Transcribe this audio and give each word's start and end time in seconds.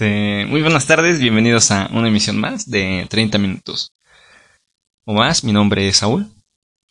Este, 0.00 0.46
muy 0.46 0.62
buenas 0.62 0.86
tardes, 0.86 1.18
bienvenidos 1.18 1.70
a 1.70 1.90
una 1.92 2.08
emisión 2.08 2.38
más 2.38 2.70
de 2.70 3.06
30 3.10 3.36
minutos 3.36 3.92
o 5.04 5.12
más. 5.12 5.44
Mi 5.44 5.52
nombre 5.52 5.88
es 5.88 5.98
Saúl. 5.98 6.26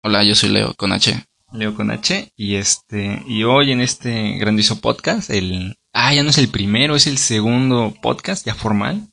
Hola, 0.03 0.23
yo 0.23 0.35
soy 0.35 0.49
Leo 0.49 0.75
con 0.75 0.91
H. 0.91 1.25
Leo 1.51 1.73
con 1.73 1.89
H 1.89 2.31
y 2.35 2.53
este 2.53 3.23
y 3.25 3.45
hoy 3.45 3.71
en 3.71 3.81
este 3.81 4.37
grandioso 4.37 4.79
podcast, 4.79 5.31
el 5.31 5.79
ah, 5.91 6.13
ya 6.13 6.21
no 6.21 6.29
es 6.29 6.37
el 6.37 6.49
primero, 6.49 6.95
es 6.95 7.07
el 7.07 7.17
segundo 7.17 7.95
podcast 7.99 8.45
ya 8.45 8.53
formal. 8.53 9.07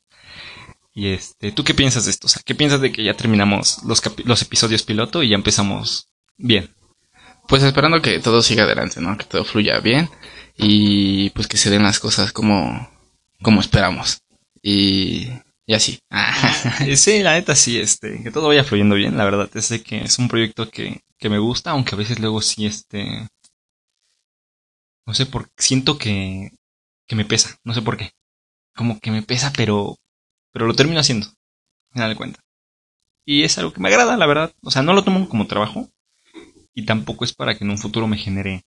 Y 0.93 1.07
este, 1.07 1.51
¿tú 1.51 1.63
qué 1.63 1.73
piensas 1.73 2.05
de 2.05 2.11
esto? 2.11 2.27
O 2.27 2.29
sea, 2.29 2.43
¿qué 2.45 2.53
piensas 2.53 2.81
de 2.81 2.91
que 2.91 3.03
ya 3.03 3.15
terminamos 3.15 3.79
los, 3.83 4.03
los 4.25 4.41
episodios 4.43 4.83
piloto 4.83 5.23
y 5.23 5.29
ya 5.29 5.35
empezamos 5.35 6.09
bien? 6.37 6.69
Pues 7.47 7.63
esperando 7.63 7.99
que 8.03 8.19
todo 8.19 8.43
siga 8.43 8.65
adelante, 8.65 9.01
¿no? 9.01 9.17
Que 9.17 9.25
todo 9.25 9.43
fluya 9.43 9.79
bien 9.79 10.07
y 10.55 11.31
pues 11.31 11.47
que 11.47 11.57
se 11.57 11.71
den 11.71 11.81
las 11.81 11.99
cosas 11.99 12.31
como, 12.31 12.87
como 13.41 13.61
esperamos. 13.61 14.19
Y, 14.61 15.29
y 15.65 15.73
así. 15.73 15.99
sí, 16.95 17.23
la 17.23 17.33
neta 17.33 17.55
sí, 17.55 17.79
este, 17.79 18.23
que 18.23 18.31
todo 18.31 18.47
vaya 18.47 18.63
fluyendo 18.63 18.95
bien, 18.95 19.17
la 19.17 19.25
verdad. 19.25 19.49
Es 19.55 19.69
de 19.69 19.81
que 19.81 19.99
es 20.01 20.19
un 20.19 20.27
proyecto 20.27 20.69
que, 20.69 21.01
que 21.17 21.29
me 21.29 21.39
gusta, 21.39 21.71
aunque 21.71 21.95
a 21.95 21.97
veces 21.97 22.19
luego 22.19 22.41
sí, 22.41 22.65
este, 22.65 23.27
no 25.05 25.13
sé 25.13 25.25
por 25.25 25.49
siento 25.57 25.97
que, 25.97 26.51
que 27.07 27.15
me 27.15 27.25
pesa, 27.25 27.57
no 27.63 27.73
sé 27.73 27.81
por 27.81 27.97
qué. 27.97 28.11
Como 28.75 28.99
que 28.99 29.11
me 29.11 29.23
pesa, 29.23 29.53
pero, 29.55 29.95
pero 30.51 30.67
lo 30.67 30.75
termino 30.75 30.99
haciendo, 30.99 31.27
me 31.93 32.01
da 32.01 32.15
cuenta. 32.15 32.39
Y 33.25 33.43
es 33.43 33.57
algo 33.57 33.73
que 33.73 33.81
me 33.81 33.89
agrada, 33.89 34.17
la 34.17 34.25
verdad. 34.25 34.53
O 34.63 34.71
sea, 34.71 34.81
no 34.81 34.93
lo 34.93 35.03
tomo 35.03 35.27
como 35.29 35.47
trabajo. 35.47 35.89
Y 36.73 36.85
tampoco 36.85 37.25
es 37.25 37.33
para 37.33 37.57
que 37.57 37.63
en 37.65 37.71
un 37.71 37.77
futuro 37.77 38.07
me 38.07 38.17
genere 38.17 38.63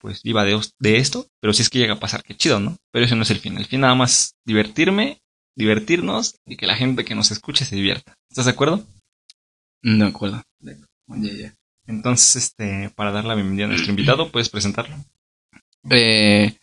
pues 0.00 0.20
iba 0.24 0.44
de, 0.44 0.58
de 0.78 0.96
esto, 0.96 1.26
pero 1.40 1.52
si 1.52 1.62
es 1.62 1.70
que 1.70 1.78
llega 1.78 1.94
a 1.94 2.00
pasar, 2.00 2.22
qué 2.22 2.34
chido, 2.34 2.58
¿no? 2.58 2.76
Pero 2.90 3.04
eso 3.04 3.16
no 3.16 3.22
es 3.22 3.30
el 3.30 3.38
fin. 3.38 3.56
El 3.58 3.66
fin 3.66 3.80
nada 3.80 3.94
más 3.94 4.34
divertirme, 4.44 5.20
divertirnos 5.56 6.36
y 6.46 6.56
que 6.56 6.66
la 6.66 6.76
gente 6.76 7.04
que 7.04 7.14
nos 7.14 7.30
escuche 7.30 7.64
se 7.64 7.76
divierta. 7.76 8.14
¿Estás 8.30 8.46
de 8.46 8.52
acuerdo? 8.52 8.86
De 9.82 10.04
acuerdo. 10.04 10.42
Entonces, 11.86 12.36
este, 12.36 12.90
para 12.94 13.12
dar 13.12 13.24
la 13.24 13.34
bienvenida 13.34 13.66
a 13.66 13.68
nuestro 13.68 13.90
invitado, 13.90 14.30
¿puedes 14.30 14.48
presentarlo? 14.48 14.96
Eh, 15.90 16.56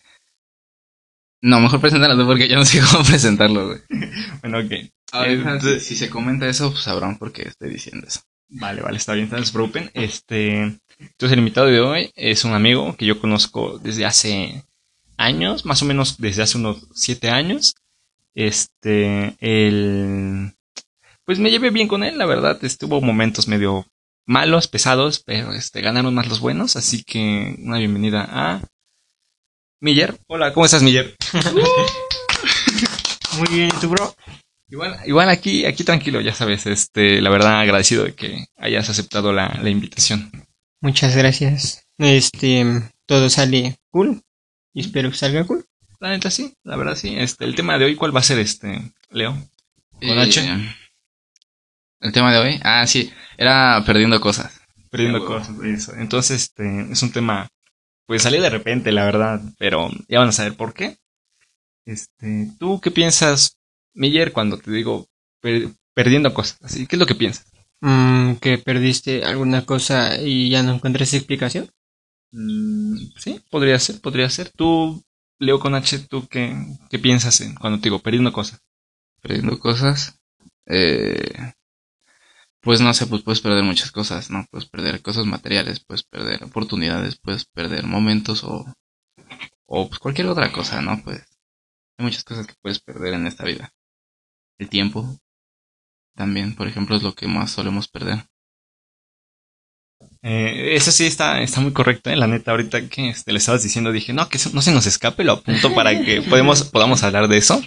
no, 1.40 1.60
mejor 1.60 1.80
presentarlo 1.80 2.26
porque 2.26 2.48
yo 2.48 2.56
no 2.56 2.64
sé 2.64 2.80
cómo 2.80 3.04
presentarlo, 3.04 3.66
güey. 3.68 3.80
bueno, 4.42 4.58
ok. 4.58 4.72
Este, 5.26 5.80
si 5.80 5.96
se 5.96 6.10
comenta 6.10 6.48
eso, 6.48 6.70
pues 6.70 6.82
sabrán 6.82 7.18
por 7.18 7.32
qué 7.32 7.42
estoy 7.42 7.70
diciendo 7.70 8.06
eso. 8.06 8.20
Vale, 8.50 8.80
vale, 8.82 8.96
está 8.96 9.12
bien, 9.12 9.24
entonces 9.24 9.52
preocupen. 9.52 9.90
Este, 9.94 10.78
entonces 10.98 11.32
el 11.32 11.38
invitado 11.38 11.68
de 11.68 11.80
hoy 11.80 12.12
es 12.16 12.44
un 12.44 12.54
amigo 12.54 12.96
que 12.96 13.06
yo 13.06 13.20
conozco 13.20 13.78
desde 13.78 14.04
hace 14.04 14.64
años, 15.16 15.64
más 15.64 15.82
o 15.82 15.84
menos 15.84 16.18
desde 16.18 16.42
hace 16.42 16.58
unos 16.58 16.86
siete 16.94 17.30
años. 17.30 17.76
Este, 18.34 19.36
el, 19.40 20.52
pues 21.24 21.38
me 21.38 21.50
llevé 21.50 21.70
bien 21.70 21.88
con 21.88 22.04
él, 22.04 22.18
la 22.18 22.26
verdad. 22.26 22.62
Estuvo 22.64 23.00
momentos 23.00 23.48
medio 23.48 23.86
malos, 24.26 24.68
pesados, 24.68 25.22
pero 25.24 25.52
este, 25.52 25.80
ganaron 25.80 26.14
más 26.14 26.28
los 26.28 26.40
buenos, 26.40 26.76
así 26.76 27.02
que 27.02 27.56
una 27.58 27.78
bienvenida 27.78 28.28
a 28.30 28.62
Miller. 29.80 30.18
Hola, 30.26 30.52
¿cómo 30.52 30.66
estás, 30.66 30.82
Miller? 30.82 31.16
Muy 33.38 33.48
bien, 33.48 33.70
¿y 33.74 33.80
tú, 33.80 33.88
bro? 33.88 34.14
Igual, 34.70 34.98
igual 35.06 35.28
aquí, 35.30 35.64
aquí 35.64 35.84
tranquilo, 35.84 36.20
ya 36.20 36.34
sabes, 36.34 36.66
este, 36.66 37.22
la 37.22 37.30
verdad 37.30 37.60
agradecido 37.60 38.04
de 38.04 38.14
que 38.14 38.46
hayas 38.56 38.90
aceptado 38.90 39.32
la, 39.32 39.58
la 39.62 39.70
invitación. 39.70 40.30
Muchas 40.80 41.16
gracias. 41.16 41.86
Este, 41.98 42.64
todo 43.06 43.28
sale 43.30 43.76
cool. 43.90 44.22
Y 44.72 44.80
espero 44.80 45.10
que 45.10 45.16
salga 45.16 45.44
cool. 45.44 45.64
La 46.00 46.10
neta 46.10 46.30
sí, 46.30 46.54
la 46.62 46.76
verdad 46.76 46.94
sí. 46.94 47.16
Este, 47.18 47.44
el 47.44 47.54
tema 47.54 47.78
de 47.78 47.86
hoy, 47.86 47.96
¿cuál 47.96 48.14
va 48.14 48.20
a 48.20 48.24
ser 48.24 48.38
este, 48.38 48.92
Leo? 49.10 49.36
Con 50.00 50.18
H. 50.18 50.40
Eh, 50.40 50.76
el 52.00 52.12
tema 52.12 52.32
de 52.32 52.38
hoy, 52.38 52.60
ah, 52.62 52.86
sí, 52.86 53.12
era 53.36 53.82
perdiendo 53.84 54.20
cosas. 54.20 54.60
Perdiendo 54.90 55.24
cosas, 55.24 55.56
eso. 55.64 55.94
Entonces, 55.96 56.42
este, 56.42 56.92
es 56.92 57.02
un 57.02 57.10
tema, 57.10 57.48
pues 58.06 58.22
salió 58.22 58.40
de 58.40 58.50
repente, 58.50 58.92
la 58.92 59.04
verdad, 59.04 59.40
pero 59.58 59.90
ya 60.06 60.20
van 60.20 60.28
a 60.28 60.32
saber 60.32 60.54
por 60.54 60.74
qué. 60.74 60.96
Este, 61.84 62.48
¿tú 62.60 62.80
qué 62.80 62.92
piensas 62.92 63.58
Miller, 63.94 64.32
cuando 64.32 64.58
te 64.58 64.70
digo 64.70 65.08
perdiendo 65.94 66.32
cosas, 66.32 66.58
así, 66.62 66.86
¿qué 66.86 66.96
es 66.96 67.00
lo 67.00 67.06
que 67.06 67.14
piensas? 67.16 67.47
Mm, 67.80 68.34
que 68.36 68.58
perdiste 68.58 69.24
alguna 69.24 69.64
cosa 69.64 70.20
y 70.20 70.50
ya 70.50 70.62
no 70.62 70.74
encontraste 70.74 71.16
explicación. 71.16 71.70
Mm, 72.32 72.96
sí, 73.18 73.40
podría 73.50 73.78
ser, 73.78 74.00
podría 74.00 74.30
ser. 74.30 74.50
Tú, 74.50 75.02
Leo 75.40 75.60
con 75.60 75.74
H, 75.74 76.00
¿tú 76.08 76.28
qué, 76.28 76.54
qué 76.90 76.98
piensas 76.98 77.40
en 77.42 77.54
cuando 77.56 77.78
te 77.80 77.84
digo 77.84 78.00
perdiendo 78.00 78.32
cosas? 78.32 78.60
Perdiendo 79.22 79.58
cosas. 79.60 80.20
Eh, 80.66 81.52
pues 82.60 82.80
no 82.80 82.92
sé, 82.94 83.06
pues 83.06 83.22
puedes 83.22 83.40
perder 83.40 83.64
muchas 83.64 83.90
cosas, 83.92 84.30
¿no? 84.30 84.46
Puedes 84.50 84.68
perder 84.68 85.02
cosas 85.02 85.26
materiales, 85.26 85.80
puedes 85.80 86.02
perder 86.02 86.44
oportunidades, 86.44 87.18
puedes 87.18 87.44
perder 87.44 87.84
momentos 87.86 88.44
o, 88.44 88.66
o 89.66 89.88
pues 89.88 89.98
cualquier 90.00 90.28
otra 90.28 90.52
cosa, 90.52 90.82
¿no? 90.82 91.02
Pues 91.02 91.24
hay 91.98 92.04
muchas 92.06 92.24
cosas 92.24 92.46
que 92.46 92.54
puedes 92.62 92.80
perder 92.80 93.14
en 93.14 93.26
esta 93.26 93.44
vida. 93.44 93.72
El 94.58 94.68
tiempo 94.68 95.18
también, 96.18 96.56
por 96.56 96.66
ejemplo, 96.66 96.96
es 96.96 97.04
lo 97.04 97.14
que 97.14 97.28
más 97.28 97.52
solemos 97.52 97.86
perder. 97.86 98.24
Eh, 100.20 100.74
eso 100.74 100.90
sí 100.90 101.06
está, 101.06 101.40
está 101.40 101.60
muy 101.60 101.72
correcto, 101.72 102.10
¿eh? 102.10 102.16
la 102.16 102.26
neta, 102.26 102.50
ahorita 102.50 102.88
que 102.88 103.10
este, 103.10 103.30
le 103.30 103.38
estabas 103.38 103.62
diciendo, 103.62 103.92
dije, 103.92 104.12
no, 104.12 104.28
que 104.28 104.40
no 104.52 104.60
se 104.60 104.72
nos 104.72 104.86
escape, 104.86 105.22
lo 105.22 105.34
apunto 105.34 105.72
para 105.76 106.02
que 106.02 106.20
podemos, 106.28 106.64
podamos 106.64 107.04
hablar 107.04 107.28
de 107.28 107.36
eso. 107.36 107.62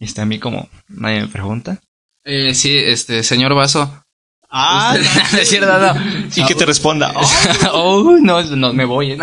Y 0.00 0.06
está 0.06 0.22
a 0.22 0.26
mí 0.26 0.40
como, 0.40 0.68
nadie 0.88 1.20
me 1.20 1.28
pregunta. 1.28 1.80
Eh, 2.24 2.52
sí, 2.52 2.76
este, 2.76 3.22
señor 3.22 3.54
Vaso. 3.54 4.04
Ah, 4.50 4.96
no, 5.32 5.38
es 5.38 5.48
cierto, 5.48 5.78
no. 5.78 6.28
Y 6.36 6.46
que 6.46 6.56
te 6.56 6.66
responda, 6.66 7.14
oh, 7.72 8.18
no, 8.20 8.42
no, 8.42 8.72
me 8.72 8.84
voy. 8.84 9.12
¿eh? 9.12 9.18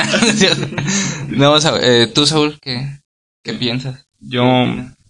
no, 1.28 1.58
eh, 1.82 2.08
tú, 2.08 2.26
Saúl, 2.26 2.58
¿qué, 2.62 3.02
qué 3.44 3.54
piensas? 3.54 4.08
Yo, 4.20 4.44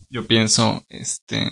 yo 0.09 0.25
pienso, 0.25 0.83
este, 0.89 1.47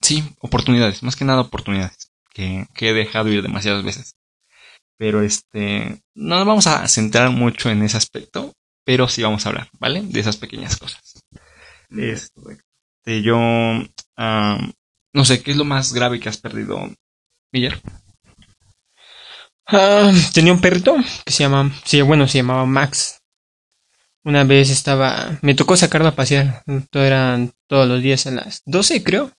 sí, 0.00 0.24
oportunidades, 0.40 1.02
más 1.02 1.16
que 1.16 1.24
nada 1.24 1.40
oportunidades, 1.42 2.10
que, 2.32 2.66
he 2.80 2.92
dejado 2.92 3.30
ir 3.30 3.42
demasiadas 3.42 3.84
veces. 3.84 4.14
Pero 4.96 5.22
este, 5.22 6.02
no 6.14 6.36
nos 6.38 6.46
vamos 6.46 6.66
a 6.66 6.86
centrar 6.88 7.30
mucho 7.30 7.70
en 7.70 7.82
ese 7.82 7.96
aspecto, 7.96 8.52
pero 8.84 9.08
sí 9.08 9.22
vamos 9.22 9.46
a 9.46 9.50
hablar, 9.50 9.68
¿vale? 9.78 10.02
De 10.02 10.20
esas 10.20 10.36
pequeñas 10.36 10.76
cosas. 10.76 11.22
Este, 11.90 13.22
yo, 13.22 13.38
no 13.38 15.24
sé, 15.24 15.42
¿qué 15.42 15.52
es 15.52 15.56
lo 15.56 15.64
más 15.64 15.92
grave 15.92 16.20
que 16.20 16.28
has 16.28 16.38
perdido, 16.38 16.90
Miller? 17.52 17.80
Ah, 19.66 20.10
tenía 20.32 20.52
un 20.52 20.60
perrito 20.60 20.96
que 21.24 21.32
se 21.32 21.44
llama, 21.44 21.70
sí, 21.84 22.00
bueno, 22.00 22.26
se 22.26 22.38
llamaba 22.38 22.64
Max. 22.64 23.17
Una 24.28 24.44
vez 24.44 24.68
estaba, 24.68 25.38
me 25.40 25.54
tocó 25.54 25.74
sacarlo 25.74 26.08
a 26.08 26.14
pasear, 26.14 26.62
todo 26.90 27.02
eran 27.02 27.52
todos 27.66 27.88
los 27.88 28.02
días 28.02 28.26
a 28.26 28.30
las 28.30 28.60
12 28.66 29.02
creo. 29.02 29.32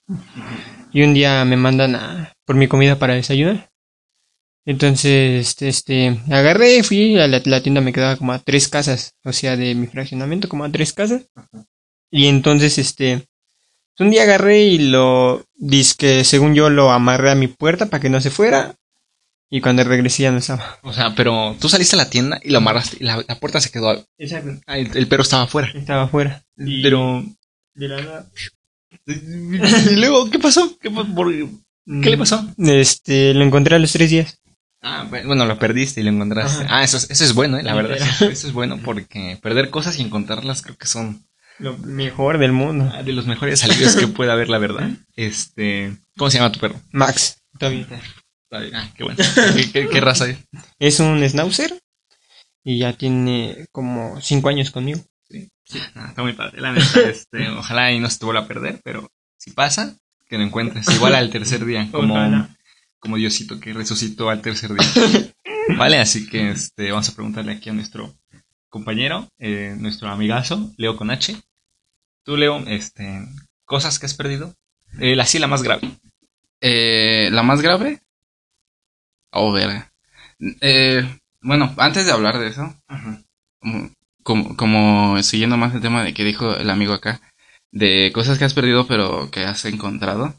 Y 0.92 1.04
un 1.04 1.14
día 1.14 1.46
me 1.46 1.58
mandan 1.58 1.94
a, 1.94 2.34
por 2.44 2.56
mi 2.56 2.68
comida 2.68 2.98
para 2.98 3.14
desayunar. 3.14 3.70
Entonces, 4.66 5.48
este, 5.48 5.68
este, 5.68 6.20
agarré, 6.32 6.82
fui 6.82 7.20
a 7.20 7.28
la, 7.28 7.62
tienda, 7.62 7.82
me 7.82 7.94
quedaba 7.94 8.16
como 8.16 8.34
a 8.34 8.40
tres 8.40 8.68
casas, 8.68 9.14
o 9.24 9.32
sea, 9.32 9.56
de 9.56 9.76
mi 9.76 9.86
fraccionamiento 9.86 10.50
como 10.50 10.64
a 10.64 10.72
tres 10.72 10.92
casas. 10.92 11.28
Y 12.10 12.26
entonces, 12.26 12.80
este, 12.80 13.28
un 14.00 14.10
día 14.10 14.24
agarré 14.24 14.64
y 14.64 14.80
lo, 14.80 15.46
que 16.00 16.24
según 16.24 16.56
yo 16.56 16.72
lo 16.72 16.90
amarré 16.90 17.30
a 17.30 17.36
mi 17.36 17.48
puerta 17.48 17.86
para 17.86 18.02
que 18.02 18.10
no 18.10 18.22
se 18.22 18.32
fuera. 18.32 18.74
Y 19.52 19.62
cuando 19.62 19.84
regresé 19.84 20.24
ya 20.24 20.32
no 20.32 20.38
estaba. 20.38 20.78
O 20.84 20.94
sea, 20.94 21.16
pero 21.16 21.56
tú 21.60 21.70
saliste 21.70 21.96
a 21.96 21.98
la 21.98 22.10
tienda 22.10 22.40
y 22.44 22.52
lo 22.52 22.60
amarraste 22.60 22.98
y 23.00 23.04
la, 23.04 23.24
puerta 23.40 23.60
se 23.60 23.72
quedó. 23.72 24.06
Exacto. 24.18 24.62
Ah, 24.68 24.78
el, 24.78 25.08
perro 25.08 25.24
estaba 25.24 25.44
afuera. 25.44 25.72
Estaba 25.74 26.04
afuera. 26.04 26.44
Pero. 26.56 27.26
De 27.74 27.88
la 27.88 28.02
nada. 28.02 28.30
¿Y 29.08 29.96
luego 29.96 30.30
qué 30.30 30.38
pasó? 30.38 30.78
¿Qué, 30.80 30.90
le 31.86 32.18
pasó? 32.18 32.48
Este, 32.58 33.34
lo 33.34 33.44
encontré 33.44 33.76
a 33.76 33.80
los 33.80 33.92
tres 33.92 34.12
días. 34.12 34.40
Ah, 34.82 35.08
bueno, 35.10 35.46
lo 35.46 35.58
perdiste 35.58 36.00
y 36.00 36.04
lo 36.04 36.12
encontraste. 36.12 36.66
Ah, 36.70 36.84
eso, 36.84 36.98
eso 36.98 37.24
es 37.24 37.34
bueno, 37.34 37.58
¿eh? 37.58 37.64
la 37.64 37.74
verdad. 37.74 37.98
Eso, 37.98 38.26
es 38.30 38.54
bueno 38.54 38.80
porque 38.84 39.38
perder 39.42 39.72
cosas 39.72 39.98
y 39.98 40.04
encontrarlas 40.04 40.62
creo 40.62 40.78
que 40.78 40.88
son. 40.88 41.26
Lo 41.58 41.78
mejor 41.80 42.38
del 42.38 42.54
mundo. 42.54 42.90
Ah, 42.94 43.04
de 43.04 43.14
los 43.14 43.26
mejores 43.26 43.64
alivios 43.64 43.96
que 43.96 44.08
puede 44.08 44.32
haber, 44.32 44.48
la 44.48 44.60
verdad. 44.60 44.92
Este. 45.16 45.98
¿Cómo 46.18 46.30
se 46.30 46.38
llama 46.38 46.52
tu 46.52 46.60
perro? 46.60 46.80
Max. 46.92 47.42
Todavía 47.58 47.88
Ah, 48.52 48.90
qué 48.96 49.04
bueno. 49.04 49.18
¿Qué, 49.74 50.02
raza 50.02 50.30
es? 50.30 50.38
Es 50.80 51.00
un 51.00 51.24
schnauzer 51.28 51.80
y 52.64 52.80
ya 52.80 52.94
tiene 52.94 53.68
como 53.72 54.20
cinco 54.22 54.50
años 54.50 54.72
conmigo. 54.72 55.02
Sí, 55.30 55.50
ah, 55.96 56.08
está 56.10 56.24
muy 56.24 56.34
padre. 56.34 56.60
La 56.62 56.76
este, 56.76 57.50
ojalá 57.50 57.92
y 57.92 58.00
no 58.00 58.10
se 58.10 58.20
te 58.20 58.26
vuelva 58.26 58.42
a 58.42 58.48
perder, 58.48 58.82
pero 58.84 59.12
si 59.38 59.52
pasa, 59.52 59.96
que 60.28 60.38
lo 60.38 60.44
encuentres. 60.44 60.90
Igual 60.90 61.16
al 61.16 61.30
tercer 61.30 61.64
día, 61.66 61.88
como, 61.92 62.16
como 63.00 63.18
Diosito 63.18 63.60
que 63.60 63.74
resucitó 63.74 64.30
al 64.30 64.42
tercer 64.42 64.72
día. 64.74 65.34
vale, 65.78 65.98
así 65.98 66.28
que 66.28 66.52
este, 66.52 66.92
vamos 66.92 67.10
a 67.10 67.16
preguntarle 67.16 67.52
aquí 67.52 67.70
a 67.70 67.74
nuestro 67.74 68.16
compañero, 68.70 69.28
eh, 69.38 69.76
nuestro 69.78 70.10
amigazo, 70.10 70.72
Leo 70.78 70.96
con 70.96 71.12
H. 71.12 71.36
Tú, 72.24 72.36
Leo, 72.36 72.60
este, 72.68 73.26
cosas 73.66 74.00
que 74.00 74.08
has 74.08 74.14
perdido. 74.16 74.56
Eh, 75.00 75.16
la 75.16 75.26
sí, 75.26 75.38
la 75.40 75.48
más 75.48 75.62
grave. 75.62 75.90
Eh, 76.62 77.30
¿La 77.32 77.44
más 77.44 77.62
grave? 77.62 78.02
Oh, 79.32 79.52
verga. 79.52 79.92
Eh, 80.62 81.04
bueno, 81.42 81.74
antes 81.78 82.06
de 82.06 82.12
hablar 82.12 82.40
de 82.40 82.48
eso, 82.48 82.76
como, 83.60 83.92
como, 84.24 84.58
como 84.58 85.24
siguiendo 85.24 85.58
más 85.58 85.74
el 85.74 85.82
tema 85.82 86.04
de 86.04 86.14
que 86.14 86.24
dijo 86.24 86.56
el 86.56 86.70
amigo 86.70 86.94
acá, 86.94 87.22
de 87.72 88.12
cosas 88.14 88.38
que 88.38 88.46
has 88.46 88.54
perdido 88.54 88.88
pero 88.88 89.30
que 89.32 89.46
has 89.46 89.66
encontrado. 89.66 90.36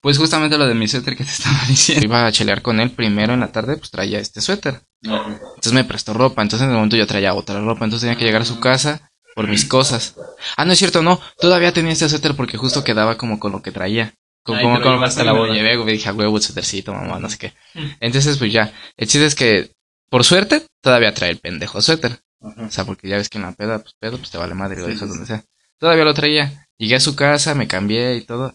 Pues 0.00 0.16
justamente 0.16 0.58
lo 0.58 0.66
de 0.66 0.74
mi 0.74 0.86
suéter 0.86 1.16
que 1.16 1.24
te 1.24 1.30
estaba 1.32 1.58
diciendo. 1.66 2.04
Iba 2.04 2.26
a 2.26 2.32
chelear 2.32 2.62
con 2.62 2.80
él 2.80 2.90
primero 2.90 3.34
en 3.34 3.40
la 3.40 3.52
tarde, 3.52 3.76
pues 3.76 3.90
traía 3.90 4.20
este 4.20 4.40
suéter. 4.40 4.80
Entonces 5.02 5.72
me 5.72 5.84
prestó 5.84 6.14
ropa, 6.14 6.42
entonces 6.42 6.64
en 6.64 6.70
el 6.70 6.76
momento 6.76 6.96
yo 6.96 7.06
traía 7.06 7.34
otra 7.34 7.60
ropa, 7.60 7.84
entonces 7.84 8.06
tenía 8.06 8.18
que 8.18 8.24
llegar 8.24 8.42
a 8.42 8.46
su 8.46 8.60
casa 8.60 9.10
por 9.34 9.48
mis 9.48 9.64
cosas. 9.64 10.16
Ah, 10.56 10.64
no 10.64 10.72
es 10.72 10.78
cierto, 10.78 11.02
no, 11.02 11.20
todavía 11.38 11.72
tenía 11.72 11.92
este 11.92 12.08
suéter 12.08 12.34
porque 12.34 12.56
justo 12.56 12.82
quedaba 12.82 13.16
como 13.16 13.38
con 13.38 13.52
lo 13.52 13.62
que 13.62 13.70
traía. 13.70 14.14
Ay, 14.46 14.68
como 14.70 14.80
llevaste 14.80 15.20
hasta 15.20 15.24
la 15.24 15.30
a 15.30 15.32
la 15.32 15.32
voy 15.32 15.50
boda. 15.50 15.52
llevé, 15.52 15.76
güey, 15.76 15.94
dije, 15.94 16.08
a 16.08 16.14
huevo, 16.14 16.40
suétercito, 16.40 16.92
mamá, 16.94 17.18
no 17.18 17.28
sé 17.28 17.38
qué. 17.38 17.54
Entonces, 18.00 18.38
pues 18.38 18.52
ya, 18.52 18.72
el 18.96 19.06
chiste 19.08 19.26
es 19.26 19.34
que, 19.34 19.72
por 20.10 20.24
suerte, 20.24 20.64
todavía 20.82 21.14
trae 21.14 21.30
el 21.30 21.38
pendejo 21.38 21.80
suéter. 21.82 22.18
O 22.40 22.70
sea, 22.70 22.84
porque 22.84 23.08
ya 23.08 23.16
ves 23.16 23.28
que 23.28 23.38
en 23.38 23.44
la 23.44 23.52
peda, 23.52 23.80
pues 23.80 23.94
pedo, 23.98 24.16
pues 24.18 24.30
te 24.30 24.38
vale 24.38 24.54
madre, 24.54 24.80
lo 24.80 24.86
Sí, 24.86 24.92
dejas 24.92 25.08
sí, 25.08 25.08
donde 25.08 25.26
sea. 25.26 25.44
Todavía 25.78 26.04
lo 26.04 26.14
traía. 26.14 26.66
Llegué 26.78 26.94
a 26.96 27.00
su 27.00 27.16
casa, 27.16 27.54
me 27.54 27.66
cambié 27.66 28.16
y 28.16 28.22
todo. 28.22 28.54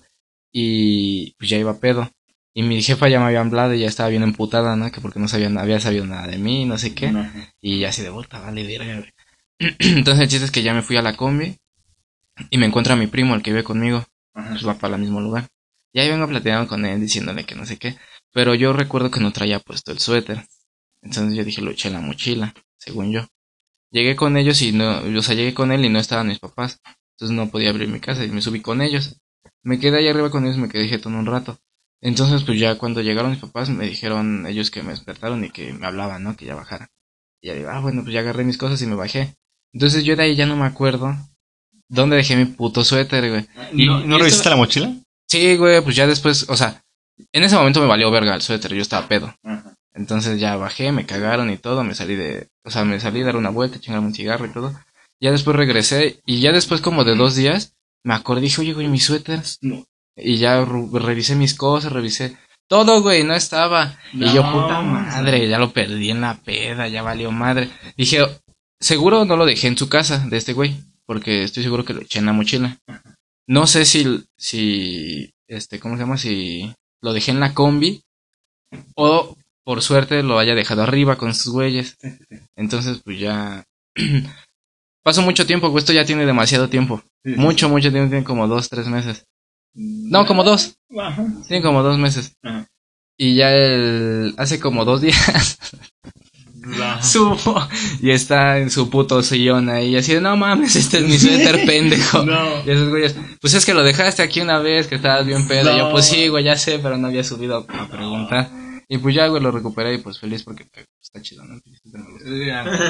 Y 0.52 1.34
pues 1.38 1.50
ya 1.50 1.58
iba 1.58 1.80
pedo. 1.80 2.10
Y 2.54 2.64
mi 2.64 2.82
jefa 2.84 3.10
ya 3.10 3.20
me 3.20 3.26
había 3.26 3.42
hablado 3.42 3.74
y 3.74 3.80
ya 3.80 3.88
estaba 3.88 4.10
bien 4.10 4.24
emputada, 4.24 4.76
¿no? 4.76 4.92
Que 4.92 5.02
porque 5.02 5.20
no 5.20 5.28
sabía, 5.28 5.48
había 5.60 5.80
sabido 5.80 6.06
nada 6.06 6.28
de 6.28 6.38
mí, 6.38 6.66
no 6.66 6.78
sé 6.78 6.94
qué. 6.96 7.12
Y 7.62 7.80
ya 7.80 7.90
así 7.90 8.02
de 8.04 8.10
vuelta, 8.10 8.40
vale, 8.40 8.66
verga, 8.66 8.98
güey. 8.98 9.10
Entonces 9.80 10.24
el 10.24 10.28
chiste 10.30 10.46
es 10.46 10.52
que 10.52 10.64
ya 10.64 10.74
me 10.74 10.82
fui 10.84 10.98
a 10.98 11.02
la 11.02 11.16
combi. 11.18 11.58
Y 12.50 12.58
me 12.58 12.66
encuentra 12.66 12.96
mi 12.96 13.08
primo, 13.08 13.36
el 13.36 13.42
que 13.44 13.52
vive 13.52 13.64
conmigo. 13.64 14.06
Pues 14.34 14.68
va 14.68 14.76
para 14.76 14.96
el 14.96 15.02
mismo 15.02 15.22
lugar. 15.22 15.48
Y 15.94 16.00
ahí 16.00 16.10
vengo 16.10 16.28
platicando 16.28 16.68
con 16.68 16.86
él, 16.86 17.00
diciéndole 17.02 17.46
que 17.46 17.56
no 17.56 17.66
sé 17.66 17.78
qué. 17.78 17.98
Pero 18.34 18.56
yo 18.56 18.74
recuerdo 18.74 19.12
que 19.12 19.20
no 19.20 19.32
traía 19.32 19.60
puesto 19.60 19.92
el 19.92 20.00
suéter. 20.00 20.46
Entonces 21.02 21.36
yo 21.38 21.44
dije, 21.44 21.62
lo 21.62 21.72
eché 21.72 21.90
en 21.90 21.94
la 21.96 22.02
mochila, 22.02 22.54
según 22.78 23.12
yo. 23.12 23.28
Llegué 23.92 24.16
con 24.16 24.38
ellos 24.38 24.62
y 24.62 24.72
no, 24.72 25.02
o 25.02 25.22
sea, 25.22 25.36
llegué 25.36 25.54
con 25.54 25.72
él 25.72 25.86
y 25.86 25.90
no 25.90 26.00
estaban 26.00 26.28
mis 26.28 26.40
papás. 26.40 26.80
Entonces 27.16 27.38
no 27.38 27.50
podía 27.52 27.70
abrir 27.70 27.90
mi 27.90 28.00
casa 28.00 28.26
y 28.26 28.30
me 28.30 28.42
subí 28.42 28.62
con 28.62 28.82
ellos. 28.82 29.20
Me 29.62 29.80
quedé 29.80 29.98
ahí 30.00 30.08
arriba 30.08 30.32
con 30.32 30.46
ellos, 30.46 30.58
me 30.58 30.68
quedé 30.70 30.88
jetón 30.88 31.16
un 31.16 31.26
rato. 31.28 31.60
Entonces, 32.02 32.44
pues 32.44 32.60
ya 32.60 32.78
cuando 32.78 33.02
llegaron 33.02 33.32
mis 33.32 33.40
papás, 33.40 33.70
me 33.70 33.86
dijeron 33.86 34.46
ellos 34.48 34.72
que 34.72 34.84
me 34.84 34.90
despertaron 34.90 35.46
y 35.46 35.52
que 35.52 35.72
me 35.74 35.86
hablaban, 35.86 36.24
¿no? 36.24 36.36
Que 36.36 36.46
ya 36.46 36.56
bajara. 36.56 36.90
Y 37.42 37.48
ya 37.48 37.54
digo, 37.54 37.70
ah, 37.70 37.80
bueno, 37.80 38.02
pues 38.02 38.14
ya 38.14 38.22
agarré 38.22 38.44
mis 38.44 38.58
cosas 38.58 38.82
y 38.82 38.88
me 38.88 38.96
bajé. 38.96 39.36
Entonces 39.74 40.04
yo 40.04 40.16
de 40.16 40.24
ahí 40.24 40.36
ya 40.36 40.46
no 40.46 40.56
me 40.58 40.66
acuerdo 40.66 41.16
dónde 41.88 42.18
dejé 42.18 42.36
mi 42.36 42.46
puto 42.46 42.84
suéter, 42.84 43.30
güey. 43.30 43.46
¿Y 43.74 43.86
no, 43.86 44.00
no 44.00 44.04
esto- 44.04 44.18
revisaste 44.18 44.50
la 44.50 44.56
mochila? 44.58 44.94
Sí, 45.28 45.58
güey, 45.58 45.82
pues 45.82 45.96
ya 45.96 46.08
después, 46.08 46.48
o 46.50 46.56
sea, 46.56 46.84
en 47.32 47.44
ese 47.44 47.56
momento 47.56 47.82
me 47.82 47.88
valió 47.88 48.12
verga 48.12 48.36
el 48.36 48.42
suéter, 48.42 48.74
yo 48.74 48.82
estaba 48.82 49.08
pedo. 49.08 49.34
Entonces 49.94 50.40
ya 50.40 50.56
bajé, 50.56 50.92
me 50.92 51.06
cagaron 51.06 51.50
y 51.50 51.58
todo, 51.58 51.84
me 51.84 51.96
salí 51.96 52.16
de, 52.16 52.50
o 52.64 52.72
sea, 52.72 52.84
me 52.84 53.00
salí 53.00 53.22
a 53.22 53.26
dar 53.26 53.36
una 53.36 53.50
vuelta, 53.50 53.80
chingarme 53.80 54.08
un 54.08 54.14
cigarro 54.14 54.46
y 54.46 54.52
todo. 54.52 54.74
Ya 55.20 55.32
después 55.32 55.56
regresé 55.56 56.22
y 56.26 56.42
ya 56.42 56.52
después 56.52 56.82
como 56.82 57.04
de 57.04 57.16
dos 57.16 57.36
días 57.36 57.76
me 58.04 58.14
acordé, 58.14 58.42
dije, 58.42 58.62
oye, 58.62 58.74
güey, 58.74 58.88
mis 58.88 59.06
suéteres. 59.06 59.60
No. 59.62 59.86
Y 60.16 60.38
ya 60.38 60.64
revisé 60.66 61.36
mis 61.36 61.56
cosas, 61.56 61.92
revisé 61.92 62.38
todo, 62.68 63.02
güey, 63.02 63.24
no 63.24 63.34
estaba. 63.36 63.98
y 64.14 64.32
yo, 64.34 64.42
puta 64.52 64.82
madre, 64.82 65.48
ya 65.48 65.60
lo 65.60 65.72
perdí 65.72 66.10
en 66.10 66.22
la 66.22 66.36
peda, 66.36 66.88
ya 66.88 67.02
valió 67.02 67.32
madre. 67.32 67.70
Dije, 67.98 68.26
seguro 68.80 69.26
no 69.26 69.38
lo 69.38 69.46
dejé 69.46 69.68
en 69.68 69.78
su 69.78 69.90
casa 69.90 70.26
de 70.28 70.38
este 70.38 70.54
güey, 70.54 70.76
porque 71.06 71.44
estoy 71.44 71.64
seguro 71.64 71.86
que 71.86 71.94
lo 71.94 72.02
eché 72.02 72.20
en 72.20 72.26
la 72.26 72.34
mochila. 72.34 72.80
No 73.48 73.68
sé 73.68 73.86
si, 73.86 74.24
si, 74.38 75.32
este, 75.48 75.80
¿cómo 75.80 75.96
se 75.96 76.02
llama? 76.02 76.18
Si 76.18 76.74
lo 77.02 77.14
dejé 77.14 77.32
en 77.32 77.40
la 77.40 77.54
combi 77.54 78.02
o 78.96 79.36
por 79.66 79.82
suerte 79.82 80.24
lo 80.24 80.40
haya 80.40 80.56
dejado 80.56 80.84
arriba 80.84 81.18
con 81.18 81.34
sus 81.34 81.52
güeyes. 81.54 81.98
Entonces, 82.56 83.02
pues 83.04 83.20
ya 83.20 83.64
pasó 85.04 85.22
mucho 85.22 85.46
tiempo, 85.46 85.78
esto 85.78 85.94
ya 85.94 86.06
tiene 86.06 86.26
demasiado 86.26 86.70
tiempo. 86.70 87.04
Mucho, 87.24 87.70
mucho 87.70 87.92
tiempo, 87.92 88.10
tiene 88.10 88.26
como 88.26 88.48
dos, 88.48 88.70
tres 88.70 88.88
meses. 88.88 89.26
No, 89.74 90.26
como 90.26 90.44
dos, 90.44 90.76
Ajá. 90.98 91.26
tiene 91.48 91.64
como 91.64 91.84
dos 91.84 91.98
meses. 91.98 92.34
Ajá. 92.44 92.68
Y 93.18 93.36
ya 93.36 93.54
el, 93.54 94.34
hace 94.38 94.60
como 94.60 94.86
dos 94.86 95.02
días 95.02 95.60
subo 97.02 97.68
y 98.02 98.12
está 98.12 98.60
en 98.60 98.70
su 98.70 98.90
puto 98.90 99.22
sillón 99.24 99.70
ahí, 99.70 99.96
así 99.96 100.14
de, 100.14 100.22
no 100.22 100.38
mames, 100.38 100.76
este 100.76 101.00
es 101.00 101.04
mi 101.04 101.18
suéter 101.18 101.66
pendejo. 101.66 102.24
No. 102.24 102.64
Y 102.66 102.72
esos 102.72 102.90
güeyes, 102.90 103.16
pues 103.42 103.54
es 103.54 103.66
que 103.66 103.74
lo 103.74 103.84
dejaste 103.84 104.22
aquí 104.22 104.42
una 104.42 104.60
vez, 104.60 104.88
que 104.88 104.96
estabas 104.96 105.26
bien 105.26 105.48
pedo. 105.48 105.74
Y 105.74 105.78
yo, 105.78 105.92
pues 105.92 106.06
sí, 106.06 106.28
güey, 106.28 106.44
ya 106.44 106.56
sé, 106.56 106.80
pero 106.80 106.98
no 106.98 107.08
había 107.08 107.24
subido 107.24 107.66
a 107.68 107.88
preguntar. 107.88 108.50
Y 108.90 108.98
pues 108.98 109.16
ya, 109.16 109.28
güey, 109.28 109.42
lo 109.42 109.50
recuperé 109.50 109.96
y 109.96 109.98
pues 110.00 110.20
feliz 110.20 110.44
porque 110.44 110.66
pues, 110.72 110.86
está 111.02 111.22
chido, 111.22 111.44
¿no? 111.46 111.60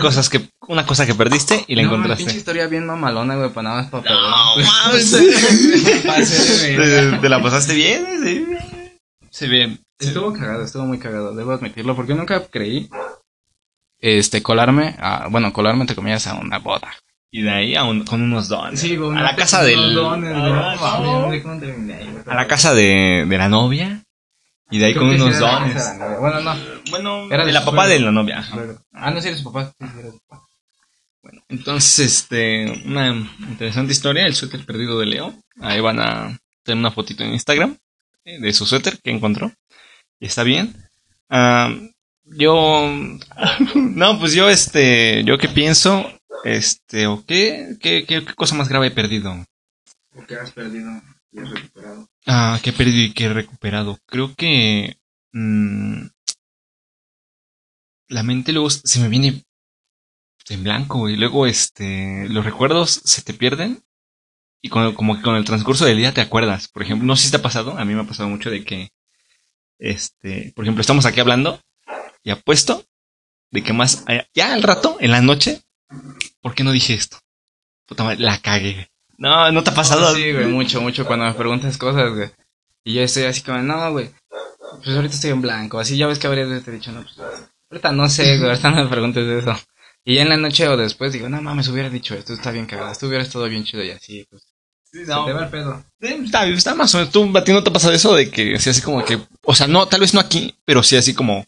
Cosas 0.02 0.30
que, 0.30 0.42
una 0.68 0.86
cosa 0.86 1.06
que 1.06 1.14
perdiste 1.16 1.64
y 1.68 1.76
la 1.76 1.84
No, 1.84 1.90
pinche 1.90 2.06
encontraste. 2.08 2.38
historia 2.38 2.68
bien 2.68 2.86
mamalona, 2.86 3.36
güey, 3.36 3.50
para 3.52 3.70
nada 3.70 3.82
más 3.84 3.92
para 3.92 4.12
No, 4.12 4.56
mames. 4.58 5.12
¿Te, 6.76 7.18
te 7.22 7.30
la 7.30 7.42
pasaste 7.42 7.74
bien? 7.74 8.06
Sí. 8.24 8.46
Sí, 9.30 9.48
bien. 9.48 9.80
Estuvo 10.00 10.34
cagado, 10.34 10.64
estuvo 10.64 10.86
muy 10.86 11.00
cagado, 11.00 11.34
debo 11.34 11.54
admitirlo, 11.54 11.96
porque 11.96 12.14
nunca 12.14 12.46
creí 12.48 12.90
este 14.04 14.44
colarme 14.44 14.96
a, 15.00 15.28
bueno, 15.30 15.54
colarme 15.54 15.82
entre 15.82 15.96
comillas 15.96 16.28
a 16.28 16.36
una 16.36 16.60
boda. 16.60 16.94
Y 17.32 17.42
de 17.42 17.50
ahí 17.50 17.76
a 17.76 17.84
un- 17.84 18.04
con 18.06 18.22
unos 18.22 18.48
dones. 18.50 18.84
a 18.84 19.22
la 19.22 19.36
casa 19.36 19.64
del. 19.64 19.98
Ah, 20.00 20.76
Ah, 20.80 21.30
A 22.28 22.36
la 22.36 22.48
casa 22.48 22.74
de, 22.76 23.26
de 23.28 23.38
la 23.38 23.50
novia. 23.50 24.04
Y 24.70 24.80
de 24.80 24.86
ahí 24.86 24.94
con 24.96 25.10
unos 25.10 25.40
dones. 25.40 25.84
Bueno, 26.20 26.42
no. 26.42 26.56
Bueno, 26.90 27.32
Era 27.32 27.46
de 27.46 27.52
la 27.54 27.64
papá 27.66 27.88
de 27.88 28.00
la 28.00 28.12
novia. 28.12 28.46
Ah, 28.94 29.12
no, 29.12 29.22
sí, 29.22 29.28
eres 29.30 29.40
su 29.42 29.52
papá. 29.52 29.72
Sí, 29.80 29.88
sí, 29.88 30.00
eres 30.00 30.12
su 30.14 30.20
papá. 30.28 30.44
Entonces, 31.48 32.00
este, 32.00 32.84
una 32.86 33.08
interesante 33.48 33.92
historia, 33.94 34.26
el 34.26 34.36
suéter 34.36 34.66
perdido 34.66 35.00
de 35.00 35.06
Leo. 35.06 35.34
Ahí 35.62 35.80
van 35.80 36.00
a 36.00 36.38
tener 36.64 36.80
una 36.80 36.92
fotito 36.92 37.24
en 37.24 37.34
Instagram 37.34 37.78
eh, 38.26 38.40
de 38.40 38.54
su 38.54 38.66
suéter 38.66 39.00
que 39.02 39.12
encontró. 39.12 39.52
Y 40.20 40.26
está 40.26 40.44
bien. 40.44 40.76
Ah, 41.30 41.74
yo, 42.38 42.90
no, 43.76 44.20
pues 44.20 44.34
yo, 44.34 44.50
este, 44.50 45.24
yo 45.26 45.38
qué 45.38 45.48
pienso, 45.50 46.06
este, 46.44 47.08
o 47.08 47.24
qué, 47.26 47.76
qué, 47.80 48.06
qué, 48.08 48.26
qué 48.26 48.34
cosa 48.34 48.56
más 48.56 48.70
grave 48.70 48.88
he 48.88 48.92
perdido. 48.92 49.34
¿Por 50.14 50.26
qué 50.28 50.36
has 50.36 50.52
perdido 50.52 50.92
y 51.32 51.40
has 51.40 51.50
recuperado? 51.50 52.08
Ah, 52.28 52.60
que 52.62 52.70
he 52.70 52.74
perdido 52.74 53.04
y 53.06 53.14
que 53.14 53.26
he 53.26 53.34
recuperado. 53.34 53.98
Creo 54.06 54.34
que 54.36 54.98
mm, 55.34 56.06
la 58.10 58.24
mente 58.24 58.52
luego 58.54 58.70
se 58.70 59.00
me 59.00 59.10
viene 59.10 59.44
en 60.50 60.64
blanco 60.64 61.10
y 61.10 61.16
luego 61.16 61.48
este 61.48 62.28
los 62.30 62.44
recuerdos 62.46 63.02
se 63.06 63.22
te 63.22 63.34
pierden 63.34 63.82
y 64.62 64.70
con- 64.70 64.94
como 64.96 65.16
que 65.18 65.22
con 65.24 65.36
el 65.36 65.46
transcurso 65.46 65.86
del 65.86 65.98
día 65.98 66.14
te 66.14 66.22
acuerdas. 66.22 66.68
Por 66.70 66.84
ejemplo, 66.84 67.06
no 67.08 67.16
sé 67.16 67.26
si 67.26 67.32
te 67.32 67.38
ha 67.38 67.42
pasado, 67.42 67.78
a 67.78 67.86
mí 67.86 67.94
me 67.96 68.02
ha 68.02 68.08
pasado 68.08 68.30
mucho 68.30 68.50
de 68.50 68.64
que 68.64 68.90
este, 69.80 70.54
por 70.56 70.66
ejemplo, 70.66 70.82
estamos 70.82 71.06
aquí 71.06 71.20
hablando 71.20 71.60
y 72.24 72.32
apuesto 72.32 72.86
de 73.52 73.64
que 73.64 73.74
más 73.74 74.04
allá- 74.08 74.28
ya 74.34 74.54
al 74.54 74.64
rato 74.64 74.98
en 75.00 75.12
la 75.12 75.22
noche, 75.22 75.62
¿por 76.42 76.56
qué 76.56 76.64
no 76.64 76.72
dije 76.72 76.94
esto? 76.94 77.18
Puta 77.86 78.04
madre, 78.04 78.20
la 78.20 78.40
cagué. 78.40 78.90
No, 79.18 79.52
no 79.52 79.64
te 79.64 79.70
ha 79.70 79.76
pasado. 79.76 80.16
Sí, 80.16 80.32
güey, 80.34 80.48
mucho, 80.48 80.82
mucho 80.82 81.06
cuando 81.06 81.26
me 81.26 81.34
preguntas 81.34 81.78
cosas, 81.78 82.14
güey. 82.14 82.32
Y 82.84 82.96
yo 82.96 83.02
estoy 83.02 83.24
así 83.24 83.42
como, 83.42 83.60
no, 83.60 83.92
güey. 83.92 84.10
Pues 84.84 84.96
ahorita 84.96 85.14
estoy 85.16 85.32
en 85.32 85.42
blanco. 85.42 85.80
Así 85.80 85.98
ya 85.98 86.08
ves 86.08 86.20
que 86.20 86.28
habría 86.28 86.46
de 86.46 86.62
te 86.62 86.72
dicho, 86.72 86.92
no, 86.92 87.04
pues 87.04 87.16
ahorita 87.70 87.92
no 87.92 88.10
sé, 88.10 88.38
güey. 88.38 88.50
Ahorita 88.50 88.72
no 88.72 88.84
me 88.84 88.90
preguntes 88.90 89.28
eso. 89.44 89.58
Y 90.04 90.16
ya 90.16 90.24
en 90.24 90.30
la 90.30 90.38
noche 90.38 90.68
o 90.68 90.76
después 90.76 91.14
digo, 91.14 91.30
no 91.30 91.42
mames, 91.42 91.68
hubiera 91.70 91.90
dicho 91.90 92.16
esto, 92.16 92.34
está 92.34 92.52
bien 92.52 92.66
cagado. 92.66 92.92
Esto 92.92 93.08
hubiera 93.08 93.24
estado 93.24 93.46
bien 93.48 93.64
chido 93.64 93.84
y 93.84 93.92
así, 93.92 94.26
pues. 94.30 94.44
Sí, 94.92 95.00
Se 95.00 95.06
te 95.06 95.12
va 95.12 95.44
el 95.44 95.50
pedo. 95.50 95.84
Está, 96.00 96.46
está 96.48 96.76
más 96.76 96.94
o 96.94 96.98
menos. 97.00 97.12
¿Tú, 97.14 97.32
a 97.38 97.44
ti 97.44 97.52
no 97.52 97.64
te 97.64 97.72
pasa 97.72 97.92
eso 97.94 98.14
de 98.16 98.30
que 98.30 98.60
sí, 98.60 98.70
así 98.70 98.82
como 98.82 99.04
que. 99.06 99.20
O 99.44 99.56
sea, 99.56 99.68
no, 99.68 99.88
tal 99.88 100.02
vez 100.02 100.14
no 100.14 100.20
aquí, 100.20 100.56
pero 100.66 100.84
sí 100.84 100.98
así 100.98 101.14
como. 101.14 101.46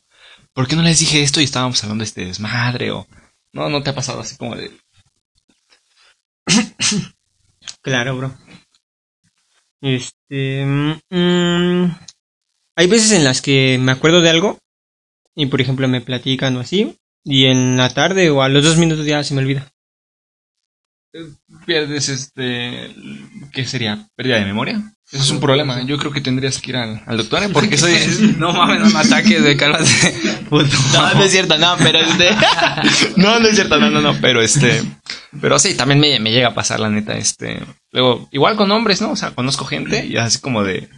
¿Por 0.56 0.70
qué 0.70 0.78
no 0.78 0.84
les 0.84 1.00
dije 1.00 1.22
esto 1.22 1.42
y 1.42 1.44
estábamos 1.44 1.84
hablando 1.84 2.04
de 2.04 2.08
este 2.08 2.26
desmadre? 2.26 2.92
O. 2.92 3.06
No, 3.52 3.70
no 3.70 3.84
te 3.84 3.90
ha 3.90 3.96
pasado 3.96 4.22
así 4.22 4.38
como 4.38 4.56
de. 4.56 4.72
Claro, 7.82 8.18
bro. 8.18 8.36
Este. 9.82 10.66
mm, 10.66 11.00
mm, 11.10 11.98
hay 12.78 12.88
veces 12.88 13.12
en 13.12 13.24
las 13.26 13.42
que 13.42 13.78
me 13.80 13.92
acuerdo 13.92 14.22
de 14.22 14.30
algo 14.30 14.58
y, 15.36 15.46
por 15.48 15.62
ejemplo, 15.62 15.88
me 15.88 16.02
platican 16.02 16.56
o 16.56 16.62
así, 16.62 16.98
y 17.24 17.46
en 17.46 17.76
la 17.78 17.94
tarde 17.94 18.30
o 18.30 18.42
a 18.42 18.50
los 18.50 18.64
dos 18.64 18.78
minutos 18.78 19.06
ya 19.06 19.24
se 19.24 19.34
me 19.34 19.42
olvida. 19.42 19.72
pierdes 21.66 22.08
este. 22.10 22.96
¿Qué 23.52 23.66
sería? 23.66 24.08
¿Pérdida 24.16 24.40
de 24.40 24.46
memoria? 24.46 24.82
Eso 25.16 25.24
es 25.24 25.30
un 25.30 25.40
problema. 25.40 25.82
Yo 25.84 25.98
creo 25.98 26.12
que 26.12 26.20
tendrías 26.20 26.60
que 26.60 26.72
ir 26.72 26.76
al, 26.76 27.02
al 27.06 27.16
doctor, 27.16 27.42
¿eh? 27.42 27.48
porque 27.48 27.78
soy. 27.78 27.94
No 28.38 28.52
mames, 28.52 28.82
no 28.82 28.90
me 28.90 29.00
ataques 29.00 29.42
de 29.42 29.56
cálmate. 29.56 29.86
Puto. 30.50 30.76
No, 30.92 31.14
no 31.14 31.24
es 31.24 31.32
cierto, 31.32 31.58
no, 31.58 31.78
pero 31.78 32.00
este. 32.00 32.32
No, 33.16 33.40
no 33.40 33.48
es 33.48 33.56
cierto, 33.56 33.80
no, 33.80 33.90
no, 33.90 34.02
no, 34.02 34.20
pero 34.20 34.42
este. 34.42 34.84
Pero 35.40 35.58
sí, 35.58 35.74
también 35.76 36.02
me, 36.02 36.20
me 36.20 36.34
llega 36.34 36.50
a 36.50 36.54
pasar, 36.54 36.82
la 36.82 36.90
neta, 36.90 37.18
este. 37.18 37.64
Luego, 37.94 38.28
igual 38.32 38.58
con 38.58 38.70
hombres, 38.72 39.02
¿no? 39.02 39.12
O 39.12 39.16
sea, 39.16 39.32
conozco 39.32 39.64
gente 39.64 40.06
y 40.06 40.18
así 40.18 40.40
como 40.40 40.66
de. 40.66 40.90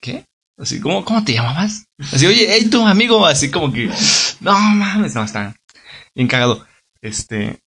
¿Qué? 0.00 0.24
Así, 0.58 0.80
¿cómo, 0.80 1.04
cómo 1.04 1.22
te 1.22 1.34
llamabas? 1.34 1.86
Así, 2.12 2.26
oye, 2.26 2.48
hey, 2.50 2.68
tu 2.68 2.84
amigo, 2.84 3.24
así 3.26 3.48
como 3.48 3.72
que. 3.72 3.88
No 4.40 4.58
mames, 4.58 5.14
no, 5.14 5.22
está 5.22 5.54
bien 6.16 6.26
cagado. 6.26 6.66
Este. 7.00 7.60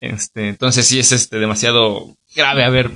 Este, 0.00 0.50
entonces 0.50 0.86
sí 0.86 1.00
es 1.00 1.10
este 1.10 1.40
demasiado 1.40 2.14
grave. 2.36 2.62
A 2.62 2.70
ver, 2.70 2.92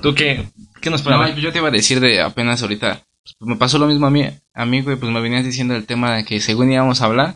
¿tú 0.00 0.14
qué, 0.14 0.46
qué 0.84 0.90
nos 0.90 1.04
No, 1.04 1.14
hablar? 1.14 1.34
yo 1.34 1.50
te 1.50 1.58
iba 1.58 1.68
a 1.68 1.72
decir 1.72 1.98
de 1.98 2.20
apenas 2.20 2.62
ahorita. 2.62 3.02
pues, 3.38 3.48
me 3.48 3.56
pasó 3.56 3.78
lo 3.78 3.86
mismo 3.88 4.06
a 4.06 4.10
mí, 4.10 4.24
a 4.54 4.64
mí, 4.66 4.82
güey. 4.82 4.96
Pues 4.96 5.10
me 5.10 5.20
venías 5.20 5.44
diciendo 5.44 5.74
el 5.74 5.84
tema 5.86 6.14
de 6.14 6.24
que 6.24 6.40
según 6.40 6.70
íbamos 6.70 7.00
a 7.00 7.06
hablar. 7.06 7.34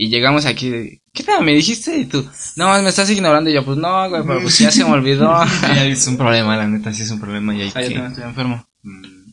Y 0.00 0.10
llegamos 0.10 0.44
aquí. 0.46 0.68
de, 0.68 1.00
¿Qué 1.12 1.24
tal? 1.24 1.44
¿Me 1.44 1.52
dijiste? 1.54 1.96
Y 1.96 2.04
tú, 2.04 2.24
no, 2.56 2.80
me 2.82 2.88
estás 2.88 3.10
ignorando. 3.10 3.48
Y 3.50 3.54
yo, 3.54 3.64
pues 3.64 3.78
no, 3.78 4.08
güey, 4.10 4.22
pero 4.26 4.42
pues 4.42 4.58
ya 4.58 4.70
se 4.70 4.84
me 4.84 4.90
olvidó. 4.92 5.32
Ya 5.62 5.84
es 5.86 6.06
un 6.06 6.16
problema, 6.18 6.56
la 6.56 6.66
neta, 6.68 6.92
sí 6.92 7.02
es 7.02 7.10
un 7.10 7.18
problema 7.20 7.54
y 7.54 7.62
hay 7.62 7.72
Ah, 7.74 7.80
yo 7.82 7.88
que... 7.88 7.94
también 7.94 8.12
estoy 8.12 8.24
enfermo. 8.24 8.64
Mm, 8.82 9.32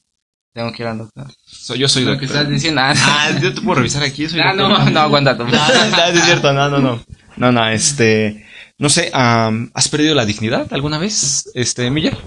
Tengo 0.53 0.71
que 0.71 0.83
ir 0.83 0.87
al 0.89 0.97
doctor. 0.99 1.27
soy- 1.45 1.77
yo 1.79 1.87
soy 1.87 2.05
Lo 2.05 2.17
que 2.17 2.25
estás 2.25 2.49
diciendo. 2.49 2.81
Ah, 2.81 2.93
Ah, 2.97 3.29
yo 3.41 3.53
te 3.53 3.61
puedo 3.61 3.75
revisar 3.75 4.01
aquí, 4.03 4.27
soy 4.27 4.39
Ah, 4.39 4.53
doctor. 4.55 4.69
no, 4.69 4.69
no. 4.69 4.85
No, 4.91 5.09
no, 5.09 5.51
no, 5.51 6.05
es 6.13 6.23
cierto, 6.23 6.53
no, 6.53 6.69
no, 6.69 6.79
no. 6.79 7.03
No, 7.37 7.51
no, 7.51 7.67
este... 7.69 8.44
No 8.77 8.89
sé, 8.89 9.09
¿has 9.13 9.87
perdido 9.89 10.15
la 10.15 10.25
dignidad 10.25 10.67
alguna 10.73 10.97
vez, 10.97 11.49
este, 11.53 11.89
Miller? 11.89 12.17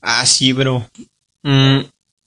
Ah, 0.00 0.24
sí, 0.26 0.52
bro. 0.52 0.88
Mm, 1.42 1.80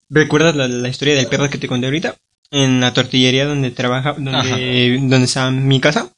¿Recuerdas 0.09 0.55
la, 0.55 0.67
la 0.67 0.89
historia 0.89 1.15
del 1.15 1.27
perro 1.27 1.49
que 1.49 1.57
te 1.57 1.67
conté 1.67 1.87
ahorita? 1.87 2.15
En 2.51 2.81
la 2.81 2.93
tortillería 2.93 3.45
donde 3.45 3.71
trabaja, 3.71 4.13
donde, 4.17 4.97
donde 5.01 5.23
está 5.23 5.49
mi 5.51 5.79
casa, 5.79 6.11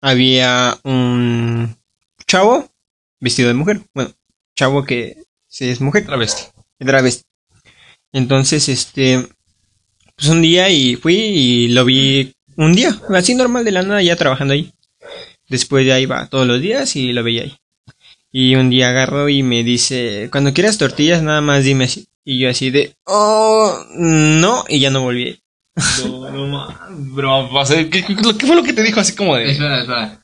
había 0.00 0.76
un 0.82 1.76
chavo 2.26 2.68
vestido 3.20 3.46
de 3.48 3.54
mujer. 3.54 3.80
Bueno, 3.94 4.10
chavo 4.56 4.84
que 4.84 5.18
sí 5.46 5.68
es 5.68 5.80
mujer, 5.80 6.04
Travesti. 6.04 6.42
travesti. 6.78 7.22
Entonces, 8.12 8.68
este, 8.68 9.24
pues 10.16 10.28
un 10.28 10.42
día 10.42 10.68
y 10.68 10.96
fui 10.96 11.14
y 11.14 11.68
lo 11.68 11.84
vi 11.84 12.34
un 12.56 12.74
día, 12.74 12.98
así 13.14 13.34
normal 13.36 13.64
de 13.64 13.70
la 13.70 13.82
nada, 13.82 14.02
ya 14.02 14.16
trabajando 14.16 14.54
ahí. 14.54 14.72
Después 15.52 15.86
ya 15.86 16.00
iba 16.00 16.26
todos 16.28 16.46
los 16.46 16.62
días 16.62 16.96
y 16.96 17.12
lo 17.12 17.22
veía 17.22 17.42
ahí. 17.42 17.58
Y 18.32 18.54
un 18.54 18.70
día 18.70 18.88
agarró 18.88 19.28
y 19.28 19.42
me 19.42 19.62
dice, 19.62 20.30
cuando 20.32 20.54
quieras 20.54 20.78
tortillas, 20.78 21.22
nada 21.22 21.42
más 21.42 21.62
dime 21.62 21.84
así. 21.84 22.08
Y 22.24 22.40
yo 22.40 22.48
así 22.48 22.70
de, 22.70 22.96
oh, 23.04 23.84
no, 23.90 24.64
y 24.66 24.80
ya 24.80 24.88
no 24.88 25.02
volví. 25.02 25.38
No, 26.06 26.46
no, 26.46 26.68
bro, 26.88 27.50
¿qué, 27.90 28.02
fue 28.46 28.56
lo 28.56 28.62
que 28.62 28.72
te 28.72 28.82
dijo 28.82 29.00
así 29.00 29.14
como 29.14 29.36
de...? 29.36 29.50
Espera, 29.50 29.80
espera. 29.82 30.22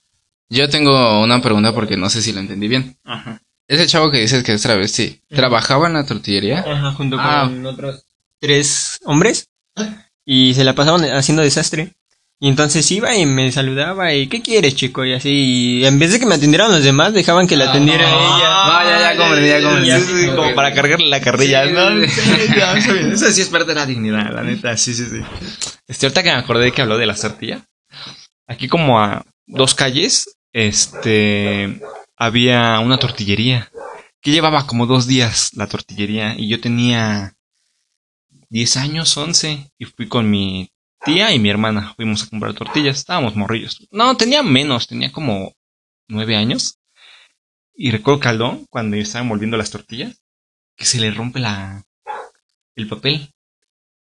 Yo 0.49 0.71
tengo 0.71 1.23
una 1.23 1.43
pregunta 1.43 1.75
porque 1.75 1.99
no 1.99 2.09
sé 2.09 2.23
si 2.23 2.33
lo 2.33 2.41
entendí 2.41 2.69
bien. 2.69 2.97
Ajá. 3.05 3.43
Ese 3.67 3.87
chavo 3.87 4.11
que 4.11 4.21
dices 4.21 4.43
que 4.43 4.55
es 4.55 4.63
travesti, 4.63 5.21
¿trabajaba 5.29 5.89
en 5.89 5.93
la 5.93 6.07
tortillería? 6.07 6.61
Ajá, 6.67 6.93
junto 6.93 7.19
Ah. 7.21 7.51
con 7.51 7.67
otros 7.67 8.07
tres 8.39 8.99
hombres. 9.05 9.51
Y 10.25 10.55
se 10.55 10.65
la 10.65 10.75
pasaban 10.75 11.05
haciendo 11.05 11.43
desastre. 11.43 11.93
Y 12.41 12.49
entonces 12.49 12.89
iba 12.93 13.17
y 13.17 13.27
me 13.27 13.51
saludaba 13.51 14.15
y 14.15 14.29
¿qué 14.29 14.41
quieres, 14.41 14.77
chico? 14.77 15.05
Y 15.05 15.13
así, 15.13 15.81
y 15.81 15.85
en 15.85 15.99
vez 15.99 16.13
de 16.13 16.21
que 16.21 16.27
me 16.27 16.37
atendieran 16.37 16.71
los 16.71 16.85
demás, 16.85 17.13
dejaban 17.13 17.49
que 17.49 17.57
la 17.57 17.71
atendiera 17.71 18.09
ella. 18.09 18.19
Ah, 18.21 18.85
ya, 18.85 19.13
ya, 19.13 19.17
comprendí, 19.19 19.49
ya 19.49 19.63
comprendí. 19.63 20.07
Sí, 20.07 20.23
sí, 20.23 20.27
como 20.29 20.55
para 20.55 20.73
cargarle 20.73 21.09
la 21.09 21.21
carrilla. 21.21 21.67
Sí, 21.67 21.73
¿no? 21.73 22.07
sí, 22.07 22.09
Sí, 22.09 22.55
ya. 22.57 22.77
Eso 23.13 23.33
sí 23.33 23.41
es 23.41 23.49
perder 23.49 23.75
la 23.75 23.87
dignidad, 23.87 24.33
la 24.33 24.45
neta, 24.45 24.77
sí, 24.77 24.95
sí, 24.95 25.07
sí. 25.07 25.21
Este, 25.89 26.07
ahorita 26.07 26.23
que 26.23 26.31
me 26.31 26.37
acordé 26.37 26.71
que 26.71 26.83
habló 26.83 26.97
de 26.97 27.07
la 27.07 27.15
tortilla, 27.15 27.65
aquí 28.47 28.69
como 28.69 29.01
a 29.01 29.25
dos 29.47 29.75
calles, 29.75 30.37
este, 30.53 31.81
había 32.17 32.79
una 32.79 32.99
tortillería 32.99 33.69
que 34.21 34.31
llevaba 34.31 34.67
como 34.67 34.87
dos 34.87 35.09
días 35.09 35.51
la 35.55 35.67
tortillería 35.67 36.35
y 36.37 36.49
yo 36.49 36.61
tenía 36.61 37.35
10 38.51 38.77
años, 38.77 39.17
11 39.17 39.73
y 39.77 39.85
fui 39.87 40.07
con 40.07 40.31
mi 40.31 40.71
tía 41.05 41.33
y 41.33 41.39
mi 41.39 41.51
hermana, 41.51 41.95
fuimos 41.97 42.23
a 42.23 42.29
comprar 42.29 42.55
tortillas, 42.55 42.99
estábamos 42.99 43.37
morrillos. 43.37 43.87
No, 43.91 44.17
tenía 44.17 44.43
menos, 44.43 44.87
tenía 44.89 45.13
como 45.13 45.55
9 46.09 46.37
años. 46.37 46.79
Y 47.75 47.91
recuerdo 47.91 48.29
Aldo, 48.29 48.61
cuando 48.71 48.97
estaba 48.97 49.23
envolviendo 49.23 49.57
las 49.57 49.71
tortillas, 49.71 50.21
que 50.77 50.85
se 50.85 51.01
le 51.01 51.11
rompe 51.11 51.39
la 51.41 51.85
el 52.77 52.89
papel. 52.89 53.33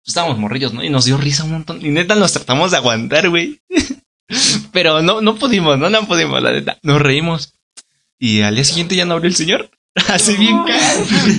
Estábamos 0.05 0.39
morrillos, 0.39 0.73
¿no? 0.75 0.83
Y 0.83 0.91
nos 0.91 1.05
dio 1.05 1.17
risa 1.17 1.45
un 1.45 1.53
montón. 1.53 1.85
Y 1.85 1.91
neta 1.91 2.15
nos 2.15 2.33
tratamos 2.33 2.71
de 2.71 2.79
aguantar, 2.79 3.29
güey. 3.29 3.61
Pero 4.73 5.03
no, 5.03 5.21
no 5.21 5.37
pudimos, 5.37 5.79
no, 5.79 5.91
no 5.91 6.07
pudimos, 6.07 6.43
la 6.43 6.53
neta. 6.53 6.79
Nos 6.83 7.01
reímos. 7.01 7.55
Y 8.19 8.41
al 8.43 8.55
día 8.55 8.65
siguiente 8.65 8.97
ya 8.97 9.05
no 9.05 9.15
abrió 9.15 9.29
el 9.29 9.37
señor. 9.37 9.71
Así 10.09 10.37
bien. 10.37 10.57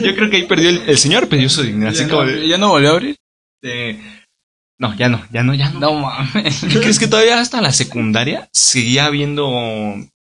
Yo 0.02 0.16
creo 0.16 0.30
que 0.30 0.38
ahí 0.38 0.46
perdió 0.48 0.70
el, 0.70 0.82
el 0.88 0.98
señor, 0.98 1.28
perdió 1.28 1.50
su 1.50 1.64
dignidad. 1.64 1.92
Así 1.92 2.04
¿Ya 2.04 2.10
como 2.10 2.24
no, 2.24 2.32
de, 2.32 2.48
¿Ya 2.48 2.58
no 2.58 2.70
volvió 2.70 2.90
a 2.90 2.94
abrir? 2.94 3.18
de- 3.62 4.00
No, 4.80 4.96
ya 4.96 5.08
no, 5.10 5.24
ya 5.32 5.44
no, 5.44 5.54
ya 5.54 5.70
no. 5.70 5.80
No 5.80 5.94
mames. 6.00 6.62
¿Qué 6.70 6.80
crees 6.80 7.00
que 7.00 7.08
todavía 7.08 7.40
hasta 7.40 7.62
la 7.62 7.72
secundaria 7.72 8.50
seguía 8.52 9.10
viendo 9.10 9.50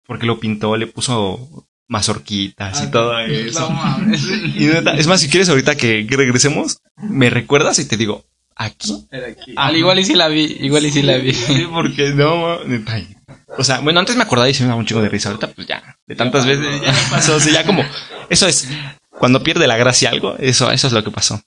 porque 0.06 0.26
lo 0.26 0.40
pintó, 0.40 0.76
le 0.78 0.88
puso 0.88 1.68
mazorquitas 1.88 2.84
y 2.84 2.92
todo 2.92 3.18
eso? 3.20 3.60
No 3.62 3.70
mames. 3.72 4.24
Y 4.56 4.66
neta, 4.66 4.94
es 4.96 5.08
más, 5.08 5.22
si 5.22 5.30
quieres 5.30 5.50
ahorita 5.50 5.76
que, 5.76 6.06
regresemos, 6.10 6.80
me 6.98 7.30
recuerdas 7.30 7.80
y 7.80 7.86
te 7.88 7.98
digo, 7.98 8.26
aquí. 8.56 9.08
Al 9.56 9.76
igual 9.76 10.00
y 10.00 10.06
sí 10.06 10.16
la 10.16 10.28
vi, 10.28 10.58
igual 10.62 10.86
y 10.86 10.92
sí 10.92 11.02
la 11.02 11.18
vi. 11.18 11.34
Sí, 11.34 11.66
porque 11.72 12.10
no, 12.12 12.64
neta. 12.66 13.00
y- 13.00 13.16
O 13.58 13.64
sea, 13.64 13.80
bueno, 13.80 14.00
antes 14.00 14.16
me 14.16 14.24
acordaba 14.24 14.50
y 14.50 14.54
se 14.54 14.64
me 14.64 14.70
daba 14.70 14.80
un 14.80 14.86
chingo 14.86 15.02
de 15.02 15.10
risa. 15.10 15.30
Ahorita, 15.30 15.48
pues 15.48 15.68
ya, 15.68 15.98
de 16.08 16.16
tantas 16.16 16.46
veces 16.46 16.82
ya 16.82 16.94
pasó. 17.10 17.36
O 17.36 17.40
sea, 17.40 17.54
ya 17.54 17.66
como, 17.66 17.84
eso 18.30 18.48
es, 18.48 18.68
cuando 19.10 19.42
pierde 19.44 19.66
la 19.68 19.78
gracia 19.78 20.10
algo, 20.10 20.36
eso, 20.38 20.72
eso 20.72 20.88
es 20.88 20.94
lo 20.94 21.04
que 21.04 21.12
pasó. 21.12 21.42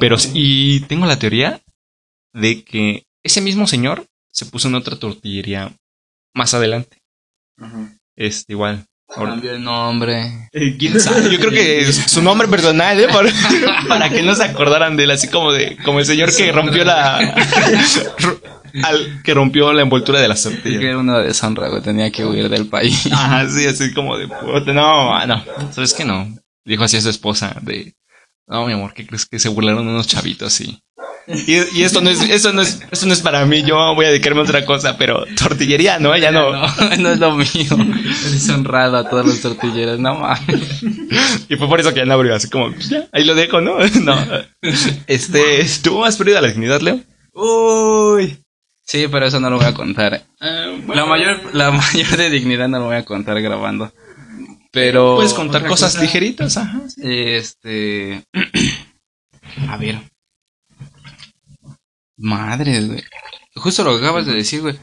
Pero, 0.00 0.16
sí, 0.16 0.30
y 0.34 0.80
tengo 0.80 1.04
la 1.06 1.18
teoría 1.18 1.60
de 2.38 2.64
que 2.64 3.04
ese 3.22 3.40
mismo 3.40 3.66
señor 3.66 4.06
se 4.32 4.46
puso 4.46 4.68
en 4.68 4.74
otra 4.74 4.98
tortillería 4.98 5.72
más 6.34 6.54
adelante. 6.54 6.98
Este, 8.16 8.52
igual. 8.52 8.84
Cambió 9.12 9.52
el 9.52 9.62
nombre. 9.62 10.48
Eh, 10.52 10.76
¿Quién 10.78 11.00
sabe? 11.00 11.30
Yo 11.30 11.38
creo 11.38 11.50
que 11.50 11.80
es 11.88 11.96
su 11.96 12.22
nombre 12.22 12.46
personal, 12.46 13.00
¿eh? 13.00 13.08
Para, 13.08 13.30
para 13.88 14.10
que 14.10 14.22
no 14.22 14.34
se 14.34 14.44
acordaran 14.44 14.96
de 14.96 15.04
él, 15.04 15.10
así 15.10 15.28
como 15.28 15.52
de, 15.52 15.76
como 15.84 15.98
el 15.98 16.06
señor 16.06 16.34
que 16.34 16.52
rompió 16.52 16.84
la, 16.84 17.16
al, 18.84 19.22
que 19.22 19.34
rompió 19.34 19.72
la 19.72 19.82
envoltura 19.82 20.20
de 20.20 20.28
las 20.28 20.44
que 20.44 20.54
tortillas. 20.54 20.82
era 20.82 20.98
una 20.98 21.20
deshonra, 21.20 21.68
güey. 21.68 21.82
Tenía 21.82 22.10
que 22.12 22.24
huir 22.24 22.48
del 22.48 22.66
país. 22.66 23.08
Ajá, 23.10 23.48
sí, 23.48 23.66
así 23.66 23.94
como 23.94 24.16
de, 24.18 24.28
puta, 24.28 24.72
no, 24.72 25.26
no, 25.26 25.44
¿sabes 25.72 25.94
qué 25.94 26.04
no? 26.04 26.28
Dijo 26.64 26.84
así 26.84 26.98
a 26.98 27.00
su 27.00 27.08
esposa 27.08 27.56
de, 27.62 27.94
no, 28.46 28.66
mi 28.66 28.74
amor, 28.74 28.92
¿qué 28.92 29.06
crees 29.06 29.24
que 29.24 29.38
se 29.38 29.48
burlaron 29.48 29.88
unos 29.88 30.06
chavitos 30.06 30.60
y, 30.60 30.78
y, 31.28 31.78
y 31.78 31.82
esto 31.82 32.00
no 32.00 32.08
es, 32.08 32.22
esto 32.22 32.52
no 32.52 32.62
es, 32.62 32.80
esto 32.90 33.06
no 33.06 33.12
es 33.12 33.20
para 33.20 33.44
mí, 33.44 33.62
yo 33.62 33.94
voy 33.94 34.06
a 34.06 34.08
dedicarme 34.08 34.40
a 34.40 34.44
otra 34.44 34.64
cosa, 34.64 34.96
pero 34.96 35.26
tortillería, 35.36 35.98
no, 35.98 36.16
ya 36.16 36.30
no. 36.30 36.52
No, 36.52 36.96
no 36.98 37.10
es 37.10 37.18
lo 37.18 37.36
mío. 37.36 37.46
He 38.26 38.30
deshonrado 38.30 38.96
a 38.96 39.08
todos 39.08 39.26
los 39.26 39.40
tortilleros. 39.40 39.98
No 39.98 40.14
mames. 40.14 40.82
Y 41.48 41.56
fue 41.56 41.68
por 41.68 41.80
eso 41.80 41.92
que 41.92 42.00
ya 42.00 42.06
no 42.06 42.14
abrió, 42.14 42.34
así 42.34 42.48
como, 42.48 42.72
pues 42.72 42.88
ya, 42.88 43.06
ahí 43.12 43.24
lo 43.24 43.34
dejo, 43.34 43.60
¿no? 43.60 43.76
No. 44.00 44.16
Este, 45.06 45.66
¿tú 45.82 46.04
has 46.04 46.16
perdido 46.16 46.40
la 46.40 46.48
dignidad, 46.48 46.80
Leo? 46.80 47.00
Uy. 47.34 48.38
Sí, 48.84 49.06
pero 49.10 49.26
eso 49.26 49.38
no 49.38 49.50
lo 49.50 49.58
voy 49.58 49.66
a 49.66 49.74
contar. 49.74 50.22
La 50.40 51.04
mayor, 51.04 51.54
la 51.54 51.70
mayor 51.70 52.16
de 52.16 52.30
dignidad 52.30 52.68
no 52.68 52.78
lo 52.78 52.86
voy 52.86 52.96
a 52.96 53.04
contar 53.04 53.40
grabando. 53.42 53.92
Pero. 54.72 55.16
Puedes 55.16 55.34
contar 55.34 55.66
cosas 55.66 55.92
cosa, 55.92 56.02
ligeritas, 56.02 56.56
ajá. 56.56 56.80
sí. 56.88 57.02
Este. 57.04 58.24
A 59.68 59.76
ver. 59.76 60.00
Madres, 62.18 62.86
güey. 62.88 63.02
Justo 63.54 63.84
lo 63.84 63.92
que 63.98 64.04
acabas 64.04 64.26
de 64.26 64.34
decir, 64.34 64.60
güey. 64.60 64.78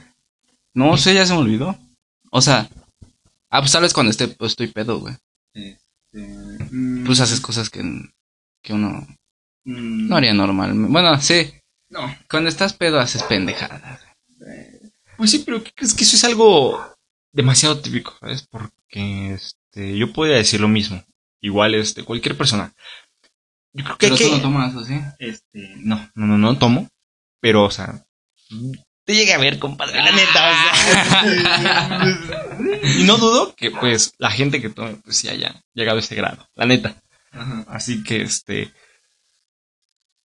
No 0.74 0.98
sé, 0.98 1.14
ya 1.14 1.26
se 1.26 1.34
me 1.34 1.40
olvidó. 1.40 1.78
O 2.32 2.42
sea. 2.42 2.68
Ah, 3.50 3.60
pues 3.62 3.72
tal 3.72 3.84
vez 3.84 3.94
cuando 3.94 4.12
esté, 4.12 4.28
pues, 4.28 4.54
estoy 4.54 4.68
pedo, 4.68 5.00
güey. 5.00 5.16
Pues 7.06 7.20
haces 7.20 7.40
cosas 7.42 7.70
que, 7.70 7.82
que 8.62 8.74
uno 8.74 9.06
no 9.66 10.16
haría 10.16 10.34
normal. 10.34 10.74
Bueno, 10.74 11.20
sí. 11.22 11.54
No. 11.90 12.16
Cuando 12.30 12.50
estás 12.50 12.74
pedo 12.74 13.00
haces 13.00 13.24
pendejadas. 13.24 14.02
Pues 15.18 15.32
sí, 15.32 15.44
pero 15.46 15.64
¿qué 15.64 15.72
crees 15.76 15.94
que 15.94 16.04
eso 16.04 16.16
es 16.16 16.24
algo 16.24 16.84
demasiado 17.32 17.80
típico, 17.80 18.16
¿sabes? 18.20 18.46
Porque 18.50 19.34
este, 19.34 19.98
yo 19.98 20.12
podría 20.12 20.38
decir 20.38 20.60
lo 20.60 20.68
mismo. 20.68 21.04
Igual, 21.42 21.76
este, 21.76 22.04
cualquier 22.04 22.38
persona. 22.38 22.74
Yo 23.74 23.84
creo 23.84 23.98
que 23.98 24.08
Pero 24.08 24.16
hay 24.16 24.22
tú 24.22 24.30
que- 24.30 24.36
no 24.38 24.42
tomas, 24.42 24.76
¿o 24.76 24.84
sí? 24.84 25.00
Este, 25.20 25.74
no, 25.78 26.10
no, 26.16 26.26
no, 26.28 26.38
no 26.38 26.58
tomo. 26.58 26.88
Pero, 27.46 27.66
o 27.66 27.70
sea, 27.70 28.04
te 29.06 29.14
llegue 29.14 29.36
a 29.36 29.38
ver, 29.38 29.60
compadre, 29.60 30.02
la 30.02 30.12
neta. 30.12 30.50
o 30.50 30.56
sea. 30.82 32.02
y 33.00 33.04
no 33.04 33.18
dudo 33.18 33.54
que, 33.54 33.70
pues, 33.70 34.16
la 34.18 34.32
gente 34.32 34.60
que 34.60 34.72
tome, 34.72 34.96
pues, 35.04 35.18
sí 35.18 35.30
haya 35.30 35.62
llegado 35.76 35.98
a 35.98 36.00
ese 36.00 36.16
grado, 36.16 36.50
la 36.56 36.66
neta. 36.66 37.00
Así 37.68 38.02
que, 38.04 38.24
este. 38.24 38.74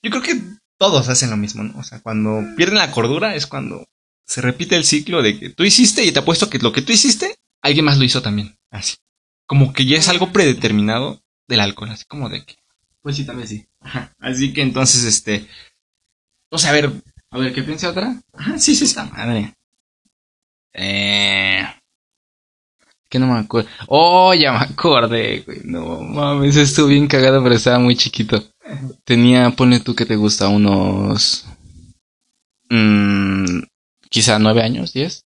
Yo 0.00 0.12
creo 0.12 0.22
que 0.22 0.40
todos 0.78 1.08
hacen 1.08 1.30
lo 1.30 1.36
mismo, 1.36 1.64
¿no? 1.64 1.76
O 1.80 1.82
sea, 1.82 1.98
cuando 2.02 2.54
pierden 2.56 2.78
la 2.78 2.92
cordura 2.92 3.34
es 3.34 3.48
cuando 3.48 3.84
se 4.24 4.40
repite 4.40 4.76
el 4.76 4.84
ciclo 4.84 5.20
de 5.20 5.40
que 5.40 5.50
tú 5.50 5.64
hiciste 5.64 6.04
y 6.04 6.12
te 6.12 6.20
apuesto 6.20 6.48
que 6.48 6.60
lo 6.60 6.70
que 6.70 6.82
tú 6.82 6.92
hiciste, 6.92 7.34
alguien 7.62 7.84
más 7.84 7.98
lo 7.98 8.04
hizo 8.04 8.22
también. 8.22 8.56
Así. 8.70 8.94
Como 9.44 9.72
que 9.72 9.86
ya 9.86 9.98
es 9.98 10.08
algo 10.08 10.30
predeterminado 10.30 11.20
del 11.48 11.58
alcohol, 11.58 11.90
así 11.90 12.04
como 12.04 12.28
de 12.28 12.44
que. 12.44 12.54
Pues 13.02 13.16
sí, 13.16 13.24
vez 13.24 13.48
sí. 13.48 13.66
Ajá. 13.80 14.14
Así 14.20 14.52
que 14.52 14.62
entonces, 14.62 15.02
este. 15.02 15.48
O 16.50 16.58
sea, 16.58 16.70
a 16.70 16.72
ver. 16.74 16.90
A 17.30 17.38
ver, 17.38 17.52
¿qué 17.52 17.62
piensa 17.62 17.90
otra? 17.90 18.14
Ajá, 18.32 18.58
sí, 18.58 18.74
sí, 18.74 18.86
sí. 18.86 18.96
Madre. 19.12 19.54
Eh. 20.72 21.62
Que 23.10 23.18
no 23.18 23.26
me 23.26 23.38
acuerdo. 23.38 23.68
Oh, 23.86 24.34
ya 24.34 24.52
me 24.52 24.58
acordé, 24.58 25.40
güey. 25.40 25.60
No 25.64 26.00
mames, 26.02 26.56
estuvo 26.56 26.88
bien 26.88 27.06
cagado, 27.06 27.42
pero 27.42 27.54
estaba 27.54 27.78
muy 27.78 27.96
chiquito. 27.96 28.42
Tenía, 29.04 29.50
ponle 29.50 29.80
tú 29.80 29.94
que 29.94 30.04
te 30.06 30.16
gusta, 30.16 30.48
unos. 30.48 31.46
mm, 32.70 33.60
quizá 34.10 34.38
nueve 34.38 34.62
años, 34.62 34.92
diez. 34.92 35.24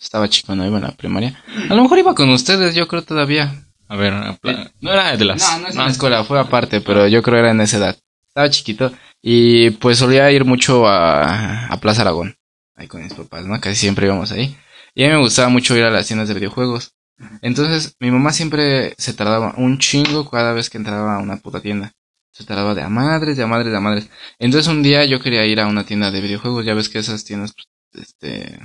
Estaba 0.00 0.28
chico, 0.28 0.54
no 0.54 0.64
iba 0.64 0.76
en 0.78 0.84
la 0.84 0.92
primaria. 0.92 1.42
A 1.68 1.74
lo 1.74 1.82
mejor 1.82 1.98
iba 1.98 2.14
con 2.14 2.30
ustedes, 2.30 2.74
yo 2.76 2.86
creo 2.86 3.02
todavía. 3.02 3.64
A 3.88 3.96
ver, 3.96 4.12
apla- 4.12 4.70
no 4.80 4.92
era 4.92 5.16
de 5.16 5.24
las. 5.24 5.40
No, 5.40 5.58
no 5.60 5.68
es 5.68 5.74
la 5.74 5.86
escuela, 5.88 6.22
fue 6.22 6.38
aparte, 6.38 6.80
pero 6.80 7.08
yo 7.08 7.20
creo 7.22 7.38
era 7.40 7.50
en 7.50 7.60
esa 7.60 7.78
edad. 7.78 7.98
Estaba 8.28 8.48
chiquito 8.50 8.92
y 9.22 9.70
pues 9.70 9.98
solía 9.98 10.30
ir 10.32 10.44
mucho 10.44 10.86
a, 10.88 11.66
a 11.66 11.80
Plaza 11.80 12.02
Aragón, 12.02 12.36
ahí 12.76 12.86
con 12.88 13.02
mis 13.02 13.14
papás, 13.14 13.44
¿no? 13.46 13.60
Casi 13.60 13.76
siempre 13.76 14.06
íbamos 14.06 14.32
ahí. 14.32 14.56
Y 14.94 15.04
a 15.04 15.08
mí 15.08 15.12
me 15.14 15.20
gustaba 15.20 15.48
mucho 15.48 15.76
ir 15.76 15.84
a 15.84 15.90
las 15.90 16.06
tiendas 16.06 16.28
de 16.28 16.34
videojuegos. 16.34 16.94
Entonces, 17.42 17.96
mi 18.00 18.10
mamá 18.10 18.32
siempre 18.32 18.94
se 18.96 19.12
tardaba 19.12 19.54
un 19.56 19.78
chingo 19.78 20.28
cada 20.30 20.52
vez 20.52 20.70
que 20.70 20.78
entraba 20.78 21.16
a 21.16 21.18
una 21.18 21.36
puta 21.36 21.60
tienda. 21.60 21.92
Se 22.32 22.44
tardaba 22.44 22.74
de 22.74 22.82
a 22.82 22.88
madres, 22.88 23.36
de 23.36 23.42
a 23.42 23.46
madres, 23.48 23.72
de 23.72 23.76
a 23.76 23.80
madres. 23.80 24.08
Entonces 24.38 24.70
un 24.72 24.82
día 24.82 25.04
yo 25.04 25.20
quería 25.20 25.44
ir 25.44 25.58
a 25.60 25.66
una 25.66 25.84
tienda 25.84 26.10
de 26.12 26.20
videojuegos, 26.20 26.64
ya 26.64 26.74
ves 26.74 26.88
que 26.88 27.00
esas 27.00 27.24
tiendas, 27.24 27.52
pues, 27.54 28.06
este, 28.06 28.58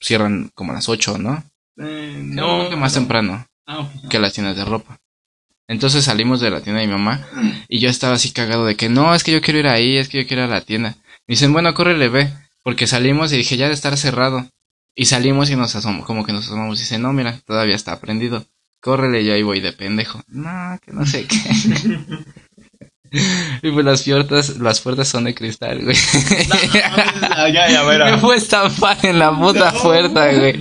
cierran 0.00 0.50
como 0.54 0.72
a 0.72 0.76
las 0.76 0.88
8, 0.88 1.18
¿no? 1.18 1.44
Eh, 1.78 2.20
No, 2.22 2.64
no, 2.64 2.70
que 2.70 2.76
más 2.76 2.94
temprano 2.94 3.46
Ah, 3.66 3.88
que 4.10 4.18
las 4.18 4.32
tiendas 4.32 4.56
de 4.56 4.64
ropa. 4.64 4.98
Entonces 5.68 6.04
salimos 6.04 6.40
de 6.40 6.50
la 6.50 6.60
tienda 6.60 6.80
de 6.80 6.86
mi 6.86 6.92
mamá 6.92 7.26
y 7.68 7.80
yo 7.80 7.88
estaba 7.88 8.14
así 8.14 8.32
cagado 8.32 8.64
de 8.66 8.76
que 8.76 8.88
no, 8.88 9.14
es 9.14 9.24
que 9.24 9.32
yo 9.32 9.40
quiero 9.40 9.58
ir 9.58 9.66
ahí, 9.66 9.96
es 9.96 10.08
que 10.08 10.22
yo 10.22 10.28
quiero 10.28 10.44
ir 10.44 10.50
a 10.50 10.54
la 10.54 10.60
tienda. 10.60 10.96
Me 11.26 11.32
dicen, 11.32 11.52
bueno, 11.52 11.74
córrele, 11.74 12.08
ve, 12.08 12.30
porque 12.62 12.86
salimos 12.86 13.32
y 13.32 13.36
dije, 13.36 13.56
ya 13.56 13.68
de 13.68 13.74
estar 13.74 13.96
cerrado. 13.96 14.48
Y 14.94 15.06
salimos 15.06 15.50
y 15.50 15.56
nos 15.56 15.74
asomamos, 15.76 16.06
como 16.06 16.24
que 16.24 16.32
nos 16.32 16.46
asomamos 16.46 16.78
y 16.78 16.82
dice, 16.82 16.98
no, 16.98 17.12
mira, 17.12 17.40
todavía 17.44 17.74
está 17.74 18.00
prendido. 18.00 18.46
Córrele, 18.80 19.24
yo 19.24 19.34
ahí 19.34 19.42
voy 19.42 19.60
de 19.60 19.72
pendejo. 19.72 20.22
No, 20.28 20.78
que 20.84 20.92
no 20.92 21.04
sé 21.04 21.26
qué. 21.26 21.36
y 23.62 23.70
pues 23.70 23.84
las 23.84 24.02
puertas, 24.02 24.56
las 24.58 24.80
puertas 24.80 25.08
son 25.08 25.24
de 25.24 25.34
cristal, 25.34 25.82
güey. 25.84 25.96
Ah, 27.22 27.48
ya, 27.52 27.68
ya, 27.68 27.82
Me 27.84 27.88
verá. 27.90 28.18
fue 28.18 28.34
a 28.34 28.38
estampar 28.38 28.98
en 29.04 29.18
la 29.18 29.36
puta 29.38 29.72
No. 29.72 29.82
puerta, 29.82 30.32
güey. 30.32 30.60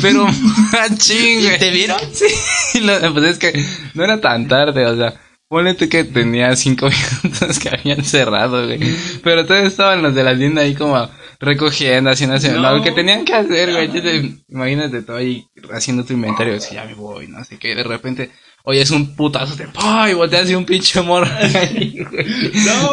Pero 0.00 0.26
machín, 0.72 1.42
güey. 1.44 1.58
¿Te 1.58 1.70
vieron? 1.70 1.98
Sí, 2.12 2.80
lo- 2.80 3.12
pues 3.12 3.24
es 3.24 3.38
que 3.38 3.64
no 3.94 4.04
era 4.04 4.20
tan 4.20 4.48
tarde, 4.48 4.86
o 4.86 4.96
sea, 4.96 5.14
ponle 5.48 5.76
que 5.76 6.04
tenía 6.04 6.54
cinco 6.56 6.88
minutos 7.22 7.58
que 7.58 7.68
habían 7.68 8.04
cerrado, 8.04 8.66
güey. 8.66 8.80
Pero 9.22 9.44
todos 9.46 9.64
estaban 9.64 10.02
los 10.02 10.14
de 10.14 10.24
la 10.24 10.36
tienda 10.36 10.62
ahí 10.62 10.74
como 10.74 11.08
recogiendo, 11.40 12.08
haciendo, 12.10 12.36
haciendo 12.36 12.60
No. 12.60 12.76
lo 12.76 12.82
que 12.82 12.92
tenían 12.92 13.24
que 13.24 13.34
hacer, 13.34 13.72
güey. 13.72 13.88
Te- 13.88 14.32
Imagínate 14.48 15.02
todo 15.02 15.16
ahí 15.16 15.44
haciendo 15.72 16.04
tu 16.04 16.12
inventario, 16.14 16.54
así 16.56 16.74
ya 16.74 16.84
me 16.84 16.94
voy, 16.94 17.26
no 17.28 17.44
sé 17.44 17.58
qué, 17.58 17.74
de 17.74 17.82
repente, 17.82 18.30
oye, 18.64 18.80
es 18.82 18.90
un 18.90 19.14
putazo 19.16 19.56
de 19.56 19.66
¡pah! 19.68 20.08
y 20.10 20.14
volteas 20.14 20.44
así 20.44 20.54
un 20.54 20.64
pinche 20.64 21.00
morro. 21.02 21.26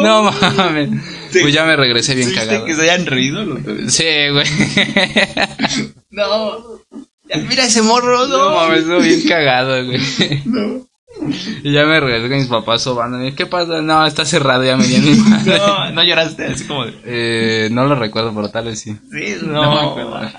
No 0.00 0.32
mames. 0.56 0.90
Pues 1.32 1.54
ya 1.54 1.64
me 1.64 1.76
regresé 1.76 2.14
bien 2.14 2.28
¿Viste 2.28 2.44
cagado. 2.46 2.64
que 2.64 2.74
se 2.74 2.82
hayan 2.82 3.06
reído? 3.06 3.44
los 3.44 3.62
dos? 3.64 3.76
Sí, 3.92 4.04
güey. 4.32 4.46
No. 6.10 6.80
Mira 7.48 7.64
ese 7.64 7.82
morro, 7.82 8.26
No 8.26 8.38
no. 8.38 8.54
mames, 8.56 8.80
estuvo 8.80 8.98
bien 8.98 9.22
cagado, 9.28 9.84
güey. 9.86 10.00
No. 10.46 10.86
Y 11.62 11.72
ya 11.72 11.84
me 11.86 12.00
regresé 12.00 12.28
con 12.28 12.38
mis 12.38 12.46
papás 12.46 12.82
sobándome. 12.82 13.34
¿Qué 13.34 13.44
pasa? 13.46 13.82
No, 13.82 14.06
está 14.06 14.24
cerrado, 14.24 14.64
ya 14.64 14.76
me 14.76 14.84
di 14.86 14.96
a 14.96 15.00
mi 15.00 15.14
madre. 15.16 15.58
No, 15.58 15.90
no 15.92 16.02
lloraste, 16.04 16.46
así 16.46 16.64
como 16.64 16.86
de. 16.86 16.94
Eh, 17.04 17.68
no 17.72 17.84
lo 17.86 17.94
recuerdo, 17.94 18.32
pero 18.34 18.48
tal 18.48 18.64
vez 18.66 18.80
sí. 18.80 18.96
Sí, 19.12 19.36
No 19.42 19.62
no. 19.64 19.74
me 19.74 20.02
acuerdo. 20.02 20.30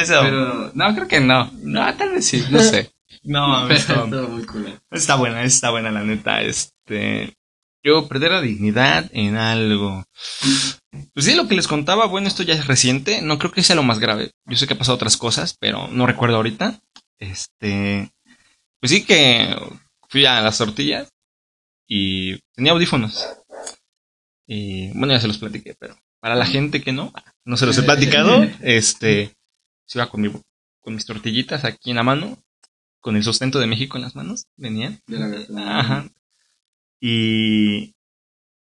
Eso. 0.00 0.20
Pero, 0.22 0.70
no, 0.74 0.94
creo 0.94 1.08
que 1.08 1.20
no. 1.20 1.50
No, 1.62 1.94
tal 1.96 2.10
vez 2.10 2.26
sí, 2.26 2.44
no 2.50 2.60
sé. 2.60 2.90
no, 3.30 3.68
estuvo 3.68 4.06
muy 4.28 4.46
cool. 4.46 4.80
Está 4.90 5.16
buena, 5.16 5.42
está 5.42 5.70
buena 5.70 5.90
la 5.90 6.04
neta. 6.04 6.42
Este. 6.42 7.34
Yo 7.82 8.08
perder 8.08 8.32
la 8.32 8.40
dignidad 8.40 9.10
en 9.12 9.36
algo. 9.36 10.04
Pues 11.12 11.26
sí, 11.26 11.34
lo 11.34 11.46
que 11.46 11.54
les 11.54 11.68
contaba, 11.68 12.06
bueno, 12.06 12.28
esto 12.28 12.42
ya 12.42 12.54
es 12.54 12.66
reciente. 12.66 13.22
No 13.22 13.38
creo 13.38 13.52
que 13.52 13.62
sea 13.62 13.76
lo 13.76 13.82
más 13.82 13.98
grave. 13.98 14.30
Yo 14.44 14.56
sé 14.56 14.66
que 14.66 14.74
ha 14.74 14.78
pasado 14.78 14.96
otras 14.96 15.16
cosas, 15.16 15.56
pero 15.58 15.88
no 15.88 16.06
recuerdo 16.06 16.36
ahorita. 16.36 16.80
Este. 17.18 18.10
Pues 18.80 18.90
sí 18.92 19.04
que 19.04 19.56
fui 20.08 20.24
a 20.24 20.40
las 20.40 20.58
tortillas 20.58 21.08
y 21.88 22.38
tenía 22.54 22.72
audífonos. 22.72 23.26
Y 24.46 24.88
bueno, 24.96 25.14
ya 25.14 25.20
se 25.20 25.28
los 25.28 25.38
platiqué, 25.38 25.74
pero 25.78 25.96
para 26.20 26.36
la 26.36 26.46
gente 26.46 26.82
que 26.82 26.92
no, 26.92 27.12
no 27.44 27.56
se 27.56 27.66
los 27.66 27.76
he 27.78 27.82
platicado, 27.82 28.44
este. 28.62 29.32
Se 29.84 29.98
iba 29.98 30.08
con, 30.08 30.20
mi, 30.20 30.32
con 30.80 30.94
mis 30.94 31.06
tortillitas 31.06 31.64
aquí 31.64 31.90
en 31.90 31.96
la 31.96 32.02
mano, 32.02 32.38
con 33.06 33.14
el 33.14 33.22
sustento 33.22 33.60
de 33.60 33.68
México 33.68 33.96
en 33.96 34.02
las 34.02 34.16
manos, 34.16 34.48
venían. 34.56 35.00
Ajá. 35.56 36.10
Y, 37.00 37.94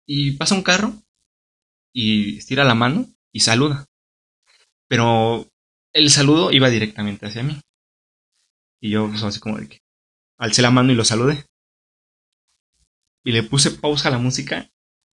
y 0.08 0.32
pasa 0.32 0.56
un 0.56 0.63
carro 0.63 0.91
y 1.93 2.39
estira 2.39 2.63
la 2.63 2.74
mano 2.74 3.06
y 3.32 3.41
saluda. 3.41 3.86
Pero 4.88 5.48
el 5.93 6.10
saludo 6.10 6.52
iba 6.52 6.72
directamente 6.72 7.28
hacia 7.28 7.43
mí. 7.43 7.62
Y 8.82 8.89
yo, 8.89 9.08
pues, 9.08 9.22
así 9.22 9.39
como 9.39 9.60
de 9.60 9.67
que 9.67 9.82
alcé 10.39 10.63
la 10.63 10.72
mano 10.72 10.91
y 10.91 10.96
lo 10.96 11.06
saludé. 11.06 11.46
Y 13.24 13.34
le 13.34 13.43
puse 13.43 13.69
pausa 13.69 14.08
a 14.08 14.13
la 14.13 14.17
música 14.17 14.67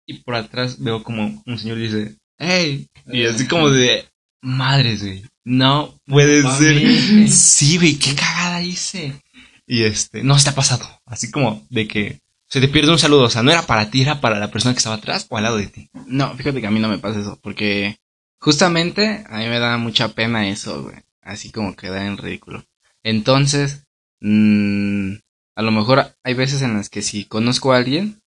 y 0.05 0.19
por 0.19 0.35
atrás 0.35 0.79
veo 0.79 1.03
como 1.03 1.41
un 1.43 1.57
señor 1.57 1.79
dice, 1.79 2.19
¡Hey! 2.37 2.85
Y 3.07 3.25
así 3.25 3.47
como 3.47 3.71
de, 3.71 4.07
madres, 4.43 5.01
güey. 5.01 5.25
No 5.47 5.97
puede 6.05 6.43
ser. 6.43 7.29
Sí, 7.29 7.77
güey, 7.77 7.95
qué 7.95 8.13
cagada 8.15 8.61
hice. 8.61 9.23
Y 9.65 9.83
este, 9.83 10.21
no 10.21 10.37
se 10.37 10.43
te 10.43 10.49
ha 10.49 10.55
pasado. 10.55 10.85
Así 11.05 11.31
como 11.31 11.65
de 11.69 11.87
que 11.87 12.19
se 12.49 12.59
te 12.59 12.67
pierde 12.67 12.91
un 12.91 12.99
saludo. 12.99 13.23
O 13.23 13.29
sea, 13.29 13.43
no 13.43 13.51
era 13.51 13.61
para 13.61 13.89
ti, 13.89 14.01
era 14.01 14.19
para 14.19 14.39
la 14.39 14.51
persona 14.51 14.73
que 14.73 14.79
estaba 14.79 14.97
atrás 14.97 15.25
o 15.29 15.37
al 15.37 15.43
lado 15.43 15.55
de 15.55 15.67
ti. 15.67 15.89
No, 16.05 16.35
fíjate 16.35 16.59
que 16.59 16.67
a 16.67 16.71
mí 16.71 16.81
no 16.81 16.89
me 16.89 16.97
pasa 16.97 17.21
eso, 17.21 17.39
porque 17.41 17.97
justamente 18.41 19.23
a 19.29 19.37
mí 19.37 19.47
me 19.47 19.59
da 19.59 19.77
mucha 19.77 20.09
pena 20.09 20.49
eso, 20.49 20.83
güey. 20.83 20.97
Así 21.21 21.49
como 21.49 21.77
quedar 21.77 22.05
en 22.05 22.17
ridículo. 22.17 22.65
Entonces, 23.01 23.85
mm, 24.19 25.13
a 25.55 25.61
lo 25.61 25.71
mejor 25.71 26.13
hay 26.25 26.33
veces 26.33 26.61
en 26.61 26.73
las 26.73 26.89
que 26.89 27.01
si 27.01 27.23
conozco 27.23 27.71
a 27.71 27.77
alguien 27.77 28.21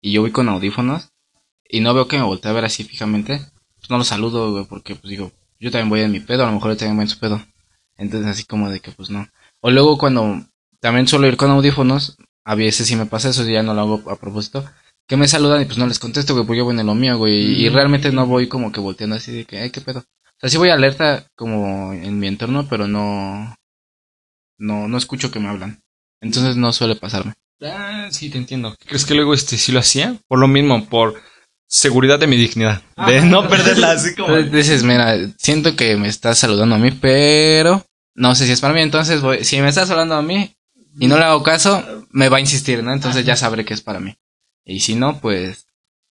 y 0.00 0.12
yo 0.12 0.20
voy 0.20 0.30
con 0.30 0.48
audífonos 0.48 1.10
y 1.68 1.80
no 1.80 1.94
veo 1.94 2.06
que 2.06 2.16
me 2.16 2.22
voltee 2.22 2.48
a 2.48 2.54
ver 2.54 2.64
así 2.64 2.84
fijamente, 2.84 3.40
pues 3.76 3.90
no 3.90 3.98
lo 3.98 4.04
saludo, 4.04 4.52
güey, 4.52 4.66
porque 4.66 4.94
pues 4.94 5.10
digo, 5.10 5.32
yo 5.60 5.70
también 5.70 5.90
voy 5.90 6.00
en 6.00 6.10
mi 6.10 6.20
pedo, 6.20 6.42
a 6.42 6.46
lo 6.46 6.52
mejor 6.52 6.72
él 6.72 6.76
también 6.76 6.98
va 6.98 7.02
en 7.02 7.08
su 7.08 7.18
pedo. 7.18 7.40
Entonces 7.96 8.28
así 8.28 8.44
como 8.44 8.70
de 8.70 8.80
que 8.80 8.90
pues 8.92 9.10
no. 9.10 9.28
O 9.60 9.70
luego 9.70 9.98
cuando 9.98 10.42
también 10.80 11.06
suelo 11.06 11.28
ir 11.28 11.36
con 11.36 11.50
audífonos, 11.50 12.16
a 12.44 12.54
veces 12.54 12.86
sí 12.88 12.96
me 12.96 13.06
pasa 13.06 13.28
eso, 13.28 13.44
ya 13.44 13.62
no 13.62 13.74
lo 13.74 13.80
hago 13.82 14.10
a 14.10 14.16
propósito, 14.16 14.64
que 15.06 15.16
me 15.16 15.28
saludan 15.28 15.62
y 15.62 15.66
pues 15.66 15.76
no 15.76 15.86
les 15.86 15.98
contesto, 15.98 16.34
güey, 16.34 16.46
porque 16.46 16.58
yo 16.58 16.64
voy 16.64 16.78
en 16.78 16.86
lo 16.86 16.94
mío, 16.94 17.18
güey, 17.18 17.64
y 17.64 17.68
realmente 17.68 18.10
no 18.10 18.26
voy 18.26 18.48
como 18.48 18.72
que 18.72 18.80
volteando 18.80 19.16
así 19.16 19.32
de 19.32 19.44
que, 19.44 19.58
ay, 19.58 19.70
qué 19.70 19.80
pedo. 19.80 20.00
O 20.00 20.38
sea, 20.40 20.48
sí 20.48 20.56
voy 20.56 20.70
alerta 20.70 21.26
como 21.36 21.92
en 21.92 22.18
mi 22.18 22.26
entorno, 22.28 22.66
pero 22.68 22.88
no, 22.88 23.54
no, 24.58 24.88
no 24.88 24.96
escucho 24.96 25.30
que 25.30 25.40
me 25.40 25.48
hablan. 25.48 25.82
Entonces 26.22 26.56
no 26.56 26.72
suele 26.72 26.96
pasarme. 26.96 27.34
Ah, 27.62 28.08
sí, 28.10 28.30
te 28.30 28.38
entiendo. 28.38 28.74
¿Crees 28.86 29.04
que 29.04 29.14
luego 29.14 29.34
este 29.34 29.58
sí 29.58 29.72
lo 29.72 29.80
hacía? 29.80 30.16
Por 30.28 30.38
lo 30.38 30.48
mismo, 30.48 30.86
por 30.86 31.20
seguridad 31.70 32.18
de 32.18 32.26
mi 32.26 32.36
dignidad. 32.36 32.82
De 33.06 33.22
no 33.22 33.48
perderla 33.48 33.92
así 33.92 34.14
como. 34.14 34.36
Entonces 34.36 34.68
dices, 34.68 34.82
mira, 34.82 35.16
siento 35.38 35.76
que 35.76 35.96
me 35.96 36.08
estás 36.08 36.38
saludando 36.38 36.74
a 36.74 36.78
mí, 36.78 36.90
pero 36.90 37.84
no 38.14 38.34
sé 38.34 38.46
si 38.46 38.52
es 38.52 38.60
para 38.60 38.74
mí, 38.74 38.80
entonces 38.80 39.22
voy, 39.22 39.44
si 39.44 39.60
me 39.60 39.68
estás 39.68 39.88
saludando 39.88 40.16
a 40.16 40.22
mí 40.22 40.54
y 40.98 41.06
no 41.06 41.16
le 41.16 41.24
hago 41.24 41.42
caso, 41.42 42.06
me 42.10 42.28
va 42.28 42.38
a 42.38 42.40
insistir, 42.40 42.82
¿no? 42.82 42.92
Entonces 42.92 43.24
ya 43.24 43.36
sabré 43.36 43.64
que 43.64 43.72
es 43.72 43.80
para 43.80 44.00
mí. 44.00 44.16
Y 44.64 44.80
si 44.80 44.96
no, 44.96 45.20
pues 45.20 45.66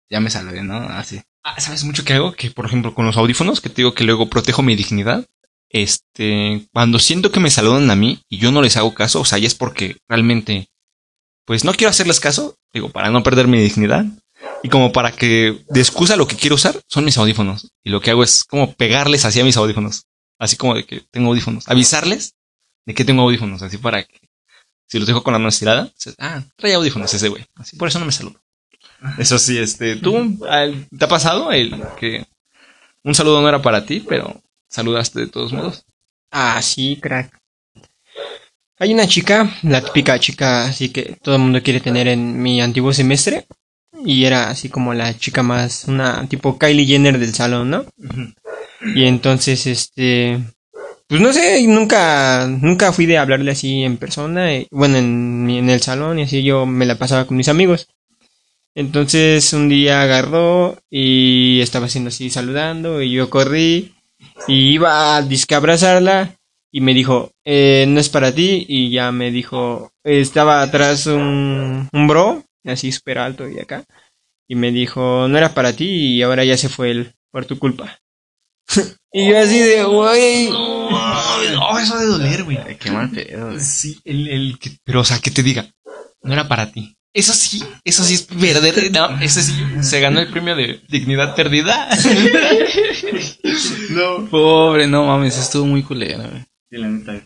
ya 0.09 0.19
me 0.19 0.29
salvé, 0.29 0.61
¿no? 0.63 0.77
Así. 0.77 1.21
Ah, 1.43 1.59
¿Sabes 1.59 1.83
mucho 1.83 2.05
que 2.05 2.13
hago? 2.13 2.33
Que, 2.33 2.51
por 2.51 2.65
ejemplo, 2.65 2.93
con 2.93 3.05
los 3.05 3.17
audífonos, 3.17 3.59
que 3.59 3.69
te 3.69 3.77
digo 3.77 3.93
que 3.93 4.03
luego 4.03 4.29
protejo 4.29 4.61
mi 4.61 4.75
dignidad. 4.75 5.25
Este, 5.69 6.65
cuando 6.71 6.99
siento 6.99 7.31
que 7.31 7.39
me 7.39 7.49
saludan 7.49 7.89
a 7.91 7.95
mí 7.95 8.21
y 8.29 8.37
yo 8.37 8.51
no 8.51 8.61
les 8.61 8.77
hago 8.77 8.93
caso, 8.93 9.19
o 9.19 9.25
sea, 9.25 9.37
ya 9.37 9.47
es 9.47 9.55
porque 9.55 9.97
realmente, 10.07 10.69
pues 11.45 11.65
no 11.65 11.73
quiero 11.73 11.89
hacerles 11.89 12.19
caso, 12.19 12.55
digo, 12.73 12.89
para 12.89 13.09
no 13.09 13.23
perder 13.23 13.47
mi 13.47 13.59
dignidad. 13.59 14.05
Y 14.63 14.69
como 14.69 14.91
para 14.91 15.11
que 15.11 15.63
de 15.69 15.79
excusa 15.79 16.15
lo 16.15 16.27
que 16.27 16.35
quiero 16.35 16.55
usar 16.55 16.79
son 16.87 17.05
mis 17.05 17.17
audífonos. 17.17 17.71
Y 17.83 17.89
lo 17.89 18.01
que 18.01 18.11
hago 18.11 18.23
es 18.23 18.43
como 18.43 18.73
pegarles 18.73 19.25
así 19.25 19.39
a 19.39 19.43
mis 19.43 19.57
audífonos. 19.57 20.05
Así 20.39 20.55
como 20.55 20.75
de 20.75 20.85
que 20.85 21.01
tengo 21.11 21.29
audífonos. 21.29 21.67
Avisarles 21.67 22.35
de 22.85 22.93
que 22.93 23.05
tengo 23.05 23.23
audífonos. 23.23 23.61
Así 23.61 23.77
para 23.77 24.03
que 24.03 24.19
si 24.87 24.99
los 24.99 25.07
dejo 25.07 25.23
con 25.23 25.33
la 25.33 25.39
mano 25.39 25.49
estirada, 25.49 25.91
ah, 26.19 26.43
trae 26.55 26.73
audífonos 26.73 27.13
ese 27.13 27.29
güey. 27.29 27.45
Así 27.55 27.75
por 27.75 27.87
eso 27.87 27.99
no 27.99 28.05
me 28.05 28.11
saludo. 28.11 28.39
Eso 29.17 29.37
sí, 29.37 29.59
este, 29.59 29.95
tú, 29.95 30.39
¿te 30.97 31.05
ha 31.05 31.07
pasado 31.07 31.51
el 31.51 31.75
que 31.99 32.25
un 33.03 33.13
saludo 33.13 33.41
no 33.41 33.49
era 33.49 33.61
para 33.61 33.85
ti, 33.85 34.03
pero 34.07 34.41
saludaste 34.69 35.19
de 35.19 35.27
todos 35.27 35.53
modos? 35.53 35.85
Ah, 36.31 36.61
sí, 36.61 36.97
crack. 37.01 37.37
Hay 38.79 38.93
una 38.93 39.07
chica, 39.07 39.51
la 39.63 39.81
típica 39.81 40.19
chica 40.19 40.65
así 40.65 40.89
que 40.89 41.17
todo 41.21 41.35
el 41.35 41.41
mundo 41.41 41.63
quiere 41.63 41.79
tener 41.79 42.07
en 42.07 42.41
mi 42.41 42.61
antiguo 42.61 42.93
semestre. 42.93 43.45
Y 44.05 44.25
era 44.25 44.49
así 44.49 44.69
como 44.69 44.93
la 44.93 45.17
chica 45.17 45.43
más, 45.43 45.85
una 45.87 46.27
tipo 46.27 46.57
Kylie 46.57 46.85
Jenner 46.85 47.17
del 47.17 47.33
salón, 47.33 47.69
¿no? 47.69 47.85
Y 48.95 49.05
entonces, 49.05 49.65
este, 49.65 50.39
pues 51.07 51.21
no 51.21 51.33
sé, 51.33 51.65
nunca, 51.67 52.47
nunca 52.47 52.91
fui 52.91 53.05
de 53.05 53.17
hablarle 53.17 53.51
así 53.51 53.83
en 53.83 53.97
persona, 53.97 54.53
eh, 54.53 54.67
bueno, 54.71 54.97
en, 54.97 55.49
en 55.49 55.69
el 55.69 55.81
salón 55.81 56.19
y 56.19 56.23
así 56.23 56.43
yo 56.43 56.65
me 56.65 56.85
la 56.85 56.97
pasaba 56.97 57.25
con 57.25 57.37
mis 57.37 57.49
amigos. 57.49 57.87
Entonces 58.75 59.53
un 59.53 59.69
día 59.69 60.03
agarró 60.03 60.77
y 60.89 61.61
estaba 61.61 61.87
haciendo 61.87 62.09
así 62.09 62.29
saludando 62.29 63.01
y 63.01 63.11
yo 63.11 63.29
corrí 63.29 63.95
y 64.47 64.69
iba 64.73 65.15
a 65.15 65.21
disque 65.23 65.55
a 65.55 65.57
abrazarla 65.57 66.35
y 66.71 66.81
me 66.81 66.93
dijo, 66.93 67.31
eh, 67.43 67.85
no 67.87 67.99
es 67.99 68.09
para 68.09 68.31
ti 68.35 68.65
y 68.67 68.91
ya 68.91 69.11
me 69.11 69.31
dijo, 69.31 69.91
estaba 70.03 70.61
atrás 70.61 71.07
un, 71.07 71.89
un 71.91 72.07
bro, 72.07 72.43
así 72.65 72.91
súper 72.91 73.19
alto 73.19 73.49
y 73.49 73.59
acá, 73.59 73.85
y 74.47 74.55
me 74.55 74.71
dijo, 74.71 75.27
no 75.27 75.37
era 75.37 75.53
para 75.53 75.73
ti 75.73 76.15
y 76.15 76.21
ahora 76.21 76.43
ya 76.43 76.57
se 76.57 76.69
fue 76.69 76.91
él 76.91 77.13
por 77.31 77.45
tu 77.45 77.59
culpa. 77.59 77.99
y 79.11 79.29
yo 79.29 79.39
así 79.39 79.59
de, 79.59 79.83
güey. 79.83 80.49
Oh, 80.51 81.77
eso 81.79 81.97
de 81.97 82.05
doler, 82.05 82.43
güey. 82.43 82.77
Qué 82.77 82.91
mal 82.91 83.09
pedo, 83.09 83.47
güey. 83.47 83.59
Sí, 83.59 83.99
el, 84.03 84.27
el 84.27 84.59
que, 84.59 84.71
pero 84.83 85.01
o 85.01 85.05
sea, 85.05 85.19
que 85.19 85.31
te 85.31 85.43
diga, 85.43 85.69
no 86.21 86.33
era 86.33 86.47
para 86.47 86.71
ti. 86.71 86.95
Eso 87.13 87.33
sí, 87.33 87.63
eso 87.83 88.03
sí 88.03 88.13
es 88.13 88.23
perder, 88.23 88.91
no, 88.91 89.19
eso 89.21 89.41
sí, 89.41 89.53
se 89.81 89.99
ganó 89.99 90.19
el 90.19 90.29
premio 90.29 90.55
de 90.55 90.81
dignidad 90.87 91.35
perdida. 91.35 91.89
no. 93.89 94.29
Pobre, 94.29 94.85
no 94.85 95.07
mames, 95.07 95.35
estuvo 95.35 95.65
muy 95.65 95.81
culero, 95.81 96.29
güey. 96.29 96.45
Y 96.69 96.77
la 96.77 96.89
neta, 96.89 97.25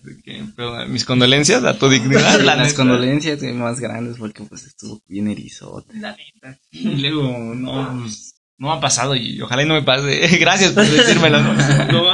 pero, 0.56 0.88
mis 0.88 1.04
condolencias 1.04 1.63
a 1.63 1.77
tu 1.77 1.89
dignidad, 1.89 2.39
la 2.41 2.56
Las 2.58 2.67
neta. 2.67 2.75
condolencias 2.75 3.41
más 3.56 3.80
grandes 3.80 4.17
porque 4.17 4.43
pues 4.43 4.65
estuvo 4.65 5.01
bien 5.08 5.27
erizote. 5.30 5.95
La 5.97 6.15
neta. 6.15 6.60
Y 6.69 6.97
luego, 6.97 7.56
no, 7.56 8.01
pues, 8.01 8.36
no 8.60 8.71
ha 8.71 8.80
pasado 8.80 9.15
y 9.15 9.41
ojalá 9.41 9.63
y 9.63 9.65
no 9.65 9.73
me 9.73 9.82
pase. 9.82 10.27
Gracias 10.39 10.73
por 10.73 10.86
decírmelo, 10.86 11.41
¿no? 11.91 12.13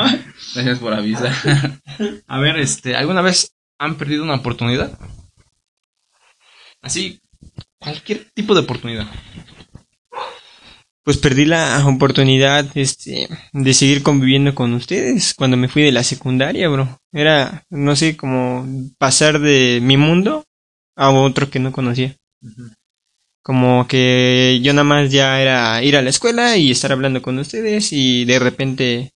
Gracias 0.54 0.80
por 0.80 0.94
avisar. 0.94 1.34
A 2.28 2.40
ver, 2.40 2.58
este, 2.58 2.96
¿alguna 2.96 3.22
vez 3.22 3.54
han 3.78 3.96
perdido 3.96 4.24
una 4.24 4.36
oportunidad? 4.36 4.98
Así, 6.82 7.20
cualquier 7.78 8.32
tipo 8.34 8.54
de 8.54 8.62
oportunidad. 8.62 9.08
Pues 11.08 11.20
perdí 11.20 11.46
la 11.46 11.88
oportunidad 11.88 12.68
este, 12.76 13.30
de 13.54 13.74
seguir 13.74 14.04
conviviendo 14.04 14.54
con 14.54 14.74
ustedes 14.74 15.34
cuando 15.34 15.56
me 15.56 15.70
fui 15.70 15.82
de 15.82 15.94
la 15.94 16.04
secundaria, 16.04 16.68
bro. 16.68 17.00
Era, 17.14 17.64
no 17.70 17.96
sé, 17.96 18.18
como 18.18 18.68
pasar 18.98 19.40
de 19.40 19.80
mi 19.82 19.96
mundo 19.96 20.44
a 20.98 21.12
otro 21.12 21.50
que 21.50 21.60
no 21.60 21.72
conocía. 21.72 22.18
Como 23.42 23.88
que 23.88 24.60
yo 24.62 24.74
nada 24.74 24.84
más 24.84 25.10
ya 25.10 25.42
era 25.42 25.82
ir 25.82 25.96
a 25.96 26.02
la 26.02 26.10
escuela 26.10 26.58
y 26.58 26.72
estar 26.72 26.92
hablando 26.92 27.22
con 27.22 27.40
ustedes 27.40 27.94
y 27.94 28.26
de 28.26 28.40
repente 28.40 29.12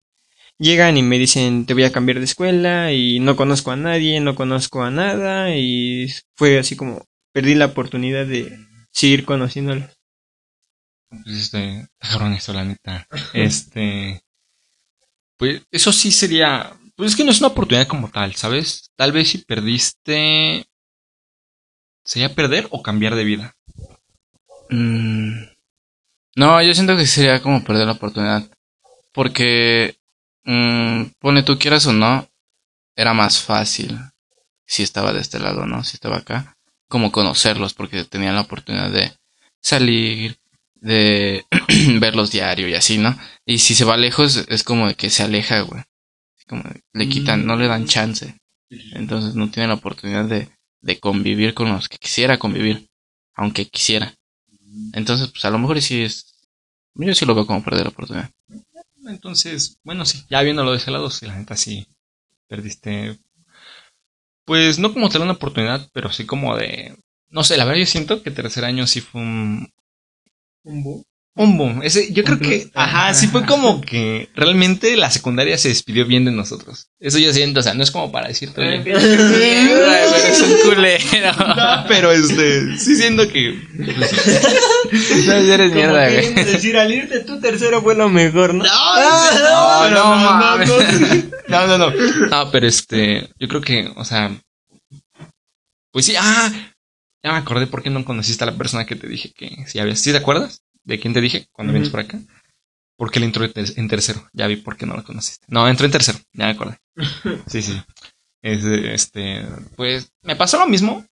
llegan 0.59 0.95
y 0.95 1.03
me 1.03 1.19
dicen 1.19 1.65
te 1.65 1.73
voy 1.73 1.83
a 1.83 1.91
cambiar 1.91 2.19
de 2.19 2.23
escuela 2.23 2.93
y 2.93 3.19
no 3.19 3.35
conozco 3.35 3.71
a 3.71 3.75
nadie, 3.75 4.21
no 4.21 4.35
conozco 4.35 4.81
a 4.81 4.91
nada 4.91 5.53
y 5.57 6.07
fue 6.37 6.57
así 6.57 6.77
como 6.77 7.05
perdí 7.33 7.53
la 7.53 7.65
oportunidad 7.65 8.25
de 8.25 8.57
seguir 8.93 9.25
conociéndolo. 9.25 9.89
Pues 11.11 11.27
este, 11.27 11.87
esto, 12.35 12.53
la 12.53 12.63
neta. 12.65 13.07
Este, 13.33 14.23
pues 15.37 15.61
eso 15.71 15.91
sí 15.91 16.11
sería, 16.11 16.71
pues 16.95 17.11
es 17.11 17.15
que 17.17 17.23
no 17.23 17.31
es 17.31 17.39
una 17.39 17.49
oportunidad 17.49 17.87
como 17.87 18.09
tal, 18.09 18.35
¿sabes? 18.35 18.91
Tal 18.95 19.11
vez 19.11 19.29
si 19.29 19.39
perdiste, 19.39 20.65
sería 22.05 22.35
perder 22.35 22.67
o 22.69 22.83
cambiar 22.83 23.15
de 23.15 23.23
vida. 23.23 23.55
Mm, 24.69 25.43
No, 26.37 26.61
yo 26.63 26.73
siento 26.73 26.95
que 26.97 27.07
sería 27.07 27.41
como 27.41 27.63
perder 27.63 27.87
la 27.87 27.93
oportunidad. 27.93 28.43
Porque, 29.13 29.97
mm, 30.45 31.05
pone 31.19 31.43
tú 31.43 31.59
quieras 31.59 31.87
o 31.87 31.93
no, 31.93 32.27
era 32.95 33.13
más 33.13 33.41
fácil 33.43 33.99
si 34.67 34.83
estaba 34.83 35.13
de 35.13 35.21
este 35.21 35.39
lado, 35.39 35.65
¿no? 35.67 35.83
Si 35.85 35.95
estaba 35.97 36.17
acá, 36.19 36.57
como 36.89 37.11
conocerlos, 37.11 37.73
porque 37.75 38.05
tenía 38.05 38.33
la 38.33 38.41
oportunidad 38.43 38.91
de 38.91 39.13
salir, 39.61 40.37
de 40.81 41.45
verlos 41.99 42.31
diario 42.31 42.67
y 42.67 42.73
así, 42.73 42.97
¿no? 42.97 43.17
Y 43.45 43.59
si 43.59 43.75
se 43.75 43.85
va 43.85 43.95
lejos, 43.97 44.45
es 44.49 44.63
como 44.63 44.87
de 44.87 44.95
que 44.95 45.09
se 45.09 45.23
aleja, 45.23 45.61
güey. 45.61 45.83
Como 46.47 46.63
le 46.93 47.07
quitan, 47.07 47.45
no 47.45 47.55
le 47.55 47.67
dan 47.67 47.85
chance. 47.85 48.35
Entonces 48.69 49.35
no 49.35 49.49
tiene 49.49 49.67
la 49.67 49.75
oportunidad 49.75 50.25
de, 50.25 50.49
de 50.81 50.99
convivir 50.99 51.53
con 51.53 51.69
los 51.69 51.87
que 51.87 51.97
quisiera 51.97 52.39
convivir, 52.39 52.89
aunque 53.35 53.67
quisiera. 53.67 54.13
Entonces, 54.93 55.29
pues 55.29 55.45
a 55.45 55.49
lo 55.49 55.59
mejor 55.59 55.81
sí 55.81 56.01
es. 56.01 56.35
Yo 56.95 57.15
sí 57.15 57.25
lo 57.25 57.35
veo 57.35 57.45
como 57.45 57.63
perder 57.63 57.83
la 57.83 57.89
oportunidad. 57.89 58.29
Entonces, 59.05 59.77
bueno, 59.83 60.05
sí, 60.05 60.23
ya 60.29 60.41
viéndolo 60.41 60.71
de 60.71 60.77
ese 60.77 60.91
lado, 60.91 61.09
sí, 61.09 61.25
la 61.25 61.37
neta 61.37 61.55
sí, 61.55 61.87
perdiste, 62.47 63.17
pues 64.45 64.77
no 64.77 64.93
como 64.93 65.09
tal 65.09 65.23
una 65.23 65.33
oportunidad, 65.33 65.89
pero 65.93 66.11
sí 66.11 66.25
como 66.25 66.55
de, 66.55 66.95
no 67.29 67.43
sé, 67.43 67.57
la 67.57 67.65
verdad 67.65 67.79
yo 67.79 67.85
siento 67.85 68.21
que 68.21 68.31
tercer 68.31 68.65
año 68.65 68.85
sí 68.85 69.01
fue 69.01 69.21
un, 69.21 69.73
un 70.63 70.83
boom. 71.57 71.81
Ese, 71.83 72.11
yo 72.11 72.23
creo 72.23 72.39
que, 72.39 72.69
ajá, 72.73 73.13
sí 73.13 73.27
fue 73.27 73.45
como 73.45 73.81
que 73.85 74.29
realmente 74.35 74.95
la 74.97 75.09
secundaria 75.09 75.57
se 75.57 75.69
despidió 75.69 76.05
bien 76.05 76.25
de 76.25 76.31
nosotros. 76.31 76.89
Eso 76.99 77.19
yo 77.19 77.31
siento, 77.33 77.61
o 77.61 77.63
sea, 77.63 77.73
no 77.73 77.83
es 77.83 77.91
como 77.91 78.11
para 78.11 78.27
decirte, 78.27 78.61
oye, 78.61 78.91
eres 78.91 80.41
un 80.41 80.69
culero. 80.69 81.03
no, 81.55 81.85
pero 81.87 82.11
este, 82.11 82.77
sí 82.77 82.95
siento 82.95 83.27
que, 83.29 83.59
No, 85.25 85.33
eres 85.33 85.73
mierda, 85.73 86.09
güey. 86.09 86.33
decir 86.33 86.77
al 86.77 86.91
irte 86.91 87.21
tu 87.21 87.39
tercero 87.39 87.81
fue 87.81 87.95
lo 87.95 88.09
mejor, 88.09 88.53
¿no? 88.53 88.65
No, 88.65 89.89
no, 89.89 90.15
mames. 90.15 90.69
No, 91.47 91.67
no, 91.67 91.77
no. 91.77 91.91
No, 91.91 92.51
pero 92.51 92.67
este, 92.67 93.29
yo 93.39 93.47
creo 93.47 93.61
que, 93.61 93.89
o 93.95 94.03
sea, 94.03 94.35
pues 95.91 96.05
sí, 96.05 96.13
ah, 96.17 96.51
ya 97.23 97.31
me 97.31 97.37
acordé 97.37 97.67
por 97.67 97.83
qué 97.83 97.89
no 97.89 98.03
conociste 98.05 98.43
a 98.43 98.47
la 98.47 98.57
persona 98.57 98.85
que 98.85 98.95
te 98.95 99.07
dije 99.07 99.31
que 99.33 99.65
sí 99.67 99.79
habías. 99.79 99.99
¿Sí 99.99 100.11
te 100.11 100.17
acuerdas? 100.17 100.63
¿De 100.83 100.99
quién 100.99 101.13
te 101.13 101.21
dije 101.21 101.47
cuando 101.51 101.71
Ujú. 101.71 101.75
vienes 101.75 101.89
por 101.91 101.99
acá? 102.01 102.19
Porque 102.97 103.19
él 103.19 103.25
entró 103.25 103.43
en 103.45 103.53
ter- 103.53 103.73
en 103.79 103.87
tercero. 103.87 104.27
Ya 104.33 104.47
vi 104.47 104.57
por 104.57 104.77
qué 104.77 104.85
no 104.85 104.95
lo 104.95 105.03
conociste. 105.03 105.45
No, 105.49 105.67
entró 105.67 105.85
en 105.85 105.91
tercero. 105.91 106.19
Ya 106.33 106.45
me 106.45 106.51
acordé. 106.51 106.77
Sí, 107.47 107.61
sí. 107.61 107.81
Es, 108.43 108.63
de, 108.63 108.93
este, 108.93 109.45
pues 109.75 110.11
me 110.23 110.35
pasó 110.35 110.57
lo 110.57 110.67
mismo, 110.67 111.05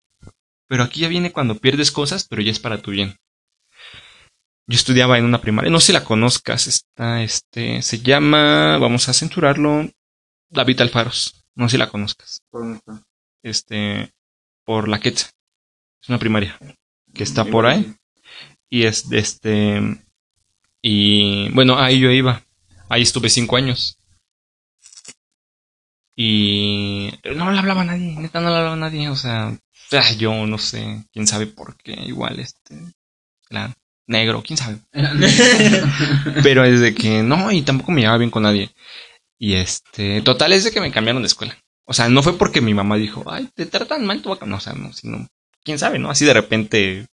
pero 0.67 0.83
aquí 0.83 1.01
ya 1.01 1.07
viene 1.07 1.31
cuando 1.31 1.55
pierdes 1.59 1.91
cosas, 1.91 2.27
pero 2.27 2.41
ya 2.41 2.51
es 2.51 2.59
para 2.59 2.81
tu 2.81 2.91
bien. 2.91 3.15
Yo 4.67 4.75
estudiaba 4.75 5.17
en 5.17 5.25
una 5.25 5.41
primaria, 5.41 5.71
no 5.71 5.79
sé 5.79 5.87
si 5.87 5.93
la 5.93 6.03
conozcas, 6.03 6.67
está, 6.67 7.23
este, 7.23 7.81
se 7.81 7.99
llama, 7.99 8.77
vamos 8.77 9.09
a 9.09 9.13
censurarlo, 9.13 9.89
David 10.51 10.81
Alfaros, 10.81 11.43
no 11.55 11.67
sé 11.67 11.73
si 11.73 11.77
la 11.79 11.89
conozcas, 11.89 12.41
este, 13.43 14.11
por 14.65 14.87
la 14.87 14.99
Quetza, 14.99 15.29
es 16.01 16.09
una 16.09 16.19
primaria 16.19 16.57
que 17.13 17.23
está 17.23 17.45
por 17.45 17.65
ahí, 17.65 17.95
y 18.69 18.83
es 18.83 19.09
de 19.09 19.19
este, 19.19 20.03
y 20.81 21.49
bueno, 21.49 21.77
ahí 21.77 21.99
yo 21.99 22.11
iba, 22.11 22.43
ahí 22.89 23.01
estuve 23.01 23.29
cinco 23.29 23.57
años, 23.57 23.97
y 26.15 27.11
no 27.35 27.51
le 27.51 27.59
hablaba 27.59 27.81
a 27.81 27.85
nadie, 27.85 28.15
neta 28.17 28.41
no 28.41 28.49
le 28.49 28.55
hablaba 28.57 28.73
a 28.73 28.77
nadie, 28.77 29.09
o 29.09 29.15
sea, 29.15 29.57
ah, 29.93 30.11
yo 30.17 30.45
no 30.45 30.57
sé, 30.57 31.05
quién 31.11 31.27
sabe 31.27 31.47
por 31.47 31.77
qué, 31.77 31.93
igual 31.93 32.39
este, 32.39 32.77
era 33.49 33.73
negro, 34.09 34.43
quién 34.43 34.57
sabe. 34.57 34.79
Pero 36.43 36.65
es 36.65 36.81
de 36.81 36.93
que 36.93 37.23
no, 37.23 37.51
y 37.51 37.61
tampoco 37.61 37.91
me 37.91 38.01
llevaba 38.01 38.17
bien 38.17 38.31
con 38.31 38.43
nadie. 38.43 38.71
Y 39.37 39.53
este, 39.53 40.21
total 40.21 40.51
es 40.51 40.65
de 40.65 40.71
que 40.71 40.81
me 40.81 40.91
cambiaron 40.91 41.21
de 41.21 41.27
escuela. 41.27 41.57
O 41.85 41.93
sea, 41.93 42.09
no 42.09 42.21
fue 42.21 42.37
porque 42.37 42.59
mi 42.59 42.73
mamá 42.73 42.97
dijo, 42.97 43.23
ay, 43.31 43.49
te 43.55 43.65
tratan 43.65 44.05
mal 44.05 44.21
tu 44.21 44.29
vaca. 44.29 44.45
No, 44.45 44.57
o 44.57 44.59
sea, 44.59 44.73
no, 44.73 44.91
sino, 44.91 45.27
quién 45.63 45.79
sabe, 45.79 45.99
¿no? 45.99 46.09
Así 46.09 46.25
de 46.25 46.33
repente, 46.33 47.07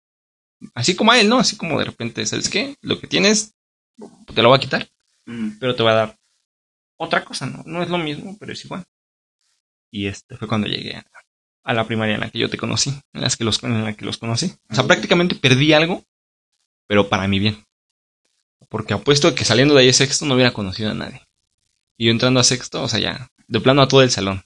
así 0.73 0.95
como 0.95 1.11
a 1.11 1.19
él, 1.19 1.29
¿no? 1.29 1.39
Así 1.39 1.57
como 1.57 1.79
de 1.79 1.85
repente, 1.85 2.25
¿sabes 2.25 2.49
qué? 2.49 2.75
Lo 2.81 2.99
que 2.99 3.07
tienes, 3.07 3.55
te 4.33 4.41
lo 4.41 4.49
voy 4.49 4.57
a 4.57 4.61
quitar, 4.61 4.89
pero 5.59 5.75
te 5.75 5.83
va 5.83 5.91
a 5.91 5.95
dar 5.95 6.19
otra 6.97 7.25
cosa, 7.25 7.45
¿no? 7.45 7.63
No 7.65 7.83
es 7.83 7.89
lo 7.89 7.97
mismo, 7.97 8.37
pero 8.39 8.53
es 8.53 8.63
igual. 8.65 8.83
Y 9.91 10.07
este 10.07 10.37
fue 10.37 10.47
cuando 10.47 10.67
llegué 10.67 10.95
a, 10.95 11.05
a 11.63 11.73
la 11.73 11.85
primaria 11.85 12.15
en 12.15 12.21
la 12.21 12.29
que 12.29 12.39
yo 12.39 12.49
te 12.49 12.57
conocí, 12.57 12.89
en, 13.13 13.21
las 13.21 13.37
que 13.37 13.43
los, 13.43 13.63
en 13.63 13.83
la 13.83 13.93
que 13.93 14.05
los 14.05 14.17
conocí. 14.17 14.53
O 14.69 14.75
sea, 14.75 14.85
prácticamente 14.85 15.35
perdí 15.35 15.73
algo 15.73 16.03
pero 16.87 17.09
para 17.09 17.27
mi 17.27 17.39
bien. 17.39 17.65
Porque 18.69 18.93
apuesto 18.93 19.33
que 19.35 19.45
saliendo 19.45 19.73
de 19.73 19.81
ahí 19.81 19.89
a 19.89 19.93
sexto 19.93 20.25
no 20.25 20.35
hubiera 20.35 20.53
conocido 20.53 20.91
a 20.91 20.93
nadie. 20.93 21.21
Y 21.97 22.05
yo 22.05 22.11
entrando 22.11 22.39
a 22.39 22.43
sexto, 22.43 22.83
o 22.83 22.87
sea, 22.87 22.99
ya, 22.99 23.31
de 23.47 23.59
plano 23.59 23.81
a 23.81 23.87
todo 23.87 24.01
el 24.01 24.11
salón. 24.11 24.43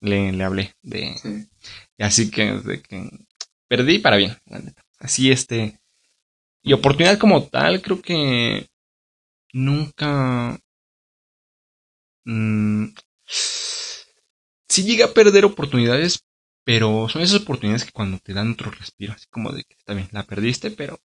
Le, 0.00 0.32
le 0.32 0.44
hablé 0.44 0.74
de... 0.82 1.16
Sí. 1.18 1.48
Así 1.98 2.30
que, 2.30 2.52
de 2.52 2.82
que 2.82 3.10
perdí 3.68 3.98
para 3.98 4.16
bien. 4.16 4.36
Así 4.98 5.30
este... 5.30 5.78
Y 6.62 6.72
oportunidad 6.72 7.18
como 7.18 7.46
tal, 7.46 7.82
creo 7.82 8.00
que 8.00 8.68
nunca... 9.52 10.58
mm, 12.24 12.86
sí 13.26 14.82
llegué 14.84 15.04
a 15.04 15.12
perder 15.12 15.44
oportunidades, 15.44 16.24
pero 16.64 17.08
son 17.08 17.22
esas 17.22 17.42
oportunidades 17.42 17.84
que 17.84 17.92
cuando 17.92 18.18
te 18.18 18.32
dan 18.32 18.52
otro 18.52 18.70
respiro, 18.70 19.12
así 19.12 19.26
como 19.30 19.52
de 19.52 19.64
que 19.64 19.74
está 19.78 19.94
bien, 19.94 20.08
la 20.12 20.24
perdiste, 20.24 20.70
pero 20.70 20.98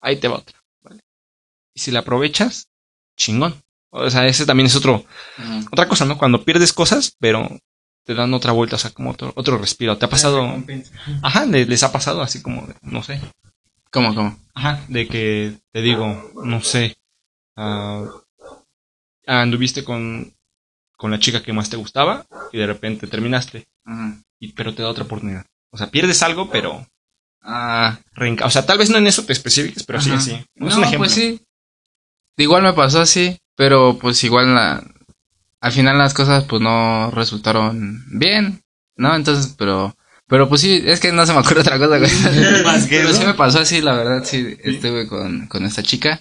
ahí 0.00 0.18
te 0.18 0.28
va 0.28 0.38
otra, 0.38 0.60
¿vale? 0.82 1.00
Y 1.74 1.80
si 1.80 1.90
la 1.92 2.00
aprovechas, 2.00 2.68
chingón. 3.16 3.54
O 3.90 4.10
sea, 4.10 4.26
ese 4.26 4.46
también 4.46 4.66
es 4.66 4.76
otro, 4.76 5.04
otra 5.72 5.88
cosa, 5.88 6.04
¿no? 6.04 6.18
Cuando 6.18 6.44
pierdes 6.44 6.72
cosas, 6.72 7.16
pero 7.18 7.48
te 8.04 8.14
dan 8.14 8.32
otra 8.34 8.52
vuelta, 8.52 8.76
o 8.76 8.78
sea, 8.78 8.90
como 8.90 9.10
otro, 9.10 9.32
otro 9.36 9.58
respiro. 9.58 9.96
¿Te 9.98 10.06
ha 10.06 10.10
pasado? 10.10 10.42
Ajá, 11.22 11.46
le- 11.46 11.66
les 11.66 11.82
ha 11.82 11.92
pasado 11.92 12.22
así 12.22 12.42
como, 12.42 12.66
de, 12.66 12.74
no 12.82 13.02
sé. 13.02 13.20
¿Cómo, 13.92 14.14
cómo? 14.14 14.38
Ajá, 14.54 14.84
de 14.88 15.06
que 15.08 15.54
te 15.72 15.80
digo, 15.82 16.30
no 16.44 16.62
sé, 16.62 16.96
ah, 17.56 18.06
anduviste 19.26 19.84
con, 19.84 20.32
con 20.96 21.10
la 21.10 21.18
chica 21.18 21.42
que 21.42 21.52
más 21.52 21.70
te 21.70 21.76
gustaba 21.76 22.26
y 22.52 22.58
de 22.58 22.66
repente 22.66 23.06
terminaste, 23.06 23.66
Ajá. 23.84 24.16
y, 24.38 24.52
pero 24.52 24.74
te 24.74 24.82
da 24.82 24.88
otra 24.90 25.04
oportunidad. 25.04 25.44
O 25.72 25.78
sea, 25.78 25.90
pierdes 25.90 26.22
algo, 26.22 26.50
pero 26.50 26.86
Ah, 27.42 27.98
o 28.44 28.50
sea, 28.50 28.66
tal 28.66 28.76
vez 28.76 28.90
no 28.90 28.98
en 28.98 29.06
eso 29.06 29.24
te 29.24 29.32
especifiques, 29.32 29.82
pero 29.84 29.98
sí, 30.00 30.10
sí. 30.20 30.38
no, 30.56 30.68
es 30.68 30.74
un 30.76 30.82
ejemplo. 30.84 30.98
pues 31.06 31.12
sí. 31.12 31.40
Igual 32.36 32.62
me 32.62 32.74
pasó 32.74 33.00
así, 33.00 33.38
pero 33.56 33.98
pues 33.98 34.22
igual 34.24 34.54
la, 34.54 34.84
al 35.60 35.72
final 35.72 35.98
las 35.98 36.14
cosas 36.14 36.44
pues 36.44 36.60
no 36.62 37.10
resultaron 37.10 38.04
bien, 38.10 38.62
¿no? 38.96 39.14
Entonces, 39.14 39.54
pero, 39.58 39.94
pero 40.26 40.48
pues 40.48 40.60
sí, 40.60 40.82
es 40.84 41.00
que 41.00 41.12
no 41.12 41.26
se 41.26 41.32
me 41.32 41.40
ocurre 41.40 41.60
otra 41.60 41.78
cosa, 41.78 41.98
güey. 41.98 42.10
Más 42.64 42.86
que 42.86 42.96
pero 43.02 43.12
sí 43.12 43.24
me 43.24 43.34
pasó 43.34 43.60
así, 43.60 43.80
la 43.80 43.94
verdad, 43.94 44.22
sí, 44.24 44.56
estuve 44.62 45.06
con, 45.06 45.46
con 45.46 45.64
esta 45.64 45.82
chica 45.82 46.20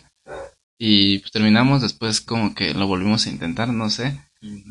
y 0.77 1.19
pues 1.19 1.31
terminamos, 1.31 1.81
después 1.81 2.21
como 2.21 2.55
que 2.55 2.73
lo 2.73 2.87
volvimos 2.87 3.25
a 3.25 3.29
intentar, 3.29 3.67
no 3.69 3.89
sé. 3.89 4.17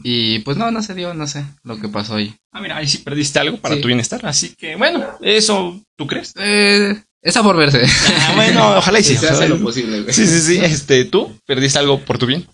Y 0.03 0.39
pues 0.41 0.57
no, 0.57 0.71
no 0.71 0.83
se 0.83 0.95
dio, 0.95 1.13
no 1.13 1.27
sé 1.27 1.45
lo 1.63 1.79
que 1.79 1.89
pasó 1.89 2.15
ahí. 2.15 2.35
Ah, 2.53 2.61
mira, 2.63 2.79
ahí 2.79 2.89
sí 2.89 2.99
perdiste 2.99 3.39
algo 3.39 3.59
para 3.59 3.75
Sí. 3.75 3.83
tu 3.83 3.89
bienestar, 3.89 4.25
así 4.25 4.55
que 4.57 4.77
bueno, 4.77 5.05
eso, 5.21 5.79
¿tú 5.95 6.07
crees? 6.07 6.33
Eh, 6.39 6.99
está 7.21 7.43
por 7.43 7.55
verse. 7.59 7.83
Ah, 7.85 8.33
bueno, 8.35 8.79
ojalá 8.79 8.99
y 9.01 9.05
sí. 9.05 9.17
se 9.19 9.29
hace 9.29 9.47
lo 9.47 9.61
posible, 9.61 10.01
güey. 10.01 10.15
Sí, 10.15 10.27
sí, 10.27 10.41
sí, 10.41 10.59
este, 10.63 11.05
¿tú 11.05 11.39
perdiste 11.47 11.79
algo 11.79 12.01
por 12.01 12.17
tu 12.17 12.25
bien? 12.25 12.47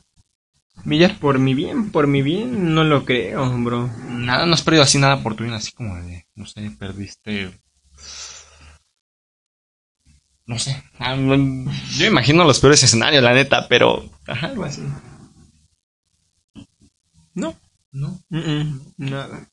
Millar. 0.85 1.19
Por 1.19 1.39
mi 1.39 1.55
bien, 1.55 1.91
por 1.91 2.07
mi 2.07 2.23
bien, 2.23 2.75
no 2.75 2.85
lo 2.85 3.05
creo, 3.05 3.49
bro. 3.63 3.91
Nada, 4.09 4.47
no 4.47 4.55
has 4.55 4.63
perdido 4.63 4.83
así 4.83 4.99
nada 4.99 5.23
por 5.23 5.35
tu 5.35 5.43
bien, 5.45 5.55
así 5.55 5.73
como 5.73 5.95
de, 5.97 6.27
no 6.35 6.47
sé, 6.47 6.71
perdiste. 6.79 7.51
No 10.47 10.59
sé. 10.59 10.83
Ah, 10.99 11.17
Yo 11.17 12.07
imagino 12.07 12.45
los 12.45 12.61
peores 12.61 12.83
escenarios, 12.83 13.23
la 13.23 13.35
neta, 13.35 13.67
pero. 13.69 14.09
Ajá, 14.27 14.47
algo 14.49 14.65
así. 14.65 14.83
No. 17.35 17.57
No. 17.93 18.19
Mm, 18.31 18.39
mm, 18.39 18.81
nada. 18.97 19.49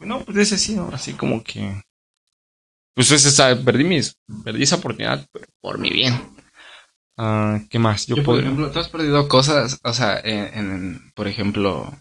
No, 0.00 0.24
pues 0.24 0.36
ese 0.38 0.58
sí, 0.58 0.74
¿no? 0.74 0.88
así 0.92 1.12
como 1.14 1.42
que. 1.42 1.82
Pues 2.94 3.10
ese, 3.10 3.28
esa- 3.28 3.56
perdí 3.64 3.84
mis. 3.84 4.16
Perdí 4.44 4.62
esa 4.62 4.76
oportunidad 4.76 5.26
pero 5.32 5.46
por 5.60 5.78
mi 5.78 5.90
bien. 5.90 6.14
Ah, 7.18 7.60
¿Qué 7.70 7.78
más? 7.78 8.06
Yo, 8.06 8.16
Yo, 8.16 8.22
por 8.22 8.34
podría- 8.34 8.44
ejemplo, 8.50 8.70
tú 8.70 8.78
has 8.78 8.88
perdido 8.88 9.28
cosas, 9.28 9.78
o 9.84 9.92
sea, 9.92 10.18
en, 10.22 10.58
en- 10.58 11.12
por 11.14 11.28
ejemplo, 11.28 11.92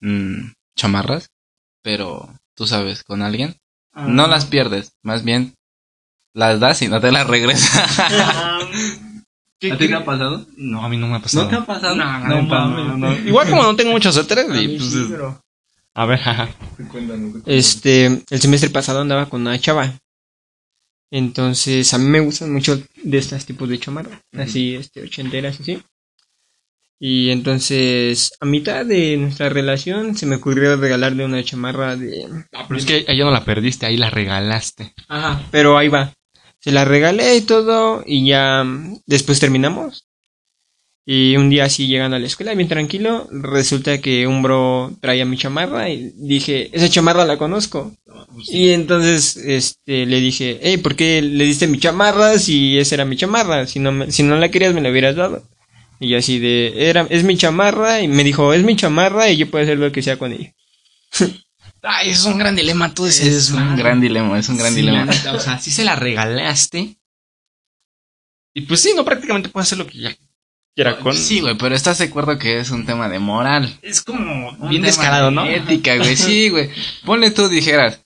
mm, 0.00 0.52
chamarras, 0.76 1.28
pero 1.82 2.28
tú 2.54 2.66
sabes, 2.66 3.04
con 3.04 3.22
alguien, 3.22 3.56
no 3.94 4.26
las 4.28 4.46
pierdes, 4.46 4.92
más 5.02 5.24
bien 5.24 5.54
las 6.34 6.58
das 6.60 6.80
y 6.82 6.88
no 6.88 7.00
te 7.00 7.10
las 7.12 7.26
regresa. 7.26 7.86
¿Qué- 9.60 9.72
¿A 9.72 9.76
ti 9.76 9.88
te 9.88 9.94
ha 9.94 10.04
pasado? 10.04 10.46
No, 10.56 10.82
a 10.84 10.88
mí 10.88 10.96
no 10.96 11.06
me 11.06 11.16
ha 11.16 11.20
pasado. 11.20 11.44
¿No 11.44 11.50
te 11.50 11.56
ha 11.56 11.66
pasado? 11.66 11.94
No, 11.96 12.18
No, 12.20 12.28
no, 12.28 12.42
mames. 12.42 12.86
no, 12.86 12.96
no. 12.96 13.12
Igual 13.28 13.50
como 13.50 13.62
no 13.62 13.76
tengo 13.76 13.90
muchos 13.92 14.16
y 14.62 14.68
mí 14.68 14.78
pues, 14.78 14.90
sí, 14.90 15.04
bro. 15.04 15.38
a 15.94 16.06
ver, 16.06 16.18
jaja. 16.18 16.48
Este, 17.44 18.06
el 18.06 18.40
semestre 18.40 18.70
pasado 18.70 19.00
andaba 19.02 19.26
con 19.28 19.42
una 19.42 19.58
chava. 19.58 19.92
Entonces, 21.10 21.92
a 21.92 21.98
mí 21.98 22.04
me 22.04 22.20
gustan 22.20 22.52
mucho 22.52 22.80
de 23.02 23.18
estos 23.18 23.44
tipos 23.44 23.68
de 23.68 23.80
chamarras, 23.80 24.20
así, 24.32 24.76
este, 24.76 25.02
ochenteras, 25.02 25.60
así. 25.60 25.82
Y 27.02 27.30
entonces, 27.30 28.32
a 28.40 28.44
mitad 28.44 28.84
de 28.84 29.16
nuestra 29.16 29.48
relación, 29.48 30.14
se 30.14 30.26
me 30.26 30.36
ocurrió 30.36 30.76
regalarle 30.76 31.24
una 31.24 31.42
chamarra 31.42 31.96
de... 31.96 32.26
Ah, 32.52 32.66
pero 32.68 32.78
es 32.78 32.84
que 32.84 33.04
ya 33.04 33.24
no 33.24 33.30
la 33.30 33.44
perdiste, 33.44 33.86
ahí 33.86 33.96
la 33.96 34.10
regalaste. 34.10 34.94
Ajá, 35.08 35.42
pero 35.50 35.78
ahí 35.78 35.88
va. 35.88 36.12
Se 36.60 36.72
la 36.72 36.84
regalé 36.84 37.36
y 37.36 37.40
todo, 37.40 38.04
y 38.06 38.26
ya 38.26 38.64
después 39.06 39.40
terminamos. 39.40 40.06
Y 41.06 41.36
un 41.36 41.48
día 41.48 41.64
así 41.64 41.86
llegando 41.86 42.16
a 42.16 42.20
la 42.20 42.26
escuela, 42.26 42.54
bien 42.54 42.68
tranquilo, 42.68 43.26
resulta 43.32 44.00
que 44.00 44.26
un 44.26 44.42
bro 44.42 44.92
traía 45.00 45.24
mi 45.24 45.38
chamarra 45.38 45.88
y 45.88 46.12
dije, 46.16 46.68
esa 46.72 46.90
chamarra 46.90 47.24
la 47.24 47.38
conozco. 47.38 47.94
Y 48.48 48.70
entonces 48.70 49.36
este 49.36 50.06
le 50.06 50.20
dije, 50.20 50.58
hey, 50.62 50.76
¿por 50.78 50.96
qué 50.96 51.20
le 51.22 51.44
diste 51.44 51.66
mi 51.66 51.78
chamarra 51.78 52.38
si 52.38 52.78
esa 52.78 52.94
era 52.96 53.04
mi 53.04 53.16
chamarra? 53.16 53.66
Si 53.66 53.78
no, 53.78 53.92
me- 53.92 54.10
si 54.10 54.22
no 54.22 54.36
la 54.36 54.50
querías 54.50 54.74
me 54.74 54.80
la 54.80 54.90
hubieras 54.90 55.16
dado. 55.16 55.42
Y 55.98 56.08
yo 56.08 56.18
así 56.18 56.38
de, 56.38 56.88
era, 56.88 57.06
es 57.10 57.24
mi 57.24 57.36
chamarra, 57.36 58.00
y 58.00 58.08
me 58.08 58.24
dijo, 58.24 58.54
es 58.54 58.62
mi 58.64 58.74
chamarra 58.74 59.28
y 59.30 59.36
yo 59.36 59.50
puedo 59.50 59.64
hacer 59.64 59.78
lo 59.78 59.92
que 59.92 60.02
sea 60.02 60.16
con 60.18 60.32
ella. 60.32 60.54
Ay, 61.82 62.10
es 62.10 62.24
un 62.24 62.36
gran 62.38 62.54
dilema, 62.56 62.92
tú 62.94 63.06
ese 63.06 63.28
Es 63.34 63.50
un 63.50 63.76
gran 63.76 64.00
dilema, 64.00 64.38
es 64.38 64.48
un 64.48 64.56
gran 64.58 64.70
Sí, 64.74 64.80
dilema. 64.80 65.06
la 65.24 65.32
o 65.34 65.40
sea, 65.40 65.58
sí 65.58 65.70
se 65.70 65.84
la 65.84 65.96
regalaste. 65.96 66.96
Y 68.54 68.62
pues 68.62 68.80
sí, 68.80 68.92
no, 68.96 69.04
prácticamente 69.04 69.48
puede 69.48 69.62
hacer 69.62 69.78
lo 69.78 69.86
que 69.86 69.98
ya 69.98 70.16
quiera 70.74 70.98
con. 70.98 71.14
Sí, 71.16 71.40
güey, 71.40 71.56
pero 71.56 71.74
estás 71.74 71.98
de 71.98 72.06
acuerdo 72.06 72.38
que 72.38 72.58
es 72.58 72.70
un 72.70 72.84
tema 72.84 73.08
de 73.08 73.18
moral. 73.18 73.78
Es 73.82 74.02
como 74.02 74.50
Un 74.50 74.68
bien 74.68 74.82
tema 74.82 74.86
descarado, 74.86 75.26
de 75.26 75.32
¿no? 75.36 75.46
Ética, 75.46 75.96
güey, 75.96 76.16
sí, 76.18 76.48
güey. 76.48 76.70
Ponle 77.04 77.30
tú, 77.30 77.48
dijeras, 77.48 78.00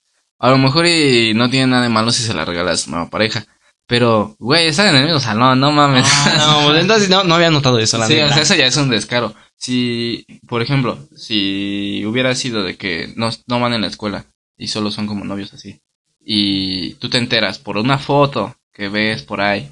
a 0.46 0.50
lo 0.50 0.58
mejor 0.58 0.86
y 0.86 1.32
no 1.34 1.48
tiene 1.50 1.68
nada 1.68 1.82
de 1.82 1.88
malo 1.88 2.12
si 2.12 2.22
se 2.22 2.34
la 2.34 2.44
regalas 2.44 2.86
a 2.86 2.90
nueva 2.90 3.10
pareja. 3.10 3.44
Pero, 3.86 4.34
güey, 4.38 4.66
están 4.68 4.88
en 4.88 4.96
el 4.96 5.04
mismo 5.04 5.20
salón, 5.20 5.60
no 5.60 5.70
mames. 5.72 6.06
Ah, 6.08 6.62
no, 6.66 6.74
entonces 6.78 7.10
no, 7.10 7.22
no 7.24 7.34
había 7.34 7.50
notado 7.50 7.78
eso, 7.78 7.98
la 7.98 8.06
sí, 8.06 8.14
o 8.18 8.28
sea, 8.28 8.42
eso 8.42 8.54
ya 8.54 8.66
es 8.66 8.76
un 8.76 8.88
descaro. 8.88 9.34
Si, 9.56 10.24
por 10.46 10.62
ejemplo, 10.62 10.98
si 11.16 12.02
hubiera 12.06 12.34
sido 12.34 12.62
de 12.62 12.76
que 12.76 13.12
no, 13.16 13.30
no 13.46 13.60
van 13.60 13.74
en 13.74 13.82
la 13.82 13.86
escuela 13.88 14.26
y 14.56 14.68
solo 14.68 14.90
son 14.90 15.06
como 15.06 15.24
novios 15.24 15.52
así, 15.54 15.80
y 16.20 16.94
tú 16.94 17.08
te 17.10 17.18
enteras 17.18 17.58
por 17.58 17.76
una 17.76 17.98
foto 17.98 18.56
que 18.72 18.88
ves 18.88 19.22
por 19.22 19.40
ahí 19.40 19.70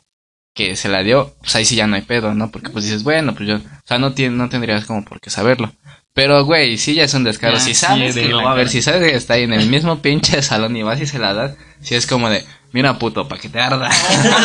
que 0.55 0.77
se 0.77 0.89
la 0.91 1.03
dio, 1.03 1.35
pues 1.41 1.57
ahí 1.57 1.65
sí 1.65 1.77
ya 1.77 1.87
no 1.87 1.97
hay 1.97 2.03
pedo, 2.03 2.35
¿no? 2.35 2.51
Porque 2.51 2.69
pues 2.69 2.85
dices, 2.85 3.03
bueno, 3.05 3.35
pues 3.35 3.49
yo, 3.49 3.57
o 3.57 3.61
sea, 3.87 3.99
no, 3.99 4.15
tien- 4.15 4.33
no 4.37 4.51
tendrías 4.51 4.85
como 4.85 5.03
por 5.05 5.19
qué 5.21 5.31
saberlo. 5.31 5.73
Pero, 6.15 6.45
güey, 6.45 6.77
sí 6.77 6.95
ya 6.95 7.05
es 7.05 7.15
un 7.15 7.25
descaro. 7.25 7.59
Si 7.59 7.73
sí, 7.73 7.75
sabes 7.75 8.15
de 8.15 8.23
que 8.25 8.29
lo 8.29 8.39
la 8.39 8.45
va 8.45 8.53
a 8.53 8.55
ver, 8.55 8.69
si 8.69 8.83
sabes 8.83 9.11
que 9.11 9.17
está 9.17 9.35
ahí 9.35 9.45
en 9.45 9.53
el 9.55 9.69
mismo 9.69 10.01
pinche 10.03 10.43
salón 10.43 10.77
y 10.77 10.83
vas 10.83 11.01
y 11.01 11.07
se 11.07 11.19
la 11.19 11.33
das, 11.33 11.53
si 11.81 11.95
es 11.95 12.07
como 12.07 12.29
de, 12.29 12.45
mira 12.73 12.99
puto, 12.99 13.27
pa' 13.29 13.39
que 13.39 13.49
te 13.49 13.59
arda. 13.61 13.89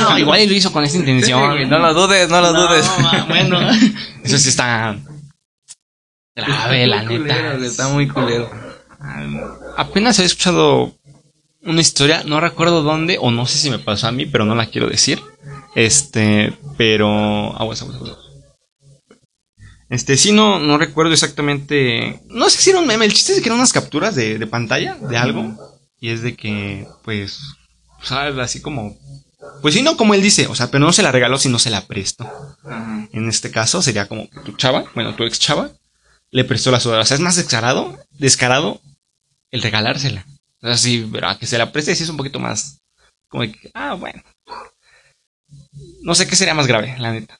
No, 0.02 0.18
igual 0.20 0.48
lo 0.48 0.54
hizo 0.54 0.72
con 0.72 0.84
esa 0.86 0.98
intención. 0.98 1.52
güey, 1.52 1.66
no 1.68 1.80
lo 1.80 1.94
dudes, 1.94 2.30
no 2.30 2.40
lo 2.40 2.54
dudes. 2.54 2.90
ma- 3.02 3.26
bueno, 3.28 3.60
eso 4.24 4.38
sí 4.38 4.48
está 4.50 4.96
grave, 6.36 6.88
la 6.88 6.98
Está 6.98 7.08
culero, 7.10 7.26
neta. 7.36 7.56
güey, 7.58 7.66
Está 7.68 7.88
muy 7.90 8.08
culero. 8.08 8.50
Apenas 9.76 10.20
he 10.20 10.26
escuchado 10.26 10.94
una 11.64 11.82
historia, 11.82 12.24
no 12.26 12.40
recuerdo 12.40 12.82
dónde, 12.82 13.18
o 13.20 13.30
no 13.32 13.46
sé 13.46 13.58
si 13.58 13.70
me 13.70 13.80
pasó 13.80 14.08
a 14.08 14.12
mí, 14.14 14.26
pero 14.26 14.46
no 14.46 14.56
la 14.56 14.68
quiero 14.68 14.88
decir. 14.88 15.22
Este, 15.76 16.54
pero. 16.78 17.08
Aguas, 17.60 17.82
aguas, 17.82 17.98
aguas. 17.98 18.18
Este, 19.90 20.18
sí, 20.18 20.32
no, 20.32 20.60
no 20.60 20.78
recuerdo 20.78 21.14
exactamente. 21.14 22.22
No 22.28 22.50
sé 22.50 22.60
si 22.60 22.70
era 22.70 22.80
un 22.80 22.88
meme. 22.88 23.06
El 23.06 23.14
chiste 23.14 23.34
es 23.34 23.42
que 23.42 23.48
eran 23.48 23.60
unas 23.60 23.74
capturas 23.74 24.16
de, 24.16 24.38
de 24.38 24.48
pantalla 24.48 24.96
de 24.96 25.18
algo. 25.18 25.56
Y 26.00 26.10
es 26.10 26.22
de 26.22 26.36
que, 26.36 26.88
pues, 27.04 27.40
¿sabes? 28.02 28.38
Así 28.38 28.62
como. 28.62 28.98
Pues 29.62 29.74
sí, 29.74 29.82
no, 29.82 29.98
como 29.98 30.14
él 30.14 30.22
dice. 30.22 30.48
O 30.48 30.56
sea, 30.56 30.70
pero 30.70 30.86
no 30.86 30.94
se 30.94 31.04
la 31.04 31.12
regaló, 31.12 31.38
sino 31.38 31.60
se 31.60 31.70
la 31.70 31.86
prestó. 31.88 32.26
Ajá. 32.66 33.08
En 33.12 33.30
este 33.30 33.52
caso 33.52 33.82
sería 33.82 34.08
como 34.08 34.30
que 34.30 34.40
tu 34.42 34.54
chava, 34.54 34.86
bueno, 34.94 35.16
tu 35.16 35.24
ex 35.24 35.40
chava, 35.40 35.72
le 36.32 36.44
prestó 36.44 36.72
la 36.72 36.80
sudadera. 36.80 37.04
O 37.04 37.06
sea, 37.06 37.16
es 37.16 37.22
más 37.22 37.36
descarado, 37.36 37.98
descarado 38.12 38.82
el 39.52 39.62
regalársela. 39.62 40.26
O 40.62 40.68
sea, 40.68 40.78
sí, 40.78 41.08
pero 41.12 41.30
a 41.30 41.40
que 41.40 41.46
se 41.46 41.58
la 41.58 41.72
preste 41.72 41.96
sí 41.96 42.04
es 42.04 42.10
un 42.10 42.18
poquito 42.18 42.40
más 42.40 42.80
como 43.28 43.44
de 43.44 43.52
que, 43.52 43.72
ah, 43.74 43.94
bueno. 43.94 44.22
No 46.02 46.16
sé 46.16 46.28
qué 46.28 46.36
sería 46.36 46.54
más 46.54 46.68
grave, 46.68 46.96
la 47.00 47.12
neta. 47.12 47.40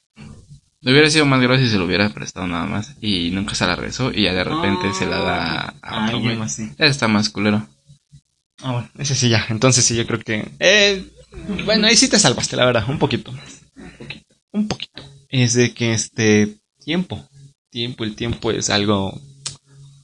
Le 0.80 0.92
hubiera 0.92 1.10
sido 1.10 1.26
más 1.26 1.40
grave 1.40 1.58
si 1.58 1.70
se 1.70 1.78
lo 1.78 1.86
hubiera 1.86 2.08
prestado 2.10 2.46
nada 2.46 2.66
más 2.66 2.94
y 3.00 3.30
nunca 3.30 3.54
se 3.54 3.66
la 3.66 3.74
regresó 3.74 4.12
y 4.12 4.22
ya 4.22 4.32
de 4.32 4.44
repente 4.44 4.92
se 4.94 5.06
la 5.06 5.18
da 5.18 5.74
a 5.82 6.06
otro 6.06 6.20
güey. 6.20 6.36
más, 6.36 6.54
sí. 6.54 6.70
Ese 6.78 6.86
Está 6.86 7.08
más 7.08 7.30
culero. 7.30 7.66
Ah, 8.62 8.72
bueno, 8.72 8.90
ese 8.98 9.14
sí 9.14 9.28
ya. 9.28 9.44
Entonces 9.48 9.84
sí, 9.84 9.96
yo 9.96 10.06
creo 10.06 10.20
que... 10.20 10.48
Eh, 10.60 11.04
bueno, 11.64 11.86
ahí 11.86 11.96
sí 11.96 12.08
te 12.08 12.18
salvaste, 12.18 12.56
la 12.56 12.64
verdad, 12.64 12.88
un 12.88 12.98
poquito. 12.98 13.32
es 15.28 15.54
de 15.54 15.74
que 15.74 15.92
este 15.92 16.56
tiempo, 16.78 17.28
tiempo, 17.70 18.04
el 18.04 18.14
tiempo 18.14 18.50
es 18.52 18.70
algo 18.70 19.20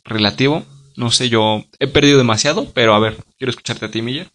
relativo. 0.04 0.64
No 0.96 1.10
sé, 1.10 1.28
yo 1.28 1.64
he 1.78 1.86
perdido 1.86 2.18
demasiado, 2.18 2.70
pero 2.72 2.94
a 2.94 2.98
ver, 2.98 3.16
quiero 3.38 3.50
escucharte 3.50 3.86
a 3.86 3.90
ti, 3.90 4.02
Miller. 4.02 4.28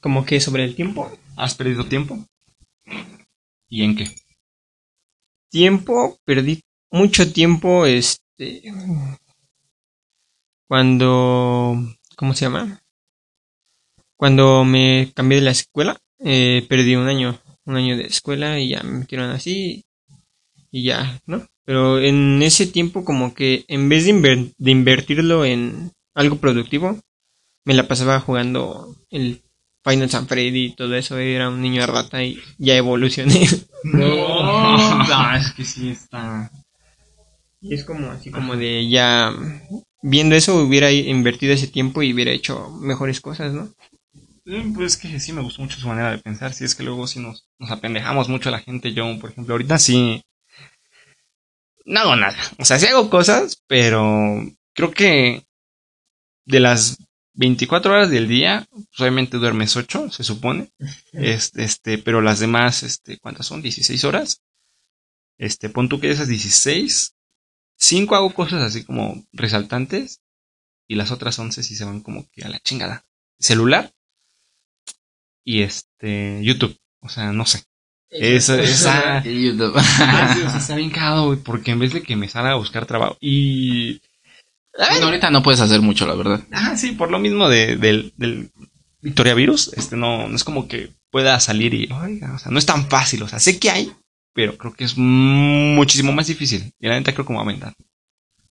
Como 0.00 0.24
que 0.24 0.40
sobre 0.40 0.64
el 0.64 0.74
tiempo. 0.74 1.10
¿Has 1.36 1.54
perdido 1.54 1.84
tiempo? 1.84 2.26
¿Y 3.68 3.82
en 3.82 3.96
qué? 3.96 4.06
Tiempo, 5.50 6.18
perdí 6.24 6.60
mucho 6.90 7.32
tiempo, 7.32 7.86
este... 7.86 8.62
Cuando... 10.68 11.76
¿Cómo 12.16 12.34
se 12.34 12.46
llama? 12.46 12.82
Cuando 14.16 14.64
me 14.64 15.12
cambié 15.14 15.38
de 15.38 15.44
la 15.44 15.50
escuela, 15.50 15.98
eh, 16.18 16.64
perdí 16.68 16.96
un 16.96 17.08
año, 17.08 17.38
un 17.64 17.76
año 17.76 17.96
de 17.96 18.04
escuela 18.04 18.58
y 18.58 18.70
ya 18.70 18.82
me 18.82 19.00
metieron 19.00 19.30
así 19.30 19.84
y 20.70 20.84
ya, 20.84 21.20
¿no? 21.26 21.46
Pero 21.64 22.00
en 22.00 22.42
ese 22.42 22.66
tiempo 22.66 23.04
como 23.04 23.34
que 23.34 23.64
en 23.68 23.88
vez 23.88 24.04
de, 24.04 24.52
de 24.56 24.70
invertirlo 24.70 25.44
en 25.44 25.92
algo 26.14 26.36
productivo, 26.36 26.98
me 27.64 27.74
la 27.74 27.88
pasaba 27.88 28.20
jugando 28.20 28.96
el 29.10 29.42
Final 29.86 30.10
San 30.10 30.26
Freddy 30.26 30.66
y 30.66 30.74
todo 30.74 30.96
eso, 30.96 31.16
era 31.16 31.48
un 31.48 31.62
niño 31.62 31.86
rata 31.86 32.22
y 32.22 32.42
ya 32.58 32.74
evolucioné. 32.74 33.46
No, 33.84 35.36
es 35.36 35.52
que 35.52 35.64
sí 35.64 35.90
está. 35.90 36.50
Y 37.60 37.72
es 37.74 37.84
como 37.84 38.10
así 38.10 38.32
como 38.32 38.56
de 38.56 38.88
ya 38.88 39.32
viendo 40.02 40.34
eso 40.34 40.56
hubiera 40.56 40.90
invertido 40.90 41.52
ese 41.52 41.68
tiempo 41.68 42.02
y 42.02 42.12
hubiera 42.12 42.32
hecho 42.32 42.68
mejores 42.80 43.20
cosas, 43.20 43.52
¿no? 43.52 43.72
Pues 44.44 44.94
es 44.94 44.96
que 44.96 45.20
sí 45.20 45.32
me 45.32 45.40
gustó 45.42 45.62
mucho 45.62 45.78
su 45.78 45.86
manera 45.86 46.10
de 46.10 46.18
pensar. 46.18 46.52
Si 46.52 46.64
es 46.64 46.74
que 46.74 46.82
luego 46.82 47.06
sí 47.06 47.20
nos, 47.20 47.48
nos 47.60 47.70
apendejamos 47.70 48.28
mucho 48.28 48.48
a 48.48 48.52
la 48.52 48.60
gente. 48.60 48.92
Yo, 48.92 49.04
por 49.20 49.30
ejemplo, 49.30 49.54
ahorita 49.54 49.78
sí. 49.78 50.22
No 51.84 52.00
hago 52.00 52.16
nada. 52.16 52.36
O 52.58 52.64
sea, 52.64 52.80
sí 52.80 52.86
hago 52.86 53.08
cosas, 53.08 53.62
pero 53.68 54.42
creo 54.74 54.90
que 54.90 55.44
de 56.44 56.60
las 56.60 56.98
24 57.36 57.92
horas 57.92 58.10
del 58.10 58.28
día, 58.28 58.66
pues 58.70 59.00
obviamente 59.00 59.36
duermes 59.36 59.76
8, 59.76 60.10
se 60.10 60.24
supone. 60.24 60.72
Este, 61.12 61.64
este, 61.64 61.98
pero 61.98 62.20
las 62.20 62.40
demás, 62.40 62.82
este, 62.82 63.18
¿cuántas 63.18 63.46
son? 63.46 63.62
16 63.62 64.04
horas. 64.04 64.42
Este, 65.38 65.68
pon 65.68 65.88
tú 65.88 66.00
que 66.00 66.10
esas 66.10 66.28
16, 66.28 67.14
5 67.76 68.16
hago 68.16 68.34
cosas 68.34 68.62
así 68.62 68.84
como 68.84 69.24
resaltantes. 69.32 70.22
Y 70.88 70.94
las 70.94 71.10
otras 71.10 71.38
11 71.38 71.62
sí 71.62 71.76
se 71.76 71.84
van 71.84 72.00
como 72.00 72.28
que 72.30 72.44
a 72.44 72.48
la 72.48 72.60
chingada. 72.60 73.04
Celular 73.38 73.92
y 75.44 75.62
este 75.62 76.40
YouTube. 76.42 76.78
O 77.00 77.08
sea, 77.08 77.32
no 77.32 77.44
sé. 77.44 77.64
Esa, 78.08 78.60
esa, 78.62 79.22
sea, 79.22 80.56
está 80.56 80.76
bien 80.76 80.90
cagado, 80.90 81.26
güey, 81.26 81.38
porque 81.38 81.72
en 81.72 81.80
vez 81.80 81.92
de 81.92 82.02
que 82.02 82.16
me 82.16 82.28
salga 82.28 82.52
a 82.52 82.56
buscar 82.56 82.86
trabajo 82.86 83.16
y 83.20 84.00
Bueno, 84.78 85.06
ahorita 85.06 85.30
no 85.30 85.42
puedes 85.42 85.60
hacer 85.60 85.80
mucho, 85.80 86.06
la 86.06 86.14
verdad. 86.14 86.40
ah, 86.52 86.76
sí, 86.76 86.92
por 86.92 87.10
lo 87.10 87.18
mismo 87.18 87.48
de, 87.48 87.76
del, 87.76 88.12
del 88.16 88.50
Victoria 89.00 89.34
Virus, 89.34 89.72
este 89.74 89.96
no, 89.96 90.28
no 90.28 90.36
es 90.36 90.44
como 90.44 90.68
que 90.68 90.90
pueda 91.10 91.38
salir 91.40 91.72
y 91.74 91.88
oiga, 91.92 92.34
o 92.34 92.38
sea, 92.38 92.50
no 92.50 92.58
es 92.58 92.66
tan 92.66 92.88
fácil, 92.88 93.22
o 93.22 93.28
sea, 93.28 93.38
sé 93.38 93.58
que 93.58 93.70
hay, 93.70 93.92
pero 94.34 94.58
creo 94.58 94.74
que 94.74 94.84
es 94.84 94.94
muchísimo 94.98 96.12
más 96.12 96.26
difícil. 96.26 96.72
Y 96.78 96.88
la 96.88 96.94
neta 96.98 97.14
creo 97.14 97.24
que 97.24 97.32
me 97.32 97.36
va 97.38 97.42
a 97.42 97.46
aumentar. 97.46 97.72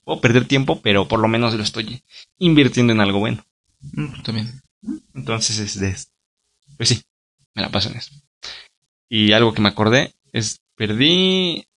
Puedo 0.03 0.19
perder 0.21 0.47
tiempo, 0.47 0.81
pero 0.81 1.07
por 1.07 1.19
lo 1.19 1.27
menos 1.27 1.53
lo 1.53 1.63
estoy 1.63 2.01
invirtiendo 2.39 2.91
en 2.93 3.01
algo 3.01 3.19
bueno. 3.19 3.45
Mm, 3.93 4.21
También. 4.23 4.61
Entonces, 5.13 5.59
es 5.59 5.79
de, 5.79 5.95
pues 6.77 6.89
sí, 6.89 7.01
me 7.53 7.61
la 7.61 7.69
paso 7.69 7.89
en 7.89 7.97
eso. 7.97 8.11
Y 9.09 9.31
algo 9.31 9.53
que 9.53 9.61
me 9.61 9.69
acordé 9.69 10.15
es, 10.31 10.59
perdí 10.75 11.67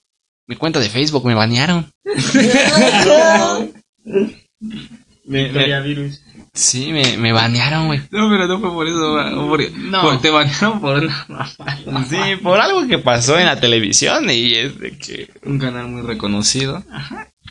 mi 0.47 0.55
cuenta 0.55 0.79
de 0.79 0.89
Facebook, 0.89 1.25
me 1.25 1.35
banearon. 1.35 1.91
Me- 5.25 5.51
me- 5.51 5.81
virus. 5.83 6.21
sí, 6.53 6.91
me, 6.91 7.17
me 7.17 7.31
banearon, 7.31 7.87
güey. 7.87 7.99
No, 8.11 8.29
pero 8.29 8.47
no 8.47 8.59
fue 8.59 8.71
por 8.71 8.87
eso. 8.87 9.47
Por, 9.47 9.71
No. 9.77 10.01
por- 10.01 10.21
te 10.21 10.29
banearon 10.31 10.81
por 10.81 10.97
una, 10.97 12.05
Sí, 12.09 12.35
por 12.41 12.59
algo 12.59 12.87
que 12.87 12.97
pasó 12.97 13.37
en 13.37 13.45
la 13.45 13.59
televisión 13.59 14.29
y 14.29 14.55
es 14.55 14.79
de 14.79 14.97
que... 14.97 15.29
un 15.45 15.59
canal 15.59 15.87
muy 15.87 16.01
reconocido. 16.01 16.83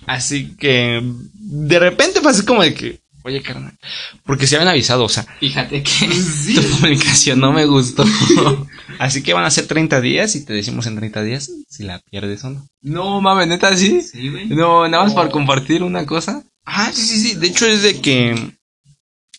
Así 0.07 0.57
que 0.57 1.01
de 1.35 1.79
repente 1.79 2.21
fue 2.21 2.31
así 2.33 2.45
como 2.45 2.63
de 2.63 2.75
que, 2.75 2.99
oye, 3.29 3.43
carnal, 3.43 3.79
porque 4.25 4.47
se 4.47 4.57
habían 4.57 4.69
avisado, 4.69 5.05
o 5.05 5.09
sea, 5.09 5.25
Fíjate 5.41 5.83
que 5.83 6.09
tu 6.55 6.81
publicación 6.81 7.38
no 7.41 7.53
me 7.53 7.67
gustó. 7.67 8.05
así 8.99 9.23
que 9.23 9.35
van 9.35 9.45
a 9.45 9.51
ser 9.51 9.67
30 9.67 10.01
días 10.01 10.35
y 10.35 10.45
te 10.45 10.53
decimos 10.53 10.87
en 10.87 10.97
30 10.97 11.23
días 11.23 11.51
si 11.69 11.85
la 11.85 12.01
pierdes 12.01 12.45
o 12.45 12.51
no. 12.51 12.69
No, 12.83 13.21
mames, 13.21 13.49
neta, 13.49 13.77
¿sí? 13.77 14.03
Sí, 14.03 14.29
güey. 14.29 14.49
No, 14.49 14.88
nada 14.88 15.05
más 15.05 15.14
por 15.14 15.31
compartir 15.31 15.83
una 15.83 16.07
cosa. 16.07 16.43
Ah, 16.64 16.91
sí, 16.93 17.03
sí, 17.03 17.19
sí. 17.19 17.35
De 17.35 17.47
hecho, 17.47 17.67
es 17.67 17.83
de 17.83 18.01
que 18.01 18.59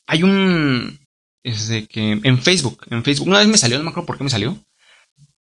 hay 0.08 0.24
un. 0.24 1.00
Es 1.44 1.68
de 1.68 1.88
que 1.88 2.20
en 2.24 2.42
Facebook, 2.42 2.86
en 2.90 3.04
Facebook, 3.04 3.28
una 3.28 3.40
vez 3.40 3.48
me 3.48 3.58
salió, 3.58 3.78
no 3.78 3.84
me 3.84 3.92
acuerdo 3.92 4.08
por 4.08 4.18
qué 4.18 4.24
me 4.24 4.30
salió, 4.30 4.58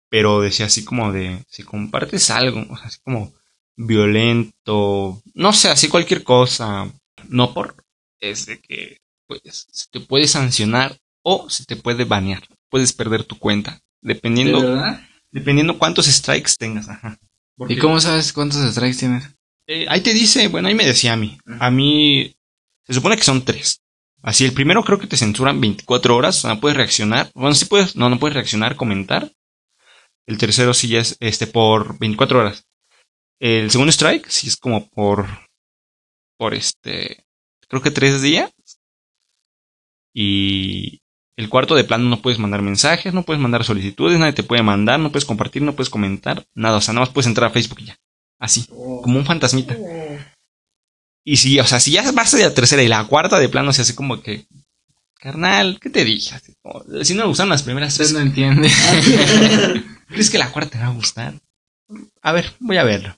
pero 0.09 0.40
decía 0.40 0.66
así 0.66 0.85
como 0.85 1.12
de: 1.12 1.42
si 1.48 1.62
compartes 1.62 2.31
algo, 2.31 2.66
o 2.68 2.76
sea, 2.76 2.87
así 2.87 2.98
como 3.03 3.33
violento, 3.76 5.22
no 5.35 5.53
sé, 5.53 5.68
así 5.70 5.88
cualquier 5.88 6.22
cosa, 6.22 6.92
no 7.29 7.55
por. 7.55 7.76
Es 8.20 8.46
de 8.46 8.61
que, 8.61 8.98
pues, 9.26 9.40
se 9.44 9.87
te 9.90 10.00
puede 10.00 10.26
sancionar 10.26 10.98
o 11.22 11.48
se 11.50 11.64
te 11.64 11.76
puede 11.76 12.04
banear. 12.04 12.42
Puedes 12.68 12.92
perder 12.92 13.24
tu 13.24 13.38
cuenta, 13.38 13.80
dependiendo, 14.02 14.61
verdad? 14.61 15.02
dependiendo 15.30 15.78
cuántos 15.78 16.06
strikes 16.06 16.52
tengas, 16.59 16.88
ajá. 16.88 17.18
¿Y 17.68 17.76
cómo 17.76 18.00
sabes 18.00 18.33
cuántos 18.33 18.59
strikes 18.72 18.98
tienes? 18.98 19.24
Eh, 19.66 19.87
ahí 19.88 20.00
te 20.00 20.14
dice, 20.14 20.48
bueno, 20.48 20.68
ahí 20.68 20.74
me 20.74 20.87
decía 20.87 21.12
a 21.12 21.16
mí. 21.16 21.38
A 21.59 21.70
mí 21.70 22.35
se 22.87 22.94
supone 22.94 23.16
que 23.16 23.22
son 23.22 23.44
tres. 23.44 23.83
Así, 24.22 24.44
el 24.44 24.52
primero 24.52 24.85
creo 24.85 24.98
que 24.98 25.06
te 25.06 25.16
censuran 25.16 25.61
24 25.61 26.16
horas, 26.16 26.38
o 26.38 26.40
sea, 26.42 26.54
no 26.54 26.61
puedes 26.61 26.76
reaccionar. 26.76 27.30
Bueno, 27.35 27.54
sí 27.54 27.64
puedes, 27.64 27.96
no, 27.96 28.11
no 28.11 28.18
puedes 28.18 28.35
reaccionar, 28.35 28.76
comentar. 28.76 29.33
El 30.26 30.38
tercero 30.38 30.74
sí 30.74 30.94
es 30.96 31.16
este 31.20 31.46
por 31.46 31.98
24 31.98 32.40
horas. 32.40 32.64
El 33.40 33.70
segundo 33.70 33.90
strike 33.90 34.28
sí 34.28 34.48
es 34.48 34.56
como 34.56 34.88
por 34.88 35.26
por 36.37 36.54
este 36.54 37.24
creo 37.70 37.83
que 37.83 37.90
tres 37.90 38.20
días. 38.20 38.50
Y 40.12 41.00
el 41.37 41.48
cuarto 41.48 41.74
de 41.76 41.85
plano 41.85 42.09
no 42.09 42.20
puedes 42.20 42.38
mandar 42.38 42.62
mensajes, 42.62 43.14
no 43.14 43.22
puedes 43.22 43.40
mandar 43.40 43.64
solicitudes, 43.64 44.18
nadie 44.18 44.33
te 44.33 44.42
puede 44.42 44.62
mandar, 44.62 44.98
no 45.00 45.11
puedes 45.11 45.24
compartir, 45.24 45.62
no 45.62 45.74
puedes 45.74 45.88
comentar, 45.88 46.44
nada, 46.52 46.78
o 46.78 46.80
sea, 46.80 46.92
nada 46.92 47.06
más 47.06 47.14
puedes 47.14 47.28
entrar 47.28 47.48
a 47.48 47.52
Facebook 47.52 47.80
y 47.80 47.87
ya. 47.87 47.98
Así, 48.38 48.66
como 48.66 49.18
un 49.18 49.24
fantasmita. 49.24 49.76
Y 51.24 51.37
si, 51.37 51.61
o 51.61 51.64
sea, 51.64 51.78
si 51.78 51.92
ya 51.92 52.11
vas 52.12 52.35
a 52.35 52.38
la 52.38 52.52
tercera 52.52 52.83
y 52.83 52.88
la 52.88 53.04
cuarta 53.04 53.38
de 53.38 53.48
plano 53.48 53.72
se 53.72 53.83
hace 53.83 53.94
como 53.94 54.20
que, 54.20 54.46
carnal, 55.14 55.78
¿qué 55.80 55.90
te 55.90 56.04
dije? 56.04 56.37
Si 57.02 57.14
no 57.14 57.22
me 57.22 57.28
gustan 57.28 57.48
las 57.48 57.62
primeras 57.62 57.94
tres, 57.94 58.09
Usted 58.09 58.20
no 58.20 58.26
entiende. 58.26 58.70
¿crees 60.09 60.30
que 60.30 60.38
la 60.38 60.50
cuarta 60.50 60.72
te 60.72 60.78
va 60.78 60.87
a 60.87 60.94
gustar? 60.94 61.35
A 62.22 62.33
ver, 62.33 62.52
voy 62.59 62.78
a 62.78 62.85
verlo. 62.85 63.16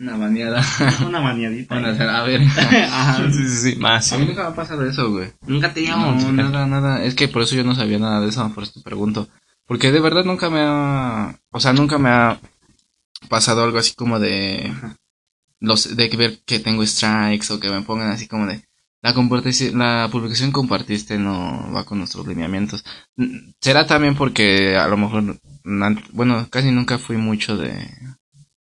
Una 0.00 0.16
baneada. 0.16 0.64
Una 1.06 1.20
maniadita. 1.20 1.74
Bueno, 1.78 1.88
a 2.10 2.22
ver. 2.22 2.40
Ajá, 2.90 3.30
sí, 3.30 3.48
sí, 3.48 3.72
sí, 3.72 3.76
más. 3.76 4.10
A 4.14 4.18
mí 4.18 4.24
nunca 4.24 4.44
me 4.44 4.48
ha 4.48 4.54
pasado 4.54 4.86
eso, 4.86 5.10
güey. 5.10 5.30
Nunca 5.46 5.74
te 5.74 5.86
No, 5.86 6.32
nada, 6.32 6.66
nada. 6.66 7.04
Es 7.04 7.14
que 7.14 7.28
por 7.28 7.42
eso 7.42 7.54
yo 7.54 7.64
no 7.64 7.74
sabía 7.74 7.98
nada 7.98 8.22
de 8.22 8.30
eso, 8.30 8.50
por 8.54 8.64
eso 8.64 8.72
te 8.72 8.80
pregunto. 8.80 9.28
Porque 9.66 9.92
de 9.92 10.00
verdad 10.00 10.24
nunca 10.24 10.48
me 10.48 10.60
ha... 10.62 11.38
O 11.50 11.60
sea, 11.60 11.74
nunca 11.74 11.98
me 11.98 12.08
ha 12.08 12.40
pasado 13.28 13.62
algo 13.62 13.78
así 13.78 13.94
como 13.94 14.18
de... 14.18 14.72
Los, 15.60 15.94
de 15.94 16.08
que 16.08 16.16
ver 16.16 16.38
que 16.46 16.60
tengo 16.60 16.84
strikes 16.86 17.52
o 17.52 17.60
que 17.60 17.68
me 17.68 17.82
pongan 17.82 18.10
así 18.10 18.26
como 18.26 18.46
de... 18.46 18.64
La, 19.02 19.12
la 19.12 20.08
publicación 20.10 20.48
que 20.48 20.54
compartiste 20.54 21.18
no 21.18 21.72
va 21.74 21.84
con 21.84 21.98
nuestros 21.98 22.26
lineamientos. 22.26 22.84
Será 23.60 23.86
también 23.86 24.14
porque 24.14 24.78
a 24.78 24.88
lo 24.88 24.96
mejor... 24.96 25.36
Bueno, 26.12 26.48
casi 26.48 26.70
nunca 26.70 26.96
fui 26.96 27.18
mucho 27.18 27.58
de... 27.58 27.86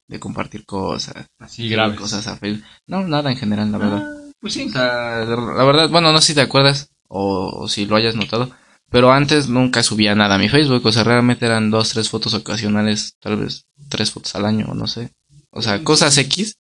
De 0.07 0.19
compartir 0.19 0.65
cosas. 0.65 1.27
Así 1.39 1.69
graves. 1.69 1.99
Cosas 1.99 2.27
a 2.27 2.37
Facebook. 2.37 2.63
No, 2.87 3.07
nada 3.07 3.31
en 3.31 3.37
general, 3.37 3.71
la 3.71 3.77
verdad. 3.77 4.07
Pues 4.39 4.53
sí. 4.53 4.67
O 4.67 4.71
sea, 4.71 5.25
la 5.25 5.63
verdad, 5.63 5.89
bueno, 5.89 6.11
no 6.11 6.21
sé 6.21 6.27
si 6.27 6.35
te 6.35 6.41
acuerdas 6.41 6.91
o, 7.07 7.49
o 7.49 7.67
si 7.67 7.85
lo 7.85 7.95
hayas 7.95 8.15
notado, 8.15 8.51
pero 8.89 9.11
antes 9.11 9.49
nunca 9.49 9.83
subía 9.83 10.15
nada 10.15 10.35
a 10.35 10.37
mi 10.37 10.49
Facebook, 10.49 10.85
o 10.85 10.91
sea, 10.91 11.03
realmente 11.03 11.45
eran 11.45 11.71
dos, 11.71 11.89
tres 11.89 12.09
fotos 12.09 12.33
ocasionales, 12.33 13.15
tal 13.19 13.37
vez 13.37 13.65
tres 13.89 14.11
fotos 14.11 14.35
al 14.35 14.45
año, 14.45 14.67
o 14.69 14.75
no 14.75 14.87
sé. 14.87 15.11
O 15.51 15.61
sea, 15.61 15.83
cosas 15.83 16.17
X, 16.17 16.57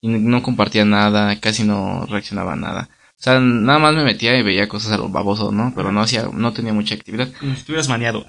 y 0.00 0.08
no 0.08 0.42
compartía 0.42 0.84
nada, 0.84 1.40
casi 1.40 1.64
no 1.64 2.06
reaccionaba 2.06 2.52
a 2.52 2.56
nada. 2.56 2.90
O 3.18 3.22
sea, 3.22 3.40
nada 3.40 3.78
más 3.78 3.94
me 3.94 4.04
metía 4.04 4.36
y 4.36 4.42
veía 4.42 4.68
cosas 4.68 4.92
a 4.92 4.98
lo 4.98 5.08
baboso, 5.08 5.50
¿no? 5.50 5.72
Pero 5.74 5.92
no 5.92 6.02
hacía, 6.02 6.28
no 6.32 6.52
tenía 6.52 6.72
mucha 6.72 6.94
actividad. 6.94 7.32
Como 7.40 7.54
si 7.54 7.60
estuvieras 7.60 7.88
maneado. 7.88 8.26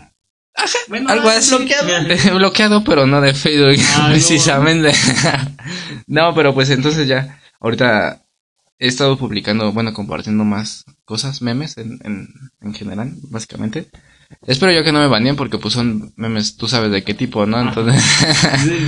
Bueno, 0.88 1.10
Algo 1.10 1.30
ah, 1.30 1.38
así. 1.38 1.56
bloqueado. 1.56 1.88
bloqueado, 2.38 2.84
pero 2.84 3.06
no 3.06 3.22
de 3.22 3.34
Facebook, 3.34 3.76
Ah, 3.96 4.04
no. 4.08 4.10
precisamente. 4.14 4.92
no, 6.08 6.34
pero 6.34 6.54
pues 6.54 6.70
entonces 6.70 7.08
ya, 7.08 7.40
ahorita 7.60 8.24
he 8.80 8.88
estado 8.88 9.18
publicando, 9.18 9.72
bueno, 9.72 9.94
compartiendo 9.94 10.44
más 10.44 10.86
cosas, 11.06 11.42
memes 11.42 11.78
en, 11.78 12.00
en, 12.04 12.30
en 12.62 12.74
general, 12.74 13.14
básicamente. 13.30 13.90
Espero 14.48 14.72
yo 14.72 14.84
que 14.84 14.92
no 14.92 15.00
me 15.00 15.08
baneen 15.08 15.36
porque 15.36 15.58
pues 15.58 15.74
son 15.74 16.14
memes, 16.18 16.56
tú 16.58 16.68
sabes 16.68 16.92
de 16.92 17.04
qué 17.04 17.14
tipo, 17.14 17.46
¿no? 17.46 17.60
Entonces, 17.62 18.04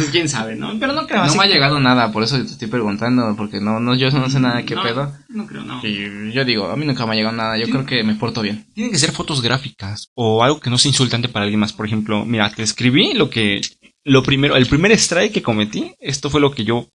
Quién 0.11 0.29
sabe, 0.29 0.55
¿no? 0.55 0.77
Pero 0.79 0.93
no 0.93 1.07
creo. 1.07 1.19
no 1.19 1.23
así 1.25 1.37
me 1.37 1.43
ha 1.45 1.47
llegado 1.47 1.79
nada, 1.79 2.11
por 2.11 2.23
eso 2.23 2.37
te 2.37 2.43
estoy 2.51 2.67
preguntando, 2.67 3.35
porque 3.35 3.59
no, 3.59 3.79
no, 3.79 3.95
yo 3.95 4.09
no 4.11 4.29
sé 4.29 4.39
nada 4.39 4.57
de 4.57 4.65
qué 4.65 4.75
No, 4.75 4.83
pedo. 4.83 5.13
No 5.29 5.45
creo, 5.47 5.63
no. 5.63 5.79
Y 5.83 6.31
yo 6.31 6.45
digo, 6.45 6.69
a 6.69 6.75
mí 6.75 6.85
nunca 6.85 7.05
me 7.05 7.13
ha 7.13 7.15
llegado 7.15 7.35
nada, 7.35 7.57
yo 7.57 7.65
Sí. 7.65 7.71
creo 7.71 7.85
que 7.85 8.03
me 8.03 8.15
porto 8.15 8.41
bien. 8.41 8.65
Tienen 8.73 8.91
que 8.91 8.99
ser 8.99 9.11
fotos 9.11 9.41
gráficas 9.41 10.09
o 10.15 10.43
algo 10.43 10.59
que 10.59 10.69
no 10.69 10.77
sea 10.77 10.89
insultante 10.89 11.29
para 11.29 11.43
alguien 11.43 11.59
más. 11.59 11.73
Por 11.73 11.85
ejemplo, 11.85 12.25
mira, 12.25 12.49
te 12.51 12.63
escribí 12.63 13.13
lo 13.13 13.29
que. 13.29 13.61
Lo 14.03 14.23
primero, 14.23 14.55
el 14.55 14.67
primer 14.67 14.91
strike 14.93 15.33
que 15.33 15.41
cometí, 15.41 15.93
esto 15.99 16.29
fue 16.29 16.39
lo 16.39 16.51
que 16.51 16.63
yo 16.63 16.87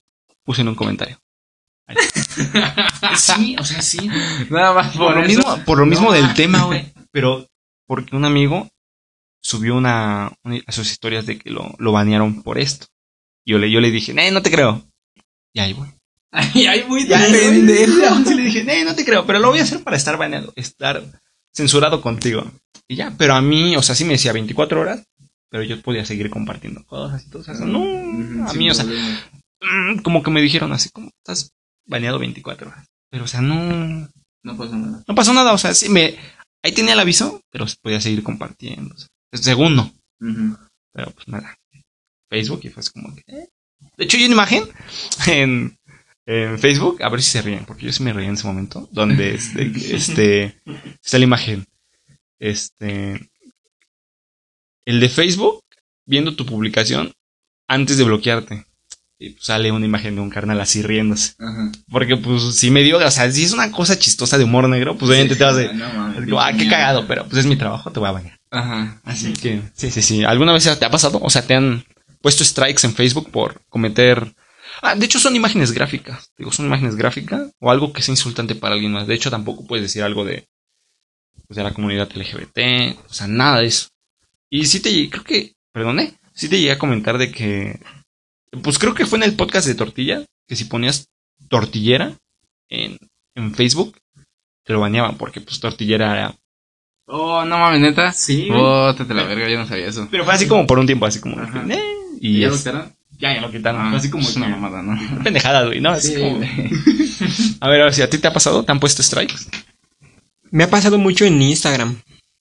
puse 0.43 0.61
en 0.61 0.67
un 0.69 0.75
comentario. 0.75 1.17
Sí, 3.15 3.55
o 3.59 3.63
sea, 3.63 3.81
sí. 3.81 4.09
Nada 4.49 4.73
más 4.73 4.95
Por, 4.97 5.15
lo 5.15 5.21
mismo, 5.23 5.59
por 5.65 5.77
lo 5.79 5.85
mismo 5.85 6.07
No, 6.07 6.13
del 6.13 6.33
tema, 6.33 6.63
güey. 6.63 6.91
Pero 7.11 7.45
porque 7.87 8.15
un 8.15 8.25
amigo 8.25 8.69
subió 9.41 9.75
una, 9.75 10.31
una- 10.43 10.61
a 10.65 10.71
sus 10.71 10.89
historias 10.91 11.25
de 11.25 11.37
que 11.37 11.49
lo, 11.49 11.73
lo 11.77 11.91
banearon 11.91 12.43
por 12.43 12.57
esto. 12.57 12.87
Y 13.45 13.51
yo 13.51 13.57
le, 13.59 13.69
yo 13.69 13.81
le 13.81 13.91
dije, 13.91 14.13
eh, 14.17 14.31
no 14.31 14.41
te 14.41 14.51
creo. 14.51 14.83
Y 15.53 15.59
ahí 15.59 15.73
voy. 15.73 15.89
Ay, 16.35 16.65
ay, 16.65 16.85
muy 16.87 17.07
Ya, 17.07 17.19
pendejo. 17.19 17.93
Sí 18.25 18.33
le 18.33 18.41
dije, 18.43 18.59
eh, 18.67 18.83
no 18.85 18.95
te 18.95 19.05
creo, 19.05 19.25
pero 19.27 19.37
lo 19.39 19.49
voy 19.49 19.59
a 19.59 19.63
hacer 19.63 19.83
para 19.83 19.97
estar 19.97 20.17
baneado, 20.17 20.51
estar 20.55 21.03
censurado 21.53 22.01
contigo. 22.01 22.43
Y 22.87 22.95
ya, 22.95 23.13
pero 23.17 23.35
a 23.35 23.41
mí, 23.41 23.75
o 23.77 23.83
sea, 23.83 23.93
sí 23.93 24.03
me 24.03 24.13
decía 24.13 24.33
24 24.33 24.81
horas, 24.81 25.03
pero 25.49 25.63
yo 25.63 25.79
podía 25.83 26.03
seguir 26.05 26.31
compartiendo 26.31 26.83
cosas 26.87 27.23
y 27.25 27.29
todo 27.29 27.43
eso. 27.43 27.53
No, 27.65 28.47
a 28.49 28.53
mí, 28.53 28.67
o 28.69 28.73
sea, 28.73 28.85
mm, 28.85 29.99
como 30.01 30.23
que 30.23 30.31
me 30.31 30.41
dijeron 30.41 30.73
así, 30.73 30.89
como 30.89 31.09
estás 31.19 31.51
baneado 31.85 32.17
24 32.17 32.69
horas. 32.69 32.87
Pero, 33.11 33.25
o 33.25 33.27
sea, 33.27 33.41
no, 33.41 34.09
No 34.41 34.57
pasa 34.57 34.75
nada. 34.75 35.03
no 35.07 35.13
pasó 35.15 35.33
nada, 35.33 35.53
o 35.53 35.57
sea, 35.59 35.75
sí 35.75 35.87
me, 35.89 36.15
ahí 36.63 36.71
tenía 36.71 36.93
el 36.93 36.99
aviso, 36.99 37.41
pero 37.51 37.67
se 37.67 37.75
podía 37.81 38.01
seguir 38.01 38.23
compartiendo. 38.23 38.95
o 38.95 38.97
sea, 38.97 39.09
según 39.31 39.75
no, 39.75 39.93
pero 40.93 41.11
pues 41.11 41.27
nada. 41.27 41.55
Facebook 42.29 42.61
y 42.63 42.69
fue 42.69 42.81
así 42.81 42.91
como 42.91 43.13
que, 43.15 43.23
eh. 43.27 43.49
De 43.97 44.05
hecho, 44.05 44.17
hay 44.17 44.25
una 44.25 44.33
imagen 44.33 44.63
en, 45.27 45.77
en 46.25 46.57
Facebook, 46.57 47.03
a 47.03 47.09
ver 47.09 47.21
si 47.21 47.31
se 47.31 47.41
ríen, 47.41 47.65
porque 47.65 47.85
yo 47.85 47.91
sí 47.91 48.01
me 48.01 48.13
reí 48.13 48.25
en 48.25 48.33
ese 48.33 48.47
momento, 48.47 48.87
donde 48.91 49.35
este, 49.35 49.71
este 49.95 50.61
está 51.03 51.17
la 51.19 51.25
imagen. 51.25 51.65
Este. 52.39 53.29
El 54.85 54.99
de 54.99 55.09
Facebook, 55.09 55.61
viendo 56.05 56.35
tu 56.35 56.45
publicación 56.45 57.13
antes 57.67 57.97
de 57.97 58.03
bloquearte. 58.03 58.65
Y 59.19 59.31
pues, 59.31 59.45
sale 59.45 59.71
una 59.71 59.85
imagen 59.85 60.15
de 60.15 60.21
un 60.21 60.29
carnal 60.29 60.59
así 60.59 60.81
riéndose. 60.81 61.33
Ajá. 61.39 61.71
Porque, 61.89 62.17
pues, 62.17 62.55
si 62.55 62.71
me 62.71 62.81
dio, 62.81 62.97
o 62.97 63.11
sea, 63.11 63.31
si 63.31 63.43
es 63.43 63.53
una 63.53 63.71
cosa 63.71 63.97
chistosa 63.97 64.37
de 64.37 64.43
humor 64.43 64.67
negro, 64.67 64.97
pues 64.97 65.09
obviamente 65.09 65.35
te 65.35 65.43
vas 65.43 65.55
de. 65.55 65.73
No, 65.73 65.93
mames. 65.93 66.25
Digo, 66.25 66.39
ah, 66.39 66.51
qué 66.53 66.67
cagado, 66.67 67.07
pero 67.07 67.25
pues 67.25 67.37
es 67.37 67.45
mi 67.45 67.55
trabajo, 67.55 67.91
te 67.91 67.99
voy 67.99 68.09
a 68.09 68.13
bañar. 68.13 68.39
Ajá. 68.51 69.01
Así 69.03 69.33
que, 69.33 69.61
sí, 69.73 69.91
sí, 69.91 70.01
sí. 70.01 70.23
¿Alguna 70.23 70.53
vez 70.53 70.63
te 70.63 70.85
ha 70.85 70.91
pasado? 70.91 71.19
O 71.21 71.29
sea, 71.29 71.41
te 71.41 71.55
han 71.55 71.83
puesto 72.21 72.43
strikes 72.43 72.85
en 72.85 72.93
Facebook 72.93 73.29
por 73.31 73.61
cometer. 73.69 74.33
Ah, 74.81 74.95
de 74.95 75.05
hecho, 75.05 75.19
son 75.19 75.35
imágenes 75.35 75.71
gráficas. 75.71 76.31
Digo, 76.37 76.51
son 76.51 76.65
imágenes 76.65 76.95
gráficas 76.95 77.51
o 77.59 77.71
algo 77.71 77.93
que 77.93 78.01
sea 78.01 78.13
insultante 78.13 78.55
para 78.55 78.75
alguien 78.75 78.91
más. 78.91 79.07
De 79.07 79.15
hecho, 79.15 79.29
tampoco 79.29 79.65
puedes 79.65 79.83
decir 79.83 80.03
algo 80.03 80.25
de, 80.25 80.47
pues, 81.47 81.55
de 81.57 81.63
la 81.63 81.73
comunidad 81.73 82.09
LGBT. 82.13 82.97
O 83.09 83.13
sea, 83.13 83.27
nada 83.27 83.59
de 83.59 83.67
eso. 83.67 83.87
Y 84.49 84.65
sí 84.65 84.79
te 84.79 84.91
llegué, 84.91 85.09
creo 85.09 85.23
que, 85.23 85.55
perdone, 85.71 86.13
sí 86.33 86.47
te 86.47 86.59
llegué 86.59 86.71
a 86.71 86.79
comentar 86.79 87.17
de 87.17 87.31
que. 87.31 87.79
Pues 88.61 88.77
creo 88.79 88.93
que 88.93 89.05
fue 89.05 89.17
en 89.17 89.23
el 89.23 89.35
podcast 89.35 89.67
de 89.67 89.75
Tortilla, 89.75 90.23
que 90.47 90.55
si 90.55 90.65
ponías 90.65 91.07
tortillera 91.49 92.13
en, 92.69 92.97
en 93.35 93.53
Facebook, 93.55 93.97
te 94.63 94.73
lo 94.73 94.79
baneaban, 94.79 95.17
porque 95.17 95.41
pues 95.41 95.59
tortillera 95.59 96.11
era. 96.13 96.35
Oh, 97.07 97.43
no 97.45 97.57
mames, 97.57 97.81
neta. 97.81 98.11
Sí, 98.13 98.47
Oh, 98.51 98.93
te 98.95 99.11
la 99.13 99.23
verga, 99.23 99.49
yo 99.49 99.57
no 99.57 99.67
sabía 99.67 99.87
eso. 99.87 100.07
Pero 100.09 100.23
fue 100.23 100.33
así 100.33 100.47
como 100.47 100.65
por 100.67 100.79
un 100.79 100.85
tiempo, 100.85 101.05
así 101.05 101.19
como. 101.19 101.41
Eh, 101.41 101.79
y 102.21 102.39
ya 102.39 102.47
lo 102.47 102.53
es- 102.53 102.59
quitaron? 102.61 102.93
ya, 103.17 103.33
ya 103.35 103.41
lo 103.41 103.51
quitaron. 103.51 103.81
Ah, 103.81 103.89
Fue 103.89 103.97
así 103.97 104.09
como 104.09 104.27
es 104.27 104.35
una 104.35 104.47
mamada, 104.49 104.81
¿no? 104.81 104.97
pendejada, 105.23 105.65
güey, 105.65 105.81
¿no? 105.81 105.89
Así 105.91 106.13
Sí, 106.15 106.21
como-. 106.21 106.39
A 107.61 107.69
ver, 107.69 107.81
a 107.81 107.85
ver 107.85 107.93
si 107.93 108.01
a 108.01 108.09
ti 108.09 108.17
te 108.17 108.27
ha 108.27 108.33
pasado, 108.33 108.63
¿te 108.63 108.71
han 108.71 108.79
puesto 108.79 109.01
strikes? 109.03 109.35
Me 110.51 110.63
ha 110.65 110.69
pasado 110.69 110.97
mucho 110.97 111.25
en 111.25 111.41
Instagram. 111.41 111.99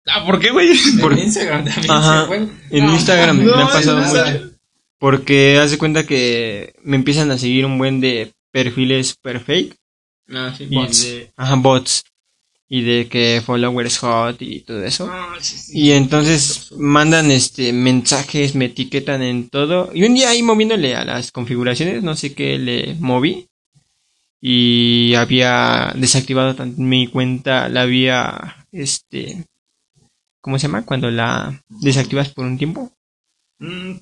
Ah, 0.06 0.24
¿por 0.24 0.38
qué, 0.38 0.50
güey? 0.50 0.70
Por- 1.00 1.18
Instagram 1.18 1.64
también 1.64 1.90
Ajá. 1.90 2.20
se 2.22 2.26
fue. 2.28 2.36
En 2.70 2.86
No, 2.86 2.92
Instagram 2.94 3.44
no, 3.44 3.56
me 3.56 3.62
ha 3.62 3.66
pasado 3.66 4.00
no, 4.00 4.06
mucho. 4.06 4.55
Porque 4.98 5.58
haz 5.58 5.70
de 5.70 5.78
cuenta 5.78 6.06
que 6.06 6.74
me 6.82 6.96
empiezan 6.96 7.30
a 7.30 7.38
seguir 7.38 7.66
un 7.66 7.78
buen 7.78 8.00
de 8.00 8.32
perfiles 8.50 9.16
fake. 9.22 9.76
Ah, 10.30 10.54
sí, 10.56 10.66
bots. 10.66 11.04
de, 11.04 11.32
ajá, 11.36 11.54
bots. 11.56 12.04
Y 12.68 12.82
de 12.82 13.06
que 13.08 13.42
followers 13.44 13.98
hot 13.98 14.42
y 14.42 14.60
todo 14.60 14.82
eso. 14.82 15.08
Ah, 15.10 15.36
sí, 15.40 15.56
sí. 15.56 15.78
Y 15.78 15.92
entonces 15.92 16.72
mandan 16.72 17.30
este 17.30 17.72
mensajes, 17.72 18.54
me 18.54 18.64
etiquetan 18.64 19.22
en 19.22 19.48
todo. 19.50 19.90
Y 19.94 20.04
un 20.04 20.14
día 20.14 20.30
ahí 20.30 20.42
moviéndole 20.42 20.96
a 20.96 21.04
las 21.04 21.30
configuraciones, 21.30 22.02
no 22.02 22.16
sé 22.16 22.34
qué 22.34 22.58
le 22.58 22.96
moví. 22.98 23.48
Y 24.40 25.14
había 25.14 25.92
desactivado 25.96 26.56
mi 26.76 27.06
cuenta, 27.06 27.68
la 27.68 27.82
había 27.82 28.66
este 28.72 29.46
¿cómo 30.46 30.60
se 30.60 30.68
llama? 30.68 30.86
Cuando 30.86 31.10
la 31.10 31.60
desactivas 31.68 32.28
por 32.32 32.46
un 32.46 32.56
tiempo. 32.56 32.92
Mm. 33.58 33.92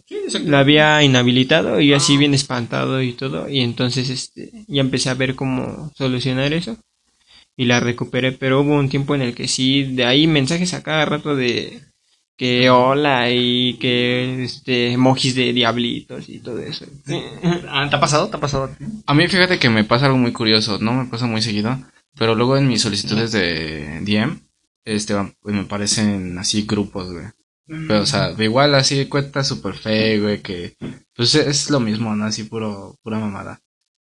La 0.44 0.60
había 0.60 1.02
inhabilitado 1.02 1.80
y 1.80 1.92
así 1.92 2.16
bien 2.16 2.34
espantado 2.34 3.02
y 3.02 3.12
todo. 3.12 3.48
Y 3.48 3.60
entonces 3.60 4.10
este 4.10 4.50
ya 4.66 4.80
empecé 4.80 5.10
a 5.10 5.14
ver 5.14 5.34
cómo 5.34 5.92
solucionar 5.96 6.52
eso. 6.52 6.76
Y 7.56 7.66
la 7.66 7.78
recuperé, 7.78 8.32
pero 8.32 8.60
hubo 8.62 8.74
un 8.74 8.88
tiempo 8.88 9.14
en 9.14 9.22
el 9.22 9.34
que 9.34 9.46
sí, 9.46 9.84
de 9.84 10.04
ahí 10.04 10.26
mensajes 10.26 10.74
a 10.74 10.82
cada 10.82 11.04
rato 11.04 11.36
de 11.36 11.82
que 12.36 12.68
hola 12.68 13.30
y 13.30 13.74
que 13.74 14.42
este 14.42 14.92
emojis 14.92 15.36
de 15.36 15.52
diablitos 15.52 16.28
y 16.28 16.40
todo 16.40 16.58
eso. 16.58 16.84
Ah, 17.68 17.86
¿Te 17.88 17.96
ha 17.96 18.00
pasado? 18.00 18.28
¿Te 18.28 18.36
ha 18.36 18.40
pasado? 18.40 18.70
A 19.06 19.14
mí 19.14 19.28
fíjate 19.28 19.60
que 19.60 19.70
me 19.70 19.84
pasa 19.84 20.06
algo 20.06 20.18
muy 20.18 20.32
curioso, 20.32 20.78
no 20.80 20.92
me 20.94 21.04
pasa 21.06 21.26
muy 21.26 21.42
seguido, 21.42 21.78
pero 22.16 22.34
luego 22.34 22.56
en 22.56 22.66
mis 22.66 22.82
solicitudes 22.82 23.30
de 23.30 24.00
DM, 24.00 24.40
este, 24.84 25.14
pues 25.40 25.54
me 25.54 25.62
aparecen 25.62 26.36
así 26.38 26.62
grupos, 26.62 27.12
güey. 27.12 27.26
Pero, 27.66 28.02
o 28.02 28.06
sea, 28.06 28.34
igual 28.38 28.74
así 28.74 29.06
cuenta 29.06 29.42
super 29.42 29.74
fe, 29.74 30.20
güey, 30.20 30.42
que 30.42 30.76
pues 31.14 31.34
es 31.34 31.70
lo 31.70 31.80
mismo, 31.80 32.14
¿no? 32.14 32.24
Así 32.26 32.44
puro, 32.44 32.98
pura 33.02 33.18
mamada. 33.18 33.60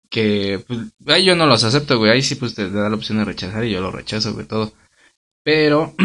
Que, 0.09 0.63
pues, 0.67 0.79
ahí 1.07 1.25
yo 1.25 1.35
no 1.35 1.45
los 1.45 1.63
acepto, 1.63 1.97
güey. 1.97 2.11
Ahí 2.11 2.21
sí, 2.21 2.35
pues 2.35 2.55
te 2.55 2.69
da 2.69 2.89
la 2.89 2.95
opción 2.95 3.19
de 3.19 3.25
rechazar 3.25 3.63
y 3.65 3.71
yo 3.71 3.81
lo 3.81 3.91
rechazo, 3.91 4.33
güey, 4.33 4.47
todo. 4.47 4.73
Pero, 5.43 5.95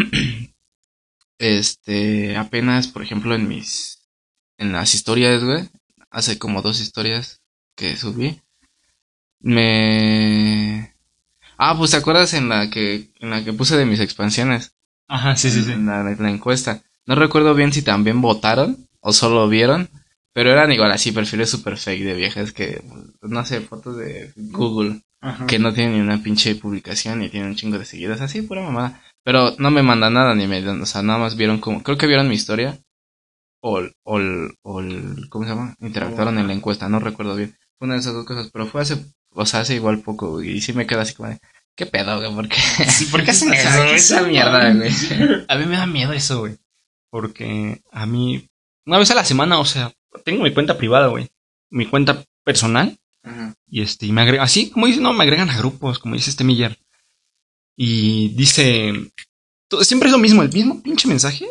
este, 1.39 2.37
apenas, 2.37 2.87
por 2.87 3.01
ejemplo, 3.03 3.35
en 3.35 3.47
mis, 3.47 4.09
en 4.57 4.71
las 4.73 4.93
historias, 4.93 5.43
güey, 5.43 5.69
hace 6.11 6.37
como 6.37 6.61
dos 6.61 6.81
historias 6.81 7.41
que 7.75 7.97
subí, 7.97 8.41
me... 9.39 10.93
Ah, 11.57 11.75
pues 11.77 11.91
te 11.91 11.97
acuerdas 11.97 12.33
en 12.33 12.49
la 12.49 12.69
que, 12.69 13.11
en 13.19 13.29
la 13.29 13.43
que 13.43 13.53
puse 13.53 13.77
de 13.77 13.85
mis 13.85 13.99
expansiones, 13.99 14.75
Ajá, 15.07 15.35
sí, 15.35 15.49
sí, 15.51 15.63
sí. 15.63 15.71
en 15.71 15.85
la, 15.87 16.01
en 16.11 16.23
la 16.23 16.31
encuesta. 16.31 16.83
No 17.09 17.15
recuerdo 17.15 17.55
bien 17.55 17.73
si 17.73 17.81
también 17.81 18.21
votaron 18.21 18.87
o 19.01 19.11
solo 19.13 19.49
vieron, 19.49 19.89
pero 20.31 20.51
eran 20.51 20.71
igual 20.71 20.91
así 20.91 21.11
perfiles 21.11 21.49
super 21.49 21.75
fake 21.75 22.03
de 22.03 22.13
viejas 22.13 22.51
que, 22.53 22.83
no 23.23 23.43
sé, 23.45 23.61
fotos 23.61 23.97
de 23.97 24.31
Google 24.35 25.01
Ajá. 25.19 25.47
que 25.47 25.57
no 25.57 25.73
tienen 25.73 25.95
ni 25.95 26.01
una 26.01 26.21
pinche 26.21 26.53
publicación 26.55 27.23
y 27.23 27.29
tienen 27.29 27.49
un 27.49 27.55
chingo 27.55 27.79
de 27.79 27.85
seguidas, 27.85 28.21
así 28.21 28.43
pura 28.43 28.61
mamada. 28.61 29.01
Pero 29.23 29.55
no 29.57 29.71
me 29.71 29.81
mandan 29.81 30.13
nada 30.13 30.35
ni 30.35 30.45
me 30.45 30.61
dan, 30.61 30.81
o 30.81 30.85
sea, 30.85 31.01
nada 31.01 31.17
más 31.17 31.35
vieron 31.35 31.59
como, 31.59 31.81
creo 31.81 31.97
que 31.97 32.05
vieron 32.05 32.27
mi 32.29 32.35
historia 32.35 32.77
o, 33.61 33.79
el- 33.79 33.93
o, 34.03 34.19
el- 34.19 34.53
o 34.61 34.79
el- 34.79 35.27
¿cómo 35.29 35.45
se 35.45 35.49
llama? 35.49 35.75
Interactuaron 35.81 36.37
en 36.37 36.45
la 36.47 36.53
encuesta, 36.53 36.87
no 36.89 36.99
recuerdo 36.99 37.35
bien. 37.35 37.57
Fue 37.79 37.87
una 37.87 37.95
de 37.95 38.01
esas 38.01 38.13
dos 38.13 38.25
cosas, 38.25 38.49
pero 38.53 38.67
fue 38.67 38.81
hace, 38.81 39.03
o 39.33 39.45
sea, 39.47 39.61
hace 39.61 39.73
igual 39.75 39.99
poco, 40.01 40.29
güey, 40.31 40.51
y 40.57 40.61
sí 40.61 40.73
me 40.73 40.85
queda 40.85 41.01
así 41.01 41.15
como 41.15 41.29
de, 41.29 41.39
¿qué 41.75 41.85
pedo, 41.87 42.17
güey? 42.19 42.33
¿Por 42.35 42.47
qué? 42.47 42.57
Sí, 42.87 43.05
¿Por 43.11 43.23
qué 43.23 43.31
hacen 43.31 43.51
eso? 43.53 43.83
esa 43.83 44.21
mierda, 44.23 44.73
güey. 44.73 44.91
A 45.47 45.55
mí 45.55 45.65
me 45.65 45.75
da 45.77 45.87
miedo 45.87 46.13
eso, 46.13 46.39
güey. 46.41 46.55
Porque 47.09 47.81
a 47.91 48.05
mí, 48.05 48.45
una 48.85 48.97
vez 48.99 49.09
a 49.11 49.15
la 49.15 49.25
semana, 49.25 49.59
o 49.59 49.65
sea, 49.65 49.91
tengo 50.23 50.43
mi 50.43 50.53
cuenta 50.53 50.77
privada, 50.77 51.07
güey. 51.07 51.27
Mi 51.69 51.85
cuenta 51.85 52.23
personal. 52.43 52.97
Y 53.67 53.81
este, 53.81 54.05
y 54.07 54.11
me 54.11 54.21
agregan, 54.21 54.43
así 54.43 54.69
como 54.71 54.87
dice, 54.87 55.01
no, 55.01 55.13
me 55.13 55.23
agregan 55.23 55.49
a 55.49 55.57
grupos, 55.57 55.99
como 55.99 56.15
dice 56.15 56.29
este 56.31 56.43
Miller. 56.43 56.77
Y 57.75 58.29
dice, 58.29 58.93
todo- 59.67 59.83
siempre 59.83 60.07
es 60.07 60.11
lo 60.13 60.17
mismo, 60.19 60.41
el 60.43 60.51
mismo 60.51 60.81
pinche 60.81 61.07
mensaje. 61.07 61.45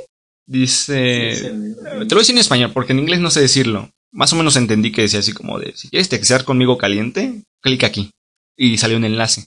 Dice, 0.46 1.32
te 1.34 1.50
lo 1.98 2.06
voy 2.06 2.16
a 2.16 2.18
decir 2.18 2.34
en 2.34 2.40
español, 2.40 2.70
porque 2.72 2.92
en 2.92 3.00
inglés 3.00 3.20
no 3.20 3.30
sé 3.30 3.40
decirlo. 3.40 3.90
Más 4.10 4.32
o 4.32 4.36
menos 4.36 4.56
entendí 4.56 4.90
que 4.90 5.02
decía 5.02 5.20
así 5.20 5.32
como 5.32 5.58
de, 5.58 5.76
si 5.76 5.88
quieres 5.90 6.08
textear 6.08 6.44
conmigo 6.44 6.78
caliente, 6.78 7.42
clic 7.60 7.84
aquí. 7.84 8.10
Y 8.56 8.78
salió 8.78 8.96
un 8.96 9.04
enlace. 9.04 9.46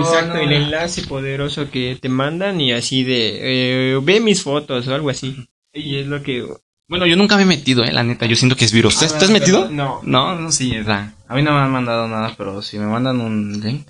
Exacto, 0.00 0.36
el 0.36 0.52
enlace 0.52 1.02
poderoso 1.06 1.70
que 1.70 1.98
te 2.00 2.08
mandan 2.08 2.60
y 2.60 2.72
así 2.72 3.02
de 3.02 3.94
eh, 3.94 4.00
ve 4.02 4.20
mis 4.20 4.42
fotos 4.42 4.86
o 4.86 4.94
algo 4.94 5.10
así. 5.10 5.48
Y 5.72 5.96
es 5.98 6.06
lo 6.06 6.22
que 6.22 6.46
Bueno, 6.88 7.06
yo 7.06 7.16
nunca 7.16 7.36
me 7.36 7.42
he 7.42 7.46
metido, 7.46 7.84
eh, 7.84 7.92
la 7.92 8.02
neta. 8.02 8.26
Yo 8.26 8.36
siento 8.36 8.56
que 8.56 8.64
es 8.64 8.72
virus. 8.72 8.98
¿Te, 8.98 9.06
te 9.08 9.24
has 9.24 9.30
metido? 9.30 9.68
No. 9.70 10.00
No, 10.02 10.38
no, 10.38 10.52
sí, 10.52 10.74
es 10.74 10.86
la- 10.86 11.14
A 11.28 11.34
mí 11.34 11.42
no 11.42 11.52
me 11.52 11.60
han 11.60 11.70
mandado 11.70 12.06
nada, 12.08 12.34
pero 12.36 12.60
si 12.62 12.78
me 12.78 12.86
mandan 12.86 13.20
un 13.20 13.60
link, 13.60 13.86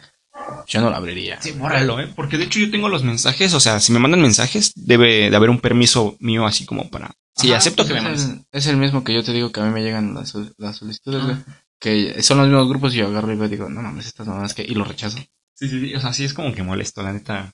yo 0.69 0.81
no 0.81 0.91
lo 0.91 0.97
abriría. 0.97 1.41
Sí, 1.43 1.53
bórralo, 1.53 1.99
¿eh? 2.01 2.09
Porque 2.15 2.39
de 2.39 2.45
hecho 2.45 2.61
yo 2.61 2.71
tengo 2.71 2.89
los 2.89 3.03
mensajes, 3.03 3.53
o 3.55 3.61
sea, 3.61 3.81
si 3.81 3.93
me 3.93 3.99
mandan 3.99 4.21
mensajes, 4.23 4.73
debe 4.77 5.29
de 5.31 5.37
haber 5.37 5.51
un 5.51 5.59
permiso 5.61 6.17
mío 6.21 6.47
así 6.47 6.65
como 6.65 6.89
para... 6.91 7.11
Sí, 7.35 7.49
Ajá, 7.49 7.59
acepto 7.59 7.85
pues 7.85 7.89
que 7.89 7.95
me 7.95 8.01
es 8.01 8.05
mandes. 8.27 8.39
el, 8.53 8.59
es 8.59 8.67
el 8.67 8.77
mismo 8.77 9.03
que 9.05 9.15
yo 9.15 9.23
te 9.25 9.33
digo 9.33 9.51
que 9.51 9.61
a 9.61 9.65
mí 9.65 9.71
me 9.73 9.83
llegan 9.83 10.15
las, 10.15 10.29
sol- 10.31 10.53
las 10.59 10.77
solicitudes, 10.77 11.23
güey. 11.25 11.37
Ah. 11.49 11.63
Que 11.81 12.23
son 12.23 12.39
los 12.39 12.47
mismos 12.47 12.69
grupos 12.69 12.95
y 12.95 12.99
yo 12.99 13.09
agarro 13.09 13.33
y 13.33 13.37
veo 13.37 13.47
y 13.47 13.51
digo, 13.51 13.69
no 13.69 13.83
mames, 13.83 14.07
estas 14.07 14.27
mamadas 14.29 14.55
que... 14.55 14.63
Y 14.63 14.75
lo 14.75 14.85
rechazo. 14.85 15.19
Sí, 15.55 15.69
sí, 15.69 15.81
sí, 15.81 15.95
o 15.95 16.01
sea, 16.01 16.13
sí 16.13 16.25
es 16.25 16.35
como 16.35 16.55
que 16.55 16.63
molesto, 16.63 17.03
la 17.03 17.13
neta. 17.13 17.53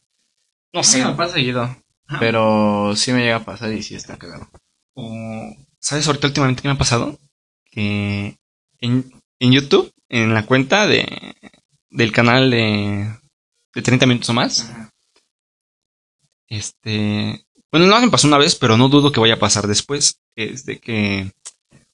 No 0.74 0.82
Sí, 0.82 0.98
sé, 0.98 1.04
me 1.06 1.12
pasa 1.12 1.34
seguido. 1.34 1.74
Ajá. 2.08 2.18
Pero 2.18 2.94
sí 2.96 3.12
me 3.12 3.20
llega 3.20 3.36
a 3.36 3.44
pasar 3.44 3.72
y 3.72 3.82
sí 3.82 3.94
está 3.94 4.16
cagado. 4.16 4.48
o... 4.94 5.54
¿Sabes 5.80 6.06
ahorita 6.08 6.26
últimamente 6.26 6.60
qué 6.60 6.68
me 6.68 6.74
ha 6.74 6.78
pasado? 6.78 7.16
Que 7.70 8.36
en, 8.80 9.12
en 9.38 9.52
YouTube, 9.52 9.92
en 10.08 10.34
la 10.34 10.44
cuenta 10.44 10.88
de 10.88 11.06
del 11.90 12.12
canal 12.12 12.50
de, 12.50 13.08
de 13.74 13.82
30 13.82 14.06
minutos 14.06 14.28
o 14.30 14.34
más, 14.34 14.70
este... 16.48 17.44
Bueno, 17.70 17.86
no 17.86 18.00
me 18.00 18.10
pasó 18.10 18.26
una 18.26 18.38
vez, 18.38 18.54
pero 18.54 18.76
no 18.76 18.88
dudo 18.88 19.12
que 19.12 19.20
vaya 19.20 19.34
a 19.34 19.38
pasar 19.38 19.66
después. 19.66 20.20
Es 20.34 20.64
de 20.64 20.78
que 20.78 21.30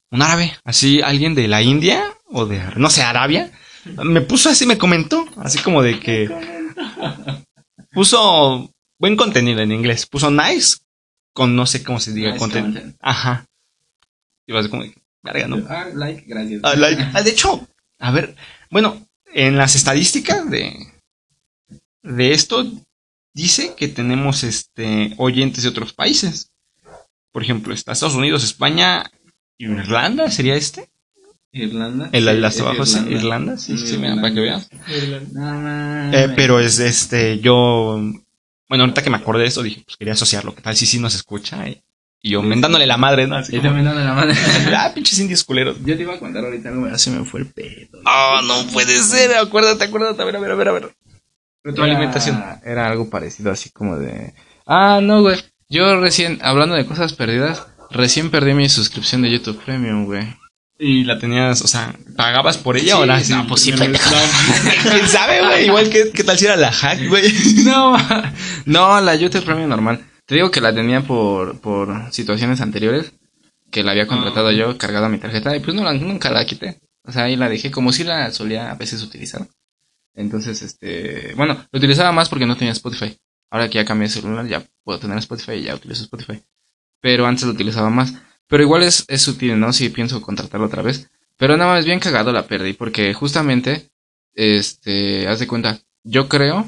un 0.09 0.21
árabe, 0.21 0.53
así 0.63 1.01
alguien 1.01 1.35
de 1.35 1.47
la 1.49 1.61
India 1.61 2.17
o 2.25 2.45
de, 2.45 2.61
no 2.77 2.89
sé, 2.89 3.03
Arabia, 3.03 3.51
me 4.03 4.21
puso 4.21 4.49
así, 4.49 4.65
me 4.65 4.77
comentó, 4.77 5.25
así 5.37 5.59
como 5.59 5.81
de 5.81 5.99
que 5.99 6.29
puso 7.91 8.73
buen 8.99 9.15
contenido 9.15 9.61
en 9.61 9.71
inglés, 9.71 10.05
puso 10.05 10.31
nice 10.31 10.77
con 11.33 11.55
no 11.55 11.65
sé 11.65 11.83
cómo 11.83 11.99
se 11.99 12.13
diga, 12.13 12.37
contenido. 12.37 12.81
Ajá. 13.01 13.45
Y 14.47 14.53
vas 14.53 14.67
como, 14.67 14.83
verga, 15.23 15.47
¿no? 15.47 15.65
Ah, 15.69 15.87
like, 15.93 16.23
gracias. 16.27 16.61
Ah, 16.63 16.75
like- 16.75 17.05
ah, 17.13 17.21
de 17.23 17.29
hecho, 17.31 17.67
a 17.99 18.11
ver, 18.11 18.35
bueno, 18.69 19.05
en 19.33 19.57
las 19.57 19.75
estadísticas 19.75 20.49
de, 20.49 20.73
de 22.03 22.31
esto 22.31 22.65
dice 23.33 23.73
que 23.75 23.87
tenemos 23.87 24.43
este 24.43 25.13
oyentes 25.17 25.63
de 25.63 25.69
otros 25.69 25.93
países. 25.93 26.51
Por 27.33 27.43
ejemplo, 27.43 27.73
está 27.73 27.91
Estados 27.91 28.15
Unidos, 28.15 28.45
España, 28.45 29.11
Irlanda, 29.57 30.31
¿sería 30.31 30.55
este? 30.55 30.89
Irlanda. 31.51 32.09
El, 32.13 32.27
el 32.27 32.45
hasta 32.45 32.63
abajo, 32.63 32.83
Irlanda. 32.83 33.11
Irlanda, 33.11 33.57
sí, 33.57 33.77
sí, 33.77 33.95
Irlanda. 33.95 34.21
para 34.21 34.33
que 34.33 34.39
veas. 34.39 34.69
Mames. 35.33 36.15
Eh, 36.15 36.33
pero 36.35 36.59
es 36.59 36.79
este, 36.79 37.39
yo, 37.39 38.01
bueno, 38.67 38.83
ahorita 38.83 39.03
que 39.03 39.09
me 39.09 39.17
acordé 39.17 39.43
de 39.43 39.47
eso, 39.49 39.63
dije, 39.63 39.83
pues 39.85 39.97
quería 39.97 40.13
asociarlo, 40.13 40.55
¿qué 40.55 40.61
tal 40.61 40.75
si 40.75 40.85
sí 40.85 40.99
nos 40.99 41.15
escucha? 41.15 41.67
Y, 41.67 41.81
y 42.21 42.31
yo 42.31 42.41
mentándole 42.41 42.87
la 42.87 42.97
madre, 42.97 43.27
¿no? 43.27 43.35
Así 43.35 43.55
Y 43.55 43.59
como, 43.59 43.77
la 43.77 44.13
mano. 44.13 44.33
ah, 44.75 44.91
pinches 44.93 45.19
indios 45.19 45.43
culeros. 45.43 45.77
Yo 45.85 45.95
te 45.95 46.03
iba 46.03 46.15
a 46.15 46.19
contar 46.19 46.43
ahorita 46.43 46.69
algo, 46.69 46.83
pero 46.83 46.97
se 46.97 47.11
me 47.11 47.25
fue 47.25 47.41
el 47.41 47.47
pedo. 47.47 47.99
Oh, 48.05 48.41
no 48.43 48.65
puede 48.71 48.97
ser, 48.97 49.35
acuérdate, 49.35 49.83
acuérdate, 49.83 50.21
a 50.21 50.25
ver, 50.25 50.35
a 50.35 50.39
ver, 50.39 50.51
a 50.51 50.55
ver, 50.55 50.67
a 50.69 50.71
ver. 50.71 50.95
Retroalimentación. 51.63 52.37
Era, 52.37 52.61
era 52.63 52.87
algo 52.87 53.09
parecido, 53.09 53.51
así 53.51 53.69
como 53.69 53.97
de. 53.97 54.33
Ah, 54.65 54.99
no, 55.01 55.21
güey. 55.21 55.37
Yo 55.69 55.99
recién, 55.99 56.39
hablando 56.43 56.75
de 56.75 56.85
cosas 56.85 57.13
perdidas, 57.13 57.65
recién 57.89 58.29
perdí 58.29 58.53
mi 58.53 58.69
suscripción 58.69 59.21
de 59.23 59.31
YouTube 59.31 59.61
Premium, 59.63 60.05
güey. 60.05 60.27
Y 60.77 61.05
la 61.05 61.17
tenías, 61.17 61.61
o 61.61 61.67
sea, 61.67 61.95
¿pagabas 62.17 62.57
por 62.57 62.75
ella 62.75 62.95
Sí, 62.95 63.01
o 63.01 63.05
la 63.05 63.19
no, 63.21 63.47
pues 63.47 63.61
sí. 63.61 63.71
¿Quién 63.71 65.07
sabe, 65.07 65.41
güey? 65.41 65.65
Igual 65.67 65.89
que, 65.89 66.11
¿qué 66.11 66.23
tal 66.23 66.37
si 66.37 66.45
era 66.45 66.57
la 66.57 66.71
hack, 66.71 67.07
güey? 67.07 67.23
No, 67.63 67.97
no, 68.65 69.01
la 69.01 69.15
YouTube 69.15 69.45
Premium 69.45 69.69
normal. 69.69 70.05
Te 70.25 70.35
digo 70.35 70.51
que 70.51 70.61
la 70.61 70.73
tenía 70.73 71.01
por, 71.01 71.59
por 71.59 72.11
situaciones 72.11 72.61
anteriores, 72.61 73.13
que 73.71 73.83
la 73.83 73.91
había 73.91 74.07
contratado 74.07 74.51
yo, 74.51 74.77
cargado 74.77 75.05
a 75.05 75.09
mi 75.09 75.17
tarjeta, 75.17 75.55
y 75.55 75.59
pues 75.59 75.75
no 75.75 75.83
la, 75.83 75.93
nunca 75.93 76.31
la 76.31 76.45
quité. 76.45 76.79
O 77.03 77.11
sea, 77.11 77.25
ahí 77.25 77.35
la 77.35 77.49
dejé, 77.49 77.71
como 77.71 77.91
si 77.91 78.03
la 78.03 78.31
solía 78.31 78.71
a 78.71 78.75
veces 78.75 79.03
utilizar. 79.03 79.47
Entonces, 80.15 80.61
este, 80.61 81.33
bueno, 81.35 81.65
lo 81.71 81.77
utilizaba 81.77 82.11
más 82.11 82.29
porque 82.29 82.45
no 82.45 82.57
tenía 82.57 82.71
Spotify. 82.71 83.17
Ahora 83.51 83.69
que 83.69 83.75
ya 83.75 83.85
cambié 83.85 84.07
de 84.07 84.13
celular, 84.13 84.47
ya 84.47 84.63
puedo 84.83 84.99
tener 84.99 85.17
Spotify 85.19 85.53
y 85.53 85.63
ya 85.63 85.75
utilizo 85.75 86.03
Spotify. 86.03 86.41
Pero 87.01 87.27
antes 87.27 87.43
lo 87.43 87.51
utilizaba 87.51 87.89
más. 87.89 88.13
Pero 88.47 88.63
igual 88.63 88.83
es, 88.83 89.05
es 89.07 89.27
útil, 89.27 89.59
¿no? 89.59 89.73
Si 89.73 89.89
pienso 89.89 90.21
contratarlo 90.21 90.65
otra 90.65 90.81
vez. 90.81 91.09
Pero 91.37 91.57
nada 91.57 91.73
más 91.73 91.85
bien 91.85 91.99
cagado 91.99 92.31
la 92.31 92.47
perdí, 92.47 92.73
porque 92.73 93.13
justamente, 93.13 93.89
este, 94.33 95.27
haz 95.27 95.39
de 95.39 95.47
cuenta, 95.47 95.79
yo 96.03 96.29
creo 96.29 96.65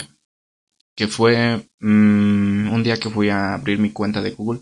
que 0.97 1.07
fue 1.07 1.65
mm, 1.79 2.73
un 2.73 2.83
día 2.83 2.97
que 2.97 3.09
fui 3.09 3.29
a 3.29 3.53
abrir 3.53 3.79
mi 3.79 3.91
cuenta 3.91 4.21
de 4.21 4.31
Google 4.31 4.61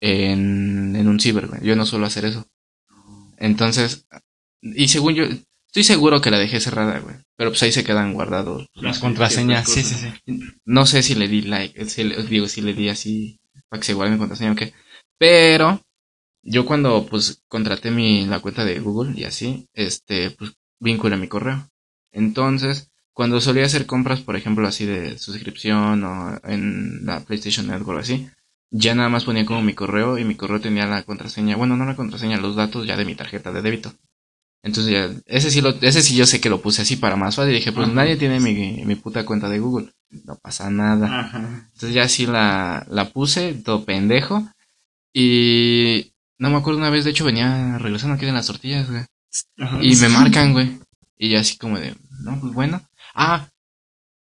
en, 0.00 0.94
en 0.96 1.08
un 1.08 1.18
ciber, 1.18 1.48
güey. 1.48 1.62
Yo 1.64 1.74
no 1.76 1.86
suelo 1.86 2.06
hacer 2.06 2.26
eso. 2.26 2.46
Entonces, 3.38 4.06
y 4.62 4.88
según 4.88 5.14
yo, 5.14 5.24
estoy 5.24 5.84
seguro 5.84 6.20
que 6.20 6.30
la 6.30 6.38
dejé 6.38 6.60
cerrada, 6.60 6.98
güey. 7.00 7.16
Pero 7.36 7.50
pues 7.50 7.62
ahí 7.62 7.72
se 7.72 7.84
quedan 7.84 8.12
guardados. 8.14 8.68
Las 8.74 8.98
contraseñas, 9.00 9.68
sí, 9.68 9.82
sí, 9.82 9.94
sí. 10.26 10.40
No 10.64 10.86
sé 10.86 11.02
si 11.02 11.14
le 11.14 11.26
di 11.28 11.42
like, 11.42 11.84
si 11.86 12.04
le- 12.04 12.22
digo, 12.24 12.46
si 12.48 12.60
le 12.60 12.74
di 12.74 12.88
así 12.88 13.40
para 13.68 13.80
que 13.80 13.86
se 13.86 13.94
guarde 13.94 14.12
mi 14.12 14.18
contraseña 14.18 14.52
o 14.52 14.56
qué. 14.56 14.72
Pero 15.18 15.80
yo 16.44 16.66
cuando 16.66 17.06
pues 17.06 17.42
contraté 17.48 17.90
mi 17.90 18.26
la 18.26 18.40
cuenta 18.40 18.64
de 18.64 18.78
Google 18.80 19.18
y 19.18 19.24
así, 19.24 19.66
este, 19.74 20.30
pues 20.32 20.52
vinculé 20.80 21.16
mi 21.16 21.28
correo. 21.28 21.68
Entonces, 22.12 22.91
cuando 23.12 23.40
solía 23.40 23.64
hacer 23.64 23.86
compras, 23.86 24.20
por 24.20 24.36
ejemplo, 24.36 24.66
así 24.66 24.86
de 24.86 25.18
suscripción 25.18 26.02
o 26.04 26.40
en 26.44 27.04
la 27.04 27.20
PlayStation 27.20 27.66
Network 27.66 27.98
o 27.98 28.00
así, 28.00 28.28
ya 28.70 28.94
nada 28.94 29.08
más 29.08 29.24
ponía 29.24 29.44
como 29.44 29.62
mi 29.62 29.74
correo 29.74 30.18
y 30.18 30.24
mi 30.24 30.34
correo 30.34 30.60
tenía 30.60 30.86
la 30.86 31.02
contraseña, 31.02 31.56
bueno, 31.56 31.76
no 31.76 31.84
la 31.84 31.96
contraseña, 31.96 32.38
los 32.38 32.56
datos 32.56 32.86
ya 32.86 32.96
de 32.96 33.04
mi 33.04 33.14
tarjeta 33.14 33.52
de 33.52 33.62
débito. 33.62 33.92
Entonces 34.64 34.92
ya, 34.92 35.10
ese 35.26 35.50
sí 35.50 35.60
lo, 35.60 35.70
ese 35.80 36.02
sí 36.02 36.14
yo 36.14 36.24
sé 36.24 36.40
que 36.40 36.48
lo 36.48 36.62
puse 36.62 36.82
así 36.82 36.96
para 36.96 37.16
más 37.16 37.34
fácil. 37.34 37.52
Dije, 37.52 37.72
pues 37.72 37.86
Ajá. 37.88 37.96
nadie 37.96 38.16
tiene 38.16 38.38
mi, 38.38 38.84
mi 38.84 38.94
puta 38.94 39.26
cuenta 39.26 39.48
de 39.48 39.58
Google. 39.58 39.92
No 40.24 40.36
pasa 40.36 40.70
nada. 40.70 41.20
Ajá. 41.20 41.68
Entonces 41.72 41.94
ya 41.94 42.08
sí 42.08 42.26
la, 42.26 42.86
la 42.88 43.10
puse, 43.10 43.54
todo 43.54 43.84
pendejo. 43.84 44.46
Y 45.12 46.12
no 46.38 46.50
me 46.50 46.56
acuerdo 46.56 46.78
una 46.78 46.90
vez, 46.90 47.04
de 47.04 47.10
hecho 47.10 47.24
venía 47.24 47.76
regresando 47.78 48.14
aquí 48.14 48.24
de 48.24 48.32
las 48.32 48.46
tortillas, 48.46 48.88
güey. 48.88 49.04
Y 49.82 49.96
me 49.96 50.08
marcan, 50.08 50.52
güey. 50.52 50.78
Y 51.18 51.30
ya 51.30 51.40
así 51.40 51.58
como 51.58 51.78
de, 51.78 51.94
no, 52.22 52.38
pues 52.40 52.52
bueno. 52.52 52.80
Ah, 53.14 53.48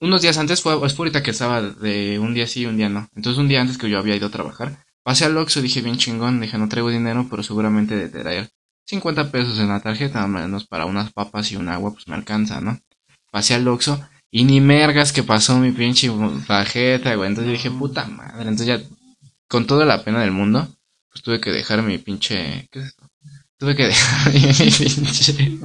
unos 0.00 0.22
días 0.22 0.38
antes 0.38 0.60
fue, 0.62 0.74
es 0.86 0.98
ahorita 0.98 1.22
que 1.22 1.30
estaba 1.30 1.62
de 1.62 2.18
un 2.18 2.34
día 2.34 2.46
sí 2.46 2.62
y 2.62 2.66
un 2.66 2.76
día 2.76 2.88
no. 2.88 3.08
Entonces 3.14 3.38
un 3.38 3.48
día 3.48 3.60
antes 3.60 3.78
que 3.78 3.88
yo 3.88 3.98
había 3.98 4.16
ido 4.16 4.28
a 4.28 4.30
trabajar, 4.30 4.84
pasé 5.02 5.24
al 5.24 5.36
Oxxo, 5.36 5.62
dije 5.62 5.80
bien 5.80 5.96
chingón, 5.96 6.40
dije 6.40 6.58
no 6.58 6.68
traigo 6.68 6.90
dinero, 6.90 7.26
pero 7.30 7.42
seguramente 7.42 7.96
de 7.96 8.08
traer 8.08 8.50
50 8.86 9.30
pesos 9.30 9.58
en 9.58 9.68
la 9.68 9.80
tarjeta, 9.80 10.22
al 10.22 10.30
menos 10.30 10.66
para 10.66 10.86
unas 10.86 11.12
papas 11.12 11.50
y 11.50 11.56
un 11.56 11.68
agua, 11.68 11.92
pues 11.92 12.06
me 12.08 12.14
alcanza, 12.14 12.60
¿no? 12.60 12.78
Pasé 13.30 13.54
al 13.54 13.66
Oxxo 13.68 14.06
y 14.30 14.44
ni 14.44 14.60
mergas 14.60 15.12
que 15.12 15.22
pasó 15.22 15.58
mi 15.58 15.72
pinche 15.72 16.10
tarjeta, 16.46 17.14
güey. 17.14 17.28
Entonces 17.28 17.52
dije, 17.52 17.70
puta 17.70 18.06
madre. 18.06 18.42
Entonces 18.42 18.66
ya, 18.66 18.80
con 19.48 19.66
toda 19.66 19.86
la 19.86 20.04
pena 20.04 20.20
del 20.20 20.32
mundo, 20.32 20.68
pues 21.10 21.22
tuve 21.22 21.40
que 21.40 21.50
dejar 21.50 21.82
mi 21.82 21.98
pinche... 21.98 22.68
¿Qué 22.70 22.80
es 22.80 22.86
esto? 22.86 23.08
Tuve 23.58 23.74
que 23.74 23.86
dejar 23.86 24.32
mi 24.34 24.40
pinche... 24.40 25.58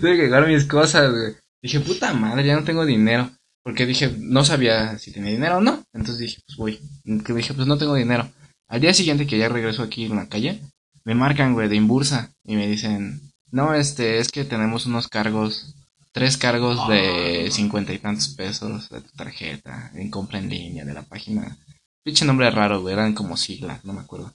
tuve 0.00 0.16
que 0.16 0.22
dejar 0.22 0.46
mis 0.46 0.64
cosas, 0.64 1.10
güey. 1.10 1.43
Dije, 1.64 1.80
puta 1.80 2.12
madre, 2.12 2.46
ya 2.46 2.56
no 2.56 2.62
tengo 2.62 2.84
dinero. 2.84 3.30
Porque 3.62 3.86
dije, 3.86 4.14
no 4.18 4.44
sabía 4.44 4.98
si 4.98 5.12
tenía 5.12 5.30
dinero 5.30 5.56
o 5.56 5.60
no. 5.62 5.82
Entonces 5.94 6.18
dije, 6.18 6.42
pues 6.46 6.58
voy. 6.58 6.78
Que 7.24 7.32
dije, 7.32 7.54
pues 7.54 7.66
no 7.66 7.78
tengo 7.78 7.94
dinero. 7.94 8.30
Al 8.68 8.82
día 8.82 8.92
siguiente 8.92 9.26
que 9.26 9.38
ya 9.38 9.48
regreso 9.48 9.82
aquí 9.82 10.04
en 10.04 10.16
la 10.16 10.28
calle, 10.28 10.60
me 11.04 11.14
marcan, 11.14 11.54
güey, 11.54 11.70
de 11.70 11.76
Imbursa. 11.76 12.30
Y 12.44 12.56
me 12.56 12.66
dicen, 12.66 13.32
no, 13.50 13.72
este, 13.72 14.18
es 14.18 14.30
que 14.30 14.44
tenemos 14.44 14.84
unos 14.84 15.08
cargos, 15.08 15.74
tres 16.12 16.36
cargos 16.36 16.86
de 16.86 17.48
cincuenta 17.50 17.94
y 17.94 17.98
tantos 17.98 18.28
pesos 18.28 18.90
de 18.90 19.00
tu 19.00 19.12
tarjeta 19.12 19.90
en 19.94 20.10
compra 20.10 20.40
en 20.40 20.50
línea 20.50 20.84
de 20.84 20.92
la 20.92 21.02
página. 21.04 21.56
Pinche 22.04 22.26
nombre 22.26 22.50
raro, 22.50 22.82
güey, 22.82 22.92
eran 22.92 23.14
como 23.14 23.38
siglas, 23.38 23.82
no 23.86 23.94
me 23.94 24.02
acuerdo. 24.02 24.34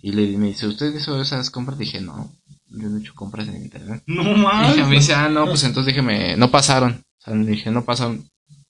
Y 0.00 0.12
le 0.12 0.38
me 0.38 0.46
dice, 0.46 0.68
¿usted 0.68 0.94
hizo 0.94 1.20
esas 1.20 1.50
compras? 1.50 1.76
Dije, 1.76 2.00
no, 2.00 2.32
yo 2.70 2.88
no 2.88 2.98
he 2.98 3.00
hecho 3.00 3.14
compras 3.14 3.48
en 3.48 3.62
internet. 3.62 4.02
No 4.06 4.22
Y 4.22 4.34
mames. 4.34 4.88
me 4.88 4.96
dice, 4.96 5.14
ah, 5.14 5.28
no, 5.28 5.46
pues 5.46 5.64
entonces 5.64 5.94
déjeme, 5.94 6.36
no 6.36 6.50
pasaron. 6.50 7.02
O 7.18 7.20
sea, 7.20 7.34
le 7.34 7.50
dije, 7.50 7.70
no 7.70 7.84
pasaron 7.84 8.28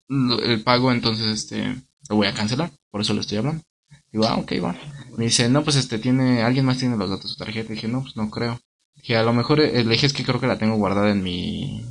el 0.09 0.63
pago, 0.63 0.91
entonces 0.91 1.27
este, 1.27 1.75
lo 2.09 2.15
voy 2.15 2.27
a 2.27 2.33
cancelar. 2.33 2.71
Por 2.91 3.01
eso 3.01 3.13
le 3.13 3.21
estoy 3.21 3.37
hablando. 3.37 3.63
Digo, 4.11 4.25
ah, 4.25 4.37
ok, 4.37 4.53
va. 4.63 4.75
Me 5.17 5.25
dice, 5.25 5.49
no, 5.49 5.63
pues 5.63 5.75
este, 5.75 5.99
tiene, 5.99 6.41
alguien 6.41 6.65
más 6.65 6.77
tiene 6.77 6.97
los 6.97 7.09
datos 7.09 7.23
de 7.25 7.29
su 7.29 7.35
tarjeta. 7.35 7.73
dije, 7.73 7.87
no, 7.87 8.01
pues 8.01 8.15
no 8.15 8.29
creo. 8.29 8.59
Dije, 8.95 9.17
a 9.17 9.23
lo 9.23 9.33
mejor, 9.33 9.59
eh, 9.59 9.83
le 9.83 9.91
dije, 9.91 10.05
es 10.07 10.13
que 10.13 10.23
creo 10.23 10.39
que 10.39 10.47
la 10.47 10.57
tengo 10.57 10.75
guardada 10.77 11.11
en 11.11 11.21
mi, 11.21 11.85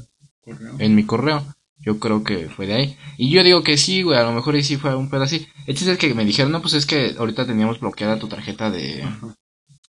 en 0.78 0.94
mi 0.94 1.04
correo. 1.04 1.44
Yo 1.80 2.00
creo 2.00 2.24
que 2.24 2.48
fue 2.48 2.66
de 2.66 2.74
ahí. 2.74 2.96
Y 3.16 3.30
yo 3.30 3.44
digo 3.44 3.62
que 3.62 3.76
sí, 3.76 4.02
güey, 4.02 4.18
a 4.18 4.24
lo 4.24 4.32
mejor 4.32 4.56
ahí 4.56 4.64
sí 4.64 4.76
fue 4.76 4.96
un 4.96 5.08
pedo 5.08 5.22
así. 5.22 5.46
El 5.66 5.76
chiste 5.76 5.92
es 5.92 5.98
que 5.98 6.12
me 6.12 6.24
dijeron, 6.24 6.50
no, 6.50 6.60
pues 6.60 6.74
es 6.74 6.86
que 6.86 7.14
ahorita 7.16 7.46
teníamos 7.46 7.78
bloqueada 7.78 8.18
tu 8.18 8.26
tarjeta 8.26 8.70
de, 8.70 9.04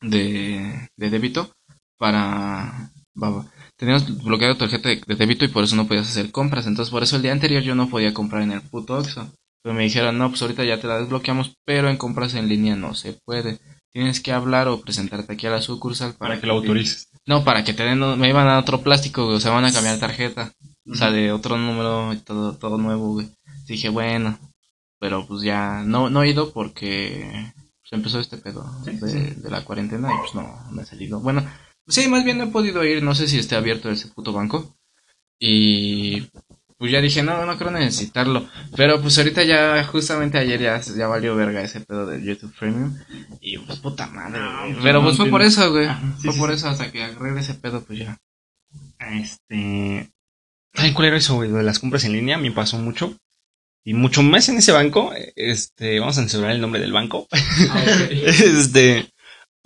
de, 0.01 0.89
de 0.97 1.09
débito 1.09 1.56
para, 1.97 2.91
teníamos 3.75 4.23
bloqueada 4.23 4.53
tu 4.53 4.59
tarjeta 4.59 4.89
de, 4.89 5.01
de 5.05 5.15
débito 5.15 5.45
y 5.45 5.49
por 5.49 5.63
eso 5.63 5.75
no 5.75 5.87
podías 5.87 6.09
hacer 6.09 6.31
compras. 6.31 6.67
Entonces, 6.67 6.91
por 6.91 7.03
eso 7.03 7.15
el 7.15 7.21
día 7.21 7.31
anterior 7.31 7.63
yo 7.63 7.75
no 7.75 7.89
podía 7.89 8.13
comprar 8.13 8.43
en 8.43 8.51
el 8.51 8.61
puto 8.61 8.97
Oxxo. 8.97 9.31
Pero 9.63 9.75
me 9.75 9.83
dijeron, 9.83 10.17
no, 10.17 10.29
pues 10.29 10.41
ahorita 10.41 10.63
ya 10.63 10.79
te 10.79 10.87
la 10.87 10.99
desbloqueamos, 10.99 11.55
pero 11.65 11.89
en 11.89 11.97
compras 11.97 12.35
en 12.35 12.47
línea 12.47 12.75
no 12.75 12.93
se 12.93 13.13
puede. 13.25 13.59
Tienes 13.91 14.21
que 14.21 14.31
hablar 14.31 14.67
o 14.67 14.81
presentarte 14.81 15.33
aquí 15.33 15.47
a 15.47 15.49
la 15.51 15.61
sucursal 15.61 16.13
Para 16.13 16.39
que 16.39 16.47
lo 16.47 16.53
autorices. 16.53 17.09
No, 17.25 17.43
para 17.43 17.63
que 17.63 17.73
te 17.73 17.83
den, 17.83 17.99
me 18.19 18.29
iban 18.29 18.47
a 18.47 18.51
dar 18.51 18.59
otro 18.59 18.81
plástico, 18.81 19.25
güey, 19.25 19.37
o 19.37 19.39
sea, 19.39 19.51
van 19.51 19.65
a 19.65 19.73
cambiar 19.73 19.99
tarjeta. 19.99 20.53
O 20.89 20.95
sea, 20.95 21.11
de 21.11 21.31
otro 21.31 21.57
número 21.57 22.13
y 22.13 22.17
todo, 22.17 22.53
todo 22.53 22.77
nuevo, 22.77 23.13
güey. 23.13 23.29
Dije, 23.67 23.89
bueno, 23.89 24.39
pero 24.99 25.27
pues 25.27 25.41
ya 25.41 25.83
no, 25.83 26.09
no 26.09 26.23
he 26.23 26.29
ido 26.29 26.53
porque 26.53 27.51
pues, 27.81 27.91
empezó 27.91 28.19
este 28.19 28.37
pedo 28.37 28.63
de, 28.85 29.33
de 29.35 29.49
la 29.49 29.65
cuarentena 29.65 30.13
y 30.13 30.17
pues 30.19 30.33
no, 30.33 30.57
no 30.71 30.81
he 30.81 30.85
salido. 30.85 31.19
Bueno, 31.19 31.43
sí, 31.87 32.07
más 32.07 32.23
bien 32.23 32.37
no 32.37 32.45
he 32.45 32.47
podido 32.47 32.83
ir, 32.83 33.03
no 33.03 33.15
sé 33.15 33.27
si 33.27 33.39
esté 33.39 33.55
abierto 33.55 33.89
ese 33.89 34.07
puto 34.09 34.33
banco. 34.33 34.75
Y 35.39 36.29
pues 36.77 36.91
ya 36.91 37.01
dije, 37.01 37.23
no, 37.23 37.45
no 37.45 37.57
creo 37.57 37.71
necesitarlo. 37.71 38.47
Pero 38.75 39.01
pues 39.01 39.17
ahorita 39.17 39.43
ya, 39.43 39.83
justamente 39.85 40.37
ayer 40.37 40.61
ya, 40.61 40.79
ya 40.79 41.07
valió 41.07 41.35
verga 41.35 41.61
ese 41.61 41.81
pedo 41.81 42.05
del 42.05 42.23
YouTube 42.23 42.53
Premium. 42.57 42.95
Y 43.41 43.57
pues 43.57 43.79
puta 43.79 44.07
madre, 44.07 44.39
güey. 44.71 44.83
Pero 44.83 45.01
pues 45.01 45.17
fue 45.17 45.29
por 45.29 45.41
eso, 45.41 45.71
güey. 45.71 45.87
Sí, 46.17 46.23
Fue 46.25 46.33
sí, 46.33 46.39
por 46.39 46.49
sí. 46.49 46.55
eso 46.55 46.69
hasta 46.69 46.91
que 46.91 47.03
agarré 47.03 47.39
ese 47.39 47.55
pedo, 47.55 47.83
pues 47.83 47.99
ya. 47.99 48.17
Este. 48.99 50.11
¿Saben 50.73 50.93
cuál 50.93 51.07
era 51.07 51.17
eso, 51.17 51.35
güey? 51.35 51.49
De 51.51 51.63
las 51.63 51.79
compras 51.79 52.03
en 52.05 52.13
línea 52.13 52.37
me 52.37 52.51
pasó 52.51 52.77
mucho. 52.77 53.15
Y 53.83 53.93
mucho 53.93 54.21
más 54.21 54.47
en 54.49 54.57
ese 54.57 54.71
banco. 54.71 55.11
Este. 55.35 55.99
Vamos 55.99 56.17
a 56.17 56.21
censurar 56.21 56.51
el 56.51 56.61
nombre 56.61 56.79
del 56.79 56.93
banco. 56.93 57.27
este. 58.11 59.09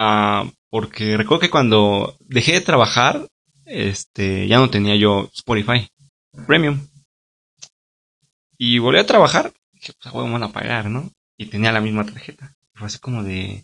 Ah, 0.01 0.49
porque 0.69 1.15
recuerdo 1.17 1.41
que 1.41 1.49
cuando 1.49 2.17
dejé 2.21 2.53
de 2.53 2.61
trabajar. 2.61 3.27
Este. 3.65 4.47
Ya 4.47 4.57
no 4.57 4.69
tenía 4.69 4.95
yo 4.95 5.29
Spotify 5.33 5.87
Premium. 6.47 6.87
Y 8.57 8.79
volví 8.79 8.99
a 8.99 9.05
trabajar. 9.05 9.53
Dije, 9.73 9.93
pues 9.93 10.05
a 10.07 10.11
huevo 10.11 10.27
me 10.27 10.33
van 10.33 10.43
a 10.43 10.51
pagar, 10.51 10.89
¿no? 10.89 11.09
Y 11.37 11.45
tenía 11.47 11.71
la 11.71 11.81
misma 11.81 12.05
tarjeta. 12.05 12.55
Y 12.73 12.77
fue 12.77 12.87
así 12.87 12.99
como 12.99 13.23
de. 13.23 13.63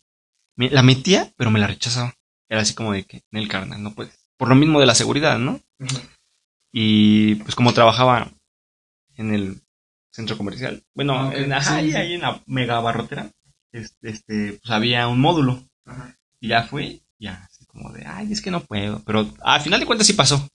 me- 0.55 0.69
la 0.69 0.83
metía, 0.83 1.31
pero 1.37 1.51
me 1.51 1.59
la 1.59 1.67
rechazaba. 1.67 2.13
Era 2.49 2.61
así 2.61 2.73
como 2.73 2.93
de 2.93 3.03
que, 3.03 3.17
en 3.31 3.39
el 3.39 3.47
carnal, 3.47 3.83
no 3.83 3.93
puedes. 3.93 4.17
Por 4.37 4.47
lo 4.49 4.55
mismo 4.55 4.79
de 4.79 4.85
la 4.85 4.95
seguridad, 4.95 5.37
¿no? 5.39 5.59
Y 6.71 7.35
pues 7.35 7.55
como 7.55 7.73
trabajaba 7.73 8.31
en 9.15 9.33
el 9.33 9.61
centro 10.11 10.37
comercial, 10.37 10.83
bueno, 10.93 11.13
Ah, 11.29 11.31
en, 11.35 11.51
ajá, 11.53 11.71
Sí, 11.71 11.75
ahí, 11.79 11.91
sí. 11.91 11.97
ahí 11.97 12.13
en 12.13 12.21
la 12.21 12.41
mega 12.45 12.79
barrotera, 12.79 13.29
este, 13.71 14.09
este, 14.09 14.53
pues 14.61 14.69
había 14.71 15.07
un 15.07 15.19
módulo. 15.19 15.63
Ajá. 15.85 16.16
Y 16.39 16.49
ya 16.49 16.63
fue, 16.63 17.01
ya, 17.19 17.47
así 17.49 17.65
como 17.65 17.91
de, 17.91 18.05
ay, 18.05 18.31
es 18.31 18.41
que 18.41 18.51
no 18.51 18.61
puedo. 18.61 19.01
Pero 19.05 19.31
al 19.41 19.61
final 19.61 19.79
de 19.79 19.85
cuentas 19.85 20.07
sí 20.07 20.13
pasó. 20.13 20.47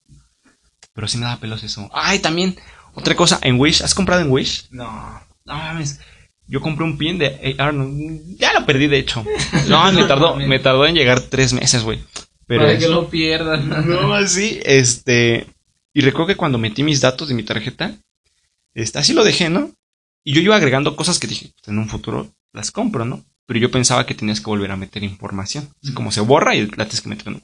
Pero 0.95 1.09
sí 1.09 1.19
me 1.19 1.25
daba 1.25 1.41
pelos 1.41 1.63
eso. 1.63 1.89
Ay, 1.93 2.19
también, 2.19 2.57
otra 2.95 3.15
cosa, 3.15 3.39
en 3.43 3.59
Wish, 3.59 3.83
¿has 3.83 3.95
comprado 3.95 4.23
en 4.23 4.31
Wish? 4.31 4.69
No. 4.71 5.21
No 5.45 5.55
mames. 5.55 6.01
Yo 6.47 6.61
compré 6.61 6.85
un 6.85 6.99
pin 6.99 7.19
de 7.19 7.57
AR, 7.59 7.73
no, 7.73 7.89
ya 8.37 8.53
lo 8.53 8.67
perdí 8.67 8.87
de 8.87 8.99
hecho. 8.99 9.25
No, 9.69 9.91
me 9.93 10.05
tardó, 10.09 10.37
me 10.37 10.59
tardó 10.59 10.87
en 10.87 10.95
llegar 10.95 11.21
tres 11.21 11.53
meses, 11.53 11.83
güey. 11.83 12.01
Pero 12.47 12.65
Para 12.65 12.79
que 12.79 12.89
lo 12.89 13.09
pierdan. 13.09 13.69
no, 13.89 14.13
así, 14.15 14.61
este. 14.65 15.47
Y 15.95 16.01
recuerdo 16.01 16.27
que 16.29 16.37
cuando 16.37 16.59
metí 16.59 16.83
mis 16.83 17.01
datos 17.01 17.29
de 17.29 17.35
mi 17.35 17.43
tarjeta, 17.43 17.97
este, 18.75 18.99
así 18.99 19.13
lo 19.15 19.25
dejé, 19.25 19.49
¿no? 19.49 19.71
Y 20.25 20.35
yo 20.35 20.41
iba 20.41 20.57
agregando 20.57 20.97
cosas 20.97 21.19
que 21.19 21.27
dije, 21.27 21.51
pues, 21.55 21.69
en 21.69 21.79
un 21.79 21.89
futuro 21.89 22.29
las 22.53 22.71
compro, 22.71 23.05
¿no? 23.05 23.25
Pero 23.53 23.61
yo 23.61 23.71
pensaba 23.71 24.07
que 24.07 24.15
tenías 24.15 24.41
que 24.41 24.47
volver 24.47 24.71
a 24.71 24.79
meter 24.79 25.03
información. 25.05 25.69
Así 25.83 25.93
como 25.93 26.11
se 26.11 26.23
borra 26.23 26.55
y 26.55 26.63
la 26.69 26.87
tienes 26.87 27.03
que 27.03 27.11
meter. 27.11 27.33
¿no? 27.33 27.43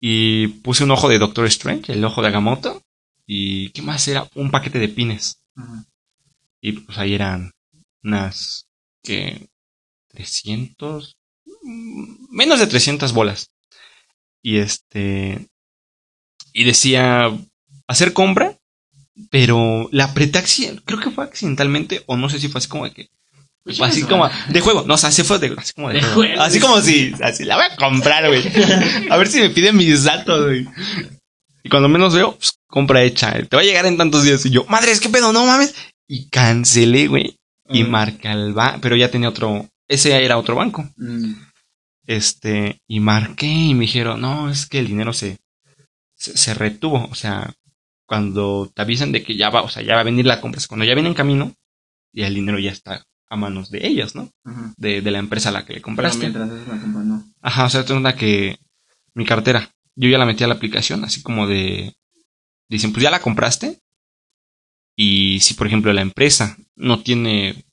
Y 0.00 0.48
puse 0.48 0.82
un 0.82 0.90
ojo 0.90 1.08
de 1.08 1.20
Doctor 1.20 1.46
Strange, 1.46 1.92
el 1.92 2.04
ojo 2.04 2.20
de 2.20 2.26
Agamotto. 2.26 2.82
Y 3.24 3.68
¿qué 3.68 3.82
más 3.82 4.08
era? 4.08 4.28
Un 4.34 4.50
paquete 4.50 4.80
de 4.80 4.88
pines. 4.88 5.44
Y 6.60 6.72
pues 6.72 6.98
ahí 6.98 7.14
eran 7.14 7.52
unas 8.02 8.66
que 9.04 9.48
300 10.08 11.18
mm, 11.62 12.34
menos 12.36 12.58
de 12.58 12.66
300 12.66 13.12
bolas. 13.12 13.52
Y 14.42 14.56
este 14.56 15.46
y 16.52 16.64
decía 16.64 17.30
hacer 17.86 18.12
compra, 18.12 18.58
pero 19.30 19.88
la 19.92 20.06
apreté 20.06 20.42
creo 20.84 20.98
que 20.98 21.12
fue 21.12 21.22
accidentalmente 21.22 22.02
o 22.06 22.16
no 22.16 22.28
sé 22.28 22.40
si 22.40 22.48
fue 22.48 22.58
así 22.58 22.68
como 22.68 22.86
de 22.86 22.92
que 22.92 23.08
así 23.66 23.76
chinga 23.76 23.90
su 24.00 24.08
como 24.08 24.30
de 24.50 24.60
juego, 24.60 24.84
no, 24.86 24.94
o 24.94 24.98
sea, 24.98 25.10
se 25.10 25.24
fue 25.24 25.38
de, 25.38 25.54
así 25.56 25.72
como 25.72 25.88
de, 25.88 25.94
De 25.94 26.00
juego. 26.02 26.14
juego. 26.16 26.42
Así 26.42 26.60
como 26.60 26.80
si 26.80 27.12
así 27.22 27.44
la 27.44 27.56
voy 27.56 27.64
a 27.70 27.76
comprar, 27.76 28.26
güey. 28.28 28.42
A 29.10 29.16
ver 29.16 29.28
si 29.28 29.40
me 29.40 29.50
piden 29.50 29.76
mis 29.76 30.04
datos, 30.04 30.44
güey. 30.44 30.66
Y 31.62 31.68
cuando 31.70 31.88
menos 31.88 32.14
veo, 32.14 32.36
pues, 32.36 32.58
compra 32.66 33.02
hecha. 33.02 33.32
Te 33.42 33.56
va 33.56 33.62
a 33.62 33.64
llegar 33.64 33.86
en 33.86 33.96
tantos 33.96 34.22
días. 34.24 34.44
Y 34.44 34.50
yo, 34.50 34.64
madre, 34.68 34.92
es 34.92 35.00
que 35.00 35.08
pedo, 35.08 35.32
no 35.32 35.46
mames. 35.46 35.74
Y 36.06 36.28
cancelé, 36.28 37.06
güey. 37.06 37.36
Y 37.70 37.82
Ah. 37.82 37.86
marca 37.86 38.32
el 38.32 38.52
banco. 38.52 38.80
Pero 38.82 38.96
ya 38.96 39.10
tenía 39.10 39.30
otro. 39.30 39.66
Ese 39.88 40.22
era 40.22 40.36
otro 40.36 40.56
banco. 40.56 40.86
Mm. 40.98 41.32
Este. 42.06 42.78
Y 42.86 43.00
marqué 43.00 43.46
y 43.46 43.72
me 43.74 43.82
dijeron, 43.82 44.20
no, 44.20 44.50
es 44.50 44.66
que 44.66 44.78
el 44.78 44.88
dinero 44.88 45.14
se, 45.14 45.38
se, 46.14 46.36
se 46.36 46.52
retuvo. 46.52 47.08
O 47.10 47.14
sea, 47.14 47.50
cuando 48.06 48.70
te 48.74 48.82
avisan 48.82 49.12
de 49.12 49.22
que 49.22 49.34
ya 49.34 49.48
va, 49.48 49.62
o 49.62 49.68
sea, 49.70 49.82
ya 49.82 49.94
va 49.94 50.00
a 50.02 50.04
venir 50.04 50.26
la 50.26 50.42
compra. 50.42 50.60
Cuando 50.68 50.84
ya 50.84 50.92
viene 50.94 51.08
en 51.08 51.14
camino, 51.14 51.54
y 52.12 52.22
el 52.24 52.34
dinero 52.34 52.58
ya 52.58 52.72
está 52.72 53.02
a 53.30 53.36
manos 53.36 53.70
de 53.70 53.86
ellos, 53.86 54.14
¿no? 54.14 54.30
Ajá. 54.44 54.72
De, 54.76 55.00
de 55.00 55.10
la 55.10 55.18
empresa 55.18 55.48
a 55.48 55.52
la 55.52 55.64
que 55.64 55.72
le 55.74 55.80
Pero 55.80 55.84
compraste. 55.84 56.18
mientras 56.20 56.50
haces 56.50 56.68
la 56.68 56.80
compra, 56.80 57.02
no. 57.02 57.24
Ajá, 57.42 57.64
o 57.64 57.70
sea, 57.70 57.84
tengo 57.84 58.00
una 58.00 58.16
que 58.16 58.58
mi 59.14 59.24
cartera, 59.24 59.70
yo 59.96 60.08
ya 60.08 60.18
la 60.18 60.26
metí 60.26 60.44
a 60.44 60.48
la 60.48 60.54
aplicación, 60.54 61.04
así 61.04 61.22
como 61.22 61.46
de, 61.46 61.94
dicen, 62.68 62.92
pues 62.92 63.02
ya 63.02 63.10
la 63.10 63.20
compraste. 63.20 63.78
Y 64.96 65.40
si, 65.40 65.54
por 65.54 65.66
ejemplo, 65.66 65.92
la 65.92 66.02
empresa 66.02 66.56
no 66.76 67.02
tiene 67.02 67.64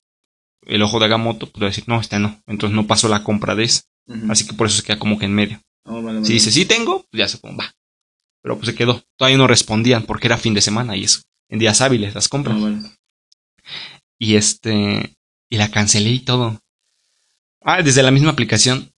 el 0.66 0.82
ojo 0.82 0.98
de 0.98 1.06
Agamotto, 1.06 1.46
pues 1.46 1.62
va 1.62 1.66
a 1.66 1.70
decir, 1.70 1.84
no, 1.86 2.00
esta 2.00 2.18
no. 2.18 2.40
Entonces 2.46 2.74
no 2.74 2.86
pasó 2.86 3.08
la 3.08 3.22
compra 3.22 3.54
de 3.54 3.64
esa. 3.64 3.82
Así 4.28 4.46
que 4.46 4.54
por 4.54 4.66
eso 4.66 4.76
se 4.76 4.82
queda 4.82 4.98
como 4.98 5.18
que 5.18 5.26
en 5.26 5.34
medio. 5.34 5.60
Oh, 5.84 6.02
vale, 6.02 6.18
vale. 6.18 6.24
Si 6.26 6.32
dice, 6.34 6.50
sí 6.50 6.66
tengo, 6.66 7.04
pues 7.10 7.18
ya 7.20 7.28
se 7.28 7.38
pone, 7.38 7.56
va. 7.56 7.72
Pero 8.42 8.56
pues 8.56 8.66
se 8.66 8.74
quedó. 8.74 9.02
Todavía 9.16 9.38
no 9.38 9.46
respondían 9.46 10.02
porque 10.04 10.26
era 10.26 10.36
fin 10.36 10.54
de 10.54 10.60
semana 10.60 10.96
y 10.96 11.04
eso. 11.04 11.20
En 11.48 11.60
días 11.60 11.80
hábiles 11.80 12.14
las 12.14 12.28
compras. 12.28 12.56
Oh, 12.58 12.62
vale. 12.62 12.78
Y 14.18 14.34
este. 14.34 15.14
Y 15.52 15.58
la 15.58 15.70
cancelé 15.70 16.08
y 16.08 16.20
todo. 16.20 16.62
Ah, 17.60 17.82
desde 17.82 18.02
la 18.02 18.10
misma 18.10 18.30
aplicación. 18.30 18.90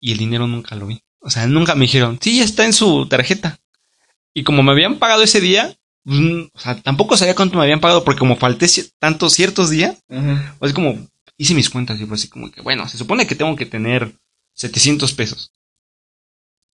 Y 0.00 0.10
el 0.10 0.18
dinero 0.18 0.48
nunca 0.48 0.74
lo 0.74 0.88
vi. 0.88 1.04
O 1.20 1.30
sea, 1.30 1.46
nunca 1.46 1.76
me 1.76 1.82
dijeron, 1.82 2.18
sí, 2.20 2.38
ya 2.38 2.44
está 2.44 2.64
en 2.64 2.72
su 2.72 3.06
tarjeta. 3.06 3.60
Y 4.34 4.42
como 4.42 4.64
me 4.64 4.72
habían 4.72 4.98
pagado 4.98 5.22
ese 5.22 5.40
día, 5.40 5.78
pues, 6.02 6.18
o 6.52 6.58
sea, 6.58 6.82
tampoco 6.82 7.16
sabía 7.16 7.36
cuánto 7.36 7.58
me 7.58 7.62
habían 7.62 7.78
pagado 7.78 8.02
porque 8.02 8.18
como 8.18 8.34
falté 8.34 8.66
tantos 8.98 9.34
ciertos 9.34 9.70
días, 9.70 10.02
Ajá. 10.08 10.56
o 10.58 10.66
sea, 10.66 10.74
como 10.74 10.98
hice 11.36 11.54
mis 11.54 11.70
cuentas 11.70 12.00
y 12.00 12.06
fue 12.06 12.16
así 12.16 12.28
como 12.28 12.50
que, 12.50 12.60
bueno, 12.60 12.88
se 12.88 12.98
supone 12.98 13.28
que 13.28 13.36
tengo 13.36 13.54
que 13.54 13.66
tener 13.66 14.12
700 14.54 15.12
pesos. 15.12 15.52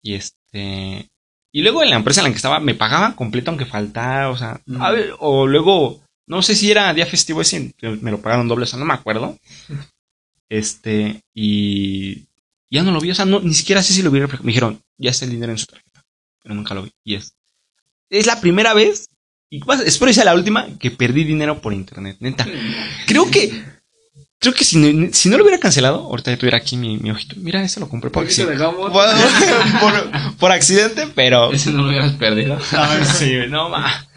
Y 0.00 0.14
este. 0.14 1.10
Y 1.52 1.60
luego 1.60 1.82
en 1.82 1.90
la 1.90 1.96
empresa 1.96 2.22
en 2.22 2.24
la 2.24 2.30
que 2.30 2.36
estaba 2.36 2.58
me 2.58 2.74
pagaban 2.74 3.12
completo 3.12 3.50
aunque 3.50 3.66
faltara, 3.66 4.30
o 4.30 4.36
sea, 4.38 4.62
a 4.80 4.90
ver, 4.92 5.14
o 5.18 5.46
luego, 5.46 6.02
no 6.26 6.42
sé 6.42 6.54
si 6.54 6.70
era 6.70 6.92
día 6.94 7.06
festivo 7.06 7.40
ese, 7.40 7.74
me 8.00 8.10
lo 8.10 8.20
pagaron 8.20 8.48
doble, 8.48 8.64
o 8.64 8.66
sea, 8.66 8.78
no 8.78 8.84
me 8.84 8.94
acuerdo. 8.94 9.38
Este, 10.48 11.22
y 11.34 12.24
ya 12.70 12.82
no 12.82 12.92
lo 12.92 13.00
vi, 13.00 13.10
o 13.10 13.14
sea, 13.14 13.24
no, 13.24 13.40
ni 13.40 13.54
siquiera 13.54 13.82
sé 13.82 13.92
si 13.92 14.02
lo 14.02 14.10
vi. 14.10 14.20
Me 14.20 14.28
dijeron, 14.44 14.80
ya 14.98 15.10
está 15.10 15.24
el 15.24 15.30
dinero 15.30 15.52
en 15.52 15.58
su 15.58 15.66
tarjeta, 15.66 16.04
pero 16.42 16.54
nunca 16.54 16.74
lo 16.74 16.82
vi. 16.82 16.92
Y 17.04 17.14
es, 17.16 17.34
es 18.10 18.26
la 18.26 18.40
primera 18.40 18.74
vez, 18.74 19.08
y 19.50 19.60
pues, 19.60 19.80
espero 19.80 20.08
que 20.08 20.14
sea 20.14 20.24
la 20.24 20.34
última, 20.34 20.66
que 20.78 20.90
perdí 20.90 21.24
dinero 21.24 21.60
por 21.60 21.72
internet, 21.72 22.16
neta. 22.20 22.46
Creo 23.06 23.30
que, 23.30 23.62
creo 24.38 24.54
que 24.54 24.64
si 24.64 24.78
no, 24.78 25.08
si 25.12 25.28
no 25.28 25.36
lo 25.36 25.44
hubiera 25.44 25.60
cancelado, 25.60 26.00
ahorita 26.00 26.30
ya 26.30 26.38
tuviera 26.38 26.58
aquí 26.58 26.76
mi, 26.76 26.96
mi 26.98 27.10
ojito. 27.10 27.36
Mira, 27.38 27.62
ese 27.62 27.80
lo 27.80 27.88
compré 27.88 28.10
por 28.10 28.24
¿Por 28.24 28.28
qué 28.28 28.44
te 28.44 28.52
accidente. 28.52 29.78
por, 29.80 30.36
por 30.36 30.52
accidente, 30.52 31.06
pero. 31.14 31.52
Ese 31.52 31.70
no 31.70 31.82
lo 31.82 31.88
hubieras 31.88 32.12
perdido. 32.12 32.58
Ay, 32.72 33.04
sí, 33.04 33.32
no 33.48 33.68
ma. 33.68 34.08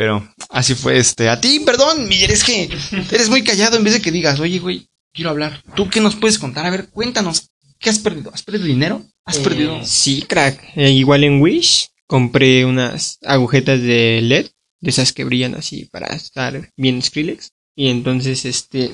Pero 0.00 0.26
así 0.48 0.74
fue 0.74 0.96
este. 0.96 1.28
A 1.28 1.42
ti, 1.42 1.60
perdón, 1.60 2.08
Miguel, 2.08 2.30
es 2.30 2.42
que 2.42 2.70
eres 3.10 3.28
muy 3.28 3.44
callado 3.44 3.76
en 3.76 3.84
vez 3.84 3.92
de 3.92 4.00
que 4.00 4.10
digas, 4.10 4.40
oye, 4.40 4.58
güey, 4.58 4.88
quiero 5.12 5.28
hablar. 5.28 5.62
¿Tú 5.76 5.90
qué 5.90 6.00
nos 6.00 6.16
puedes 6.16 6.38
contar? 6.38 6.64
A 6.64 6.70
ver, 6.70 6.88
cuéntanos. 6.88 7.50
¿Qué 7.78 7.90
has 7.90 7.98
perdido? 7.98 8.30
¿Has 8.32 8.42
perdido 8.42 8.64
dinero? 8.64 9.04
¿Has 9.26 9.36
Eh, 9.36 9.42
perdido? 9.42 9.78
Sí, 9.84 10.22
crack. 10.22 10.58
Eh, 10.74 10.90
igual 10.92 11.22
en 11.24 11.42
Wish 11.42 11.88
compré 12.06 12.64
unas 12.64 13.18
agujetas 13.26 13.82
de 13.82 14.20
LED, 14.22 14.46
de 14.80 14.90
esas 14.90 15.12
que 15.12 15.24
brillan 15.24 15.54
así 15.54 15.84
para 15.84 16.06
estar 16.16 16.70
bien 16.78 17.02
Skrillex. 17.02 17.52
Y 17.76 17.88
entonces, 17.88 18.46
este. 18.46 18.92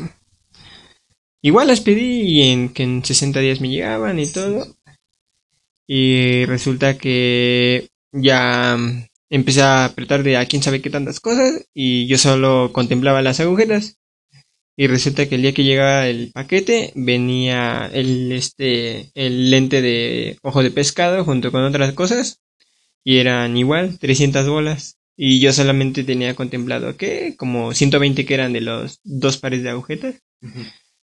Igual 1.41 1.69
las 1.69 1.83
pedí 1.83 2.23
y 2.23 2.51
en 2.51 2.71
que 2.71 2.83
en 2.83 3.05
60 3.05 3.39
días 3.39 3.61
me 3.61 3.69
llegaban 3.69 4.19
y 4.19 4.27
todo. 4.27 4.77
Y 5.87 6.47
resulta 6.47 6.99
que 6.99 7.91
ya 8.11 8.77
empecé 9.31 9.63
a 9.63 9.85
apretar 9.87 10.23
de 10.23 10.37
a 10.37 10.47
quién 10.47 10.63
sabe 10.63 10.81
qué 10.81 10.91
tantas 10.91 11.21
cosas 11.21 11.67
y 11.75 12.07
yo 12.07 12.19
solo 12.19 12.73
contemplaba 12.73 13.23
las 13.23 13.41
agujetas. 13.41 13.99
Y 14.79 14.89
resulta 14.89 15.27
que 15.27 15.37
el 15.37 15.43
día 15.43 15.55
que 15.55 15.65
llegaba 15.65 16.07
el 16.07 16.33
paquete 16.33 16.93
venía 16.95 17.91
el 17.93 18.31
este 18.33 19.11
el 19.15 19.51
lente 19.51 19.81
de 19.81 20.39
ojo 20.43 20.63
de 20.63 20.71
pescado 20.71 21.25
junto 21.25 21.51
con 21.51 21.65
otras 21.65 21.95
cosas 21.95 22.41
y 23.03 23.19
eran 23.19 23.57
igual 23.57 23.99
300 23.99 24.49
bolas. 24.49 24.99
Y 25.17 25.41
yo 25.41 25.53
solamente 25.53 26.05
tenía 26.05 26.35
contemplado 26.35 26.97
que 26.99 27.37
como 27.39 27.73
120 27.73 28.27
que 28.27 28.35
eran 28.35 28.53
de 28.53 28.61
los 28.61 29.01
dos 29.03 29.39
pares 29.39 29.63
de 29.63 29.71
agujetas 29.71 30.17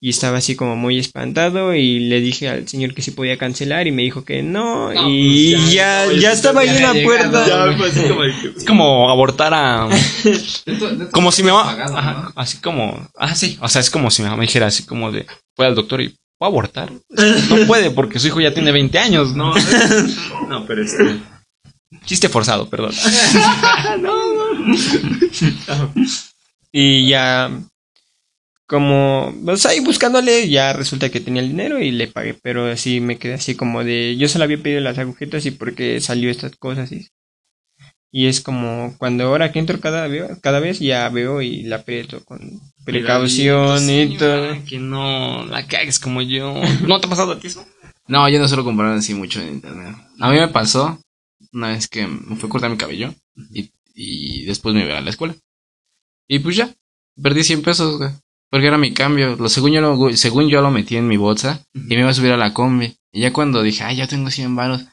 Y 0.02 0.12
estaba 0.12 0.38
así 0.38 0.56
como 0.56 0.78
muy 0.78 0.98
espantado 0.98 1.76
y 1.76 2.00
le 2.00 2.22
dije 2.22 2.48
al 2.48 2.66
señor 2.70 2.94
que 2.94 3.02
sí 3.02 3.12
podía 3.12 3.38
cancelar 3.38 3.86
y 3.86 3.92
me 3.92 4.04
dijo 4.04 4.24
que 4.24 4.42
no. 4.42 4.94
No, 4.94 5.10
y 5.10 5.56
pues 5.56 5.74
ya, 5.74 6.06
ya, 6.06 6.14
ya, 6.14 6.30
no, 6.30 6.34
estaba 6.36 6.62
ahí 6.62 6.70
en 6.70 6.82
la 6.82 7.04
puerta. 7.04 7.46
Ya, 7.46 7.78
pues, 7.78 7.98
es 7.98 8.64
como 8.66 9.10
abortar 9.10 9.54
a. 9.54 9.90
Como 11.12 11.34
si 11.34 11.44
mi 11.44 11.52
mamá. 11.52 11.72
ajá, 11.72 12.32
así 12.36 12.60
como. 12.60 13.10
Ah, 13.18 13.36
sí. 13.36 13.58
O 13.62 13.68
sea, 13.68 13.82
es 13.82 13.90
como 13.90 14.10
si 14.10 14.22
mi 14.22 14.30
mamá 14.30 14.42
dijera 14.42 14.68
así 14.68 14.86
como 14.86 15.12
de. 15.12 15.26
Fue 15.56 15.66
al 15.66 15.76
doctor 15.76 16.02
y. 16.02 16.16
¿Puedo 16.38 16.52
abortar? 16.52 16.94
No 17.10 17.68
puede 17.68 17.92
porque 17.92 18.20
su 18.20 18.28
hijo 18.28 18.40
ya 18.40 18.54
tiene 18.54 18.72
20 18.72 18.98
años, 19.00 19.36
¿no? 19.36 19.54
No, 20.48 20.66
pero 20.66 20.82
este. 20.82 21.20
Chiste 22.06 22.30
forzado, 22.30 22.70
perdón. 22.70 22.94
Y 26.72 27.10
ya, 27.10 27.50
como, 28.70 29.34
pues 29.46 29.66
ahí 29.68 29.82
buscándole, 29.82 30.50
ya 30.50 30.74
resulta 30.74 31.10
que 31.12 31.20
tenía 31.22 31.42
el 31.44 31.50
dinero 31.50 31.82
y 31.82 31.92
le 31.92 32.08
pagué. 32.08 32.36
Pero 32.36 32.68
así 32.68 33.02
me 33.02 33.18
quedé 33.20 33.36
así 33.36 33.56
como 33.56 33.84
de, 33.84 34.18
yo 34.18 34.30
solo 34.30 34.46
había 34.46 34.64
pedido 34.64 34.82
las 34.82 35.00
agujetas 35.00 35.46
y 35.48 35.52
porque 35.52 36.00
salió 36.02 36.32
estas 36.32 36.56
cosas 36.58 36.92
y, 36.94 37.08
y 38.12 38.28
es 38.28 38.42
como 38.42 38.96
cuando 38.98 39.26
ahora 39.26 39.52
que 39.52 39.60
entro 39.60 39.80
cada, 39.80 40.08
veo- 40.08 40.40
cada 40.42 40.60
vez 40.60 40.80
ya 40.80 41.08
veo 41.10 41.42
y 41.42 41.64
la 41.64 41.78
aprieto 41.78 42.24
con 42.26 42.40
precaución 42.86 43.90
y 43.90 44.18
todo. 44.18 44.56
Que 44.68 44.80
no 44.80 45.46
la 45.46 45.68
cagues 45.68 46.00
como 46.00 46.22
yo. 46.22 46.54
¿No 46.88 47.00
te 47.00 47.08
ha 47.08 47.10
pasado 47.10 47.34
a 47.34 47.40
ti 47.40 47.48
eso? 47.48 47.66
No, 48.08 48.28
yo 48.30 48.40
no 48.40 48.48
suelo 48.48 48.64
comprar 48.64 48.94
así 48.94 49.14
mucho 49.14 49.42
en 49.42 49.50
internet. 49.56 49.96
A 50.20 50.32
mí 50.32 50.38
me 50.38 50.48
pasó 50.48 51.00
una 51.54 51.70
vez 51.70 51.88
que 51.88 52.08
me 52.08 52.36
fui 52.36 52.48
a 52.48 52.50
cortar 52.50 52.72
mi 52.72 52.78
cabello 52.78 53.14
y, 53.54 53.72
y 53.94 54.46
después 54.46 54.74
me 54.76 54.86
iba 54.86 54.98
a 54.98 55.02
la 55.02 55.10
escuela. 55.12 55.36
Y 56.28 56.40
pues 56.40 56.56
ya, 56.56 56.74
perdí 57.22 57.44
100 57.44 57.62
pesos, 57.62 57.98
güey. 57.98 58.12
Porque 58.50 58.68
era 58.68 58.78
mi 58.78 58.94
cambio. 58.94 59.36
Lo, 59.36 59.50
según, 59.50 59.72
yo 59.72 59.82
lo, 59.82 60.16
según 60.16 60.50
yo 60.50 60.62
lo 60.62 60.72
metí 60.72 60.96
en 60.98 61.08
mi 61.08 61.18
bolsa 61.18 61.62
y 61.74 61.96
me 61.96 62.00
iba 62.02 62.10
a 62.10 62.14
subir 62.14 62.32
a 62.32 62.38
la 62.38 62.54
combi. 62.54 62.96
Y 63.12 63.22
ya 63.22 63.34
cuando 63.34 63.62
dije, 63.62 63.84
ay, 63.84 63.98
ya 63.98 64.08
tengo 64.08 64.30
100 64.30 64.56
varos, 64.56 64.86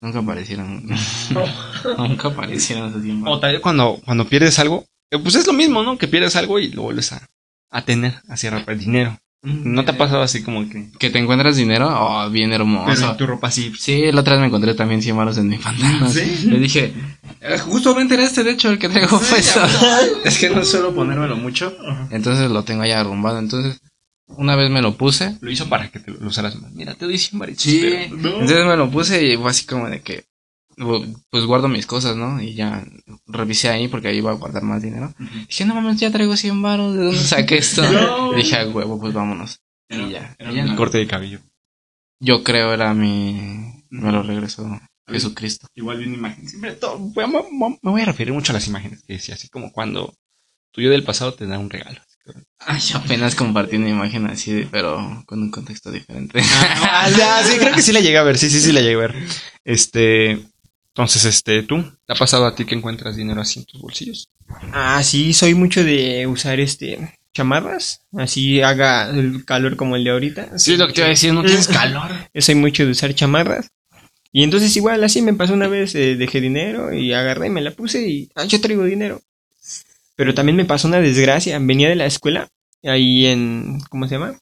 nunca 0.00 0.18
aparecieron. 0.20 0.86
nunca 1.98 2.28
aparecieron 2.28 2.88
esos 2.90 3.02
100 3.02 3.22
O 3.22 3.24
varos. 3.24 3.40
tal 3.40 3.52
vez 3.52 3.60
cuando, 3.60 4.00
cuando 4.04 4.26
pierdes 4.28 4.58
algo, 4.58 4.84
eh, 5.10 5.18
pues 5.18 5.34
es 5.34 5.46
lo 5.46 5.52
mismo, 5.52 5.82
¿no? 5.82 5.98
Que 5.98 6.08
pierdes 6.08 6.36
algo 6.36 6.58
y 6.58 6.68
lo 6.68 6.82
vuelves 6.82 7.12
a, 7.12 7.26
a 7.70 7.82
tener, 7.84 8.20
así 8.28 8.48
rápido, 8.48 8.78
dinero. 8.78 9.18
¿No 9.44 9.84
te 9.84 9.90
ha 9.90 9.98
pasado 9.98 10.22
así 10.22 10.42
como 10.42 10.68
que... 10.68 10.88
Que 10.98 11.10
te 11.10 11.18
encuentras 11.18 11.56
dinero, 11.56 11.88
oh, 11.88 12.30
bien 12.30 12.52
hermoso. 12.52 13.14
tu 13.16 13.26
ropa 13.26 13.48
así... 13.48 13.72
Sí, 13.78 14.10
la 14.10 14.22
otra 14.22 14.34
vez 14.34 14.40
me 14.40 14.46
encontré 14.46 14.74
también 14.74 15.02
100 15.02 15.16
varos 15.16 15.36
en 15.36 15.48
mi 15.48 15.58
pantalón. 15.58 16.10
¿Sí? 16.10 16.46
Le 16.46 16.58
dije, 16.58 16.94
eh, 17.40 17.58
justamente 17.58 18.14
era 18.14 18.24
este, 18.24 18.42
de 18.42 18.52
hecho, 18.52 18.70
el 18.70 18.78
que 18.78 18.88
traigo 18.88 19.20
puesto. 19.20 19.60
es 20.24 20.38
que 20.38 20.48
no 20.48 20.64
suelo 20.64 20.94
ponérmelo 20.94 21.36
mucho, 21.36 21.76
entonces 22.10 22.50
lo 22.50 22.64
tengo 22.64 22.86
ya 22.86 23.00
arrumbado. 23.00 23.38
Entonces, 23.38 23.80
una 24.28 24.56
vez 24.56 24.70
me 24.70 24.80
lo 24.80 24.96
puse. 24.96 25.36
Lo 25.42 25.50
hizo 25.50 25.68
para 25.68 25.90
que 25.90 26.00
te 26.00 26.10
lo 26.10 26.26
usaras 26.26 26.56
más. 26.56 26.72
Mira, 26.72 26.94
te 26.94 27.04
doy 27.04 27.18
100 27.18 27.38
varitos. 27.38 27.62
Sí, 27.62 27.80
pero- 27.82 28.16
no. 28.16 28.28
entonces 28.40 28.66
me 28.66 28.76
lo 28.76 28.90
puse 28.90 29.26
y 29.26 29.36
fue 29.36 29.50
así 29.50 29.66
como 29.66 29.88
de 29.88 30.00
que, 30.00 30.24
pues 31.30 31.44
guardo 31.44 31.68
mis 31.68 31.86
cosas, 31.86 32.16
¿no? 32.16 32.40
Y 32.42 32.54
ya 32.54 32.84
revisé 33.26 33.68
ahí 33.68 33.88
porque 33.88 34.08
ahí 34.08 34.18
iba 34.18 34.30
a 34.30 34.34
guardar 34.34 34.62
más 34.62 34.82
dinero. 34.82 35.12
Dije, 35.48 35.64
no 35.64 35.74
mames, 35.74 35.98
ya 36.00 36.10
traigo 36.10 36.36
100 36.36 36.62
varos, 36.62 36.94
¿de 36.96 37.04
dónde 37.04 37.18
saqué 37.20 37.58
esto? 37.58 37.82
No. 37.92 38.32
Dije, 38.34 38.56
a 38.56 38.66
huevo, 38.68 39.00
pues 39.00 39.12
vámonos. 39.12 39.60
Y 39.88 40.10
ya. 40.10 40.34
Era 40.38 40.52
Y 40.52 40.56
ya 40.56 40.64
no. 40.64 40.76
corte 40.76 40.98
de 40.98 41.06
cabello. 41.06 41.40
Yo 42.20 42.42
creo 42.42 42.72
era 42.72 42.94
mi... 42.94 43.84
Me 43.90 44.10
lo 44.10 44.22
regresó 44.22 44.80
Jesucristo. 45.06 45.66
Igual 45.74 45.98
vi 45.98 46.06
una 46.06 46.16
imagen. 46.16 46.48
Siempre 46.48 46.72
todo, 46.72 46.98
me, 47.14 47.26
me- 47.26 47.78
me 47.82 47.90
voy 47.90 48.02
a 48.02 48.06
referir 48.06 48.32
mucho 48.32 48.52
a 48.52 48.54
las 48.54 48.66
imágenes 48.66 49.02
que 49.06 49.12
decía, 49.14 49.34
así 49.34 49.48
como 49.48 49.70
cuando 49.72 50.14
tu 50.72 50.80
yo 50.80 50.90
del 50.90 51.04
pasado 51.04 51.34
te 51.34 51.46
da 51.46 51.58
un 51.58 51.70
regalo. 51.70 52.00
Ay, 52.58 52.80
yo 52.80 52.96
apenas 52.96 53.34
compartí 53.34 53.76
una 53.76 53.90
imagen 53.90 54.26
así, 54.26 54.66
pero 54.70 55.22
con 55.26 55.42
un 55.42 55.50
contexto 55.50 55.90
diferente. 55.92 56.40
Ah, 56.42 57.10
ya, 57.10 57.42
sí, 57.44 57.58
creo 57.58 57.74
que 57.74 57.82
sí 57.82 57.92
la 57.92 58.00
llegué 58.00 58.16
a 58.16 58.22
ver. 58.22 58.38
Sí, 58.38 58.48
sí, 58.48 58.60
sí 58.60 58.72
la 58.72 58.80
llegué 58.80 58.94
a 58.94 58.98
ver. 58.98 59.14
Este. 59.62 60.42
Entonces, 60.94 61.24
este, 61.24 61.64
¿tú? 61.64 61.82
¿Te 62.06 62.12
ha 62.12 62.16
pasado 62.16 62.46
a 62.46 62.54
ti 62.54 62.64
que 62.64 62.76
encuentras 62.76 63.16
dinero 63.16 63.40
así 63.40 63.58
en 63.58 63.66
tus 63.66 63.80
bolsillos? 63.80 64.30
Ah, 64.72 65.02
sí, 65.02 65.32
soy 65.32 65.54
mucho 65.54 65.82
de 65.82 66.26
usar 66.28 66.60
este 66.60 67.18
chamarras, 67.34 68.00
así 68.16 68.62
haga 68.62 69.10
el 69.10 69.44
calor 69.44 69.76
como 69.76 69.96
el 69.96 70.04
de 70.04 70.10
ahorita. 70.10 70.56
Sí, 70.56 70.76
lo 70.76 70.86
que 70.86 70.92
te 70.92 71.00
iba 71.00 71.06
a 71.06 71.10
decir, 71.10 71.34
no 71.34 71.42
tienes 71.42 71.66
calor. 71.80 72.12
Yo 72.32 72.40
soy 72.40 72.54
mucho 72.54 72.84
de 72.84 72.92
usar 72.92 73.12
chamarras. 73.12 73.70
Y 74.30 74.42
entonces 74.44 74.76
igual 74.76 75.02
así 75.04 75.20
me 75.20 75.34
pasó 75.34 75.52
una 75.52 75.68
vez, 75.68 75.94
eh, 75.94 76.16
dejé 76.16 76.40
dinero 76.40 76.92
y 76.92 77.12
agarré 77.12 77.48
y 77.48 77.50
me 77.50 77.60
la 77.60 77.72
puse 77.72 78.08
y 78.08 78.30
ah, 78.36 78.44
yo 78.44 78.60
traigo 78.60 78.84
dinero. 78.84 79.20
Pero 80.16 80.32
también 80.32 80.56
me 80.56 80.64
pasó 80.64 80.86
una 80.86 81.00
desgracia. 81.00 81.58
Venía 81.58 81.88
de 81.88 81.96
la 81.96 82.06
escuela, 82.06 82.48
ahí 82.84 83.26
en, 83.26 83.80
¿cómo 83.90 84.06
se 84.06 84.14
llama? 84.14 84.38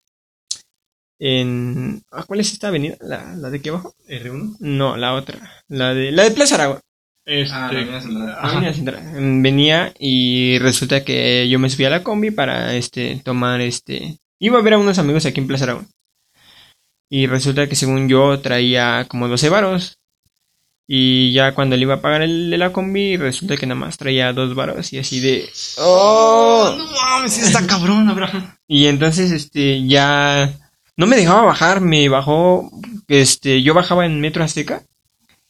En, 1.25 2.03
ah, 2.11 2.25
¿cuál 2.27 2.41
es 2.41 2.53
esta 2.53 2.66
avenida? 2.66 2.97
¿La, 3.01 3.37
la 3.37 3.49
de 3.49 3.59
aquí 3.59 3.68
abajo? 3.68 3.95
R1. 4.09 4.57
No, 4.59 4.97
la 4.97 5.14
otra. 5.14 5.39
La 5.68 5.95
de, 5.95 6.11
la 6.11 6.25
de 6.25 6.33
Plaza 6.33 6.57
Aragua. 6.57 6.81
Este. 7.25 7.55
Avenida 7.55 8.73
Central. 8.75 9.41
Venía 9.41 9.95
y 10.01 10.59
resulta 10.59 11.05
que 11.05 11.49
yo 11.49 11.61
me 11.61 11.70
subí 11.70 11.85
a 11.85 11.91
la 11.91 12.03
combi 12.03 12.33
para 12.33 12.75
este 12.75 13.20
tomar 13.25 13.61
este. 13.61 14.18
Iba 14.41 14.59
a 14.59 14.62
ver 14.62 14.75
a 14.75 14.79
unos 14.79 14.99
amigos 14.99 15.25
aquí 15.25 15.39
en 15.39 15.47
Plaza 15.47 15.62
Aragón. 15.62 15.87
Y 17.09 17.29
resulta 17.29 17.68
que 17.68 17.77
según 17.77 18.09
yo 18.09 18.41
traía 18.41 19.07
como 19.07 19.29
12 19.29 19.49
varos. 19.49 19.99
Y 20.89 21.33
ya 21.33 21.55
cuando 21.55 21.77
le 21.77 21.83
iba 21.83 21.95
a 21.95 22.03
pagar 22.03 22.23
el 22.23 22.51
de 22.51 22.59
la 22.59 22.73
combi, 22.73 23.16
resulta 23.16 23.57
que 23.57 23.66
nada 23.66 23.79
más 23.79 23.97
traía 23.97 24.33
dos 24.33 24.57
varos 24.57 24.93
y 24.93 24.99
así 24.99 25.20
de. 25.20 25.49
¡Oh! 25.79 26.75
no 26.77 26.85
mames, 26.85 27.39
está 27.39 27.64
cabrón, 27.64 28.09
Abraham. 28.09 28.57
Y 28.66 28.87
entonces 28.87 29.31
este 29.31 29.87
ya 29.87 30.53
no 31.03 31.09
me 31.09 31.16
dejaba 31.16 31.42
bajar, 31.42 31.80
me 31.80 32.09
bajó. 32.09 32.70
Este, 33.09 33.61
yo 33.61 33.74
bajaba 33.74 34.07
en 34.07 34.20
Metro 34.20 34.44
Azteca. 34.44 34.82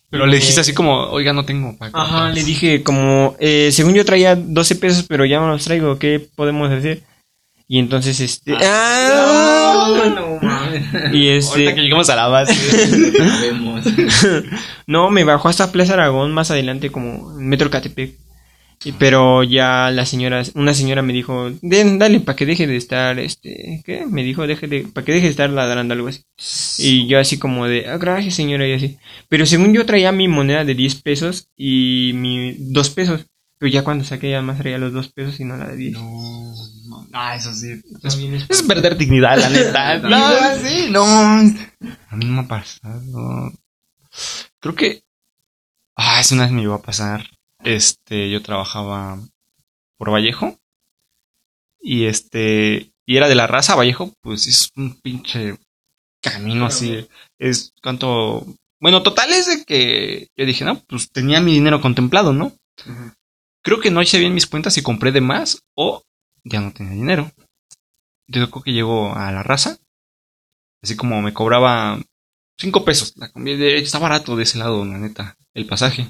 Pero 0.08 0.26
le 0.26 0.36
dijiste 0.36 0.62
así 0.62 0.72
como, 0.72 0.94
oiga, 1.10 1.34
no 1.34 1.44
tengo 1.44 1.76
para 1.76 1.90
Ajá, 1.94 2.30
le 2.30 2.42
dije 2.42 2.82
como, 2.82 3.36
eh, 3.38 3.68
según 3.70 3.92
yo 3.92 4.04
traía 4.04 4.34
12 4.34 4.76
pesos, 4.76 5.04
pero 5.06 5.26
ya 5.26 5.40
no 5.40 5.48
los 5.48 5.64
traigo, 5.64 5.98
¿qué 5.98 6.26
podemos 6.34 6.70
hacer? 6.70 7.02
Y 7.68 7.78
entonces, 7.78 8.20
este... 8.20 8.54
¡Ah! 8.62 10.10
no 10.14 10.38
mames. 10.42 10.84
Y 11.12 11.28
Ahorita 11.28 11.54
que 11.54 11.68
este... 11.68 11.74
lleguemos 11.82 12.08
a 12.08 12.16
la 12.16 12.28
base. 12.28 12.54
No, 14.86 15.10
me 15.10 15.24
bajó 15.24 15.48
hasta 15.50 15.70
Plaza 15.70 15.94
Aragón, 15.94 16.32
más 16.32 16.50
adelante, 16.50 16.90
como 16.90 17.34
Metro 17.34 17.70
Catepec. 17.70 18.14
Pero 18.98 19.42
ya 19.44 19.90
la 19.90 20.04
señora, 20.06 20.42
una 20.54 20.74
señora 20.74 21.02
me 21.02 21.12
dijo, 21.12 21.50
Den, 21.62 21.98
dale, 21.98 22.20
para 22.20 22.34
que 22.36 22.46
deje 22.46 22.66
de 22.66 22.76
estar, 22.76 23.18
este, 23.18 23.82
¿qué? 23.84 24.06
Me 24.06 24.24
dijo, 24.24 24.46
deje 24.46 24.66
de, 24.66 24.80
para 24.92 25.04
que 25.04 25.12
deje 25.12 25.26
de 25.26 25.30
estar 25.30 25.48
ladrando 25.50 25.94
algo 25.94 26.08
así. 26.08 26.22
Y 26.78 27.06
yo 27.06 27.18
así 27.20 27.38
como 27.38 27.66
de, 27.68 27.88
ah, 27.88 27.98
gracias 27.98 28.34
señora, 28.34 28.66
y 28.66 28.72
así. 28.72 28.98
Pero 29.28 29.46
según 29.46 29.72
yo 29.72 29.86
traía 29.86 30.10
mi 30.10 30.26
moneda 30.26 30.64
de 30.64 30.74
10 30.74 31.02
pesos 31.02 31.48
y 31.56 32.12
mi 32.14 32.56
2 32.58 32.90
pesos. 32.90 33.26
Pero 33.58 33.70
ya 33.72 33.84
cuando 33.84 34.04
saqué 34.04 34.30
ya 34.30 34.42
más 34.42 34.58
traía 34.58 34.78
los 34.78 34.92
2 34.92 35.12
pesos 35.12 35.38
y 35.38 35.44
no 35.44 35.56
la 35.56 35.68
de 35.68 35.76
10. 35.76 35.92
No, 35.92 36.54
no. 36.88 37.06
Ah, 37.12 37.36
eso 37.36 37.54
sí. 37.54 37.68
Es- 38.02 38.16
Es 38.48 38.62
perder 38.64 38.96
dignidad, 38.96 39.38
la 39.38 39.48
neta. 39.50 39.98
no, 40.00 40.28
sí, 40.66 40.88
no. 40.90 41.04
A 41.04 42.16
mí 42.16 42.24
no 42.24 42.32
me 42.32 42.40
ha 42.40 42.48
pasado. 42.48 43.52
Creo 44.58 44.74
que. 44.74 45.04
Ah, 45.94 46.20
es 46.20 46.32
una 46.32 46.42
vez 46.44 46.50
me 46.52 46.62
iba 46.62 46.74
a 46.74 46.82
pasar. 46.82 47.24
Este, 47.64 48.30
yo 48.30 48.42
trabajaba 48.42 49.18
por 49.98 50.10
Vallejo. 50.12 50.58
Y 51.80 52.06
este. 52.06 52.90
Y 53.06 53.16
era 53.16 53.28
de 53.28 53.34
la 53.34 53.46
raza 53.46 53.74
Vallejo, 53.74 54.12
pues 54.22 54.46
es 54.46 54.70
un 54.76 55.00
pinche 55.00 55.58
camino 56.22 56.66
así. 56.66 57.08
Es 57.38 57.72
cuánto. 57.82 58.46
Bueno, 58.80 59.02
total 59.02 59.32
es 59.32 59.46
de 59.46 59.64
que 59.64 60.28
yo 60.36 60.44
dije, 60.46 60.64
no, 60.64 60.80
pues 60.88 61.10
tenía 61.10 61.40
mi 61.40 61.52
dinero 61.52 61.80
contemplado, 61.80 62.32
¿no? 62.32 62.52
Creo 63.64 63.80
que 63.80 63.90
no 63.90 64.02
hice 64.02 64.18
bien 64.18 64.34
mis 64.34 64.46
cuentas 64.46 64.76
y 64.76 64.82
compré 64.82 65.12
de 65.12 65.20
más 65.20 65.60
o 65.76 66.02
ya 66.44 66.60
no 66.60 66.72
tenía 66.72 66.92
dinero. 66.94 67.30
Yo 68.28 68.48
creo 68.50 68.62
que 68.62 68.72
llego 68.72 69.14
a 69.14 69.30
la 69.30 69.42
raza. 69.42 69.78
Así 70.82 70.96
como 70.96 71.22
me 71.22 71.32
cobraba 71.32 72.00
5 72.58 72.84
pesos. 72.84 73.12
La 73.16 73.30
combi 73.30 73.56
de- 73.56 73.78
está 73.78 73.98
barato 74.00 74.34
de 74.34 74.42
ese 74.44 74.58
lado, 74.58 74.84
la 74.84 74.98
neta. 74.98 75.36
El 75.54 75.66
pasaje. 75.66 76.08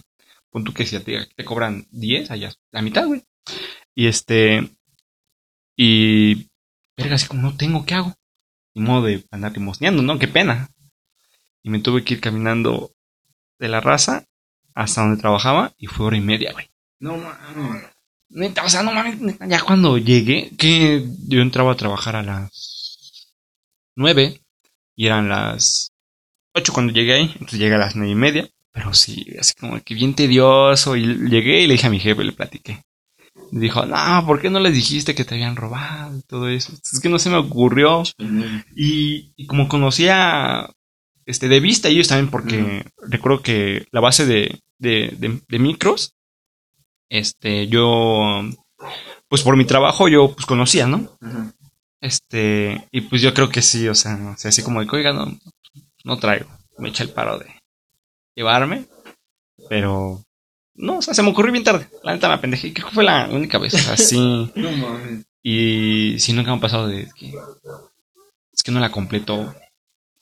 Pon 0.52 0.64
tú 0.64 0.74
que 0.74 0.84
si 0.84 1.00
ti 1.00 1.14
te 1.34 1.44
cobran 1.44 1.86
10, 1.90 2.30
allá 2.30 2.52
la 2.70 2.82
mitad, 2.82 3.06
güey. 3.06 3.24
Y 3.94 4.06
este. 4.06 4.70
Y. 5.76 6.50
Verga, 6.96 7.14
así 7.14 7.26
como 7.26 7.42
no 7.42 7.56
tengo, 7.56 7.86
¿qué 7.86 7.94
hago? 7.94 8.14
Ni 8.74 8.82
modo 8.82 9.06
de 9.06 9.24
andar 9.30 9.52
limosneando, 9.52 10.02
¿no? 10.02 10.18
Qué 10.18 10.28
pena. 10.28 10.68
Y 11.62 11.70
me 11.70 11.78
tuve 11.78 12.04
que 12.04 12.14
ir 12.14 12.20
caminando 12.20 12.92
de 13.58 13.68
la 13.68 13.80
raza 13.80 14.26
hasta 14.74 15.00
donde 15.00 15.20
trabajaba 15.20 15.72
y 15.78 15.86
fue 15.86 16.06
hora 16.06 16.16
y 16.18 16.20
media, 16.20 16.52
güey. 16.52 16.70
No 16.98 17.16
mames. 17.16 17.84
Neta, 18.28 18.64
o 18.64 18.68
sea, 18.68 18.82
no 18.82 18.92
mames, 18.92 19.18
ya 19.46 19.62
cuando 19.62 19.98
llegué, 19.98 20.50
que 20.58 21.06
yo 21.28 21.40
entraba 21.40 21.72
a 21.72 21.76
trabajar 21.76 22.16
a 22.16 22.22
las 22.22 23.32
nueve 23.94 24.42
y 24.96 25.06
eran 25.06 25.28
las 25.28 25.92
ocho 26.54 26.72
cuando 26.72 26.92
llegué 26.92 27.14
ahí, 27.14 27.30
entonces 27.32 27.58
llegué 27.58 27.74
a 27.74 27.78
las 27.78 27.96
nueve 27.96 28.12
y 28.12 28.14
media, 28.14 28.48
pero 28.72 28.94
sí, 28.94 29.26
así 29.38 29.52
como 29.58 29.80
que 29.80 29.94
bien 29.94 30.14
tedioso 30.14 30.96
y 30.96 31.06
llegué 31.28 31.62
y 31.62 31.66
le 31.66 31.74
dije 31.74 31.86
a 31.86 31.90
mi 31.90 32.00
jefe, 32.00 32.24
le 32.24 32.32
platiqué. 32.32 32.82
Y 33.50 33.58
dijo, 33.58 33.84
no, 33.84 34.24
¿por 34.26 34.40
qué 34.40 34.50
no 34.50 34.60
les 34.60 34.74
dijiste 34.74 35.14
que 35.14 35.24
te 35.24 35.34
habían 35.34 35.56
robado 35.56 36.16
y 36.16 36.22
todo 36.22 36.48
eso? 36.48 36.72
Es 36.72 37.00
que 37.00 37.08
no 37.08 37.18
se 37.18 37.30
me 37.30 37.36
ocurrió. 37.36 38.02
Y, 38.74 39.32
y 39.36 39.46
como 39.46 39.68
conocía 39.68 40.70
este, 41.26 41.48
de 41.48 41.60
vista 41.60 41.88
ellos 41.88 42.08
también, 42.08 42.30
porque 42.30 42.84
recuerdo 43.08 43.42
que 43.42 43.86
la 43.90 44.00
base 44.00 44.26
de, 44.26 44.60
de, 44.78 45.14
de, 45.18 45.40
de 45.48 45.58
micros, 45.58 46.14
este, 47.10 47.68
yo, 47.68 48.42
pues 49.28 49.42
por 49.42 49.56
mi 49.56 49.64
trabajo 49.66 50.08
yo 50.08 50.34
pues 50.34 50.46
conocía, 50.46 50.86
¿no? 50.86 51.10
Ajá. 51.20 51.52
Este, 52.00 52.88
y 52.90 53.02
pues 53.02 53.22
yo 53.22 53.32
creo 53.32 53.48
que 53.48 53.62
sí, 53.62 53.86
o 53.88 53.94
sea, 53.94 54.16
o 54.34 54.36
sea 54.36 54.48
así 54.48 54.62
como 54.62 54.80
de 54.80 54.88
oiga, 54.90 55.12
no, 55.12 55.38
no 56.04 56.18
traigo. 56.18 56.48
Me 56.78 56.88
echa 56.88 57.04
el 57.04 57.10
paro 57.10 57.38
de 57.38 57.46
llevarme, 58.34 58.86
pero 59.68 60.22
no, 60.74 60.98
o 60.98 61.02
sea, 61.02 61.14
se 61.14 61.22
me 61.22 61.30
ocurrió 61.30 61.52
bien 61.52 61.64
tarde. 61.64 61.88
La 62.02 62.12
neta 62.12 62.28
me 62.28 62.34
apendejé. 62.34 62.72
Creo 62.72 62.88
que 62.88 62.94
fue 62.94 63.04
la 63.04 63.28
única 63.30 63.58
vez, 63.58 63.74
así. 63.88 64.16
No 64.54 64.70
mames. 64.72 65.26
y 65.42 66.16
sí, 66.18 66.32
nunca 66.32 66.50
me 66.52 66.58
ha 66.58 66.60
pasado 66.60 66.88
de 66.88 67.08
que. 67.14 67.32
Es 68.52 68.62
que 68.62 68.72
no 68.72 68.80
la 68.80 68.90
completo. 68.90 69.54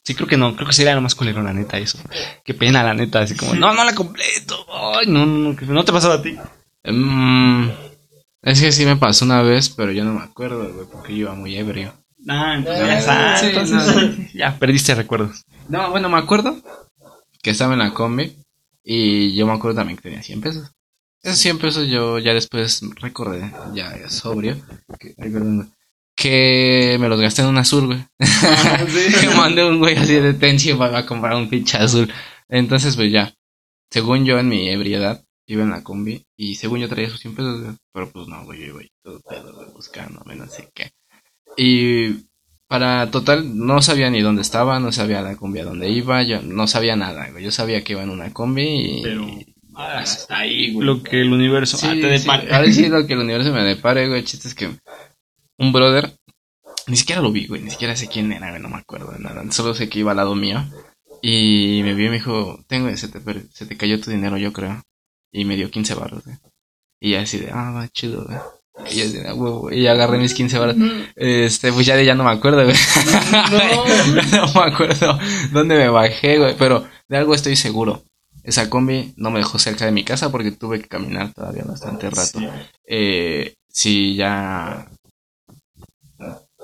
Sí, 0.05 0.15
creo 0.15 0.27
que 0.27 0.37
no, 0.37 0.57
creo 0.57 0.67
que 0.67 0.73
sería 0.73 0.95
lo 0.95 1.03
más 1.03 1.15
culero, 1.15 1.43
la 1.43 1.53
neta, 1.53 1.79
eso. 1.79 1.99
Qué 2.45 2.55
pena, 2.55 2.83
la 2.83 2.95
neta, 2.95 3.21
así 3.21 3.37
como, 3.37 3.55
no, 3.55 3.75
no 3.75 3.85
la 3.85 3.95
completo. 3.95 4.67
Ay, 4.73 5.07
no, 5.07 5.27
no, 5.27 5.53
no, 5.53 5.57
no 5.61 5.85
te 5.85 5.91
ha 5.91 5.95
pasado 5.95 6.15
a 6.15 6.23
ti. 6.23 6.37
Mm, 6.85 7.69
es 8.43 8.61
que 8.61 8.73
sí 8.73 8.87
me 8.87 8.97
pasó 8.97 9.27
una 9.27 9.43
vez, 9.43 9.69
pero 9.69 9.93
yo 9.93 10.05
no 10.05 10.15
me 10.15 10.25
acuerdo, 10.25 10.73
güey, 10.73 10.87
porque 10.91 11.13
yo 11.13 11.19
iba 11.19 11.35
muy 11.35 11.55
ebrio. 11.55 11.93
Ah, 12.27 12.55
entonces, 12.57 12.83
Eh, 12.83 12.87
ya 12.87 12.99
está, 12.99 13.37
sí, 13.37 13.47
entonces, 13.49 14.33
ya 14.35 14.59
perdiste 14.59 14.95
recuerdos. 14.95 15.45
No, 15.69 15.91
bueno, 15.91 16.09
me 16.09 16.19
acuerdo 16.19 16.57
que 17.43 17.51
estaba 17.51 17.73
en 17.73 17.81
la 17.81 17.95
combi 17.95 18.37
y 18.83 19.35
yo 19.35 19.47
me 19.47 19.53
acuerdo 19.53 19.77
también 19.77 19.97
que 19.97 20.03
tenía 20.03 20.23
100 20.23 20.41
pesos. 20.41 20.73
Esos 21.23 21.39
100 21.39 21.59
pesos 21.59 21.89
yo 21.89 22.19
ya 22.19 22.33
después 22.33 22.81
recordé, 22.97 23.53
ya 23.75 24.09
sobrio, 24.09 24.57
que, 24.99 25.15
ay, 25.19 25.31
perdón, 25.31 25.57
güey, 25.57 25.69
que 26.17 26.97
me 27.01 27.09
los 27.09 27.21
gasté 27.21 27.43
en 27.43 27.49
un 27.49 27.59
azul, 27.59 27.87
güey. 27.87 28.07
que 28.19 29.29
mandé 29.37 29.65
un 29.65 29.79
güey 29.79 29.97
así 29.97 30.15
de 30.15 30.35
tensión 30.35 30.79
para 30.79 31.07
comprar 31.07 31.35
un 31.35 31.49
pinche 31.49 31.79
azul. 31.79 32.13
Entonces, 32.49 32.97
pues 32.97 33.13
ya, 33.13 33.35
según 33.91 34.25
yo 34.25 34.39
en 34.39 34.49
mi 34.49 34.69
ebriedad, 34.69 35.25
iba 35.47 35.63
en 35.63 35.71
la 35.71 35.83
combi 35.83 36.25
y 36.37 36.55
según 36.55 36.81
yo 36.81 36.89
traía 36.89 37.09
esos 37.09 37.21
100 37.21 37.35
pesos. 37.35 37.77
Pero 37.93 38.11
pues 38.11 38.29
no, 38.29 38.45
güey, 38.45 38.61
yo 38.61 38.67
iba 38.67 38.81
ahí 38.81 38.91
todo 39.03 39.21
pedo, 39.21 39.73
buscando, 39.73 40.23
no 40.25 40.47
sé 40.47 40.71
qué. 40.75 40.91
Y 41.57 42.30
para 42.71 43.11
total, 43.11 43.59
no 43.59 43.83
sabía 43.83 44.11
ni 44.11 44.21
dónde 44.21 44.43
estaba, 44.43 44.79
no 44.79 44.93
sabía 44.93 45.23
la 45.23 45.35
combi 45.35 45.59
a 45.59 45.65
dónde 45.65 45.91
iba, 45.91 46.23
yo 46.23 46.41
no 46.41 46.69
sabía 46.69 46.95
nada, 46.95 47.29
güey. 47.33 47.43
Yo 47.43 47.51
sabía 47.51 47.83
que 47.83 47.95
iba 47.95 48.05
en 48.05 48.11
una 48.11 48.33
combi 48.33 48.63
y... 48.63 49.03
Pero, 49.03 49.27
hasta 49.75 50.39
ahí, 50.39 50.73
güey. 50.73 50.87
Lo 50.87 51.03
que 51.03 51.21
el 51.21 51.33
universo 51.33 51.77
Sí, 51.77 51.89
ah, 51.89 51.95
te 51.95 52.17
sí, 52.17 52.23
depare. 52.23 52.55
ahora 52.55 52.71
sí 52.71 52.87
lo 52.89 53.05
que 53.09 53.15
el 53.15 53.19
universo 53.19 53.53
me 53.53 53.65
depare, 53.65 54.07
güey. 54.07 54.21
El 54.21 54.25
chiste 54.25 54.47
es 54.47 54.55
que 54.55 54.71
un 55.59 55.73
brother, 55.73 56.15
ni 56.87 56.95
siquiera 56.97 57.21
lo 57.21 57.33
vi, 57.33 57.49
güey. 57.49 57.61
Ni 57.61 57.73
siquiera 57.73 57.97
sé 57.97 58.07
quién 58.07 58.33
era, 58.33 58.51
güey. 58.51 58.63
No 58.63 58.69
me 58.69 58.77
acuerdo 58.77 59.11
de 59.11 59.19
nada. 59.19 59.43
Solo 59.51 59.75
sé 59.75 59.89
que 59.89 59.99
iba 59.99 60.13
al 60.13 60.19
lado 60.19 60.37
mío. 60.37 60.65
Y 61.23 61.81
me 61.83 61.95
vio 61.95 62.07
y 62.07 62.11
me 62.11 62.19
dijo, 62.19 62.65
tengo, 62.69 62.97
se 62.97 63.09
te, 63.09 63.21
se 63.53 63.67
te 63.67 63.77
cayó 63.77 64.01
tu 64.01 64.13
dinero, 64.13 64.37
yo 64.37 64.53
creo. 64.53 64.81
Y 65.33 65.45
me 65.45 65.57
dio 65.57 65.73
15 65.73 65.95
barros, 65.97 66.23
güey. 66.25 66.37
Y 67.01 67.11
ya 67.11 67.23
así 67.23 67.39
de, 67.39 67.51
ah, 67.51 67.73
va, 67.73 67.89
chido, 67.89 68.27
güey. 68.27 68.39
Y 68.91 68.97
yo 69.13 69.21
"Ah, 69.29 69.35
huevo", 69.35 69.71
y 69.73 69.87
agarré 69.87 70.19
mis 70.19 70.35
15 70.35 70.59
barros. 70.59 70.77
Este, 71.17 71.73
pues 71.73 71.87
ya 71.87 71.97
de 71.97 72.05
ya 72.05 72.15
no 72.15 72.25
me 72.25 72.31
acuerdo, 72.31 72.65
güey. 72.65 72.77
No. 74.33 74.47
me 74.55 74.73
acuerdo 74.73 75.19
dónde 75.53 75.77
me 75.77 75.89
bajé, 75.89 76.39
güey. 76.39 76.57
Pero 76.57 76.87
de 77.09 77.17
algo 77.17 77.35
estoy 77.35 77.57
seguro. 77.57 78.03
Esa 78.43 78.71
combi 78.71 79.13
no 79.17 79.31
me 79.31 79.41
dejó 79.41 79.59
cerca 79.59 79.85
de 79.85 79.93
mi 79.93 80.03
casa 80.05 80.31
porque 80.33 80.51
tuve 80.51 80.81
que 80.81 80.89
caminar 80.89 81.33
todavía 81.35 81.65
bastante 81.65 82.09
rato. 82.11 82.41
Eh, 82.87 83.55
sí, 83.69 84.17
ya. 84.17 84.89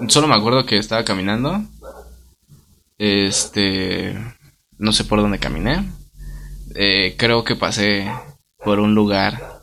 Solo 0.08 0.26
me 0.26 0.34
acuerdo 0.34 0.64
que 0.64 0.78
estaba 0.78 1.04
caminando. 1.04 1.62
Este. 2.98 4.16
No 4.78 4.92
sé 4.92 5.04
por 5.04 5.20
dónde 5.20 5.38
caminé. 5.38 5.84
Eh, 6.74 7.14
creo 7.18 7.44
que 7.44 7.56
pasé 7.56 8.10
por 8.64 8.80
un 8.80 8.94
lugar 8.94 9.60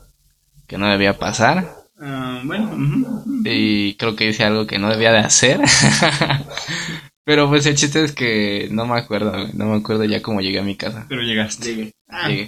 que 0.67 0.77
no 0.77 0.87
debía 0.89 1.17
pasar. 1.17 1.82
Ah, 1.99 2.41
bueno. 2.43 3.23
Y 3.45 3.95
creo 3.95 4.15
que 4.15 4.29
hice 4.29 4.43
algo 4.43 4.65
que 4.67 4.79
no 4.79 4.89
debía 4.89 5.11
de 5.11 5.19
hacer. 5.19 5.61
Pero 7.25 7.47
pues 7.47 7.65
el 7.65 7.75
chiste 7.75 8.03
es 8.03 8.11
que 8.11 8.67
no 8.71 8.85
me 8.85 8.97
acuerdo, 8.99 9.31
no 9.53 9.65
me 9.67 9.77
acuerdo 9.77 10.03
ya 10.03 10.21
cómo 10.21 10.41
llegué 10.41 10.59
a 10.59 10.63
mi 10.63 10.75
casa. 10.75 11.05
pero 11.07 11.21
llegaste. 11.21 11.73
Llegué. 11.73 11.91
Ah, 12.09 12.27
Llegué. 12.27 12.47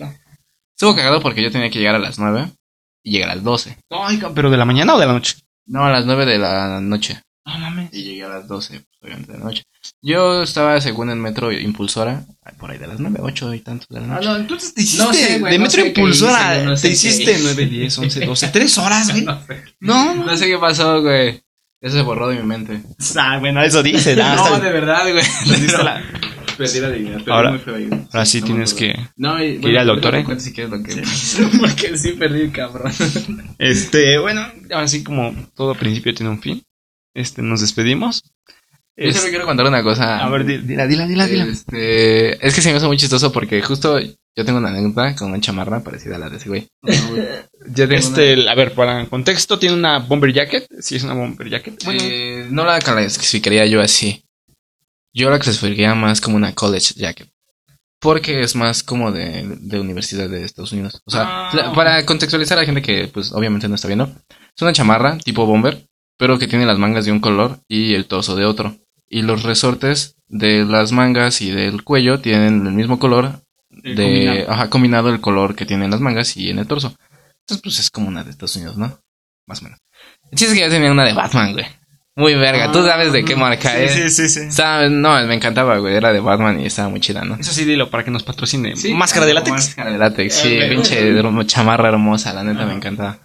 Estuvo 0.75 0.93
cagado 0.95 1.21
porque 1.21 1.41
yo 1.41 1.49
tenía 1.51 1.69
que 1.69 1.79
llegar 1.79 1.95
a 1.95 1.99
las 1.99 2.19
9 2.19 2.51
y 3.03 3.11
llegué 3.11 3.23
a 3.23 3.35
las 3.35 3.43
12. 3.43 3.77
Ay, 3.89 4.21
pero 4.33 4.49
de 4.49 4.57
la 4.57 4.65
mañana 4.65 4.95
o 4.95 4.99
de 4.99 5.05
la 5.05 5.13
noche. 5.13 5.37
No, 5.65 5.85
a 5.85 5.91
las 5.91 6.05
9 6.05 6.25
de 6.25 6.37
la 6.37 6.81
noche. 6.81 7.21
No 7.45 7.59
mames. 7.59 7.89
Y 7.93 8.03
llegué 8.03 8.23
a 8.23 8.29
las 8.29 8.47
12, 8.47 8.79
pues, 8.79 8.87
obviamente 9.03 9.31
de 9.33 9.37
la 9.37 9.43
noche. 9.45 9.63
Yo 10.01 10.41
estaba 10.43 10.81
según 10.81 11.11
en 11.11 11.21
metro 11.21 11.51
impulsora, 11.51 12.25
por 12.57 12.71
ahí 12.71 12.77
de 12.79 12.87
las 12.87 12.99
9, 12.99 13.19
8 13.21 13.53
y 13.53 13.59
tantos 13.59 13.87
de 13.89 14.01
la 14.01 14.07
noche. 14.07 14.25
no, 14.27 14.35
entonces 14.35 14.73
te 14.73 14.81
hiciste 14.81 15.03
No 15.05 15.13
sé, 15.13 15.39
güey, 15.39 15.51
de 15.53 15.57
no 15.59 15.63
metro 15.65 15.83
sé 15.83 15.93
qué 15.93 15.99
impulsora. 15.99 16.55
hice, 16.55 16.65
no 16.65 16.77
sé 16.77 16.87
te 16.87 16.93
hiciste 16.93 17.31
hice. 17.33 17.39
9, 17.43 17.65
10, 17.67 17.97
11, 17.99 18.25
12, 18.25 18.47
3 18.47 18.77
horas, 18.79 19.11
güey. 19.11 19.23
No 19.25 19.45
sé. 19.45 19.63
No, 19.79 20.15
No 20.15 20.37
sé 20.37 20.47
qué 20.47 20.57
pasó, 20.57 21.01
güey. 21.01 21.41
Eso 21.81 21.97
se 21.97 22.01
borró 22.01 22.29
de 22.29 22.37
mi 22.37 22.43
mente. 22.47 22.81
Ah, 23.15 23.37
bueno, 23.39 23.61
eso 23.61 23.83
dice. 23.83 24.19
ah, 24.19 24.35
no, 24.37 24.49
bien. 24.49 24.61
de 24.63 24.71
verdad, 24.71 25.03
güey. 25.11 25.23
La- 25.83 26.01
Perdí 26.57 26.79
la 26.79 26.89
dignidad. 26.89 27.17
perdí 27.17 27.31
Ahora- 27.31 27.49
muy 27.51 27.59
feo. 27.59 27.75
Ahora 28.13 28.25
sí 28.25 28.39
No 28.39 28.47
tienes 28.47 28.73
que. 28.73 28.95
No, 29.17 29.43
y, 29.43 29.59
ir 29.61 29.77
al 29.77 29.87
doctor, 29.87 30.15
¿eh? 30.15 30.25
Si 30.39 30.53
quieres 30.53 30.71
lo 30.71 30.81
que 30.81 31.03
Porque 31.59 31.97
sí 31.97 32.13
perdí, 32.13 32.49
cabrón. 32.49 32.93
Este, 33.59 34.17
bueno, 34.19 34.41
así 34.73 35.03
como 35.03 35.35
todo 35.53 35.75
principio 35.75 36.13
tiene 36.15 36.31
un 36.31 36.41
fin. 36.41 36.63
Este, 37.16 37.41
nos 37.41 37.61
despedimos. 37.61 38.22
Yo 38.97 39.11
solo 39.11 39.30
quiero 39.30 39.45
contar 39.45 39.66
una 39.68 39.82
cosa. 39.84 40.20
a 40.24 40.30
ver, 40.30 40.45
di- 40.45 40.59
dila, 40.59 40.86
dila, 40.88 41.05
dila, 41.07 41.26
dila. 41.28 41.45
Este, 41.45 42.45
es 42.47 42.53
que 42.55 42.61
se 42.61 42.72
me 42.72 42.78
hizo 42.78 42.88
muy 42.88 42.97
chistoso 42.97 43.32
porque 43.32 43.61
justo 43.61 43.99
yo 43.99 44.45
tengo 44.45 44.59
una 44.59 44.70
anécdota 44.70 45.16
con 45.16 45.30
una 45.30 45.41
chamarra 45.41 45.82
parecida 45.82 46.16
a 46.16 46.20
la 46.20 46.30
de 46.30 46.38
ese 46.38 46.47
güey. 46.49 46.68
Yo 47.68 47.88
tengo 47.88 47.93
Este, 47.95 48.47
a 48.47 48.53
ver, 48.53 48.74
para 48.74 49.05
contexto, 49.07 49.57
tiene 49.57 49.74
una 49.76 49.97
bomber 49.99 50.32
jacket. 50.32 50.68
Sí, 50.82 50.97
es 50.97 51.03
una 51.03 51.13
bomber 51.16 51.49
jacket. 51.49 51.84
Bueno, 51.84 51.99
eh, 52.03 52.47
no 52.51 52.63
la 52.63 52.80
clasificaría 52.80 53.66
yo 53.66 53.82
así. 53.82 54.24
Yo 55.13 55.30
la 55.32 55.39
clasificaría 55.39 55.95
más 55.95 56.22
como 56.22 56.36
una 56.36 56.53
college 56.53 56.93
jacket. 56.95 57.28
Porque 57.99 58.41
es 58.41 58.55
más 58.55 58.84
como 58.84 59.11
de, 59.11 59.57
de 59.61 59.80
universidad 59.80 60.30
de 60.30 60.43
Estados 60.43 60.74
Unidos. 60.74 61.01
O 61.05 61.11
sea, 61.11 61.49
Ah. 61.49 61.72
para 61.74 62.05
contextualizar 62.05 62.57
a 62.57 62.61
la 62.61 62.66
gente 62.68 62.82
que 62.84 63.07
pues 63.07 63.32
obviamente 63.32 63.68
no 63.68 63.76
está 63.76 63.88
viendo. 63.88 64.13
Es 64.30 64.61
una 64.61 64.74
chamarra 64.74 65.18
tipo 65.18 65.45
bomber, 65.47 65.88
pero 66.18 66.39
que 66.39 66.47
tiene 66.47 66.66
las 66.66 66.78
mangas 66.78 67.05
de 67.05 67.11
un 67.11 67.20
color 67.20 67.59
y 67.68 67.93
el 67.93 68.05
torso 68.05 68.36
de 68.36 68.45
otro. 68.45 68.76
Y 69.09 69.22
los 69.22 69.43
resortes 69.43 70.16
de 70.28 70.66
las 70.66 70.91
mangas 70.91 71.41
y 71.41 71.51
del 71.51 71.84
cuello 71.84 72.20
tienen 72.20 72.66
el 72.66 72.74
mismo 72.74 72.97
color 72.99 73.41
eh, 73.84 73.93
de, 73.95 74.03
combinado. 74.03 74.51
ajá, 74.51 74.70
combinado 74.70 75.09
el 75.09 75.22
color 75.22 75.55
que 75.55 75.66
tienen 75.66 75.91
las 75.91 75.99
mangas 76.01 76.36
y 76.38 76.49
en 76.49 76.59
el 76.59 76.68
torso. 76.68 76.95
Entonces, 77.41 77.61
pues 77.61 77.80
es 77.80 77.89
como 77.91 78.07
una 78.07 78.24
de 78.24 78.32
Estados 78.32 78.55
Unidos, 78.55 78.78
¿no? 78.78 78.97
Más 79.47 79.61
o 79.61 79.66
menos. 79.66 79.80
El 80.32 80.38
chiste 80.38 80.53
es 80.53 80.59
que 80.59 80.66
yo 80.66 80.72
tenía 80.72 80.91
una 80.91 81.05
de 81.05 81.13
Batman, 81.13 81.53
güey. 81.53 81.66
Muy 82.18 82.34
verga. 82.34 82.72
Tú 82.72 82.82
sabes 82.84 83.11
de 83.11 83.26
qué 83.26 83.36
marca 83.36 83.72
sí, 83.72 83.78
es. 83.84 83.93
Sí, 83.93 84.09
sí, 84.09 84.30
sí. 84.30 84.39
Estaba- 84.47 84.88
no, 84.88 85.13
me 85.28 85.36
encantaba, 85.36 85.78
güey. 85.80 85.95
Era 85.95 86.13
de 86.13 86.22
Batman 86.22 86.61
y 86.61 86.66
estaba 86.66 86.88
muy 86.89 87.01
chida, 87.01 87.24
¿no? 87.26 87.36
Eso 87.36 87.51
sí, 87.51 87.66
dilo 87.66 87.89
para 87.89 88.03
que 88.05 88.09
nos 88.11 88.24
patrocine. 88.24 88.74
Máscara 88.93 89.26
de 89.26 89.34
látex. 89.34 89.51
Máscara 89.51 89.91
de 89.91 89.97
látex, 89.97 90.34
sí. 90.34 90.57
Ok. 90.57 90.70
Pinche 90.70 91.09
hermo- 91.09 91.43
chamarra 91.43 91.89
hermosa, 91.89 92.34
la 92.34 92.43
neta 92.43 92.66
me 92.66 92.74
encantaba. 92.74 93.20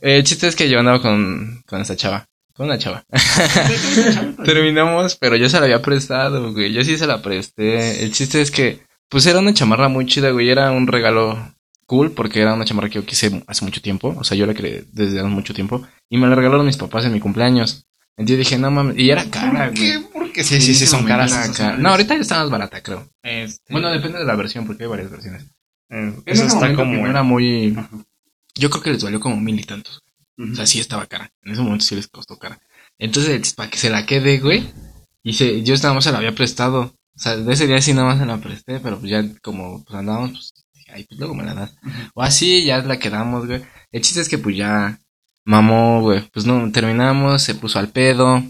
El 0.00 0.24
chiste 0.24 0.48
es 0.48 0.56
que 0.56 0.68
yo 0.68 0.80
andaba 0.80 1.00
con, 1.00 1.62
con 1.66 1.80
esta 1.80 1.94
chava. 1.94 2.24
Con 2.54 2.66
una 2.66 2.78
chava. 2.78 3.04
Terminamos, 4.44 5.16
pero 5.16 5.36
yo 5.36 5.48
se 5.48 5.58
la 5.58 5.64
había 5.64 5.82
prestado, 5.82 6.52
güey. 6.52 6.72
Yo 6.72 6.82
sí 6.84 6.98
se 6.98 7.06
la 7.06 7.22
presté. 7.22 8.02
El 8.04 8.12
chiste 8.12 8.40
es 8.40 8.50
que, 8.50 8.80
pues 9.08 9.26
era 9.26 9.38
una 9.38 9.54
chamarra 9.54 9.88
muy 9.88 10.06
chida, 10.06 10.30
güey. 10.30 10.50
Era 10.50 10.70
un 10.70 10.86
regalo 10.86 11.54
cool 11.86 12.12
porque 12.12 12.40
era 12.40 12.54
una 12.54 12.64
chamarra 12.64 12.88
que 12.88 12.96
yo 12.96 13.06
quise 13.06 13.42
hace 13.46 13.64
mucho 13.64 13.80
tiempo. 13.80 14.14
O 14.18 14.24
sea, 14.24 14.36
yo 14.36 14.46
la 14.46 14.54
creé 14.54 14.84
desde 14.92 15.20
hace 15.20 15.28
mucho 15.28 15.54
tiempo. 15.54 15.86
Y 16.10 16.18
me 16.18 16.26
la 16.28 16.34
regalaron 16.34 16.66
mis 16.66 16.76
papás 16.76 17.04
en 17.04 17.12
mi 17.12 17.20
cumpleaños. 17.20 17.86
Entonces 18.16 18.38
dije, 18.38 18.58
no 18.58 18.70
mames. 18.70 18.98
Y 18.98 19.10
era 19.10 19.24
cara, 19.30 19.66
¿Por 19.66 19.74
qué? 19.74 19.96
güey. 19.96 20.08
Porque 20.12 20.44
sí, 20.44 20.60
sí, 20.60 20.74
sí, 20.74 20.86
son 20.86 21.04
caras. 21.04 21.32
cara. 21.56 21.78
No, 21.78 21.88
ahorita 21.90 22.14
ya 22.14 22.20
está 22.20 22.36
más 22.38 22.50
barata, 22.50 22.82
creo. 22.82 23.08
Este, 23.22 23.72
Bueno, 23.72 23.90
depende 23.90 24.18
de 24.18 24.24
la 24.24 24.36
versión 24.36 24.66
porque 24.66 24.84
hay 24.84 24.88
varias 24.90 25.10
versiones. 25.10 25.46
eh, 25.90 26.12
eso 26.26 26.44
está 26.44 26.74
como. 26.74 27.06
era 27.06 27.22
muy... 27.22 27.74
Ajá. 27.76 27.88
Yo 28.54 28.68
creo 28.68 28.82
que 28.82 28.90
les 28.92 29.02
valió 29.02 29.18
como 29.18 29.36
mil 29.40 29.58
y 29.58 29.64
tantos. 29.64 30.01
O 30.38 30.54
sea, 30.54 30.66
sí 30.66 30.80
estaba 30.80 31.06
cara. 31.06 31.32
En 31.42 31.52
ese 31.52 31.62
momento 31.62 31.84
sí 31.84 31.94
les 31.94 32.08
costó 32.08 32.38
cara. 32.38 32.60
Entonces, 32.98 33.54
para 33.54 33.70
que 33.70 33.78
se 33.78 33.90
la 33.90 34.06
quede, 34.06 34.38
güey. 34.38 34.68
Y 35.22 35.34
se, 35.34 35.62
yo 35.62 35.74
nada 35.76 35.94
más 35.94 36.04
se 36.04 36.12
la 36.12 36.18
había 36.18 36.34
prestado. 36.34 36.94
O 37.14 37.18
sea, 37.18 37.36
de 37.36 37.52
ese 37.52 37.66
día 37.66 37.80
sí 37.80 37.92
nada 37.92 38.08
más 38.08 38.18
se 38.18 38.26
la 38.26 38.38
presté, 38.38 38.80
pero 38.80 38.98
pues 38.98 39.10
ya 39.10 39.24
como 39.42 39.84
pues 39.84 39.98
andábamos, 39.98 40.52
pues 40.72 40.86
ay, 40.92 41.04
pues 41.04 41.18
luego 41.18 41.34
me 41.34 41.44
la 41.44 41.54
das. 41.54 41.76
O 42.14 42.22
así, 42.22 42.64
ya 42.64 42.78
la 42.78 42.98
quedamos, 42.98 43.46
güey. 43.46 43.62
El 43.92 44.02
chiste 44.02 44.20
es 44.20 44.28
que 44.28 44.38
pues 44.38 44.56
ya 44.56 44.98
mamó, 45.44 46.00
güey. 46.02 46.22
Pues 46.32 46.46
no, 46.46 46.70
terminamos, 46.72 47.42
se 47.42 47.54
puso 47.54 47.78
al 47.78 47.88
pedo. 47.88 48.42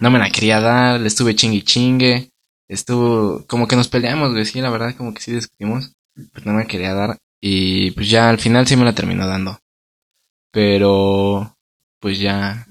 No 0.00 0.10
me 0.10 0.18
la 0.18 0.30
quería 0.30 0.60
dar, 0.60 1.00
le 1.00 1.06
estuve 1.08 1.34
chingue 1.34 1.58
y 1.58 1.62
chingue. 1.62 2.30
Estuvo, 2.68 3.44
como 3.46 3.66
que 3.66 3.76
nos 3.76 3.88
peleamos, 3.88 4.30
güey. 4.30 4.44
Sí, 4.44 4.60
la 4.60 4.70
verdad, 4.70 4.94
como 4.96 5.14
que 5.14 5.22
sí 5.22 5.32
discutimos. 5.32 5.92
Pues 6.32 6.46
no 6.46 6.52
me 6.52 6.66
quería 6.66 6.94
dar. 6.94 7.18
Y 7.40 7.90
pues 7.92 8.10
ya 8.10 8.28
al 8.28 8.38
final 8.38 8.66
sí 8.66 8.76
me 8.76 8.84
la 8.84 8.94
terminó 8.94 9.26
dando. 9.26 9.58
Pero 10.52 11.56
pues 12.00 12.18
ya, 12.18 12.66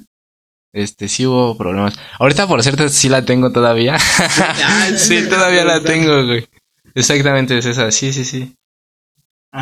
este, 0.73 1.07
sí 1.07 1.25
hubo 1.25 1.57
problemas. 1.57 1.95
Ahorita, 2.19 2.47
por 2.47 2.61
cierto, 2.63 2.89
sí 2.89 3.09
la 3.09 3.23
tengo 3.25 3.51
todavía. 3.51 3.97
sí, 4.97 5.27
todavía 5.29 5.63
la 5.65 5.81
tengo, 5.83 6.25
güey. 6.25 6.47
Exactamente, 6.95 7.57
es 7.57 7.65
esa, 7.65 7.91
sí, 7.91 8.11
sí, 8.11 8.25
sí. 8.25 8.55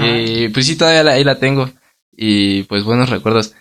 Y 0.01 0.49
pues 0.49 0.65
sí, 0.65 0.75
todavía 0.75 1.03
la- 1.03 1.13
ahí 1.13 1.23
la 1.23 1.39
tengo. 1.39 1.69
Y 2.11 2.63
pues 2.63 2.83
buenos 2.83 3.09
recuerdos. 3.09 3.53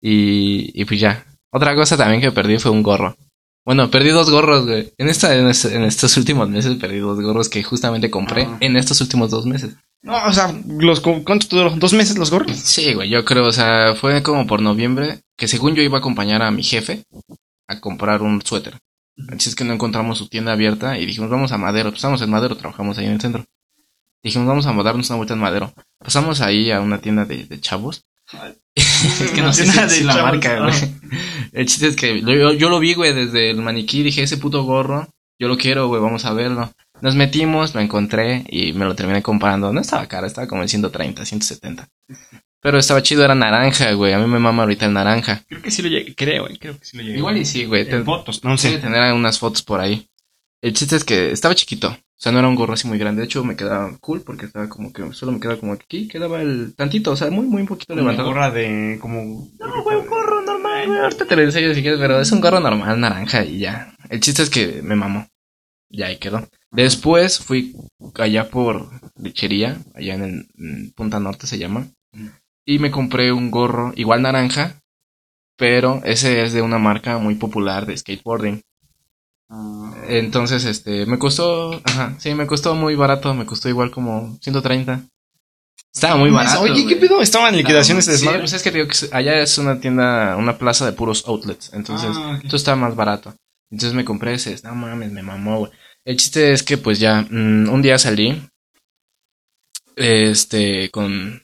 Y, 0.00 0.70
y 0.80 0.84
pues 0.84 1.00
ya. 1.00 1.24
Otra 1.50 1.74
cosa 1.74 1.96
también 1.96 2.20
que 2.20 2.32
perdí 2.32 2.58
fue 2.58 2.70
un 2.70 2.82
gorro. 2.82 3.16
Bueno, 3.66 3.90
perdí 3.90 4.10
dos 4.10 4.30
gorros, 4.30 4.66
güey. 4.66 4.92
En, 4.98 5.08
esta, 5.08 5.34
en, 5.36 5.48
este- 5.48 5.74
en 5.74 5.84
estos 5.84 6.16
últimos 6.16 6.48
meses 6.48 6.76
perdí 6.76 6.98
dos 6.98 7.20
gorros 7.20 7.48
que 7.48 7.62
justamente 7.62 8.10
compré 8.10 8.44
Ah. 8.44 8.56
en 8.60 8.76
estos 8.76 9.00
últimos 9.00 9.30
dos 9.30 9.46
meses. 9.46 9.74
No, 10.04 10.22
o 10.26 10.32
sea, 10.34 10.54
los, 10.68 11.00
¿cuánto 11.00 11.48
te 11.48 11.56
duró? 11.56 11.70
¿Dos 11.70 11.94
meses 11.94 12.18
los 12.18 12.30
gorros? 12.30 12.54
Sí, 12.58 12.92
güey, 12.92 13.08
yo 13.08 13.24
creo, 13.24 13.46
o 13.46 13.52
sea, 13.52 13.94
fue 13.94 14.22
como 14.22 14.46
por 14.46 14.60
noviembre 14.60 15.20
que 15.34 15.48
según 15.48 15.74
yo 15.74 15.82
iba 15.82 15.96
a 15.96 16.00
acompañar 16.00 16.42
a 16.42 16.50
mi 16.50 16.62
jefe 16.62 17.04
a 17.68 17.80
comprar 17.80 18.20
un 18.20 18.42
suéter. 18.42 18.78
Así 19.34 19.48
es 19.48 19.56
que 19.56 19.64
no 19.64 19.72
encontramos 19.72 20.18
su 20.18 20.28
tienda 20.28 20.52
abierta 20.52 20.98
y 20.98 21.06
dijimos, 21.06 21.30
vamos 21.30 21.52
a 21.52 21.58
Madero. 21.58 21.88
Pues 21.88 22.00
estamos 22.00 22.20
en 22.20 22.28
Madero, 22.28 22.54
trabajamos 22.54 22.98
ahí 22.98 23.06
en 23.06 23.12
el 23.12 23.20
centro. 23.20 23.46
Dijimos, 24.22 24.46
vamos 24.46 24.66
a 24.66 24.72
darnos 24.82 25.08
una 25.08 25.16
vuelta 25.16 25.34
en 25.34 25.40
Madero. 25.40 25.72
Pasamos 25.98 26.42
ahí 26.42 26.70
a 26.70 26.82
una 26.82 27.00
tienda 27.00 27.24
de, 27.24 27.44
de 27.44 27.60
chavos. 27.60 28.04
es 28.74 29.30
que 29.34 29.40
no 29.40 29.54
sé 29.54 29.64
tienda 29.64 29.88
si 29.88 29.94
de 29.94 30.00
es 30.00 30.04
la 30.04 30.14
chavos, 30.14 30.32
marca, 30.32 30.60
güey. 30.60 30.74
El 31.52 31.66
chiste 31.66 31.86
es 31.86 31.96
que 31.96 32.20
yo, 32.20 32.52
yo 32.52 32.68
lo 32.68 32.78
vi, 32.78 32.92
güey, 32.92 33.14
desde 33.14 33.50
el 33.50 33.62
maniquí. 33.62 34.02
Dije, 34.02 34.22
ese 34.22 34.36
puto 34.36 34.64
gorro, 34.64 35.08
yo 35.38 35.48
lo 35.48 35.56
quiero, 35.56 35.88
güey, 35.88 36.02
vamos 36.02 36.26
a 36.26 36.34
verlo. 36.34 36.70
Nos 37.00 37.14
metimos, 37.16 37.74
lo 37.74 37.80
encontré 37.80 38.44
y 38.48 38.72
me 38.72 38.84
lo 38.84 38.94
terminé 38.94 39.22
comprando. 39.22 39.72
No 39.72 39.80
estaba 39.80 40.06
caro, 40.06 40.26
estaba 40.26 40.46
como 40.46 40.62
en 40.62 40.68
130, 40.68 41.24
170. 41.24 41.88
Pero 42.60 42.78
estaba 42.78 43.02
chido, 43.02 43.24
era 43.24 43.34
naranja, 43.34 43.92
güey. 43.92 44.14
A 44.14 44.18
mí 44.18 44.26
me 44.26 44.38
mama 44.38 44.62
ahorita 44.62 44.86
el 44.86 44.94
naranja. 44.94 45.42
Creo 45.48 45.60
que 45.60 45.70
sí 45.70 45.82
lo 45.82 45.88
llegué, 45.88 46.14
creo, 46.14 46.44
güey, 46.44 46.56
creo 46.56 46.78
que 46.78 46.84
sí 46.84 46.96
lo 46.96 47.02
llegué. 47.02 47.18
Igual 47.18 47.36
y 47.36 47.44
sí, 47.44 47.66
güey. 47.66 47.84
fotos, 48.04 48.42
no 48.42 48.56
sé. 48.56 48.78
tener 48.78 49.12
unas 49.12 49.38
fotos 49.38 49.62
por 49.62 49.80
ahí. 49.80 50.08
El 50.62 50.72
chiste 50.72 50.96
es 50.96 51.04
que 51.04 51.30
estaba 51.30 51.54
chiquito. 51.54 51.88
O 51.88 52.16
sea, 52.24 52.32
no 52.32 52.38
era 52.38 52.48
un 52.48 52.54
gorro 52.54 52.72
así 52.72 52.88
muy 52.88 52.96
grande. 52.96 53.20
De 53.20 53.26
hecho, 53.26 53.44
me 53.44 53.54
quedaba 53.54 53.94
cool 54.00 54.22
porque 54.22 54.46
estaba 54.46 54.66
como 54.70 54.94
que 54.94 55.12
solo 55.12 55.32
me 55.32 55.40
quedaba 55.40 55.60
como 55.60 55.74
aquí. 55.74 56.08
Quedaba 56.08 56.40
el 56.40 56.74
tantito, 56.74 57.10
o 57.10 57.16
sea, 57.16 57.30
muy, 57.30 57.44
muy 57.44 57.64
poquito 57.64 57.92
Una 57.92 58.00
levantado. 58.00 58.28
gorra 58.28 58.50
de 58.50 58.96
como... 58.98 59.50
No, 59.58 59.82
güey, 59.82 59.98
un 59.98 60.06
gorro 60.06 60.40
normal, 60.40 60.86
güey. 60.86 61.00
Ahorita 61.00 61.26
te 61.26 61.36
lo 61.36 61.42
enseño 61.42 61.74
si 61.74 61.82
quieres, 61.82 62.00
pero 62.00 62.18
es 62.18 62.32
un 62.32 62.40
gorro 62.40 62.60
normal, 62.60 62.98
naranja 62.98 63.44
y 63.44 63.58
ya. 63.58 63.94
El 64.08 64.20
chiste 64.20 64.42
es 64.42 64.48
que 64.48 64.80
me 64.82 64.94
mamó. 64.94 65.28
Ya 65.90 66.06
ahí 66.06 66.16
quedó. 66.16 66.48
Después 66.74 67.38
fui 67.38 67.74
allá 68.18 68.50
por 68.50 68.88
lechería, 69.16 69.78
allá 69.94 70.14
en, 70.14 70.22
el, 70.24 70.48
en 70.58 70.92
Punta 70.92 71.20
Norte 71.20 71.46
se 71.46 71.58
llama. 71.58 71.86
Y 72.66 72.78
me 72.78 72.90
compré 72.90 73.32
un 73.32 73.50
gorro 73.50 73.92
igual 73.96 74.22
naranja, 74.22 74.80
pero 75.56 76.00
ese 76.04 76.42
es 76.42 76.52
de 76.52 76.62
una 76.62 76.78
marca 76.78 77.18
muy 77.18 77.34
popular 77.36 77.86
de 77.86 77.96
skateboarding. 77.96 78.62
Entonces, 80.08 80.64
este, 80.64 81.06
me 81.06 81.18
costó, 81.18 81.80
ajá, 81.84 82.14
sí, 82.18 82.34
me 82.34 82.46
costó 82.46 82.74
muy 82.74 82.94
barato, 82.96 83.34
me 83.34 83.46
costó 83.46 83.68
igual 83.68 83.90
como 83.90 84.36
130. 84.42 85.02
Estaba 85.94 86.16
muy 86.16 86.30
barato. 86.30 86.60
Oye, 86.62 86.86
¿qué 86.86 86.96
pedo? 86.96 87.20
Estaba 87.22 87.48
en 87.50 87.56
liquidación 87.56 88.02
Sí, 88.02 88.10
desmadre. 88.10 88.40
pues 88.40 88.52
es 88.52 88.62
que 88.64 88.72
digo 88.72 88.88
allá 89.12 89.40
es 89.40 89.58
una 89.58 89.78
tienda, 89.80 90.36
una 90.36 90.58
plaza 90.58 90.84
de 90.86 90.92
puros 90.92 91.24
outlets. 91.28 91.72
Entonces, 91.72 92.10
Ah, 92.14 92.40
esto 92.42 92.56
está 92.56 92.74
más 92.74 92.96
barato. 92.96 93.32
Entonces 93.70 93.94
me 93.94 94.04
compré 94.04 94.34
ese. 94.34 94.56
No 94.64 94.74
mames, 94.74 95.12
me 95.12 95.22
mamó, 95.22 95.58
güey. 95.58 95.72
El 96.04 96.16
chiste 96.16 96.52
es 96.52 96.62
que, 96.62 96.76
pues 96.76 96.98
ya, 96.98 97.22
mm, 97.22 97.68
un 97.70 97.82
día 97.82 97.98
salí. 97.98 98.42
Este, 99.96 100.90
con 100.90 101.42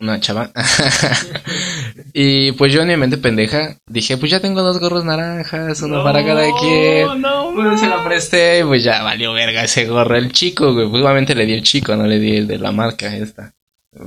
una 0.00 0.18
chava. 0.18 0.50
y 2.14 2.52
pues 2.52 2.72
yo 2.72 2.82
en 2.82 2.88
mi 2.88 2.96
mente 2.96 3.18
pendeja 3.18 3.76
dije, 3.86 4.16
pues 4.16 4.30
ya 4.30 4.40
tengo 4.40 4.62
dos 4.62 4.80
gorros 4.80 5.04
naranjas, 5.04 5.82
uno 5.82 6.02
para 6.02 6.24
cada 6.24 6.48
quien. 6.58 7.20
No, 7.20 7.52
Pues 7.54 7.80
se 7.80 7.86
lo 7.86 8.02
presté 8.02 8.60
y 8.60 8.64
pues 8.64 8.82
ya 8.82 9.02
valió 9.02 9.32
verga 9.32 9.64
ese 9.64 9.86
gorro. 9.86 10.16
El 10.16 10.32
chico, 10.32 10.72
güey. 10.72 10.88
Pues 10.88 11.02
obviamente 11.02 11.34
le 11.34 11.46
di 11.46 11.52
el 11.52 11.62
chico, 11.62 11.94
no 11.94 12.06
le 12.06 12.18
di 12.18 12.38
el 12.38 12.46
de 12.46 12.58
la 12.58 12.72
marca 12.72 13.14
esta. 13.14 13.52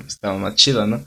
Estaba 0.08 0.38
más 0.38 0.56
chido, 0.56 0.88
¿no? 0.88 1.04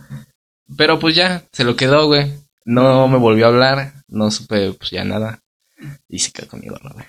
Pero 0.77 0.99
pues 0.99 1.15
ya, 1.15 1.43
se 1.53 1.65
lo 1.65 1.77
quedó, 1.77 2.07
güey. 2.07 2.33
No 2.65 3.09
me 3.09 3.19
volvió 3.19 3.47
a 3.47 3.49
hablar. 3.49 3.93
No 4.09 4.31
supe, 4.31 4.73
pues 4.73 4.91
ya 4.91 5.05
nada. 5.05 5.41
Y 6.09 6.21
se 6.21 6.33
quedó 6.33 6.49
con 6.49 6.61
mi 6.61 6.69
gorro, 6.69 6.91
güey. 6.93 7.07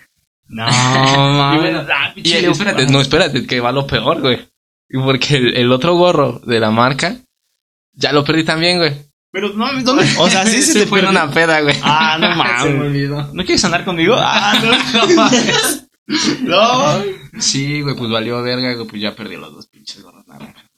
No, 0.49 0.65
Y 0.67 1.17
mames. 1.37 1.61
bueno, 1.61 1.85
Ah, 1.93 2.09
Y 2.11 2.21
pinche 2.21 2.47
espérate, 2.49 2.87
no, 2.87 3.01
espérate, 3.01 3.45
que 3.45 3.59
va 3.59 3.71
lo 3.71 3.85
peor, 3.87 4.21
güey. 4.21 4.47
Y 4.89 4.97
Porque 4.97 5.35
el, 5.37 5.57
el 5.57 5.71
otro 5.71 5.95
gorro 5.95 6.39
de 6.45 6.59
la 6.59 6.71
marca, 6.71 7.17
ya 7.93 8.11
lo 8.13 8.23
perdí 8.23 8.43
también, 8.45 8.77
güey. 8.77 8.93
Pero 9.31 9.49
no, 9.49 9.67
¿dónde? 9.83 10.05
O 10.19 10.29
sea, 10.29 10.45
sí 10.45 10.61
se 10.61 10.79
te 10.81 10.85
fue 10.87 11.05
una 11.07 11.29
peda, 11.29 11.61
güey. 11.61 11.75
Ah, 11.83 12.17
no 12.19 12.27
Se 12.27 12.29
me 12.31 12.35
mames. 12.75 12.81
olvidó. 12.87 13.29
¿No 13.33 13.43
quieres 13.43 13.63
andar 13.65 13.83
conmigo? 13.83 14.15
Ah, 14.17 14.53
no, 14.63 15.07
no 15.07 15.15
mames. 15.15 15.83
No. 16.41 17.03
Sí, 17.39 17.81
güey, 17.81 17.95
pues 17.95 18.09
valió 18.09 18.41
verga, 18.41 18.73
güey, 18.73 18.87
pues 18.87 19.01
ya 19.01 19.13
perdí 19.15 19.35
los 19.35 19.53
dos 19.53 19.67
pinches 19.67 20.01
gorros. 20.01 20.23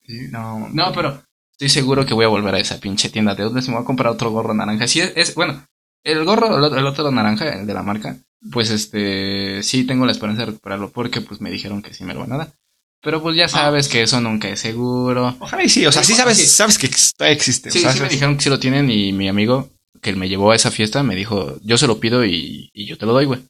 Sí, 0.08 0.28
no. 0.32 0.68
No, 0.74 0.92
pero 0.92 1.22
estoy 1.52 1.70
seguro 1.70 2.06
que 2.06 2.16
voy 2.16 2.26
a 2.26 2.30
volver 2.30 2.56
a 2.56 2.60
esa 2.60 2.80
pinche 2.80 3.10
tienda 3.10 3.36
de 3.36 3.44
outlets 3.44 3.68
y 3.68 3.70
me 3.70 3.76
voy 3.78 3.84
a 3.84 3.86
comprar 3.86 4.12
otro 4.12 4.32
gorro 4.32 4.54
naranja. 4.56 4.88
Sí, 4.88 5.02
es, 5.02 5.14
es- 5.16 5.36
bueno, 5.36 5.64
el 6.04 6.26
gorro, 6.26 6.58
el 6.58 6.64
otro, 6.64 6.80
el 6.80 6.86
otro 6.88 7.12
naranja, 7.12 7.48
el 7.50 7.68
de 7.68 7.74
la 7.76 7.84
marca, 7.84 8.18
pues 8.52 8.70
este, 8.70 9.64
sí 9.64 9.86
tengo 9.86 10.06
la 10.06 10.12
esperanza 10.12 10.42
de 10.42 10.48
recuperarlo 10.48 10.92
porque 10.92 11.22
pues 11.22 11.42
me 11.42 11.52
dijeron 11.52 11.82
que 11.82 11.94
sí 11.94 12.04
me 12.04 12.14
lo 12.14 12.22
van 12.22 12.34
a 12.34 12.38
dar. 12.38 12.54
Pero 13.02 13.22
pues 13.22 13.38
ya 13.38 13.48
sabes 13.48 13.88
que 13.88 14.02
eso 14.02 14.20
nunca 14.20 14.50
es 14.50 14.60
seguro. 14.60 15.36
Ojalá 15.40 15.64
y 15.64 15.70
sí, 15.70 15.86
o 15.86 15.92
sea, 15.92 16.04
sí 16.04 16.14
sabes, 16.14 16.52
sabes 16.52 16.78
que 16.78 16.88
existe. 16.88 17.72
Sí, 17.72 17.80
o 17.80 17.82
sea, 17.82 17.94
sí 17.94 18.02
me 18.02 18.10
dijeron 18.10 18.36
que 18.36 18.44
sí 18.44 18.50
lo 18.50 18.60
tienen 18.60 18.90
y 18.92 19.14
mi 19.14 19.30
amigo 19.30 19.70
que 20.02 20.14
me 20.16 20.30
llevó 20.30 20.52
a 20.52 20.56
esa 20.56 20.72
fiesta 20.72 21.04
me 21.04 21.16
dijo, 21.16 21.58
yo 21.64 21.78
se 21.78 21.88
lo 21.88 22.00
pido 22.00 22.26
y, 22.26 22.70
y 22.74 22.86
yo 22.86 22.98
te 22.98 23.06
lo 23.06 23.14
doy, 23.14 23.26
güey. 23.26 23.42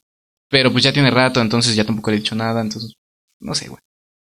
Pero 0.50 0.72
pues 0.72 0.84
ya 0.84 0.94
tiene 0.94 1.12
rato, 1.12 1.42
entonces 1.42 1.76
ya 1.76 1.84
tampoco 1.84 2.12
le 2.12 2.18
he 2.18 2.20
dicho 2.20 2.36
nada, 2.36 2.62
entonces 2.62 2.94
no 3.40 3.56
sé, 3.56 3.70
güey. 3.70 3.82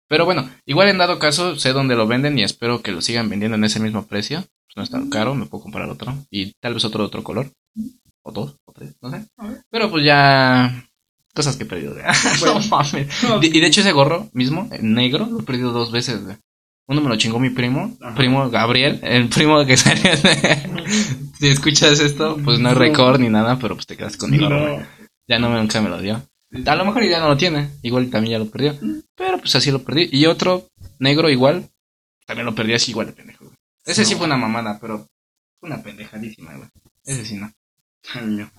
Pero 0.07 0.25
bueno, 0.25 0.49
igual 0.65 0.89
en 0.89 0.97
dado 0.97 1.19
caso 1.19 1.57
sé 1.57 1.71
dónde 1.71 1.95
lo 1.95 2.05
venden 2.05 2.37
y 2.37 2.43
espero 2.43 2.81
que 2.81 2.91
lo 2.91 3.01
sigan 3.01 3.29
vendiendo 3.29 3.55
en 3.55 3.63
ese 3.63 3.79
mismo 3.79 4.05
precio. 4.07 4.41
Pues 4.41 4.75
no 4.75 4.83
es 4.83 4.89
tan 4.89 5.09
caro, 5.09 5.35
me 5.35 5.45
puedo 5.45 5.63
comprar 5.63 5.89
otro 5.89 6.13
y 6.29 6.51
tal 6.59 6.73
vez 6.73 6.83
otro 6.85 7.03
de 7.03 7.07
otro 7.07 7.23
color. 7.23 7.51
O 8.23 8.31
dos, 8.31 8.57
o 8.65 8.71
tres, 8.73 8.95
no 9.01 9.09
sé. 9.11 9.25
Pero 9.69 9.89
pues 9.89 10.05
ya... 10.05 10.87
Cosas 11.33 11.55
que 11.55 11.63
he 11.63 11.65
perdido, 11.65 11.93
güey. 11.93 12.03
no 12.45 12.59
mames. 12.69 13.07
Y 13.41 13.59
de 13.59 13.67
hecho 13.67 13.81
ese 13.81 13.93
gorro 13.93 14.29
mismo, 14.33 14.69
negro, 14.81 15.25
lo 15.25 15.39
he 15.39 15.43
perdido 15.43 15.71
dos 15.71 15.91
veces, 15.91 16.23
güey. 16.23 16.37
Uno 16.87 16.99
me 16.99 17.07
lo 17.09 17.15
chingó 17.15 17.39
mi 17.39 17.49
primo, 17.49 17.95
Ajá. 18.01 18.15
primo 18.15 18.49
Gabriel, 18.49 18.99
el 19.01 19.29
primo 19.29 19.65
que 19.65 19.77
salió. 19.77 20.11
si 21.39 21.47
escuchas 21.47 22.01
esto, 22.01 22.37
pues 22.43 22.59
no 22.59 22.71
es 22.71 22.77
récord 22.77 23.19
ni 23.19 23.29
nada, 23.29 23.57
pero 23.59 23.75
pues 23.75 23.87
te 23.87 23.95
quedas 23.95 24.17
con 24.17 24.29
mi 24.29 24.37
gorro, 24.39 24.61
güey. 24.61 24.77
No. 24.79 24.85
Ya 25.27 25.39
no 25.39 25.49
me, 25.49 25.57
nunca 25.57 25.79
me 25.81 25.87
lo 25.89 26.01
dio. 26.01 26.21
A 26.65 26.75
lo 26.75 26.83
mejor 26.83 27.05
ya 27.05 27.21
no 27.21 27.29
lo 27.29 27.37
tiene, 27.37 27.69
igual 27.81 28.09
también 28.09 28.33
ya 28.33 28.39
lo 28.39 28.51
perdió. 28.51 28.77
Pero 29.15 29.37
pues 29.37 29.55
así 29.55 29.71
lo 29.71 29.83
perdí. 29.83 30.09
Y 30.11 30.25
otro 30.25 30.67
negro 30.99 31.29
igual, 31.29 31.69
también 32.27 32.45
lo 32.45 32.53
perdí 32.53 32.73
así 32.73 32.91
igual 32.91 33.07
de 33.07 33.13
pendejo, 33.13 33.45
güey. 33.45 33.55
Ese 33.85 34.03
sí 34.03 34.15
fue 34.15 34.25
una 34.25 34.35
mamada, 34.35 34.77
pero 34.81 35.07
fue 35.59 35.69
una 35.69 35.81
pendejadísima, 35.81 36.55
güey. 36.57 36.67
Ese 37.05 37.25
sí 37.25 37.35
no. 37.35 37.49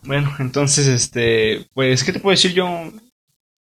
Bueno, 0.02 0.34
entonces, 0.38 0.86
este, 0.86 1.66
pues, 1.74 2.04
¿qué 2.04 2.12
te 2.12 2.20
puedo 2.20 2.32
decir 2.32 2.52
yo? 2.52 2.66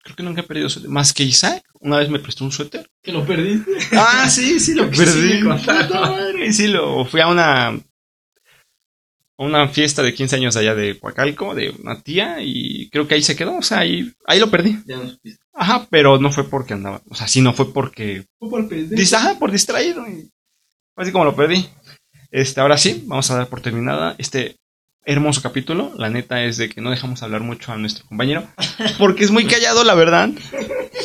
Creo 0.03 0.15
que 0.15 0.23
nunca 0.23 0.41
he 0.41 0.45
perdido 0.45 0.69
suéter. 0.69 0.89
Más 0.89 1.13
que 1.13 1.23
Isaac, 1.23 1.63
una 1.81 1.97
vez 1.97 2.09
me 2.09 2.19
prestó 2.19 2.43
un 2.45 2.51
suéter. 2.51 2.89
¿Que 3.01 3.11
lo 3.11 3.25
perdiste? 3.25 3.71
Ah, 3.97 4.29
sí, 4.29 4.59
sí 4.59 4.73
lo 4.73 4.83
sí 4.93 4.97
perdí. 4.97 5.41
madre, 5.43 6.53
Sí, 6.53 6.67
lo 6.67 7.05
fui 7.05 7.21
a 7.21 7.27
una 7.27 7.67
a 9.37 9.43
una 9.43 9.69
fiesta 9.69 10.03
de 10.03 10.13
15 10.13 10.35
años 10.35 10.57
allá 10.57 10.75
de 10.75 10.99
Coacalco, 10.99 11.55
de 11.55 11.69
una 11.69 12.01
tía, 12.01 12.41
y 12.41 12.89
creo 12.89 13.07
que 13.07 13.15
ahí 13.15 13.21
se 13.21 13.37
quedó, 13.37 13.55
o 13.57 13.61
sea, 13.61 13.79
ahí, 13.79 14.11
ahí 14.27 14.37
lo 14.39 14.51
perdí. 14.51 14.77
Ya 14.85 14.97
no 14.97 15.09
supiste. 15.09 15.41
Ajá, 15.53 15.87
pero 15.89 16.17
no 16.19 16.29
fue 16.31 16.43
porque 16.49 16.73
andaba, 16.73 17.01
o 17.09 17.15
sea, 17.15 17.25
sí, 17.27 17.41
no 17.41 17.53
fue 17.53 17.71
porque, 17.73 18.25
Fue 18.37 18.49
por 18.49 18.67
dis- 18.67 19.13
ajá, 19.13 19.39
por 19.39 19.51
distraído, 19.51 20.05
y 20.09 20.29
así 20.97 21.11
como 21.13 21.23
lo 21.23 21.35
perdí. 21.37 21.65
Este, 22.31 22.59
ahora 22.59 22.77
sí, 22.77 23.03
vamos 23.07 23.31
a 23.31 23.37
dar 23.37 23.47
por 23.47 23.61
terminada 23.61 24.15
este 24.17 24.57
hermoso 25.11 25.41
capítulo. 25.41 25.91
La 25.97 26.09
neta 26.09 26.43
es 26.43 26.57
de 26.57 26.69
que 26.69 26.81
no 26.81 26.89
dejamos 26.91 27.23
hablar 27.23 27.41
mucho 27.41 27.71
a 27.71 27.77
nuestro 27.77 28.05
compañero, 28.05 28.47
porque 28.97 29.23
es 29.23 29.31
muy 29.31 29.45
callado, 29.45 29.83
la 29.83 29.95
verdad. 29.95 30.29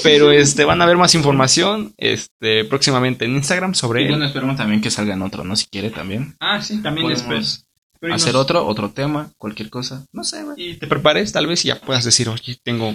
Pero 0.03 0.31
este, 0.33 0.65
van 0.65 0.83
a 0.83 0.87
ver 0.87 0.97
más 0.97 1.15
información, 1.15 1.95
este, 1.97 2.65
próximamente 2.65 3.25
en 3.25 3.33
Instagram 3.37 3.75
sobre 3.75 4.03
Y 4.03 4.05
él. 4.05 4.11
bueno, 4.11 4.27
esperemos 4.27 4.57
también 4.57 4.81
que 4.81 4.91
salgan 4.91 5.23
otro, 5.23 5.45
¿no? 5.45 5.57
Si 5.57 5.67
quiere 5.67 5.91
también. 5.91 6.35
Ah, 6.41 6.61
sí, 6.61 6.83
también 6.83 7.09
después. 7.09 7.67
Hacer 8.13 8.35
nos- 8.35 8.43
otro, 8.43 8.67
otro 8.67 8.91
tema, 8.91 9.31
cualquier 9.39 9.71
cosa. 9.71 10.05
No 10.13 10.25
sé, 10.25 10.43
güey. 10.45 10.57
Y 10.59 10.75
te 10.75 10.87
prepares, 10.87 11.33
tal 11.33 11.47
vez, 11.47 11.65
y 11.65 11.69
ya 11.69 11.81
puedas 11.81 12.05
decir, 12.05 12.29
oye, 12.29 12.59
tengo. 12.63 12.95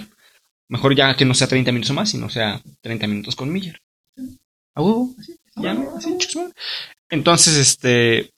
Mejor 0.68 0.94
ya 0.94 1.16
que 1.16 1.24
no 1.24 1.34
sea 1.34 1.48
30 1.48 1.72
minutos 1.72 1.96
más, 1.96 2.10
sino 2.10 2.30
sea 2.30 2.60
30 2.80 3.08
minutos 3.08 3.34
con 3.34 3.52
Miller. 3.52 3.80
A 4.76 4.82
huevo. 4.82 5.10
Ya, 5.56 5.76
así, 5.96 6.16
chusma. 6.18 6.44
Entonces, 7.08 7.56
este. 7.56 8.30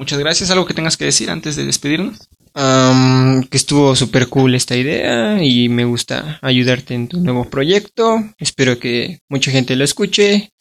Muchas 0.00 0.18
gracias. 0.18 0.50
¿Algo 0.50 0.64
que 0.64 0.72
tengas 0.72 0.96
que 0.96 1.04
decir 1.04 1.28
antes 1.28 1.56
de 1.56 1.66
despedirnos? 1.66 2.16
Que 2.54 3.56
estuvo 3.58 3.94
súper 3.94 4.28
cool 4.28 4.54
esta 4.54 4.74
idea 4.74 5.44
y 5.44 5.68
me 5.68 5.84
gusta 5.84 6.38
ayudarte 6.40 6.94
en 6.94 7.06
tu 7.06 7.20
nuevo 7.20 7.50
proyecto. 7.50 8.16
Espero 8.38 8.78
que 8.78 9.18
mucha 9.28 9.50
gente 9.50 9.76
lo 9.76 9.84
escuche 9.84 10.52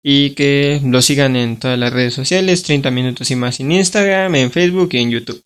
y 0.00 0.30
que 0.30 0.80
lo 0.84 1.02
sigan 1.02 1.34
en 1.34 1.58
todas 1.58 1.76
las 1.76 1.92
redes 1.92 2.14
sociales, 2.14 2.62
30 2.62 2.92
minutos 2.92 3.28
y 3.32 3.34
más 3.34 3.58
en 3.58 3.72
Instagram, 3.72 4.36
en 4.36 4.52
Facebook 4.52 4.90
y 4.92 4.98
en 4.98 5.10
YouTube. 5.10 5.42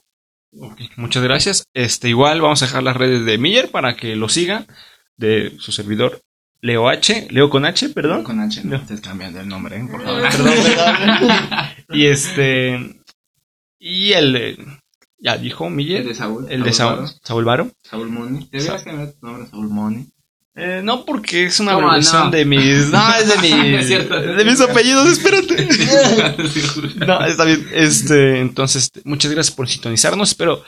Muchas 0.97 1.23
gracias. 1.23 1.65
Este, 1.73 2.11
igual 2.11 2.43
vamos 2.43 2.63
a 2.63 2.67
dejar 2.67 2.83
las 2.83 2.99
redes 2.99 3.25
de 3.25 3.39
Miller 3.39 3.71
para 3.71 3.97
que 3.97 4.15
lo 4.15 4.29
siga. 4.29 4.67
De 5.17 5.55
su 5.59 5.73
servidor 5.73 6.21
Leo 6.61 6.89
H. 6.89 7.29
Leo 7.31 7.49
con 7.49 7.65
H, 7.65 7.89
perdón. 7.89 8.25
Con 8.25 8.41
H, 8.41 8.61
No. 8.65 8.73
no 8.73 8.77
estés 8.77 9.01
cambiando 9.01 9.41
el 9.41 9.49
nombre, 9.49 9.77
¿eh? 9.79 9.89
por 9.91 10.03
favor. 10.05 10.23
Perdón, 10.23 10.53
perdón. 10.65 11.31
y 11.99 12.07
este. 12.07 13.02
Y 13.85 14.13
el. 14.13 14.33
de- 14.33 14.67
Ya 15.19 15.37
dijo 15.37 15.69
Miller. 15.69 16.03
El 16.03 16.09
de 16.09 16.15
Saúl. 16.15 16.47
El 16.49 16.63
de 16.63 16.73
Saúl, 16.73 16.97
Varo. 16.97 17.09
Saúl 17.25 17.45
Varo. 17.45 17.71
Saúl 17.83 18.09
Moni. 18.11 18.49
¿Deberías 18.51 18.83
cambiar 18.85 19.13
tu 19.13 19.27
nombre 19.27 19.45
a 19.45 19.51
Saúl 19.51 19.69
Moni? 19.69 20.09
Eh, 20.55 20.81
no, 20.85 21.05
porque 21.05 21.45
es 21.47 21.59
una 21.61 21.73
¿Cómo 21.73 21.87
abreviación 21.89 22.25
no? 22.27 22.31
de 22.31 22.45
mis. 22.45 22.89
No, 22.91 23.15
es 23.15 23.29
de 23.29 23.39
mis. 23.49 23.91
Es 23.91 24.37
de 24.37 24.45
mis 24.45 24.61
apellidos, 24.61 25.09
espérate. 25.09 25.69
No, 27.07 27.25
está 27.25 27.45
bien. 27.45 27.67
Este, 27.73 28.41
entonces, 28.41 28.91
muchas 29.05 29.31
gracias 29.33 29.55
por 29.57 29.69
sintonizarnos. 29.69 30.29
Espero 30.31 30.63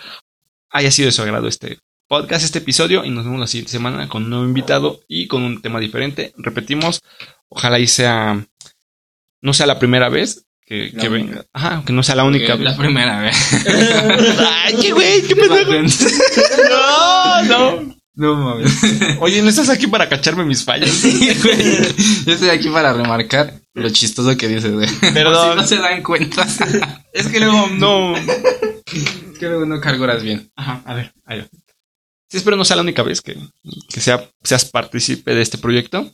haya 0.70 0.90
sido 0.90 1.06
de 1.06 1.12
su 1.12 1.22
agrado 1.22 1.46
este 1.46 1.78
podcast, 2.08 2.44
este 2.44 2.58
episodio. 2.58 3.04
Y 3.04 3.10
nos 3.10 3.24
vemos 3.24 3.38
la 3.40 3.46
siguiente 3.46 3.72
semana 3.72 4.08
con 4.08 4.24
un 4.24 4.30
nuevo 4.30 4.44
invitado 4.44 5.00
y 5.06 5.28
con 5.28 5.42
un 5.42 5.60
tema 5.62 5.78
diferente. 5.80 6.32
Repetimos, 6.36 7.00
ojalá 7.48 7.78
y 7.78 7.86
sea. 7.86 8.44
No 9.42 9.52
sea 9.52 9.66
la 9.66 9.78
primera 9.78 10.08
vez 10.08 10.46
que, 10.66 10.90
La 10.92 11.02
que 11.02 11.08
venga. 11.08 11.44
Ajá, 11.52 11.82
que 11.84 11.92
no 11.92 12.02
sea 12.02 12.14
la 12.14 12.24
única 12.24 12.56
la 12.56 12.76
primera 12.76 13.20
vez. 13.20 13.36
Ay, 14.64 14.74
qué 14.80 14.92
güey, 14.92 15.22
qué 15.22 15.36
pendejo. 15.36 15.72
No, 16.68 17.42
no. 17.44 17.94
No 18.16 18.36
mames. 18.36 18.72
Oye, 19.20 19.42
no 19.42 19.48
estás 19.48 19.68
aquí 19.68 19.88
para 19.88 20.08
cacharme 20.08 20.44
mis 20.44 20.64
fallas. 20.64 20.90
Sí, 20.90 21.32
güey. 21.42 21.78
Yo 22.24 22.32
estoy 22.32 22.48
aquí 22.50 22.68
para 22.68 22.92
remarcar 22.92 23.60
lo 23.74 23.88
chistoso 23.90 24.36
que 24.36 24.46
dices, 24.46 24.72
güey. 24.72 24.88
Perdón. 25.12 25.52
Si 25.52 25.56
no 25.56 25.66
se 25.66 25.76
dan 25.78 26.02
cuenta. 26.02 26.46
Es 27.12 27.28
que 27.28 27.38
luego 27.38 27.68
no. 27.68 28.14
que 29.38 29.46
luego 29.46 29.66
no 29.66 29.80
cargoras 29.80 30.22
bien. 30.22 30.50
Ajá, 30.56 30.82
a 30.84 30.94
ver, 30.94 31.12
ahí 31.24 31.40
va. 31.40 31.46
Sí, 32.28 32.38
espero 32.38 32.56
no 32.56 32.64
sea 32.64 32.76
la 32.76 32.82
única 32.82 33.02
vez 33.02 33.20
que, 33.20 33.36
que 33.88 34.00
sea, 34.00 34.28
seas 34.42 34.64
partícipe 34.64 35.32
de 35.34 35.42
este 35.42 35.58
proyecto. 35.58 36.12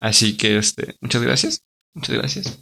Así 0.00 0.36
que, 0.36 0.58
este, 0.58 0.94
muchas 1.00 1.22
gracias. 1.22 1.62
Muchas 1.94 2.16
gracias. 2.16 2.58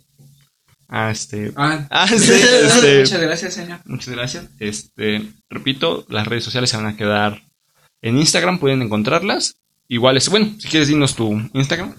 Ah, 0.89 1.11
este. 1.11 1.53
Ah, 1.57 1.87
Ah, 1.91 2.07
sí, 2.09 2.33
este. 2.33 2.99
Muchas 3.01 3.21
gracias, 3.21 3.55
señor. 3.55 3.81
Muchas 3.85 4.15
gracias. 4.15 4.49
Este, 4.61 5.23
repito, 5.51 6.05
las 6.09 6.27
redes 6.27 6.45
sociales 6.45 6.71
se 6.71 6.77
van 6.77 6.87
a 6.87 6.97
quedar 6.97 7.43
en 8.03 8.19
Instagram, 8.19 8.59
pueden 8.59 8.83
encontrarlas. 8.83 9.57
Igual 9.89 10.17
es, 10.17 10.29
bueno, 10.29 10.55
si 10.59 10.69
quieres 10.69 10.89
dinos 10.89 11.15
tu 11.15 11.33
Instagram. 11.53 11.95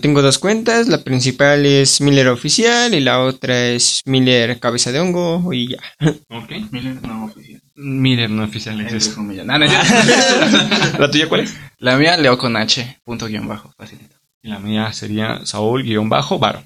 Tengo 0.00 0.22
dos 0.22 0.38
cuentas. 0.38 0.88
La 0.88 1.02
principal 1.02 1.64
es 1.64 2.00
Miller 2.00 2.28
Oficial 2.28 2.92
y 2.94 3.00
la 3.00 3.20
otra 3.20 3.68
es 3.68 4.02
Miller 4.04 4.58
Cabeza 4.60 4.92
de 4.92 5.00
Hongo 5.00 5.52
y 5.52 5.68
ya. 5.70 5.78
Ok. 6.30 6.50
Miller, 6.70 7.02
no, 7.02 7.24
oficial. 7.24 7.62
Miren, 7.76 8.36
no 8.36 8.44
oficial 8.44 8.74
es 8.80 8.80
Entre 8.86 8.96
eso. 8.98 9.14
comillas. 9.14 9.46
No, 9.46 9.58
no, 9.58 9.64
ya. 9.66 9.82
¿La 10.98 11.10
tuya 11.10 11.28
cuál 11.28 11.42
es? 11.42 11.54
La 11.78 11.96
mía, 11.96 12.16
Leo 12.16 12.36
con 12.36 12.56
H, 12.56 12.98
punto 13.04 13.26
guion 13.26 13.46
bajo, 13.48 13.72
facilito. 13.78 14.16
Y 14.42 14.48
la 14.48 14.58
mía 14.58 14.92
sería 14.92 15.44
Saúl-Varo. 15.46 16.64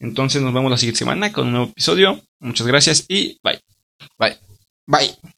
Entonces 0.00 0.42
nos 0.42 0.52
vemos 0.52 0.70
la 0.70 0.76
siguiente 0.76 0.98
semana 0.98 1.32
con 1.32 1.46
un 1.46 1.52
nuevo 1.52 1.70
episodio. 1.70 2.20
Muchas 2.40 2.66
gracias 2.66 3.04
y 3.08 3.38
bye. 3.42 3.60
Bye. 4.18 4.38
Bye. 4.86 5.33